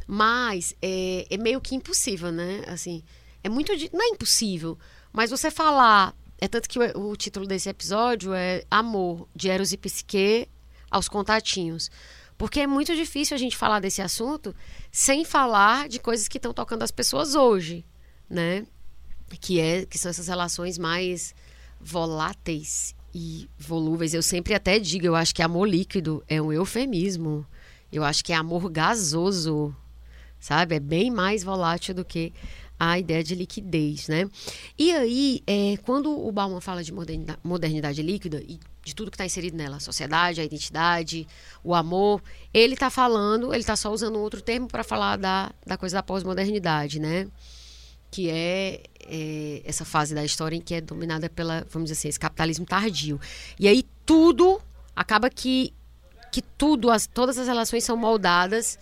[0.08, 2.64] Mas é, é meio que impossível, né?
[2.68, 3.03] Assim,
[3.44, 3.72] é muito.
[3.94, 4.78] Não é impossível,
[5.11, 9.72] mas você falar É tanto que o, o título desse episódio é Amor, de Eros
[9.74, 10.48] e Psique
[10.90, 11.90] aos contatinhos.
[12.38, 14.56] Porque é muito difícil a gente falar desse assunto
[14.92, 17.86] sem falar de coisas que estão tocando as pessoas hoje,
[18.30, 18.66] né?
[19.42, 21.36] Que, é, que são essas relações mais
[21.82, 24.14] voláteis e volúveis.
[24.14, 27.45] Eu sempre até digo, eu acho que amor líquido é um eufemismo.
[27.92, 29.76] Eu acho que é amor gasoso,
[30.40, 30.76] sabe?
[30.76, 32.34] É bem mais volátil do que
[32.80, 34.30] a ideia de liquidez, né?
[34.77, 39.16] E aí, é, quando o Bauman fala de modernidade, modernidade líquida e de tudo que
[39.16, 41.27] está inserido nela, a sociedade, a identidade,
[41.61, 45.77] o amor, ele está falando, ele está só usando outro termo para falar da, da
[45.77, 47.27] coisa da pós-modernidade, né?
[48.09, 52.08] Que é, é, essa fase da história em que é dominada pela, vamos dizer assim,
[52.08, 53.19] esse capitalismo tardio.
[53.59, 54.61] E aí tudo
[54.95, 55.74] acaba que
[56.32, 58.77] que tudo, as, todas as relações são moldadas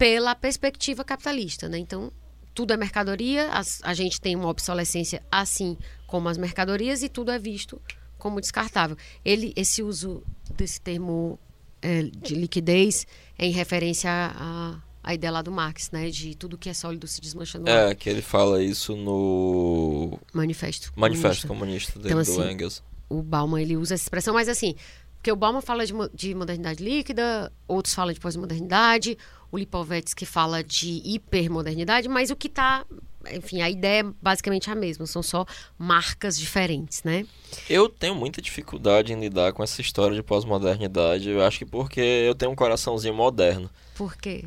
[0.00, 1.76] pela perspectiva capitalista, né?
[1.76, 2.10] Então
[2.54, 7.30] tudo é mercadoria, as, a gente tem uma obsolescência assim como as mercadorias e tudo
[7.30, 7.80] é visto
[8.16, 8.96] como descartável.
[9.22, 10.22] Ele, esse uso
[10.56, 11.38] desse termo
[11.82, 13.06] é, de liquidez
[13.38, 16.08] é em referência a, a ideia lá do Marx, né?
[16.08, 17.68] De tudo que é sólido se desmanchando.
[17.68, 20.90] É, que ele fala isso no Manifesto.
[20.96, 22.82] Manifesto Comunista, dele, Então, do assim, Engels.
[23.06, 24.74] O Bauman ele usa essa expressão, mas assim,
[25.20, 29.18] porque o Bauman fala de, de modernidade líquida, outros falam de pós-modernidade,
[29.52, 32.84] o Lipovetsky fala de hipermodernidade, mas o que está,
[33.32, 35.44] enfim, a ideia é basicamente a mesma, são só
[35.78, 37.26] marcas diferentes, né?
[37.68, 41.28] Eu tenho muita dificuldade em lidar com essa história de pós-modernidade.
[41.28, 43.68] Eu acho que porque eu tenho um coraçãozinho moderno.
[43.94, 44.44] Por quê?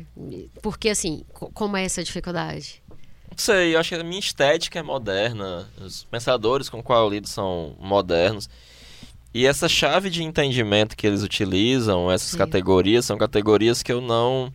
[0.62, 2.82] Porque assim, co- como é essa dificuldade?
[3.30, 5.68] Não sei, eu acho que a minha estética é moderna.
[5.80, 8.48] Os pensadores com qual eu lido são modernos.
[9.32, 12.38] E essa chave de entendimento que eles utilizam, essas Sim.
[12.38, 14.52] categorias, são categorias que eu não.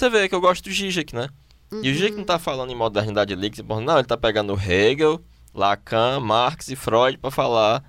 [0.00, 1.28] Você vê que eu gosto do Zizek, né?
[1.70, 5.22] E o Zizek não tá falando em modernidade líquida, não, ele tá pegando Hegel,
[5.54, 7.84] Lacan, Marx e Freud pra falar.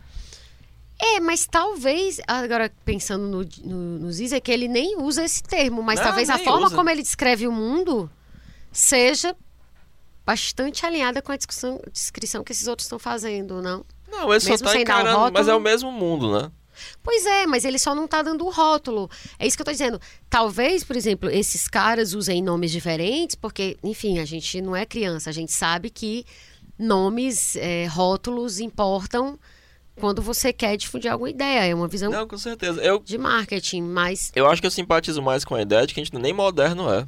[1.00, 6.00] É, mas talvez, agora pensando no, no, no Zizek, ele nem usa esse termo, mas
[6.02, 6.76] Não, talvez a forma usa.
[6.76, 8.12] como ele descreve o mundo
[8.74, 9.34] seja
[10.26, 13.86] bastante alinhada com a discussão, descrição que esses outros estão fazendo, não?
[14.12, 16.52] Não, ele só tá encarando, mas é o mesmo mundo, né?
[17.04, 19.10] Pois é, mas ele só não tá dando o rótulo.
[19.38, 20.00] É isso que eu tô dizendo.
[20.30, 25.30] Talvez, por exemplo, esses caras usem nomes diferentes, porque, enfim, a gente não é criança,
[25.30, 26.26] a gente sabe que
[26.78, 29.38] nomes, é, rótulos importam
[30.00, 31.66] quando você quer difundir alguma ideia.
[31.66, 32.82] É uma visão Não, com certeza.
[32.82, 36.00] Eu, de marketing, mas eu acho que eu simpatizo mais com a ideia de que
[36.00, 37.08] a gente nem moderno é.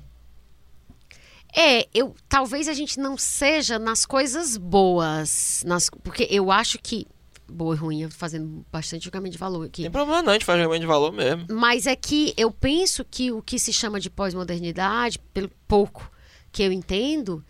[1.55, 7.05] É, eu talvez a gente não seja nas coisas boas, nas, porque eu acho que
[7.47, 9.81] boa e ruim, eu tô fazendo bastante julgamento de valor aqui.
[9.83, 11.45] Tem problema não, a gente faz realmente de valor mesmo.
[11.51, 16.09] Mas é que eu penso que o que se chama de pós-modernidade, pelo pouco
[16.51, 17.43] que eu entendo,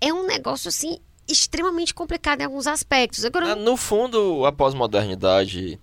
[0.00, 3.24] é um negócio assim extremamente complicado em alguns aspectos.
[3.24, 5.78] Agora, Ah, No fundo, a pós-modernidade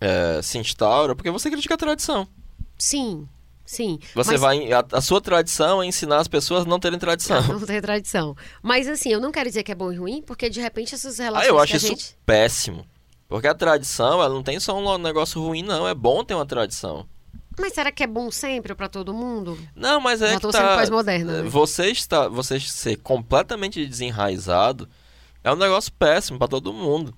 [0.00, 2.28] é, se instaura porque você critica a tradição.
[2.78, 3.28] sim,
[3.68, 3.98] sim.
[4.14, 4.72] Você mas- vai.
[4.72, 7.40] A, a sua tradição é ensinar as pessoas a não terem tradição.
[7.46, 8.34] Não tem tradição.
[8.62, 11.20] Mas assim, eu não quero dizer que é bom e ruim, porque de repente essas
[11.20, 12.16] Ah, relações eu acho isso gente...
[12.26, 12.84] péssimo.
[13.28, 15.86] Porque a tradição, ela não tem só um negócio ruim, não.
[15.86, 17.06] É bom ter uma tradição.
[17.58, 19.58] Mas será que é bom sempre pra todo mundo?
[19.74, 21.48] Não, mas é Já que tô tá, sendo pós-moderna, né?
[21.50, 24.88] Você está, você ser completamente desenraizado
[25.44, 27.12] é um negócio péssimo para todo mundo.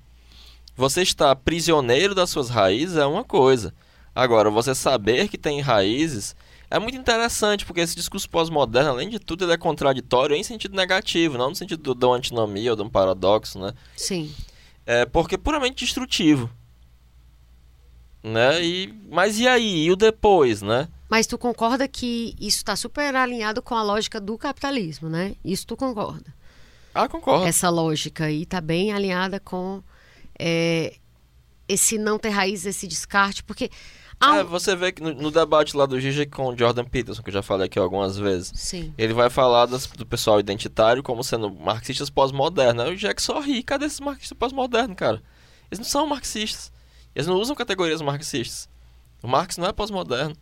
[0.77, 3.75] Você estar prisioneiro das suas raízes é uma coisa.
[4.15, 6.35] Agora, você saber que tem raízes
[6.71, 10.77] é muito interessante, porque esse discurso pós-moderno, além de tudo, ele é contraditório em sentido
[10.77, 13.73] negativo, não no sentido do, da antinomia ou de um paradoxo, né?
[13.97, 14.33] Sim.
[14.87, 16.49] É porque é puramente destrutivo.
[18.23, 18.63] Né?
[18.63, 19.85] E, mas e aí?
[19.85, 20.89] E o depois, né?
[21.09, 25.35] Mas tu concorda que isso está super alinhado com a lógica do capitalismo, né?
[25.45, 26.33] Isso tu concorda.
[26.95, 27.47] Ah, concordo.
[27.47, 29.83] Essa lógica aí está bem alinhada com
[30.39, 30.95] é,
[31.69, 33.71] esse não ter raiz, esse descarte, porque
[34.23, 37.31] É, você vê que no, no debate lá do Gigi com o Jordan Peterson, que
[37.31, 38.93] eu já falei aqui algumas vezes, Sim.
[38.99, 42.85] ele vai falar das- do pessoal identitário como sendo marxistas pós-modernos.
[42.85, 43.63] Aí o Jack sorri.
[43.63, 45.23] Cadê esses marxistas pós-modernos, cara?
[45.71, 46.71] Eles não são marxistas.
[47.15, 48.69] Eles não usam categorias marxistas.
[49.23, 50.37] O Marx não é pós-moderno.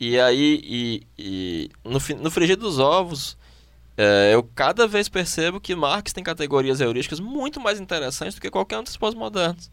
[0.00, 3.36] E aí, e, e no, no frigir dos ovos,
[3.96, 8.48] é, eu cada vez percebo que Marx tem categorias heurísticas muito mais interessantes do que
[8.50, 9.70] qualquer um dos pós-modernos.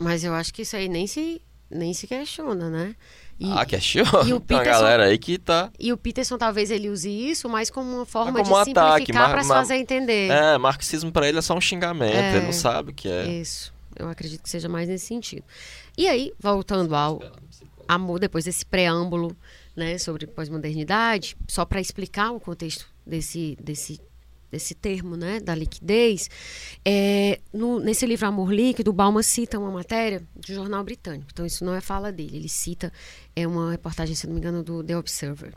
[0.00, 1.40] Mas eu acho que isso aí nem se,
[1.70, 2.94] nem se questiona, né?
[3.38, 4.22] E, ah, questiona.
[4.28, 7.68] e o Peterson- galera aí que tá e o Peterson talvez ele use isso mais
[7.68, 10.30] como uma forma como um de ataque, simplificar para se fazer entender.
[10.30, 12.36] É, marxismo pra ele é só um xingamento, É.
[12.36, 13.26] ele não sabe o que é.
[13.26, 13.74] Isso.
[13.96, 15.44] Eu acredito que seja mais nesse sentido.
[15.96, 17.20] E aí, voltando ao
[17.86, 19.36] amor, depois desse preâmbulo
[19.76, 24.00] né, sobre pós-modernidade, só para explicar o contexto desse, desse
[24.54, 26.30] desse termo, né, da liquidez,
[26.84, 31.26] é, no, nesse livro Amor Líquido, o Bauman cita uma matéria de jornal britânico.
[31.32, 32.36] Então, isso não é fala dele.
[32.36, 32.92] Ele cita,
[33.34, 35.54] é uma reportagem, se não me engano, do The Observer.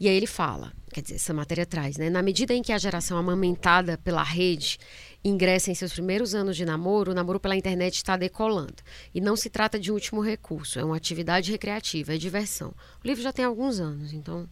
[0.00, 2.08] E aí ele fala, quer dizer, essa matéria traz, né?
[2.08, 4.78] Na medida em que a geração amamentada pela rede
[5.22, 8.76] ingressa em seus primeiros anos de namoro, o namoro pela internet está decolando.
[9.14, 12.74] E não se trata de último recurso, é uma atividade recreativa, é diversão.
[13.04, 14.48] O livro já tem alguns anos, então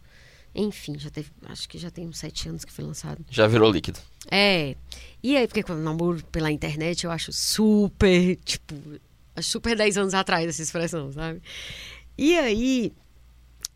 [0.53, 3.23] enfim, já teve, acho que já tem uns sete anos que foi lançado.
[3.29, 3.99] Já virou líquido.
[4.29, 4.75] É.
[5.23, 8.75] E aí, porque quando namoro pela internet, eu acho super, tipo,
[9.35, 11.41] acho super dez anos atrás essa expressão, sabe?
[12.17, 12.93] E aí,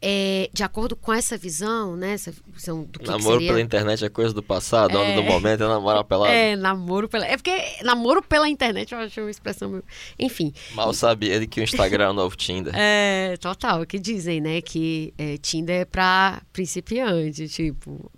[0.07, 3.47] é, de acordo com essa visão, né, essa visão do que Namoro que seria...
[3.47, 5.15] pela internet é coisa do passado, é...
[5.15, 6.31] do momento é namorar pelado.
[6.31, 7.25] É, namoro pela...
[7.25, 9.71] É porque namoro pela internet eu acho uma expressão...
[9.71, 9.83] Meio...
[10.19, 10.53] Enfim.
[10.75, 12.71] Mal sabia ele que o Instagram é o novo Tinder.
[12.87, 13.81] É, total.
[13.81, 18.11] O que dizem, né, que é, Tinder é pra principiante, tipo...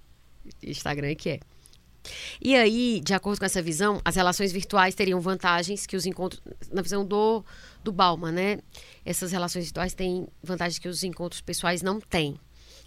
[0.62, 1.40] Instagram é que é.
[2.42, 6.42] E aí, de acordo com essa visão, as relações virtuais teriam vantagens que os encontros...
[6.70, 7.46] Na visão do
[7.88, 8.60] do Bauman, né?
[9.06, 12.38] Essas relações virtuais têm vantagens que os encontros pessoais não têm.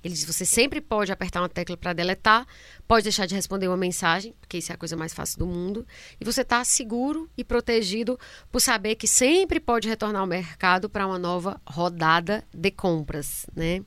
[0.04, 2.46] Ele diz: você sempre pode apertar uma tecla para deletar,
[2.86, 5.86] pode deixar de responder uma mensagem, porque isso é a coisa mais fácil do mundo,
[6.20, 8.18] e você está seguro e protegido
[8.52, 13.82] por saber que sempre pode retornar ao mercado para uma nova rodada de compras, né?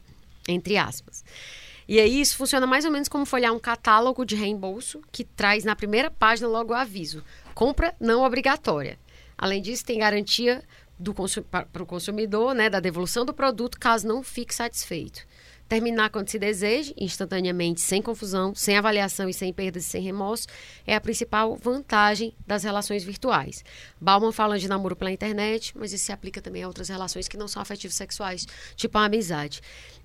[0.47, 1.23] Entre aspas.
[1.87, 5.63] E aí isso funciona mais ou menos como folhear um catálogo de reembolso que traz
[5.63, 8.97] na primeira página logo o aviso: compra não obrigatória.
[9.37, 10.63] Além disso, tem garantia
[11.49, 15.25] para o consumidor, né, da devolução do produto caso não fique satisfeito.
[15.67, 20.47] Terminar quando se deseje, instantaneamente, sem confusão, sem avaliação e sem perdas e sem remorso,
[20.85, 23.63] é a principal vantagem das relações virtuais.
[23.99, 27.37] Bauman fala de namoro pela internet, mas isso se aplica também a outras relações que
[27.37, 29.61] não são afetivos sexuais, tipo a amizade.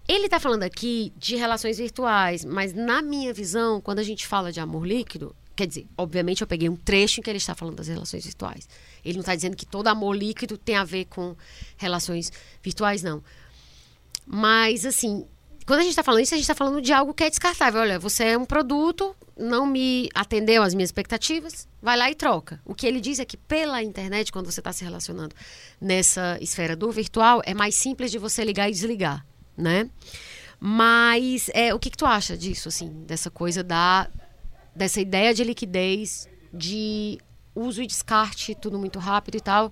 [0.06, 4.50] Ele está falando aqui de relações virtuais, mas na minha visão, quando a gente fala
[4.50, 7.74] de amor líquido, Quer dizer, obviamente eu peguei um trecho em que ele está falando
[7.74, 8.68] das relações virtuais.
[9.04, 11.34] Ele não está dizendo que todo amor líquido tem a ver com
[11.76, 12.30] relações
[12.62, 13.20] virtuais, não.
[14.24, 15.26] Mas, assim,
[15.66, 17.80] quando a gente está falando isso, a gente está falando de algo que é descartável.
[17.80, 22.60] Olha, você é um produto, não me atendeu às minhas expectativas, vai lá e troca.
[22.64, 25.34] O que ele diz é que pela internet, quando você está se relacionando
[25.80, 29.90] nessa esfera do virtual, é mais simples de você ligar e desligar, né?
[30.60, 34.08] Mas é, o que, que tu acha disso, assim, dessa coisa da
[34.78, 37.18] dessa ideia de liquidez, de
[37.54, 39.70] uso e descarte, tudo muito rápido e tal.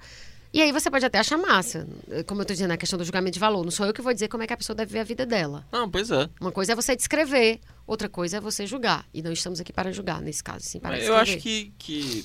[0.52, 1.86] E aí você pode até achar massa.
[2.26, 3.62] Como eu estou dizendo, a questão do julgamento de valor.
[3.62, 5.24] Não sou eu que vou dizer como é que a pessoa deve ver a vida
[5.26, 5.66] dela.
[5.70, 6.28] Não, pois é.
[6.40, 9.06] Uma coisa é você descrever, outra coisa é você julgar.
[9.12, 12.24] E não estamos aqui para julgar, nesse caso, sim, para Eu acho que, que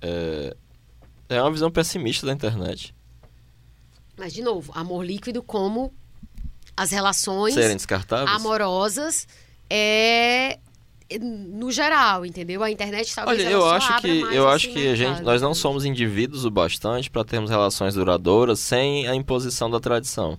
[0.00, 0.56] é,
[1.28, 2.94] é uma visão pessimista da internet.
[4.16, 5.92] Mas, de novo, amor líquido como
[6.76, 8.36] as relações Serem descartáveis.
[8.36, 9.26] amorosas
[9.68, 10.58] é
[11.18, 12.62] no geral, entendeu?
[12.62, 15.84] A internet talvez Olha, eu acho que eu acho que a gente nós não somos
[15.84, 20.38] indivíduos o bastante para termos relações duradouras sem a imposição da tradição.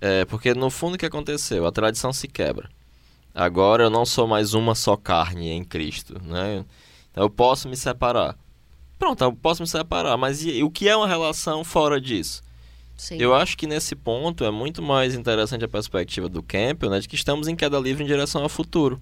[0.00, 1.66] É, porque no fundo o que aconteceu?
[1.66, 2.68] A tradição se quebra.
[3.34, 6.64] Agora eu não sou mais uma só carne em Cristo, né?
[7.10, 8.36] Então eu posso me separar.
[8.98, 12.42] Pronto, eu posso me separar, mas e, o que é uma relação fora disso?
[12.96, 13.16] Sim.
[13.16, 17.08] Eu acho que nesse ponto é muito mais interessante a perspectiva do Campbell, né, de
[17.08, 19.00] que estamos em queda livre em direção ao futuro.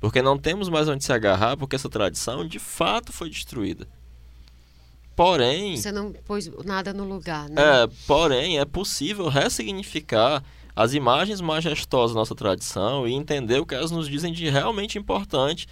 [0.00, 3.88] Porque não temos mais onde se agarrar, porque essa tradição de fato foi destruída.
[5.14, 5.76] Porém.
[5.76, 7.54] Você não pôs nada no lugar, né?
[7.56, 10.42] É, porém, é possível ressignificar
[10.76, 14.98] as imagens majestosas da nossa tradição e entender o que elas nos dizem de realmente
[14.98, 15.66] importante,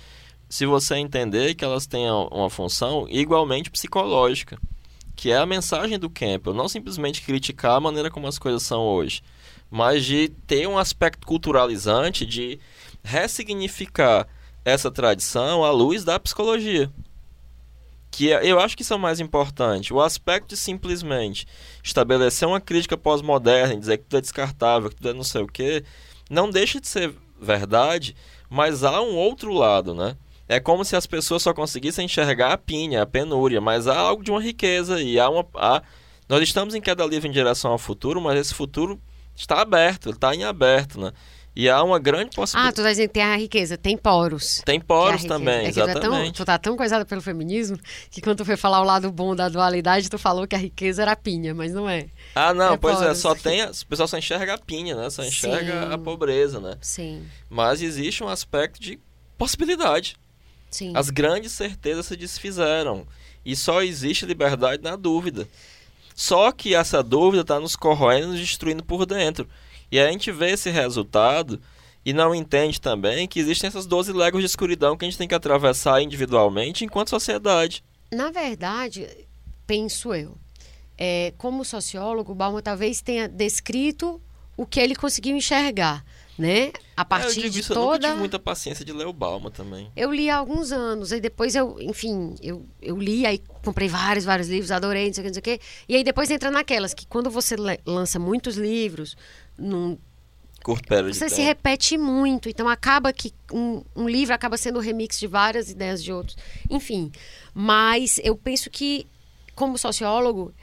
[0.48, 4.58] se você entender que elas têm uma função igualmente psicológica,
[5.14, 8.82] que é a mensagem do Campbell, não simplesmente criticar a maneira como as coisas são
[8.82, 9.22] hoje,
[9.70, 12.58] mas de ter um aspecto culturalizante de
[13.04, 14.26] ressignificar
[14.64, 16.90] essa tradição à luz da psicologia.
[18.10, 19.92] Que é, eu acho que isso é o mais importante.
[19.92, 21.46] O aspecto de simplesmente
[21.82, 25.46] estabelecer uma crítica pós-moderna, dizer que tudo é descartável, que tudo é não sei o
[25.46, 25.84] quê,
[26.30, 28.16] não deixa de ser verdade,
[28.48, 30.16] mas há um outro lado, né?
[30.48, 34.22] É como se as pessoas só conseguissem enxergar a pinha, a penúria, mas há algo
[34.22, 35.46] de uma riqueza e há uma.
[35.54, 35.82] Há...
[36.28, 39.00] Nós estamos em queda livre em direção ao futuro, mas esse futuro
[39.34, 41.12] está aberto, está em aberto, né?
[41.56, 42.72] E há uma grande possibilidade.
[42.72, 44.60] Ah, tu tá dizendo que tem a riqueza, tem poros.
[44.64, 46.00] Tem poros também, é exatamente.
[46.00, 47.78] Tu, é tão, tu tá tão coisada pelo feminismo
[48.10, 51.02] que quando tu foi falar o lado bom da dualidade, tu falou que a riqueza
[51.02, 52.06] era a pinha, mas não é.
[52.34, 53.10] Ah, não, é pois poros.
[53.10, 53.64] é, só tem.
[53.64, 55.08] O pessoal só enxerga a pinha, né?
[55.10, 55.94] Só enxerga Sim.
[55.94, 56.76] a pobreza, né?
[56.80, 57.24] Sim.
[57.48, 58.98] Mas existe um aspecto de
[59.38, 60.16] possibilidade.
[60.70, 60.92] Sim.
[60.96, 63.06] As grandes certezas se desfizeram.
[63.44, 65.46] E só existe liberdade na dúvida.
[66.16, 69.48] Só que essa dúvida está nos corroendo, nos destruindo por dentro.
[69.90, 71.60] E a gente vê esse resultado
[72.04, 75.28] e não entende também que existem essas 12 léguas de escuridão que a gente tem
[75.28, 77.82] que atravessar individualmente enquanto sociedade.
[78.12, 79.08] Na verdade,
[79.66, 80.36] penso eu,
[80.98, 84.20] é, como sociólogo, Balma talvez tenha descrito
[84.56, 86.04] o que ele conseguiu enxergar,
[86.38, 86.72] né?
[86.96, 87.80] A partir é, eu de isso, toda.
[87.80, 89.90] Eu nunca tive muita paciência de ler o Balma também.
[89.96, 94.24] Eu li há alguns anos, aí depois eu, enfim, eu, eu li, aí comprei vários,
[94.24, 95.64] vários livros, adorei, não sei o que, não sei o que.
[95.88, 99.16] E aí depois entra naquelas que quando você lança muitos livros,
[99.58, 99.98] num
[101.12, 105.26] você se repete muito, então acaba que um, um, livro acaba sendo um remix de
[105.26, 106.38] várias ideias de outros.
[106.70, 107.12] Enfim,
[107.52, 109.06] mas eu penso que,
[109.54, 110.54] como sociólogo,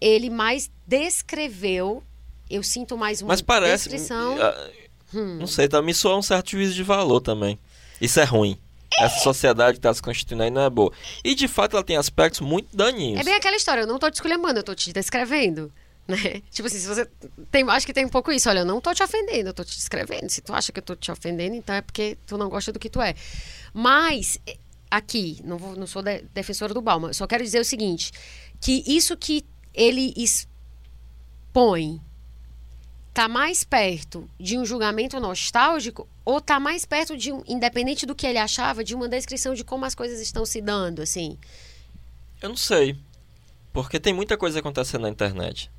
[0.00, 2.02] ele mais descreveu,
[2.50, 4.36] eu sinto mais uma mas parece, descrição...
[4.36, 5.36] Uh, hum.
[5.38, 7.56] Não sei, tá, me soa um certo juízo de valor também.
[8.00, 8.58] Isso é ruim.
[8.98, 10.92] Essa sociedade que está se constituindo aí não é boa.
[11.22, 13.20] E de fato ela tem aspectos muito daninhos.
[13.20, 15.72] É bem aquela história, eu não estou te esculhambando, eu estou te descrevendo.
[16.06, 16.42] Né?
[16.50, 17.08] Tipo assim, se você
[17.50, 19.64] tem, acho que tem um pouco isso, olha, eu não tô te ofendendo, eu tô
[19.64, 20.28] te descrevendo.
[20.28, 22.78] Se tu acha que eu tô te ofendendo, então é porque tu não gosta do
[22.78, 23.14] que tu é.
[23.72, 24.38] Mas
[24.90, 28.12] aqui, não, vou, não sou de, defensora do Balma, só quero dizer o seguinte,
[28.60, 32.00] que isso que ele expõe
[33.12, 38.14] tá mais perto de um julgamento nostálgico ou tá mais perto de um, independente do
[38.14, 41.38] que ele achava, de uma descrição de como as coisas estão se dando, assim?
[42.42, 42.98] Eu não sei.
[43.72, 45.70] Porque tem muita coisa acontecendo na internet.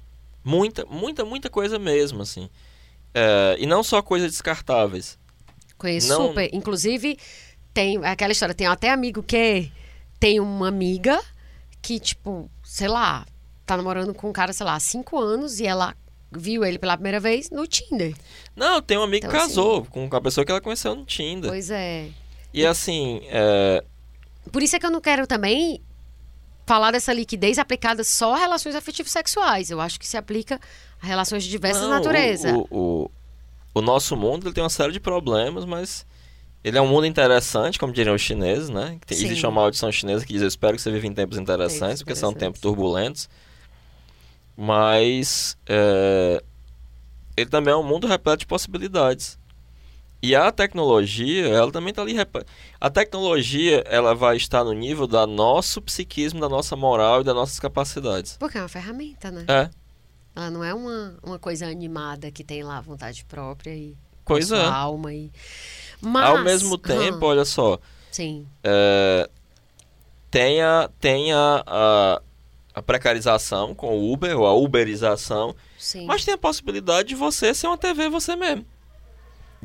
[0.46, 2.48] Muita, muita, muita coisa mesmo, assim.
[3.16, 5.18] É, e não só coisas descartáveis.
[5.76, 6.28] Conheço não...
[6.28, 6.48] super.
[6.54, 7.18] Inclusive,
[7.74, 9.72] tem aquela história, tem até amigo que
[10.20, 11.20] tem uma amiga
[11.82, 13.26] que, tipo, sei lá,
[13.66, 15.96] tá namorando com um cara, sei lá, há cinco anos e ela
[16.32, 18.14] viu ele pela primeira vez no Tinder.
[18.56, 21.06] Não, tem um amigo então, que casou assim, com a pessoa que ela conheceu no
[21.06, 21.50] Tinder.
[21.50, 22.10] Pois é.
[22.54, 23.22] E assim.
[23.26, 23.84] É...
[24.52, 25.82] Por isso é que eu não quero também
[26.66, 29.69] falar dessa liquidez aplicada só a relações afetivos sexuais.
[29.69, 30.60] Eu acho que se aplica
[31.02, 32.52] a relações de diversas Não, naturezas.
[32.52, 33.11] O, o,
[33.74, 36.06] o, nosso mundo ele tem uma série de problemas, mas
[36.64, 38.98] ele é um mundo interessante, como diriam os chineses, né?
[39.06, 42.02] Tem, existe uma maldição chinesa que diz: Eu espero que você viva em tempos interessantes,
[42.02, 43.30] porque são tempos turbulentos.
[44.58, 46.42] Mas é,
[47.38, 49.38] ele também é um mundo repleto de possibilidades.
[50.26, 52.16] E a tecnologia, ela também está ali.
[52.82, 57.36] A tecnologia, ela vai estar no nível da nosso psiquismo, da nossa moral e das
[57.36, 58.36] nossas capacidades.
[58.38, 59.45] Porque é uma ferramenta, né?
[59.48, 59.70] É.
[60.36, 63.95] Ela não é uma, uma coisa animada que tem lá vontade própria e
[64.26, 64.66] pois é.
[64.66, 65.32] alma e.
[66.02, 67.78] Mas, Ao mesmo tempo, hum, olha só.
[68.12, 68.48] Sim.
[68.64, 69.30] É,
[70.32, 72.22] tem a, tem a, a,
[72.74, 75.56] a, precarização com o Uber, ou a uberização.
[75.78, 76.08] Sim.
[76.08, 78.66] Mas tem a possibilidade de você ser uma TV você mesmo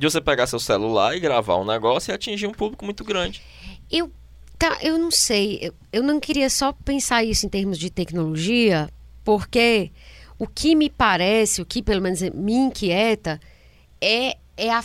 [0.01, 3.43] de você pegar seu celular e gravar um negócio e atingir um público muito grande.
[3.91, 4.11] Eu,
[4.59, 8.89] tá, eu não sei, eu, eu não queria só pensar isso em termos de tecnologia,
[9.23, 9.93] porque
[10.39, 13.39] o que me parece, o que pelo menos me inquieta,
[14.01, 14.83] é, é, a,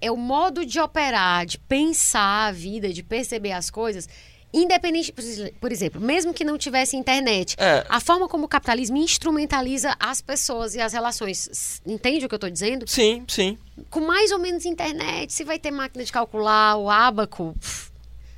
[0.00, 4.08] é o modo de operar, de pensar a vida, de perceber as coisas
[4.52, 5.14] Independente,
[5.60, 7.86] por exemplo, mesmo que não tivesse internet, é.
[7.88, 11.80] a forma como o capitalismo instrumentaliza as pessoas e as relações.
[11.86, 12.84] Entende o que eu estou dizendo?
[12.88, 13.56] Sim, sim.
[13.88, 17.54] Com mais ou menos internet, se vai ter máquina de calcular, o abaco.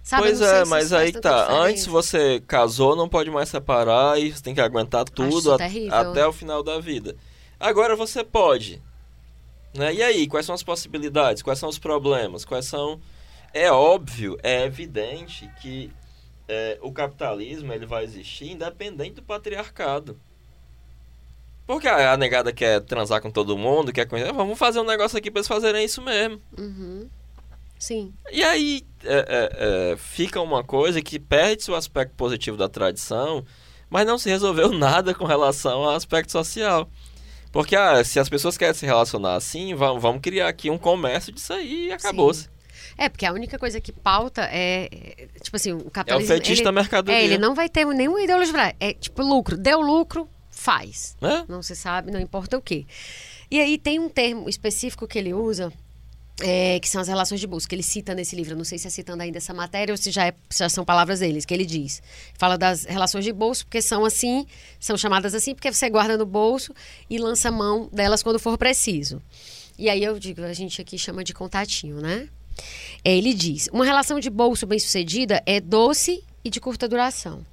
[0.02, 1.50] Sabe, pois é, mas aí tá.
[1.50, 5.56] Antes você casou, não pode mais separar e você tem que aguentar tudo a,
[6.00, 7.16] até o final da vida.
[7.58, 8.82] Agora você pode.
[9.72, 9.94] Né?
[9.94, 11.42] E aí, quais são as possibilidades?
[11.42, 12.44] Quais são os problemas?
[12.44, 13.00] Quais são.
[13.54, 15.90] É óbvio, é evidente que
[16.48, 20.18] é, o capitalismo ele vai existir independente do patriarcado.
[21.66, 24.32] Porque a, a negada quer transar com todo mundo, quer conhecer.
[24.32, 26.40] Vamos fazer um negócio aqui para eles fazerem isso mesmo.
[26.58, 27.08] Uhum.
[27.78, 28.12] Sim.
[28.30, 33.44] E aí é, é, é, fica uma coisa que perde o aspecto positivo da tradição,
[33.90, 36.88] mas não se resolveu nada com relação ao aspecto social.
[37.50, 41.32] Porque ah, se as pessoas querem se relacionar assim, vamos, vamos criar aqui um comércio
[41.32, 42.48] disso aí e acabou-se.
[42.96, 44.88] É, porque a única coisa que pauta é,
[45.42, 46.32] tipo assim, o capitalismo...
[46.32, 47.20] É o fetiche ele, mercadoria.
[47.20, 48.74] É, ele não vai ter nenhuma ideologia.
[48.78, 49.56] É tipo lucro.
[49.56, 51.16] Deu lucro, faz.
[51.20, 51.44] É?
[51.48, 52.86] Não se sabe, não importa o quê.
[53.50, 55.72] E aí tem um termo específico que ele usa,
[56.40, 57.74] é, que são as relações de busca.
[57.74, 60.26] Ele cita nesse livro, não sei se é citando ainda essa matéria ou se já,
[60.26, 62.02] é, se já são palavras deles, que ele diz.
[62.34, 64.46] Fala das relações de bolso, porque são assim,
[64.78, 66.74] são chamadas assim, porque você guarda no bolso
[67.10, 69.20] e lança mão delas quando for preciso.
[69.78, 72.28] E aí eu digo, a gente aqui chama de contatinho, né?
[73.04, 77.44] Ele diz: uma relação de bolso bem-sucedida é doce e de curta duração.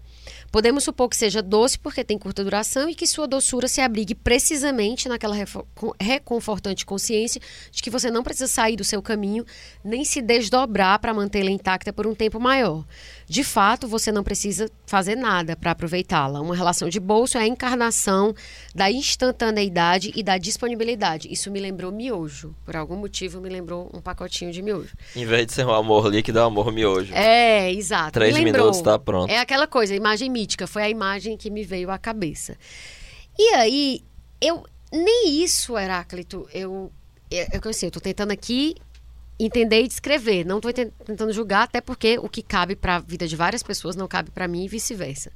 [0.51, 4.15] Podemos supor que seja doce porque tem curta duração e que sua doçura se abrigue
[4.15, 5.35] precisamente naquela
[5.99, 7.39] reconfortante consciência
[7.71, 9.45] de que você não precisa sair do seu caminho
[9.83, 12.83] nem se desdobrar para mantê-la intacta por um tempo maior.
[13.29, 16.41] De fato, você não precisa fazer nada para aproveitá-la.
[16.41, 18.33] Uma relação de bolso é a encarnação
[18.73, 21.31] da instantaneidade e da disponibilidade.
[21.31, 22.55] Isso me lembrou miojo.
[22.65, 24.95] Por algum motivo, me lembrou um pacotinho de miojo.
[25.15, 27.13] Em vez de ser um amor líquido, é um amor miojo.
[27.13, 28.13] É, exato.
[28.13, 29.29] Três minutos tá pronto.
[29.29, 30.65] É aquela coisa, a imagem mítica.
[30.65, 32.57] Foi a imagem que me veio à cabeça.
[33.37, 34.01] E aí,
[34.41, 34.65] eu...
[34.91, 36.91] Nem isso, Heráclito, eu...
[37.29, 38.75] Eu, eu, assim, eu tô tentando aqui
[39.39, 40.45] entender e descrever.
[40.45, 43.95] Não estou tentando julgar, até porque o que cabe para a vida de várias pessoas
[43.95, 45.31] não cabe para mim e vice-versa.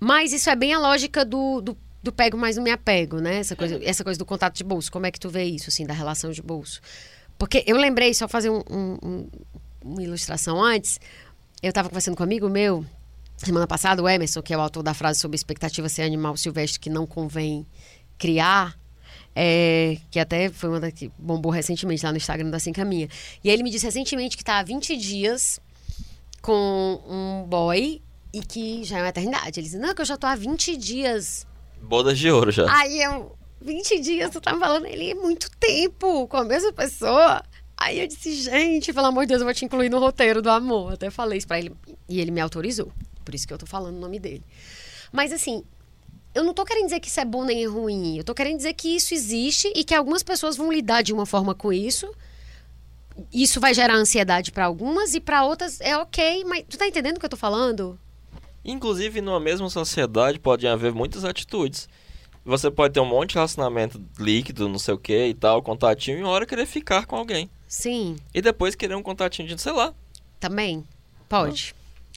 [0.00, 3.36] Mas isso é bem a lógica do, do, do, pego mais não me apego, né?
[3.38, 4.90] Essa coisa, essa coisa do contato de bolso.
[4.90, 6.80] Como é que tu vê isso, assim, da relação de bolso?
[7.36, 9.28] Porque eu lembrei, só fazer um, um,
[9.84, 11.00] uma ilustração antes,
[11.62, 12.84] eu estava conversando com um amigo meu,
[13.36, 16.80] semana passada, o Emerson, que é o autor da frase sobre expectativa ser animal silvestre
[16.80, 17.66] que não convém
[18.16, 18.76] criar,
[19.40, 23.08] é, que até foi uma da que bombou recentemente lá no Instagram da Sem Caminha.
[23.44, 25.60] E aí ele me disse recentemente que está há 20 dias
[26.42, 28.02] com um boy
[28.34, 29.60] e que já é uma eternidade.
[29.60, 31.46] Ele disse, não, que eu já tô há 20 dias.
[31.80, 32.66] Bodas de ouro já.
[32.68, 37.40] Aí eu, 20 dias, tu tá falando, ele é muito tempo com a mesma pessoa.
[37.76, 40.50] Aí eu disse, gente, pelo amor de Deus, eu vou te incluir no roteiro do
[40.50, 40.94] amor.
[40.94, 41.72] Até falei isso pra ele.
[42.08, 42.90] E ele me autorizou.
[43.24, 44.42] Por isso que eu tô falando o nome dele.
[45.12, 45.62] Mas assim,
[46.34, 48.16] eu não tô querendo dizer que isso é bom nem ruim.
[48.18, 51.26] Eu tô querendo dizer que isso existe e que algumas pessoas vão lidar de uma
[51.26, 52.12] forma com isso.
[53.32, 57.16] Isso vai gerar ansiedade para algumas e para outras é ok, mas tu tá entendendo
[57.16, 57.98] o que eu tô falando?
[58.64, 61.88] Inclusive, numa mesma sociedade pode haver muitas atitudes.
[62.44, 66.18] Você pode ter um monte de relacionamento líquido, não sei o que e tal, contatinho,
[66.18, 67.50] e uma hora querer ficar com alguém.
[67.66, 68.16] Sim.
[68.32, 69.92] E depois querer um contatinho de, sei lá.
[70.40, 70.84] Também.
[71.28, 71.74] Pode.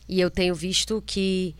[0.07, 1.55] E eu tenho visto que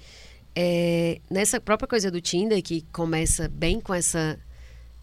[0.55, 4.39] é, nessa própria coisa do Tinder, que começa bem com essa.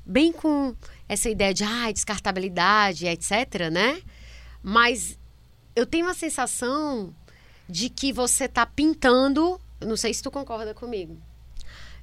[0.05, 0.75] bem com
[1.09, 4.03] essa ideia de ah, descartabilidade, etc., né?
[4.63, 5.19] Mas
[5.75, 7.15] eu tenho uma sensação
[7.69, 9.61] de que você está pintando.
[9.81, 11.17] Não sei se tu concorda comigo.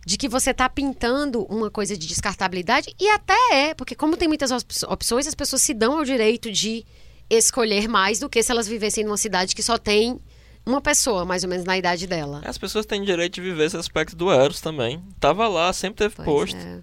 [0.05, 4.27] De que você está pintando uma coisa de descartabilidade, e até é, porque como tem
[4.27, 4.51] muitas
[4.83, 6.85] opções, as pessoas se dão ao direito de
[7.27, 10.19] escolher mais do que se elas vivessem numa cidade que só tem
[10.65, 12.41] uma pessoa, mais ou menos, na idade dela.
[12.43, 15.03] As pessoas têm direito de viver esse aspecto do Eros também.
[15.19, 16.57] Tava lá, sempre teve pois posto.
[16.57, 16.81] É.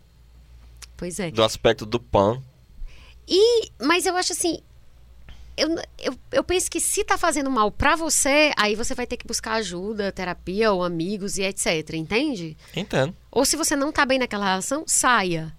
[0.96, 1.30] Pois é.
[1.30, 2.40] Do aspecto do pan.
[3.26, 4.58] E, mas eu acho assim,
[5.56, 9.16] eu, eu, eu penso que se tá fazendo mal para você, aí você vai ter
[9.16, 12.56] que buscar ajuda, terapia ou amigos e etc, entende?
[12.74, 13.14] Entendo.
[13.30, 15.54] Ou se você não tá bem naquela relação, saia.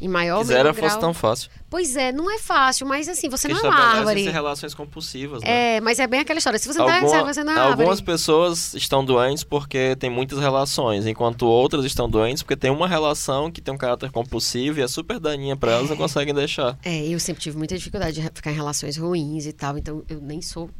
[0.00, 1.00] Em maior Quisera menor fosse grau.
[1.00, 1.50] tão fácil.
[1.68, 4.22] Pois é, não é fácil, mas assim, você não é uma árvore.
[4.30, 5.76] relações compulsivas, né?
[5.76, 6.58] É, mas é bem aquela história.
[6.58, 7.72] Se você não Alguma- árvore, você não é árvore.
[7.82, 12.88] algumas pessoas estão doentes porque tem muitas relações, enquanto outras estão doentes porque tem uma
[12.88, 16.32] relação que tem um caráter compulsivo e é super daninha pra elas e não conseguem
[16.34, 16.78] deixar.
[16.82, 20.20] É, eu sempre tive muita dificuldade de ficar em relações ruins e tal, então eu
[20.20, 20.70] nem sou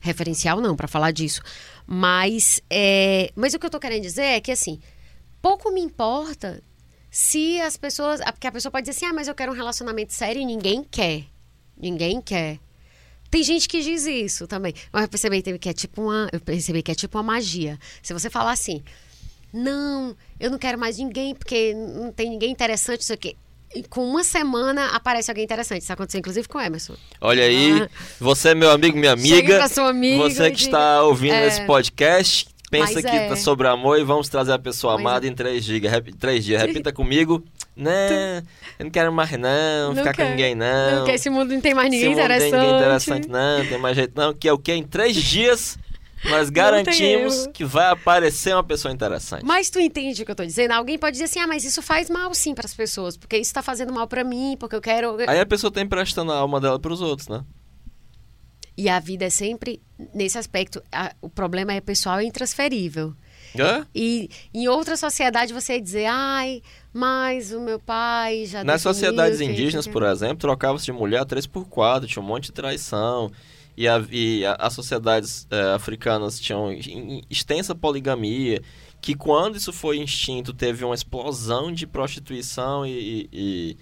[0.00, 1.42] referencial não para falar disso.
[1.86, 4.80] Mas, é, mas o que eu tô querendo dizer é que assim,
[5.42, 6.62] pouco me importa
[7.10, 9.54] se as pessoas, ah, porque a pessoa pode dizer assim: "Ah, mas eu quero um
[9.54, 11.24] relacionamento sério" e ninguém quer.
[11.76, 12.58] Ninguém quer.
[13.30, 14.74] Tem gente que diz isso também.
[14.92, 17.78] Mas eu percebi que é tipo uma, eu percebi que é tipo uma magia.
[18.02, 18.82] Se você falar assim:
[19.52, 23.36] "Não, eu não quero mais ninguém porque não tem ninguém interessante isso aqui".
[23.74, 25.82] E com uma semana aparece alguém interessante.
[25.82, 26.96] Isso aconteceu inclusive com o Emerson.
[27.20, 31.02] Olha aí, você meu amigo, minha Chega amiga, pra sua amiga você que diga- está
[31.04, 31.46] ouvindo É.
[31.46, 33.28] esse podcast, pensa Mas que é.
[33.28, 35.28] tá sobre amor e vamos trazer a pessoa Mas amada é.
[35.30, 35.90] em três dias.
[35.90, 36.62] Rep- três dias.
[36.62, 37.42] Repita comigo.
[37.76, 37.90] Não,
[38.78, 41.06] eu não quero mais não, ficar com ninguém não.
[41.06, 42.50] Não esse mundo não tem mais ninguém interessante.
[42.50, 44.34] Tem ninguém interessante não, tem mais jeito não.
[44.34, 44.72] Que é o que?
[44.72, 45.78] Em três dias
[46.24, 49.44] nós garantimos que vai aparecer uma pessoa interessante.
[49.44, 50.72] Mas tu entende o que eu tô dizendo?
[50.72, 53.54] Alguém pode dizer assim: "Ah, mas isso faz mal sim para as pessoas, porque isso
[53.54, 55.16] tá fazendo mal para mim, porque eu quero".
[55.26, 57.42] Aí a pessoa tem emprestando a alma dela pros outros, né?
[58.80, 59.78] E a vida é sempre
[60.14, 63.14] nesse aspecto, a- o problema é pessoal e intransferível.
[63.54, 63.84] É?
[63.94, 69.38] E em outra sociedade você ia dizer: "Ai, mas o meu pai já Nas sociedades
[69.38, 73.30] que- indígenas, por exemplo, trocava-se de mulher 3 por 4 tinha um monte de traição.
[73.76, 76.70] E, a- e a- as sociedades eh, africanas tinham
[77.28, 78.62] extensa poligamia,
[79.00, 83.76] que quando isso foi extinto, teve uma explosão de prostituição e, e- e,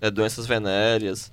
[0.00, 1.32] eh, doenças venéreas.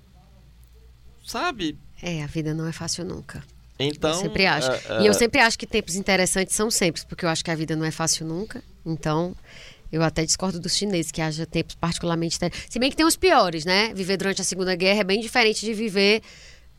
[1.25, 1.77] Sabe?
[2.01, 3.43] É, a vida não é fácil nunca.
[3.77, 4.11] Então.
[4.11, 4.71] eu sempre acho.
[4.71, 7.55] eh, E eu sempre acho que tempos interessantes são sempre, porque eu acho que a
[7.55, 8.63] vida não é fácil nunca.
[8.85, 9.35] Então,
[9.91, 12.37] eu até discordo dos chineses que haja tempos particularmente.
[12.69, 13.93] Se bem que tem os piores, né?
[13.93, 16.21] Viver durante a Segunda Guerra é bem diferente de viver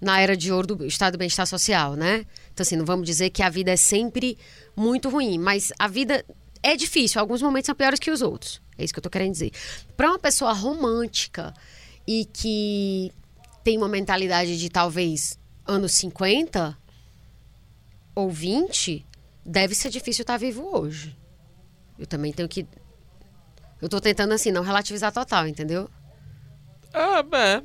[0.00, 2.24] na era de ouro do estado do bem-estar social, né?
[2.52, 4.38] Então, assim, não vamos dizer que a vida é sempre
[4.74, 6.24] muito ruim, mas a vida
[6.62, 8.60] é difícil, alguns momentos são piores que os outros.
[8.78, 9.52] É isso que eu tô querendo dizer.
[9.96, 11.54] Para uma pessoa romântica
[12.06, 13.12] e que
[13.66, 15.36] tem uma mentalidade de talvez
[15.66, 16.78] anos 50
[18.14, 19.04] ou 20,
[19.44, 21.18] deve ser difícil estar vivo hoje.
[21.98, 22.64] Eu também tenho que.
[23.82, 25.90] Eu tô tentando, assim, não relativizar total, entendeu?
[26.94, 27.62] Ah, é.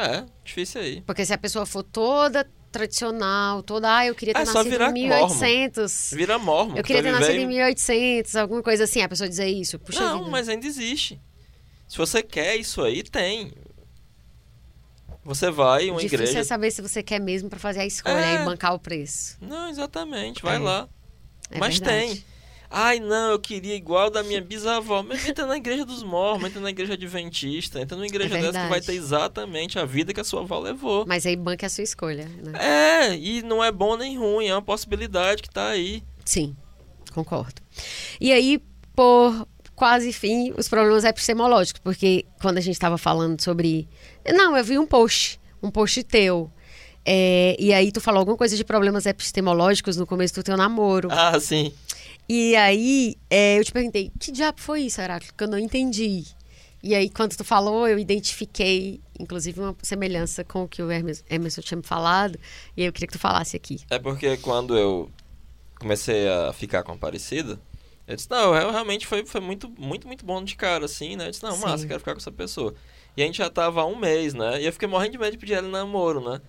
[0.00, 1.02] É, difícil aí.
[1.02, 4.92] Porque se a pessoa for toda tradicional, toda, ah, eu queria ter É nascido em
[4.94, 6.14] 1800.
[6.14, 6.78] Vira mormon.
[6.78, 9.78] Eu que queria ter nascido em 1800, alguma coisa assim, a pessoa dizer isso.
[9.78, 10.30] Puxa Não, vida.
[10.30, 11.20] mas ainda existe.
[11.92, 13.52] Se você quer isso aí, tem.
[15.24, 16.40] Você vai uma difícil igreja.
[16.40, 18.42] é saber se você quer mesmo pra fazer a escolha É.
[18.42, 19.36] e bancar o preço.
[19.40, 20.58] Não, exatamente, vai É.
[20.58, 20.88] lá.
[21.50, 22.14] É Mas verdade.
[22.14, 22.24] tem.
[22.74, 25.02] Ai, não, eu queria igual da minha bisavó.
[25.02, 28.62] Mas entra na igreja dos mormons, entra na igreja adventista, entra numa igreja É dessa
[28.62, 31.04] que vai ter exatamente a vida que a sua avó levou.
[31.06, 32.52] Mas aí banca a sua escolha, né?
[33.10, 36.02] É, e não é bom nem ruim, é uma possibilidade que tá aí.
[36.24, 36.56] Sim,
[37.12, 37.60] concordo.
[38.18, 38.58] E aí,
[38.96, 39.46] por
[39.82, 43.88] quase fim, os problemas epistemológicos, porque quando a gente estava falando sobre.
[44.32, 46.48] Não, eu vi um post, um post teu.
[47.04, 51.08] é, e aí tu falou alguma coisa de problemas epistemológicos no começo do teu namoro.
[51.10, 51.72] Ah, sim.
[52.28, 55.34] E aí é, eu te perguntei, que diabo foi isso, Heráclito?
[55.34, 56.26] Que eu não entendi.
[56.80, 61.24] E aí, quando tu falou, eu identifiquei, inclusive, uma semelhança com o que o Hermes-
[61.28, 62.38] Emerson tinha me falado.
[62.76, 63.80] E aí eu queria que tu falasse aqui.
[63.90, 65.10] É porque quando eu
[65.80, 67.58] comecei a ficar com a Aparecida,
[68.06, 71.26] eu disse, não, eu realmente foi, foi muito, muito, muito bom de cara, assim, né?
[71.26, 71.62] Eu disse, não, Sim.
[71.62, 72.74] massa, quero ficar com essa pessoa.
[73.16, 74.60] E a gente já tava há um mês, né?
[74.60, 76.40] E eu fiquei morrendo de medo de pedir ela namoro, né?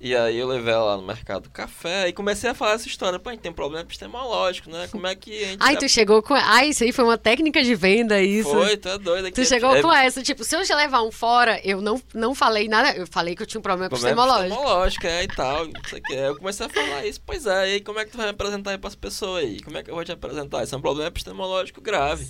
[0.00, 2.86] E aí eu levei ela lá no mercado do café e comecei a falar essa
[2.86, 3.18] história.
[3.18, 4.86] Pô, a gente tem um problema epistemológico, né?
[4.92, 5.58] Como é que a gente...
[5.60, 6.34] Ai, tu chegou com.
[6.34, 8.48] Ai, isso aí foi uma técnica de venda, isso.
[8.48, 9.32] Foi, tu é doido.
[9.32, 12.68] Tu chegou com essa, tipo, se eu já levar um fora, eu não, não falei
[12.68, 14.54] nada, eu falei que eu tinha um problema Problema epistemológico.
[14.54, 16.12] epistemológico, é, e tal, não sei o que.
[16.14, 18.30] Eu comecei a falar isso, pois é, e aí como é que tu vai me
[18.30, 19.60] apresentar aí pras pessoas aí?
[19.62, 20.62] Como é que eu vou te apresentar?
[20.62, 22.24] Isso é um problema epistemológico grave.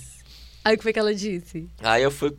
[0.65, 1.69] Aí o que foi que ela disse?
[1.83, 2.35] Aí eu fui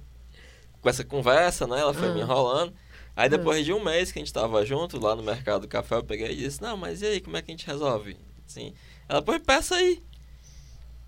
[0.80, 1.78] com essa conversa, né?
[1.78, 2.12] Ela foi Ah.
[2.14, 2.72] me enrolando.
[3.16, 5.96] Aí depois de um mês que a gente tava junto lá no mercado do café,
[5.96, 8.16] eu peguei e disse, não, mas e aí, como é que a gente resolve?
[8.48, 8.72] Assim,
[9.08, 10.02] ela, pô, peça aí.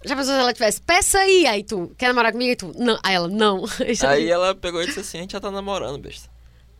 [0.04, 2.50] Já pensou se ela tivesse, peça aí, aí tu, quer namorar comigo?
[2.50, 2.98] Aí tu, não.
[3.02, 3.64] Aí ela, não.
[4.08, 6.28] Aí ela pegou e disse assim, a gente já tá namorando, besta.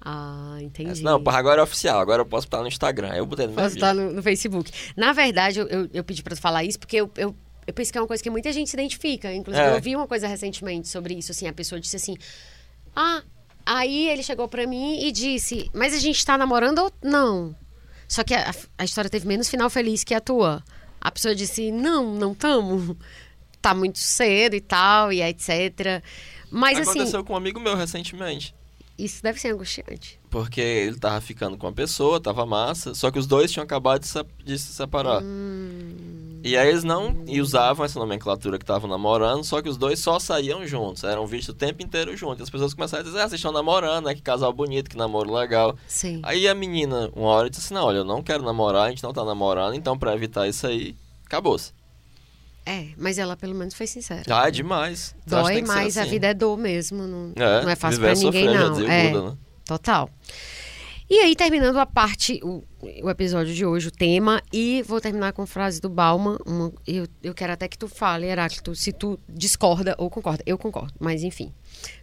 [0.05, 0.91] Ah, entendi.
[0.91, 3.13] disse, não, porra, agora é oficial, agora eu posso botar no Instagram.
[3.13, 4.73] Aí eu botei no Posso estar no, no Facebook.
[4.97, 7.35] Na verdade, eu, eu, eu pedi pra tu falar isso porque eu, eu,
[7.65, 9.33] eu penso que é uma coisa que muita gente se identifica.
[9.33, 9.77] Inclusive, É.
[9.77, 12.17] eu vi uma coisa recentemente sobre isso, assim, a pessoa disse assim,
[12.97, 13.23] ah,
[13.65, 17.55] aí ele chegou pra mim e disse, mas a gente tá namorando ou não?
[18.09, 20.63] Só que a, a história teve menos final feliz que a tua.
[21.01, 22.97] A pessoa disse, não, não tamo.
[23.61, 26.03] Tá muito cedo e tal, e etc.
[26.51, 28.55] Mas assim, Aconteceu com um amigo meu recentemente.
[28.99, 30.19] isso deve ser angustiante.
[30.33, 34.01] Porque ele tava ficando com uma pessoa, tava massa, só que os dois tinham acabado
[34.01, 35.23] de se, de se separar.
[35.23, 36.41] Hum.
[36.43, 39.99] E aí eles não e usavam essa nomenclatura que estavam namorando, só que os dois
[39.99, 42.41] só saíam juntos, eram vistos o tempo inteiro juntos.
[42.41, 44.15] E as pessoas começaram a dizer, ah, vocês estão namorando, né?
[44.15, 45.77] Que casal bonito, que namoro legal.
[45.87, 46.21] Sim.
[46.23, 49.03] Aí a menina, uma hora, disse assim, não, olha, eu não quero namorar, a gente
[49.03, 50.97] não tá namorando, então pra evitar isso aí,
[51.27, 51.75] acabou-se.
[52.65, 54.23] É, mas ela pelo menos foi sincera.
[54.31, 55.15] Ah, é demais.
[55.27, 56.11] Dói, ser mas a assim.
[56.11, 57.03] vida é dor mesmo.
[57.03, 58.91] Não É, não é fácil pra ninguém, sofrendo, já não.
[58.91, 59.37] É, Buda, né?
[59.65, 60.09] Total.
[61.11, 62.63] E aí, terminando a parte, o,
[63.03, 66.39] o episódio de hoje, o tema, e vou terminar com a frase do Bauman.
[66.47, 70.43] uma- eu, eu quero até que tu fale, Heráclito, se tu discorda ou concorda.
[70.47, 71.53] Eu concordo, mas enfim,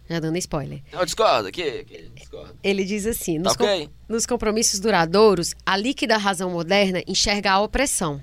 [0.08, 0.80] já dando spoiler.
[0.92, 2.54] Não, discorda, aqui, aqui, discorda.
[2.62, 3.88] Ele diz assim: nos, Tá ok?
[3.88, 8.22] com- nos compromissos duradouros, a líquida razão moderna enxerga a opressão.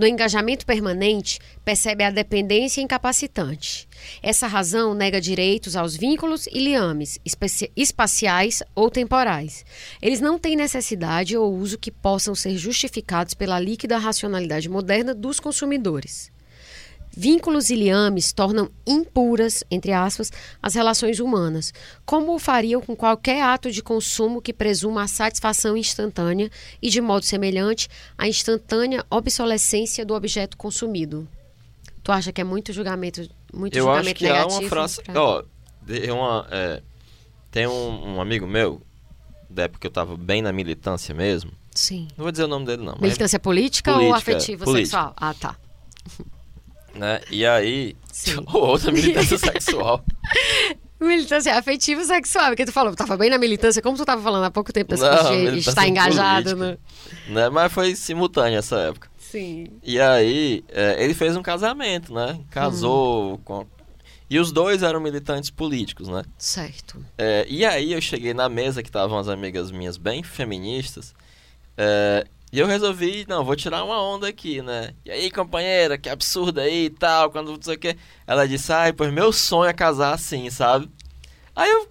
[0.00, 3.86] No engajamento permanente, percebe a dependência incapacitante.
[4.22, 7.20] Essa razão nega direitos aos vínculos e liames,
[7.76, 9.62] espaciais ou temporais.
[10.00, 15.38] Eles não têm necessidade ou uso que possam ser justificados pela líquida racionalidade moderna dos
[15.38, 16.32] consumidores.
[17.16, 20.30] Vínculos e liames tornam impuras, entre aspas,
[20.62, 21.74] as relações humanas,
[22.06, 27.00] como o fariam com qualquer ato de consumo que presuma a satisfação instantânea e, de
[27.00, 31.26] modo semelhante, a instantânea obsolescência do objeto consumido.
[32.02, 34.60] Tu acha que é muito julgamento, muito Eu julgamento acho que há negativo?
[34.60, 35.02] uma frase.
[35.02, 35.42] pra- Ó,
[36.14, 36.46] uma.
[36.50, 36.82] é,
[37.50, 38.80] tem um, um amigo meu,
[39.50, 41.50] da época que eu tava bem na militância mesmo.
[41.74, 42.06] Sim.
[42.16, 42.96] Não vou dizer o nome dele, não.
[43.00, 44.96] Militância política, ou Política, afetiva política.
[44.96, 45.12] sexual?
[45.16, 45.56] Ah, tá.
[46.94, 47.20] né?
[47.30, 47.96] E aí.
[48.52, 50.04] Outra militância sexual.
[51.00, 54.50] Militância afetiva sexual, porque tu falou, tava bem na militância, como tu tava falando há
[54.50, 56.78] pouco tempo, militância estar engajado política.
[57.28, 57.34] no...
[57.34, 57.48] né?
[57.48, 59.08] Mas foi simultâneo essa época.
[59.16, 59.68] Sim.
[59.82, 62.40] E aí, é, ele fez um casamento, né?
[62.50, 63.66] Casou com.
[64.28, 66.22] E os dois eram militantes políticos, né?
[66.36, 67.04] Certo.
[67.16, 71.14] É, e aí eu cheguei na mesa que estavam as amigas minhas bem feministas.
[71.78, 74.92] é, E eu resolvi, não, vou tirar uma onda aqui, né?
[75.04, 77.96] E aí, companheira, que absurdo aí e tal, quando não sei o que.
[78.26, 80.90] Ela disse, ai, pois meu sonho é casar assim, sabe?
[81.54, 81.88] Aí eu,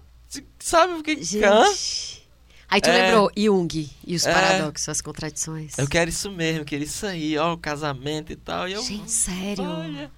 [0.58, 1.22] sabe o que?
[1.22, 2.20] Gente.
[2.68, 3.02] Aí tu É.
[3.02, 4.32] lembrou Jung e os É.
[4.32, 5.76] paradoxos, as contradições.
[5.78, 8.68] Eu quero isso mesmo, eu quero isso aí, ó, o casamento e tal.
[8.68, 9.64] E eu, Gente, sério?
[9.64, 10.10] olha.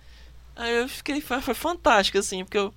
[0.57, 2.75] Aí eu fiquei, foi, foi fantástico, assim, porque eu.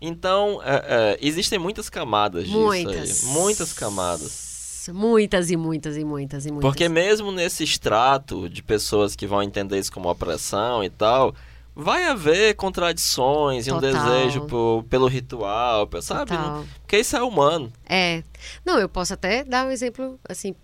[0.00, 0.74] Então, é,
[1.14, 3.24] é, existem muitas camadas disso Muitas.
[3.24, 3.32] aí.
[3.32, 4.51] Muitas camadas.
[4.90, 6.68] Muitas e muitas e muitas e muitas.
[6.68, 11.34] Porque mesmo nesse extrato de pessoas que vão entender isso como opressão e tal,
[11.74, 13.92] vai haver contradições e um Total.
[14.04, 16.30] desejo por- pelo ritual, sabe?
[16.30, 16.64] Total.
[16.80, 17.72] Porque isso é humano.
[17.88, 18.22] É.
[18.64, 20.54] Não, eu posso até dar um exemplo, assim,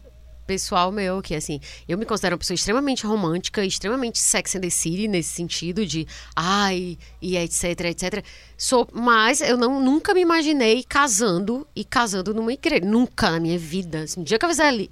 [0.49, 4.71] pessoal meu, que assim, eu me considero uma pessoa extremamente romântica, extremamente sex and the
[4.71, 8.25] city, nesse sentido de ai, e etc, etc.
[8.57, 12.87] Sou, mas eu não, nunca me imaginei casando e casando numa igreja.
[12.87, 14.05] Nunca na minha vida.
[14.05, 14.91] Assim, um dia que eu fizer ali,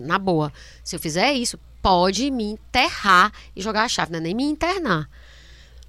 [0.00, 0.52] na boa,
[0.84, 4.44] se eu fizer isso, pode me enterrar e jogar a chave, não é nem me
[4.44, 5.08] internar.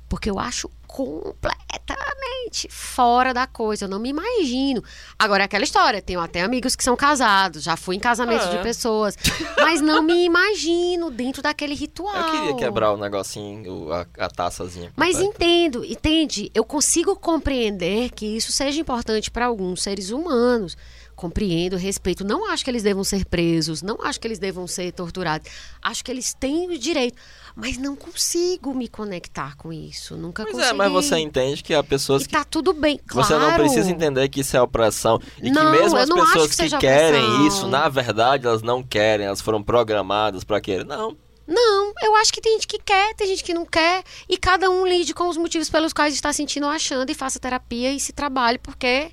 [0.07, 3.85] Porque eu acho completamente fora da coisa.
[3.85, 4.83] Eu não me imagino.
[5.17, 6.01] Agora, é aquela história.
[6.01, 7.63] Tenho até amigos que são casados.
[7.63, 8.57] Já fui em casamentos É.
[8.57, 9.17] de pessoas.
[9.57, 12.15] Mas não me imagino dentro daquele ritual.
[12.15, 14.91] Eu queria quebrar o negocinho, a, a taçazinha.
[14.95, 16.51] Mas entendo, entende?
[16.53, 20.75] Eu consigo compreender que isso seja importante para alguns seres humanos.
[21.21, 22.23] Compreendo, respeito.
[22.25, 25.47] Não acho que eles devam ser presos, não acho que eles devam ser torturados.
[25.79, 27.15] Acho que eles têm o direito.
[27.55, 30.17] Mas não consigo me conectar com isso.
[30.17, 30.71] Nunca Pois consegui.
[30.71, 33.27] é, mas você entende que há pessoas E que tá tudo bem, claro.
[33.27, 35.21] Você não precisa entender que isso é opressão.
[35.39, 37.47] E Não, que mesmo as pessoas que que, querem opressão.
[37.47, 40.85] isso, na verdade, elas não querem, elas foram programadas pra querer.
[40.85, 41.15] Não.
[41.45, 44.03] Não, eu acho que tem gente que quer, tem gente que não quer.
[44.27, 47.39] E cada um lide com os motivos pelos quais está sentindo ou achando e faça
[47.39, 49.11] terapia e se trabalhe, porque.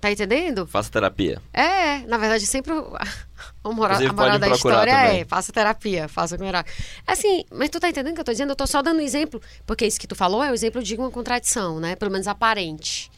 [0.00, 0.66] Tá entendendo?
[0.66, 1.42] Faça terapia.
[1.52, 2.96] É, na verdade, sempre o-
[3.62, 5.20] a moral, a moral da história também.
[5.20, 6.64] é faça terapia, faça com melhor.
[7.06, 8.50] Assim, mas tu tá entendendo o que eu tô dizendo?
[8.50, 10.96] Eu tô só dando um exemplo, porque isso que tu falou é o exemplo de
[10.96, 11.96] uma contradição, né?
[11.96, 13.10] Pelo menos aparente.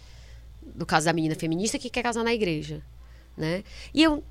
[0.75, 2.83] Do caso da menina feminista que quer casar na igreja,
[3.37, 3.63] né?
[3.95, 4.25] E eu,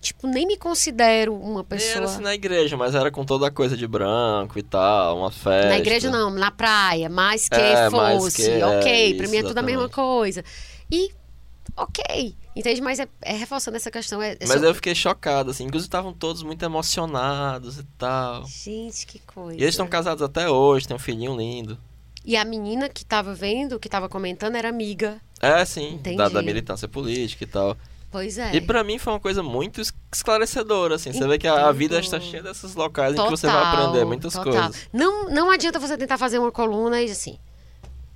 [0.00, 1.96] tipo, nem me considero uma pessoa...
[1.96, 5.30] Era assim na igreja, mas era com toda a coisa de branco e tal, uma
[5.30, 5.68] festa.
[5.70, 9.28] Na igreja não, na praia, mais que É, mais fosse, que- é, ok, isso, pra
[9.28, 10.44] mim é tudo a mesma coisa.
[10.90, 11.10] E,
[11.76, 12.80] ok, entende?
[12.80, 14.20] Mas é, é reforçando essa questão.
[14.22, 15.64] É, é Mas só- eu fiquei chocado, assim.
[15.64, 18.44] Inclusive, estavam todos muito emocionados e tal.
[18.46, 19.58] Gente, que coisa.
[19.58, 21.78] E eles estão casados até hoje, tem um filhinho lindo.
[22.24, 25.20] E a menina que tava vendo, que tava comentando, era amiga.
[25.40, 26.16] É, sim, Entendi.
[26.16, 27.76] da, da militância política e tal.
[28.10, 28.54] Pois é.
[28.56, 31.12] E pra mim foi uma coisa muito es- esclarecedora, assim.
[31.12, 34.04] Você vê que a, vida está cheia desses locais em que você vai Total, aprender
[34.06, 34.52] muitas total.
[34.52, 34.88] coisas.
[34.92, 37.38] Não, não adianta você tentar fazer uma coluna e assim.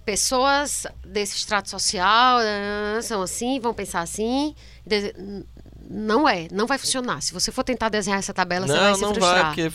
[0.05, 4.55] Pessoas desse extrato social ah, são assim, vão pensar assim.
[5.89, 7.21] Não é, não vai funcionar.
[7.21, 9.35] Se você for tentar desenhar essa tabela, você vai Não, se não frustrar.
[9.35, 9.73] vai, porque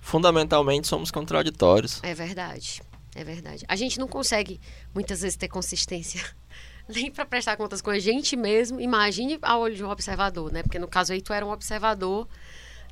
[0.00, 2.00] fundamentalmente somos contraditórios.
[2.02, 2.80] É verdade.
[3.14, 3.64] É verdade.
[3.66, 4.60] A gente não consegue
[4.94, 6.22] muitas vezes ter consistência
[6.86, 8.80] nem para prestar contas com a gente mesmo.
[8.80, 10.62] Imagine a olho de um observador, né?
[10.62, 12.28] Porque no caso aí tu era um observador,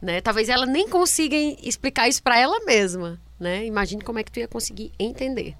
[0.00, 0.20] né?
[0.20, 3.64] Talvez ela nem consiga explicar isso para ela mesma, né?
[3.66, 5.54] Imagine como é que tu ia conseguir entender.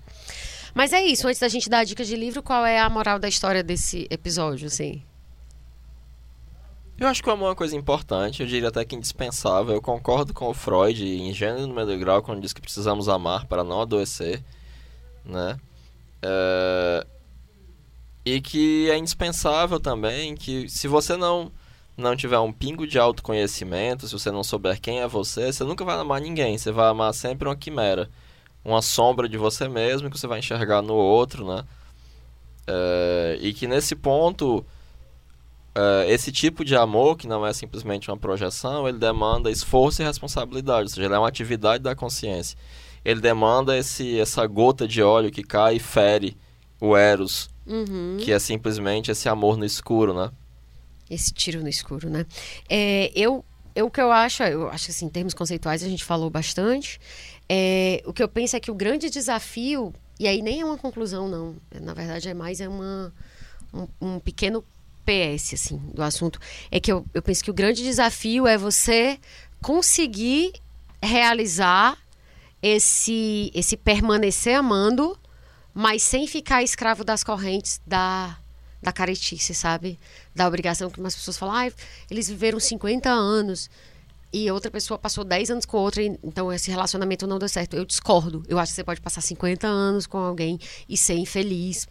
[0.75, 3.19] Mas é isso, antes da gente dar a dica de livro, qual é a moral
[3.19, 5.03] da história desse episódio, assim?
[6.99, 9.75] Eu acho que o amor é uma coisa importante, eu diria até que indispensável.
[9.75, 13.47] Eu concordo com o Freud em Gênero no Meio Grau quando diz que precisamos amar
[13.47, 14.43] para não adoecer,
[15.25, 15.59] né?
[16.23, 17.07] É,
[18.25, 21.53] E que é indispensável também que se você não
[21.97, 25.85] não tiver um pingo de autoconhecimento, se você não souber quem é você, você nunca
[25.85, 26.59] vai amar ninguém.
[26.59, 28.11] Você vai amar sempre uma quimera,
[28.65, 31.65] uma sombra de você mesmo que você vai enxergar no outro, né?
[32.67, 34.65] É, e que nesse ponto
[35.75, 40.05] é, esse tipo de amor, que não é simplesmente uma projeção, ele demanda esforço e
[40.05, 42.57] responsabilidade, ou seja, ele é uma atividade da consciência.
[43.05, 46.37] Ele demanda esse, essa gota de óleo que cai e fere
[46.81, 48.19] o Eros, Uhum.
[48.21, 50.31] que é simplesmente esse amor no escuro, né?
[51.11, 52.25] Esse tiro no escuro, né?
[52.69, 53.45] É, eu,
[53.75, 56.99] eu o que eu acho, eu acho assim, em termos conceituais a gente falou bastante.
[57.49, 60.79] É, o que eu penso é que o grande desafio, e aí nem é uma
[60.79, 61.57] conclusão, não.
[61.81, 63.13] Na verdade, é mais é uma,
[63.73, 64.65] um, um pequeno
[65.05, 66.39] PS, assim, do assunto.
[66.71, 69.19] É que eu, eu penso que o grande desafio é você
[69.63, 70.53] conseguir
[71.03, 71.99] realizar
[72.63, 75.19] esse, esse permanecer amando,
[75.75, 78.39] mas sem ficar escravo das correntes da,
[78.83, 79.99] da caretice, sabe?
[80.35, 81.73] Da obrigação que umas pessoas falam, ah,
[82.11, 83.69] eles viveram 50 anos
[84.37, 87.77] e outra pessoa passou 10 anos com outra, então esse relacionamento não deu certo.
[87.77, 88.43] Eu discordo.
[88.49, 91.87] Eu acho que você pode passar 50 anos com alguém e ser infeliz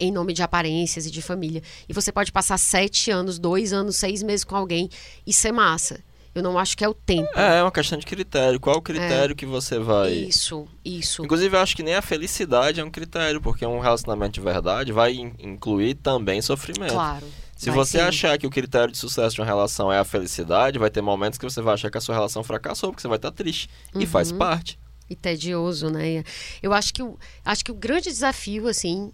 [0.00, 1.62] em nome de aparências e de família.
[1.88, 4.90] E você pode passar 7 anos, 2 anos, 6 meses com alguém
[5.26, 6.00] e ser massa.
[6.34, 7.28] Eu não acho que é o tempo.
[7.36, 8.58] É, é uma questão de critério.
[8.58, 10.10] Qual o critério que você vai.
[10.12, 11.24] Isso, isso.
[11.24, 14.90] Inclusive, eu acho que nem a felicidade é um critério, porque um relacionamento de verdade
[14.90, 16.92] vai in- incluir também sofrimento.
[16.92, 17.24] Claro.
[17.64, 18.04] Se vai você sim.
[18.04, 21.38] achar que o critério de sucesso de uma relação é a felicidade, vai ter momentos
[21.38, 23.68] que você vai achar que a sua relação fracassou, porque você vai estar triste.
[23.94, 24.38] E faz Uhum.
[24.38, 24.78] parte.
[25.10, 26.24] e tedioso, né?
[26.62, 29.12] Eu acho que o, acho que o grande desafio, assim,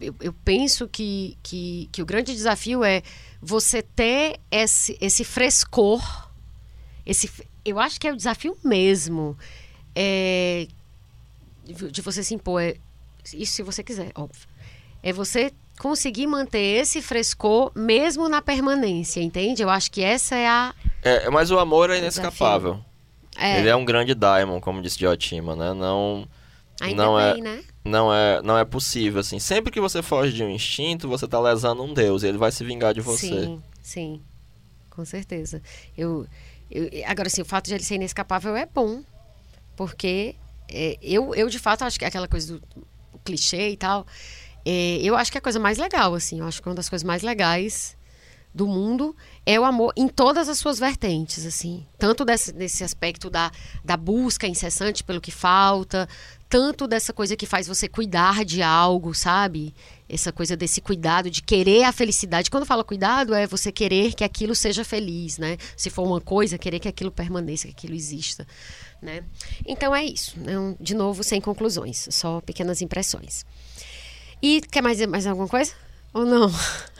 [0.00, 3.02] eu, eu penso que, que, que o grande desafio é
[3.42, 6.00] você ter esse, esse frescor,
[7.04, 7.28] esse,
[7.64, 9.36] eu acho que é o desafio mesmo,
[9.96, 10.68] é,
[11.64, 12.76] de de você se impor, é,
[13.34, 14.46] isso se você quiser, óbvio,
[15.02, 19.62] é você conseguir manter esse frescor mesmo na permanência, entende?
[19.62, 20.74] Eu acho que essa é a...
[21.02, 22.78] É, mas o amor é inescapável.
[23.34, 25.72] É, Ele é um grande diamond, como disse Diotima, né?
[25.72, 26.28] Não,
[26.82, 27.64] ainda não é- bem, né?
[27.82, 29.38] não é, não é possível, assim.
[29.38, 32.52] Sempre que você foge de um instinto, você tá lesando um deus, e ele vai
[32.52, 33.46] se vingar de você.
[33.46, 34.20] Sim, sim,
[34.90, 35.62] com certeza.
[35.96, 36.26] Eu,
[36.70, 39.02] eu- agora, assim, o fato de ele ser inescapável é bom,
[39.74, 40.34] porque
[40.68, 42.62] é, eu, eu, de fato, acho que aquela coisa do
[43.24, 44.06] clichê e tal,
[44.64, 46.88] é, eu acho que é a coisa mais legal, assim, eu acho que uma das
[46.88, 47.96] coisas mais legais
[48.52, 49.16] do mundo
[49.46, 51.86] é o amor em todas as suas vertentes, assim.
[51.98, 53.50] Tanto desse, desse aspecto da,
[53.84, 56.08] da busca incessante pelo que falta,
[56.48, 59.72] tanto dessa coisa que faz você cuidar de algo, sabe?
[60.08, 62.50] Essa coisa desse cuidado, de querer a felicidade.
[62.50, 65.56] Quando eu falo cuidado, é você querer que aquilo seja feliz, né?
[65.76, 68.44] Se for uma coisa, querer que aquilo permaneça, que aquilo exista,
[69.00, 69.22] né?
[69.64, 70.38] Então é isso.
[70.40, 70.74] né?
[70.80, 73.44] De novo, sem conclusões, só pequenas impressões.
[74.42, 75.72] E quer mais, mais alguma coisa?
[76.12, 76.50] Ou não?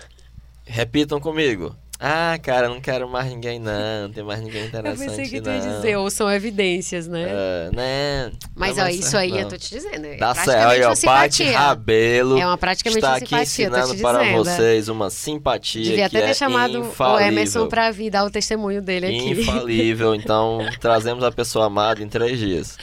[0.67, 1.75] Repitam comigo.
[2.03, 4.05] Ah, cara, não quero mais ninguém, não.
[4.05, 5.55] Não tem mais ninguém Eu interessante, pensei que tu não.
[5.55, 7.27] ia dizer, ou são evidências, né?
[7.29, 8.33] É, né?
[8.57, 9.39] Mas ó, isso certo, aí não.
[9.41, 10.07] eu tô te dizendo.
[10.07, 11.45] É Dá certo, aí, ó, Paty.
[11.45, 16.23] Rabelo É uma praticamente está uma aqui simpatia, ensinando para vocês uma simpatia Devia até
[16.23, 17.27] ter é chamado o infalível.
[17.27, 19.31] Emerson pra vir dar o testemunho dele aqui.
[19.43, 22.79] Infalível, então trazemos a pessoa amada em três dias.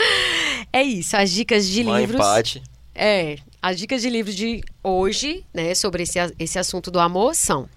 [0.72, 2.22] É isso, as dicas de Mãe livros.
[2.22, 2.61] Paty,
[2.94, 7.68] É, as dicas de livros de hoje, né, sobre esse, esse assunto do amor são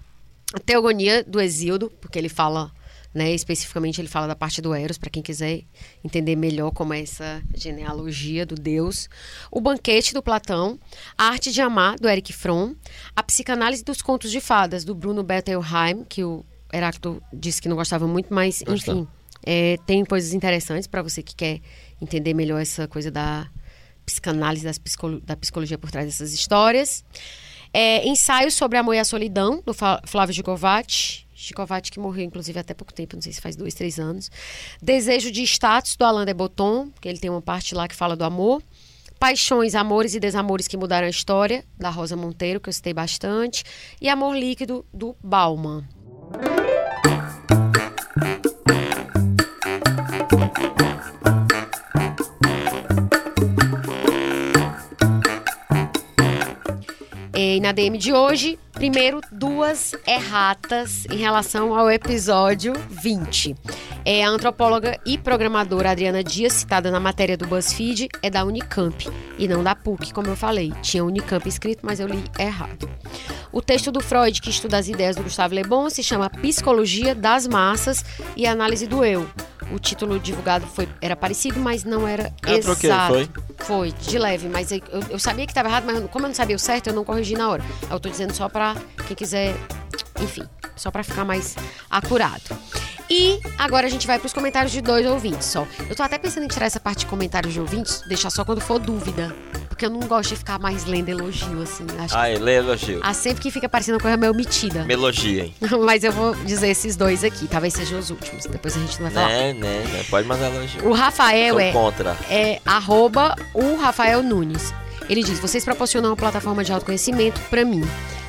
[0.53, 2.71] a Teogonia do Exíodo, porque ele fala,
[3.13, 5.63] né, especificamente ele fala da parte do Eros, para quem quiser
[6.03, 9.09] entender melhor como é essa genealogia do Deus.
[9.49, 10.79] O Banquete do Platão,
[11.17, 12.75] A Arte de Amar do Eric Fromm,
[13.15, 17.75] A Psicanálise dos Contos de Fadas do Bruno Bettelheim, que o Heráclito disse que não
[17.75, 18.93] gostava muito, mas Gostou.
[18.95, 19.07] enfim,
[19.43, 21.59] é, tem coisas interessantes para você que quer
[22.01, 23.49] entender melhor essa coisa da
[24.11, 24.65] psicanálise
[25.23, 27.03] da psicologia por trás dessas histórias.
[27.73, 31.27] É, Ensaio sobre Amor e a Solidão, do Flávio Gigovati.
[31.33, 34.29] Gigovati que morreu, inclusive, até pouco tempo, não sei se faz dois, três anos.
[34.81, 38.15] Desejo de Status, do Alain de Botton, que ele tem uma parte lá que fala
[38.15, 38.61] do amor.
[39.19, 43.63] Paixões, Amores e Desamores que Mudaram a História, da Rosa Monteiro, que eu citei bastante.
[43.99, 45.83] E Amor Líquido, do Bauman.
[57.43, 63.55] E na DM de hoje, primeiro, duas erratas em relação ao episódio 20.
[64.03, 69.07] É, a antropóloga e programadora Adriana Dias, citada na matéria do BuzzFeed, é da Unicamp
[69.37, 70.73] e não da PUC, como eu falei.
[70.81, 72.89] Tinha Unicamp escrito, mas eu li errado.
[73.51, 77.13] O texto do Freud, que estuda as ideias do Gustavo Le Bon, se chama Psicologia
[77.13, 78.03] das Massas
[78.35, 79.29] e Análise do Eu.
[79.71, 83.13] O título divulgado foi, era parecido, mas não era Eu troquei, exato.
[83.13, 83.29] foi?
[83.59, 86.35] Foi, de leve, mas eu, eu- eu sabia que estava errado, mas como eu não
[86.35, 87.63] sabia o certo, eu não corrigi na hora.
[87.89, 88.75] Eu tô dizendo só pra
[89.07, 89.55] quem quiser,
[90.21, 90.43] enfim,
[90.75, 91.55] só pra ficar mais
[91.89, 92.57] acurado.
[93.09, 95.67] E agora a gente vai pros comentários de dois ouvintes só.
[95.89, 98.61] Eu tô até pensando em tirar essa parte de comentários de ouvintes, deixar só quando
[98.61, 99.35] for dúvida.
[99.67, 101.85] Porque eu não gosto de ficar mais lendo elogio, assim.
[101.99, 103.01] Acho Ai, lê elogio.
[103.03, 104.85] ah, sempre que fica parecendo uma coisa meio omitida.
[104.85, 105.53] Me elogiem.
[105.83, 108.45] Mas eu vou dizer esses dois aqui, talvez sejam os últimos.
[108.45, 109.27] Depois a gente não vai falar.
[109.27, 110.05] Né, né, né.
[110.09, 110.87] Pode mandar elogio.
[110.87, 112.15] O Rafael é contra.
[112.29, 114.73] é arroba o Rafael Nunes.
[115.11, 117.81] Ele diz: vocês proporcionam uma plataforma de autoconhecimento para mim.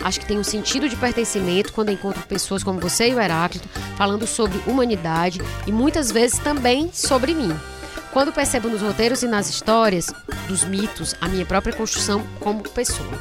[0.02, 3.68] Acho que tem um sentido de pertencimento quando encontro pessoas como você e o Heráclito
[3.96, 7.56] falando sobre humanidade e muitas vezes também sobre mim.
[8.12, 10.12] Quando percebo nos roteiros e nas histórias
[10.48, 13.16] dos mitos a minha própria construção como pessoa.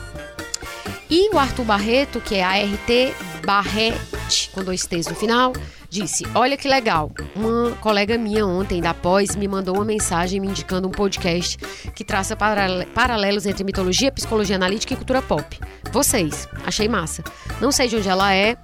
[1.07, 3.14] E o Arthur Barreto, que é ART
[3.45, 5.53] Barrete, com dois T's no final,
[5.92, 7.11] disse: Olha que legal.
[7.36, 11.58] Uma colega minha ontem da pós me mandou uma mensagem me indicando um podcast
[11.94, 15.60] que traça parale- paralelos entre mitologia, psicologia analítica e cultura pop.
[15.92, 17.24] Vocês, achei massa.
[17.60, 18.56] Não sei de onde ela é,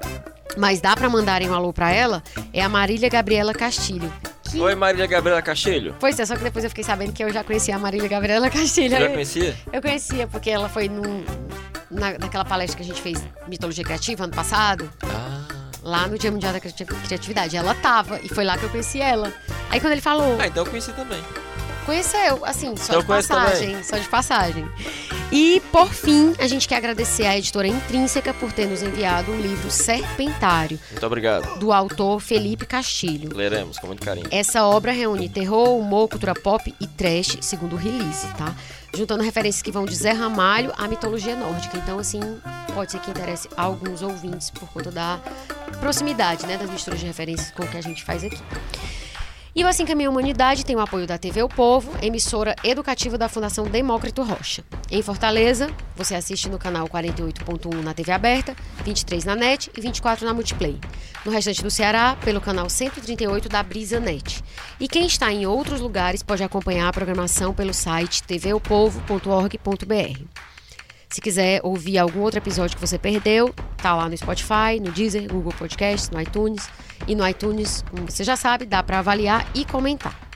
[0.56, 2.24] mas dá pra mandarem um alô pra ela?
[2.54, 4.12] É a Marília Gabriela Castilho.
[4.50, 4.62] Que...
[4.62, 5.94] Oi, Marília Gabriela Castilho.
[6.00, 8.50] Pois é, só que depois eu fiquei sabendo que eu já conhecia a Marília Gabriela
[8.50, 8.90] Castilho.
[8.96, 9.56] Você já conhecia?
[9.74, 11.26] eu conhecia, porque ela foi num,
[11.92, 14.90] na, naquela palestra que a gente fez Mitologia Criativa ano passado.
[15.04, 15.46] Ah,
[15.88, 17.56] lá no Dia Mundial da Criati- Criatividade.
[17.56, 19.34] Ela tava, e foi lá que eu conheci ela.
[19.70, 21.24] Aí quando ele falou, Ah, então eu conheci também.
[21.86, 24.70] conheceu, assim, só Então de passagem, só de passagem.
[25.32, 29.36] E, por fim, a gente quer agradecer à editora Intrínseca por ter nos enviado o
[29.42, 31.60] livro Serpentário, Muito obrigado.
[31.60, 33.36] do autor Felipe Castilho.
[33.36, 34.28] Leremos com muito carinho.
[34.32, 38.54] Essa obra reúne terror, humor, cultura pop e trash, segundo o release, tá?
[38.94, 41.78] Juntando referências que vão de Zé Ramalho à mitologia nórdica.
[41.78, 42.20] Então, assim,
[42.74, 45.20] pode ser que interesse alguns ouvintes por conta da
[45.80, 48.40] proximidade, né, das misturas de referências com o que a gente faz aqui.
[49.58, 53.18] E o Assim Caminha a Humanidade tem o apoio da TV O Povo, emissora educativa
[53.18, 54.64] da Fundação Demócrito Rocha.
[54.92, 58.56] Em Fortaleza, você assiste no canal 48.1 na TV aberta,
[58.86, 60.80] 23 na NET e 24 na Multiplay.
[61.26, 64.44] No restante do Ceará, pelo canal 138 da Brisa Net.
[64.80, 70.47] E quem está em outros lugares pode acompanhar a programação pelo site tvopovo.org.br.
[71.10, 75.28] Se quiser ouvir algum outro episódio que você perdeu, tá lá no Spotify, no Deezer,
[75.32, 76.70] Google Podcasts, no iTunes.
[77.08, 80.27] E no iTunes, como você já sabe, dá para avaliar e comentar.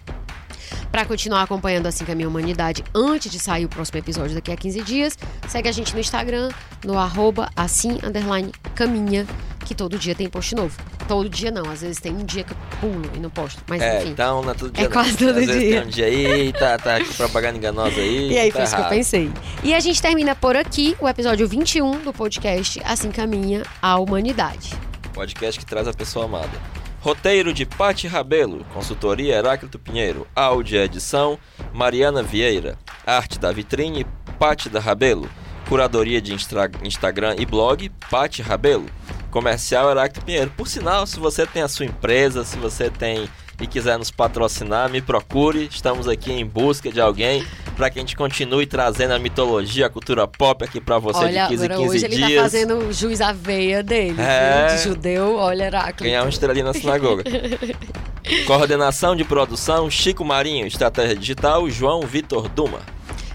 [0.92, 4.58] Para continuar acompanhando Assim Caminha a Humanidade antes de sair o próximo episódio daqui a
[4.58, 5.18] 15 dias,
[5.48, 6.50] segue a gente no Instagram,
[6.86, 9.26] no arroba assim underline caminha,
[9.66, 10.78] que todo dia tem post novo.
[11.08, 13.82] Todo dia não, às vezes tem um dia que eu pulo e não posto, mas
[13.82, 14.10] É, enfim.
[14.12, 14.86] então não é todo dia.
[14.86, 14.92] É não.
[14.94, 15.72] quase todo Às vezes dia.
[15.80, 18.32] Tem um dia aí, tá, tá aqui propaganda enganosa aí.
[18.32, 19.32] E aí, tá foi isso que eu pensei.
[19.64, 24.74] E a gente termina por aqui o episódio 21 do podcast Assim Caminha a Humanidade.
[25.14, 26.81] Podcast que traz a pessoa amada.
[27.02, 31.38] Roteiro de Pati Rabelo, consultoria Heráclito Pinheiro, áudio e edição
[31.74, 34.06] Mariana Vieira, arte da vitrine
[34.38, 35.28] Pati da Rabelo,
[35.68, 38.86] curadoria de Instra- Instagram e blog Pati Rabelo,
[39.32, 40.52] comercial Heráclito Pinheiro.
[40.56, 43.28] Por sinal, se você tem a sua empresa, se você tem
[43.62, 45.70] e quiser nos patrocinar, me procure.
[45.72, 49.90] Estamos aqui em busca de alguém para que a gente continue trazendo a mitologia, a
[49.90, 52.22] cultura pop aqui para você olha, de 15 em agora 15 hoje dias.
[52.22, 54.20] ele tá fazendo juiz à veia dele.
[54.20, 54.76] É.
[54.76, 56.04] De judeu, olha, Heráclito.
[56.04, 57.24] Ganhar uma estrelinha na sinagoga.
[58.46, 60.66] Coordenação de produção, Chico Marinho.
[60.66, 62.80] Estratégia digital, João Vitor Duma.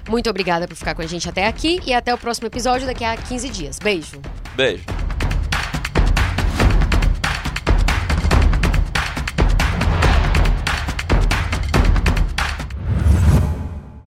[0.08, 3.04] Muito obrigada por ficar com a gente até aqui e até o próximo episódio daqui
[3.04, 3.78] a 15 dias.
[3.78, 4.20] Beijo.
[4.54, 4.84] Beijo.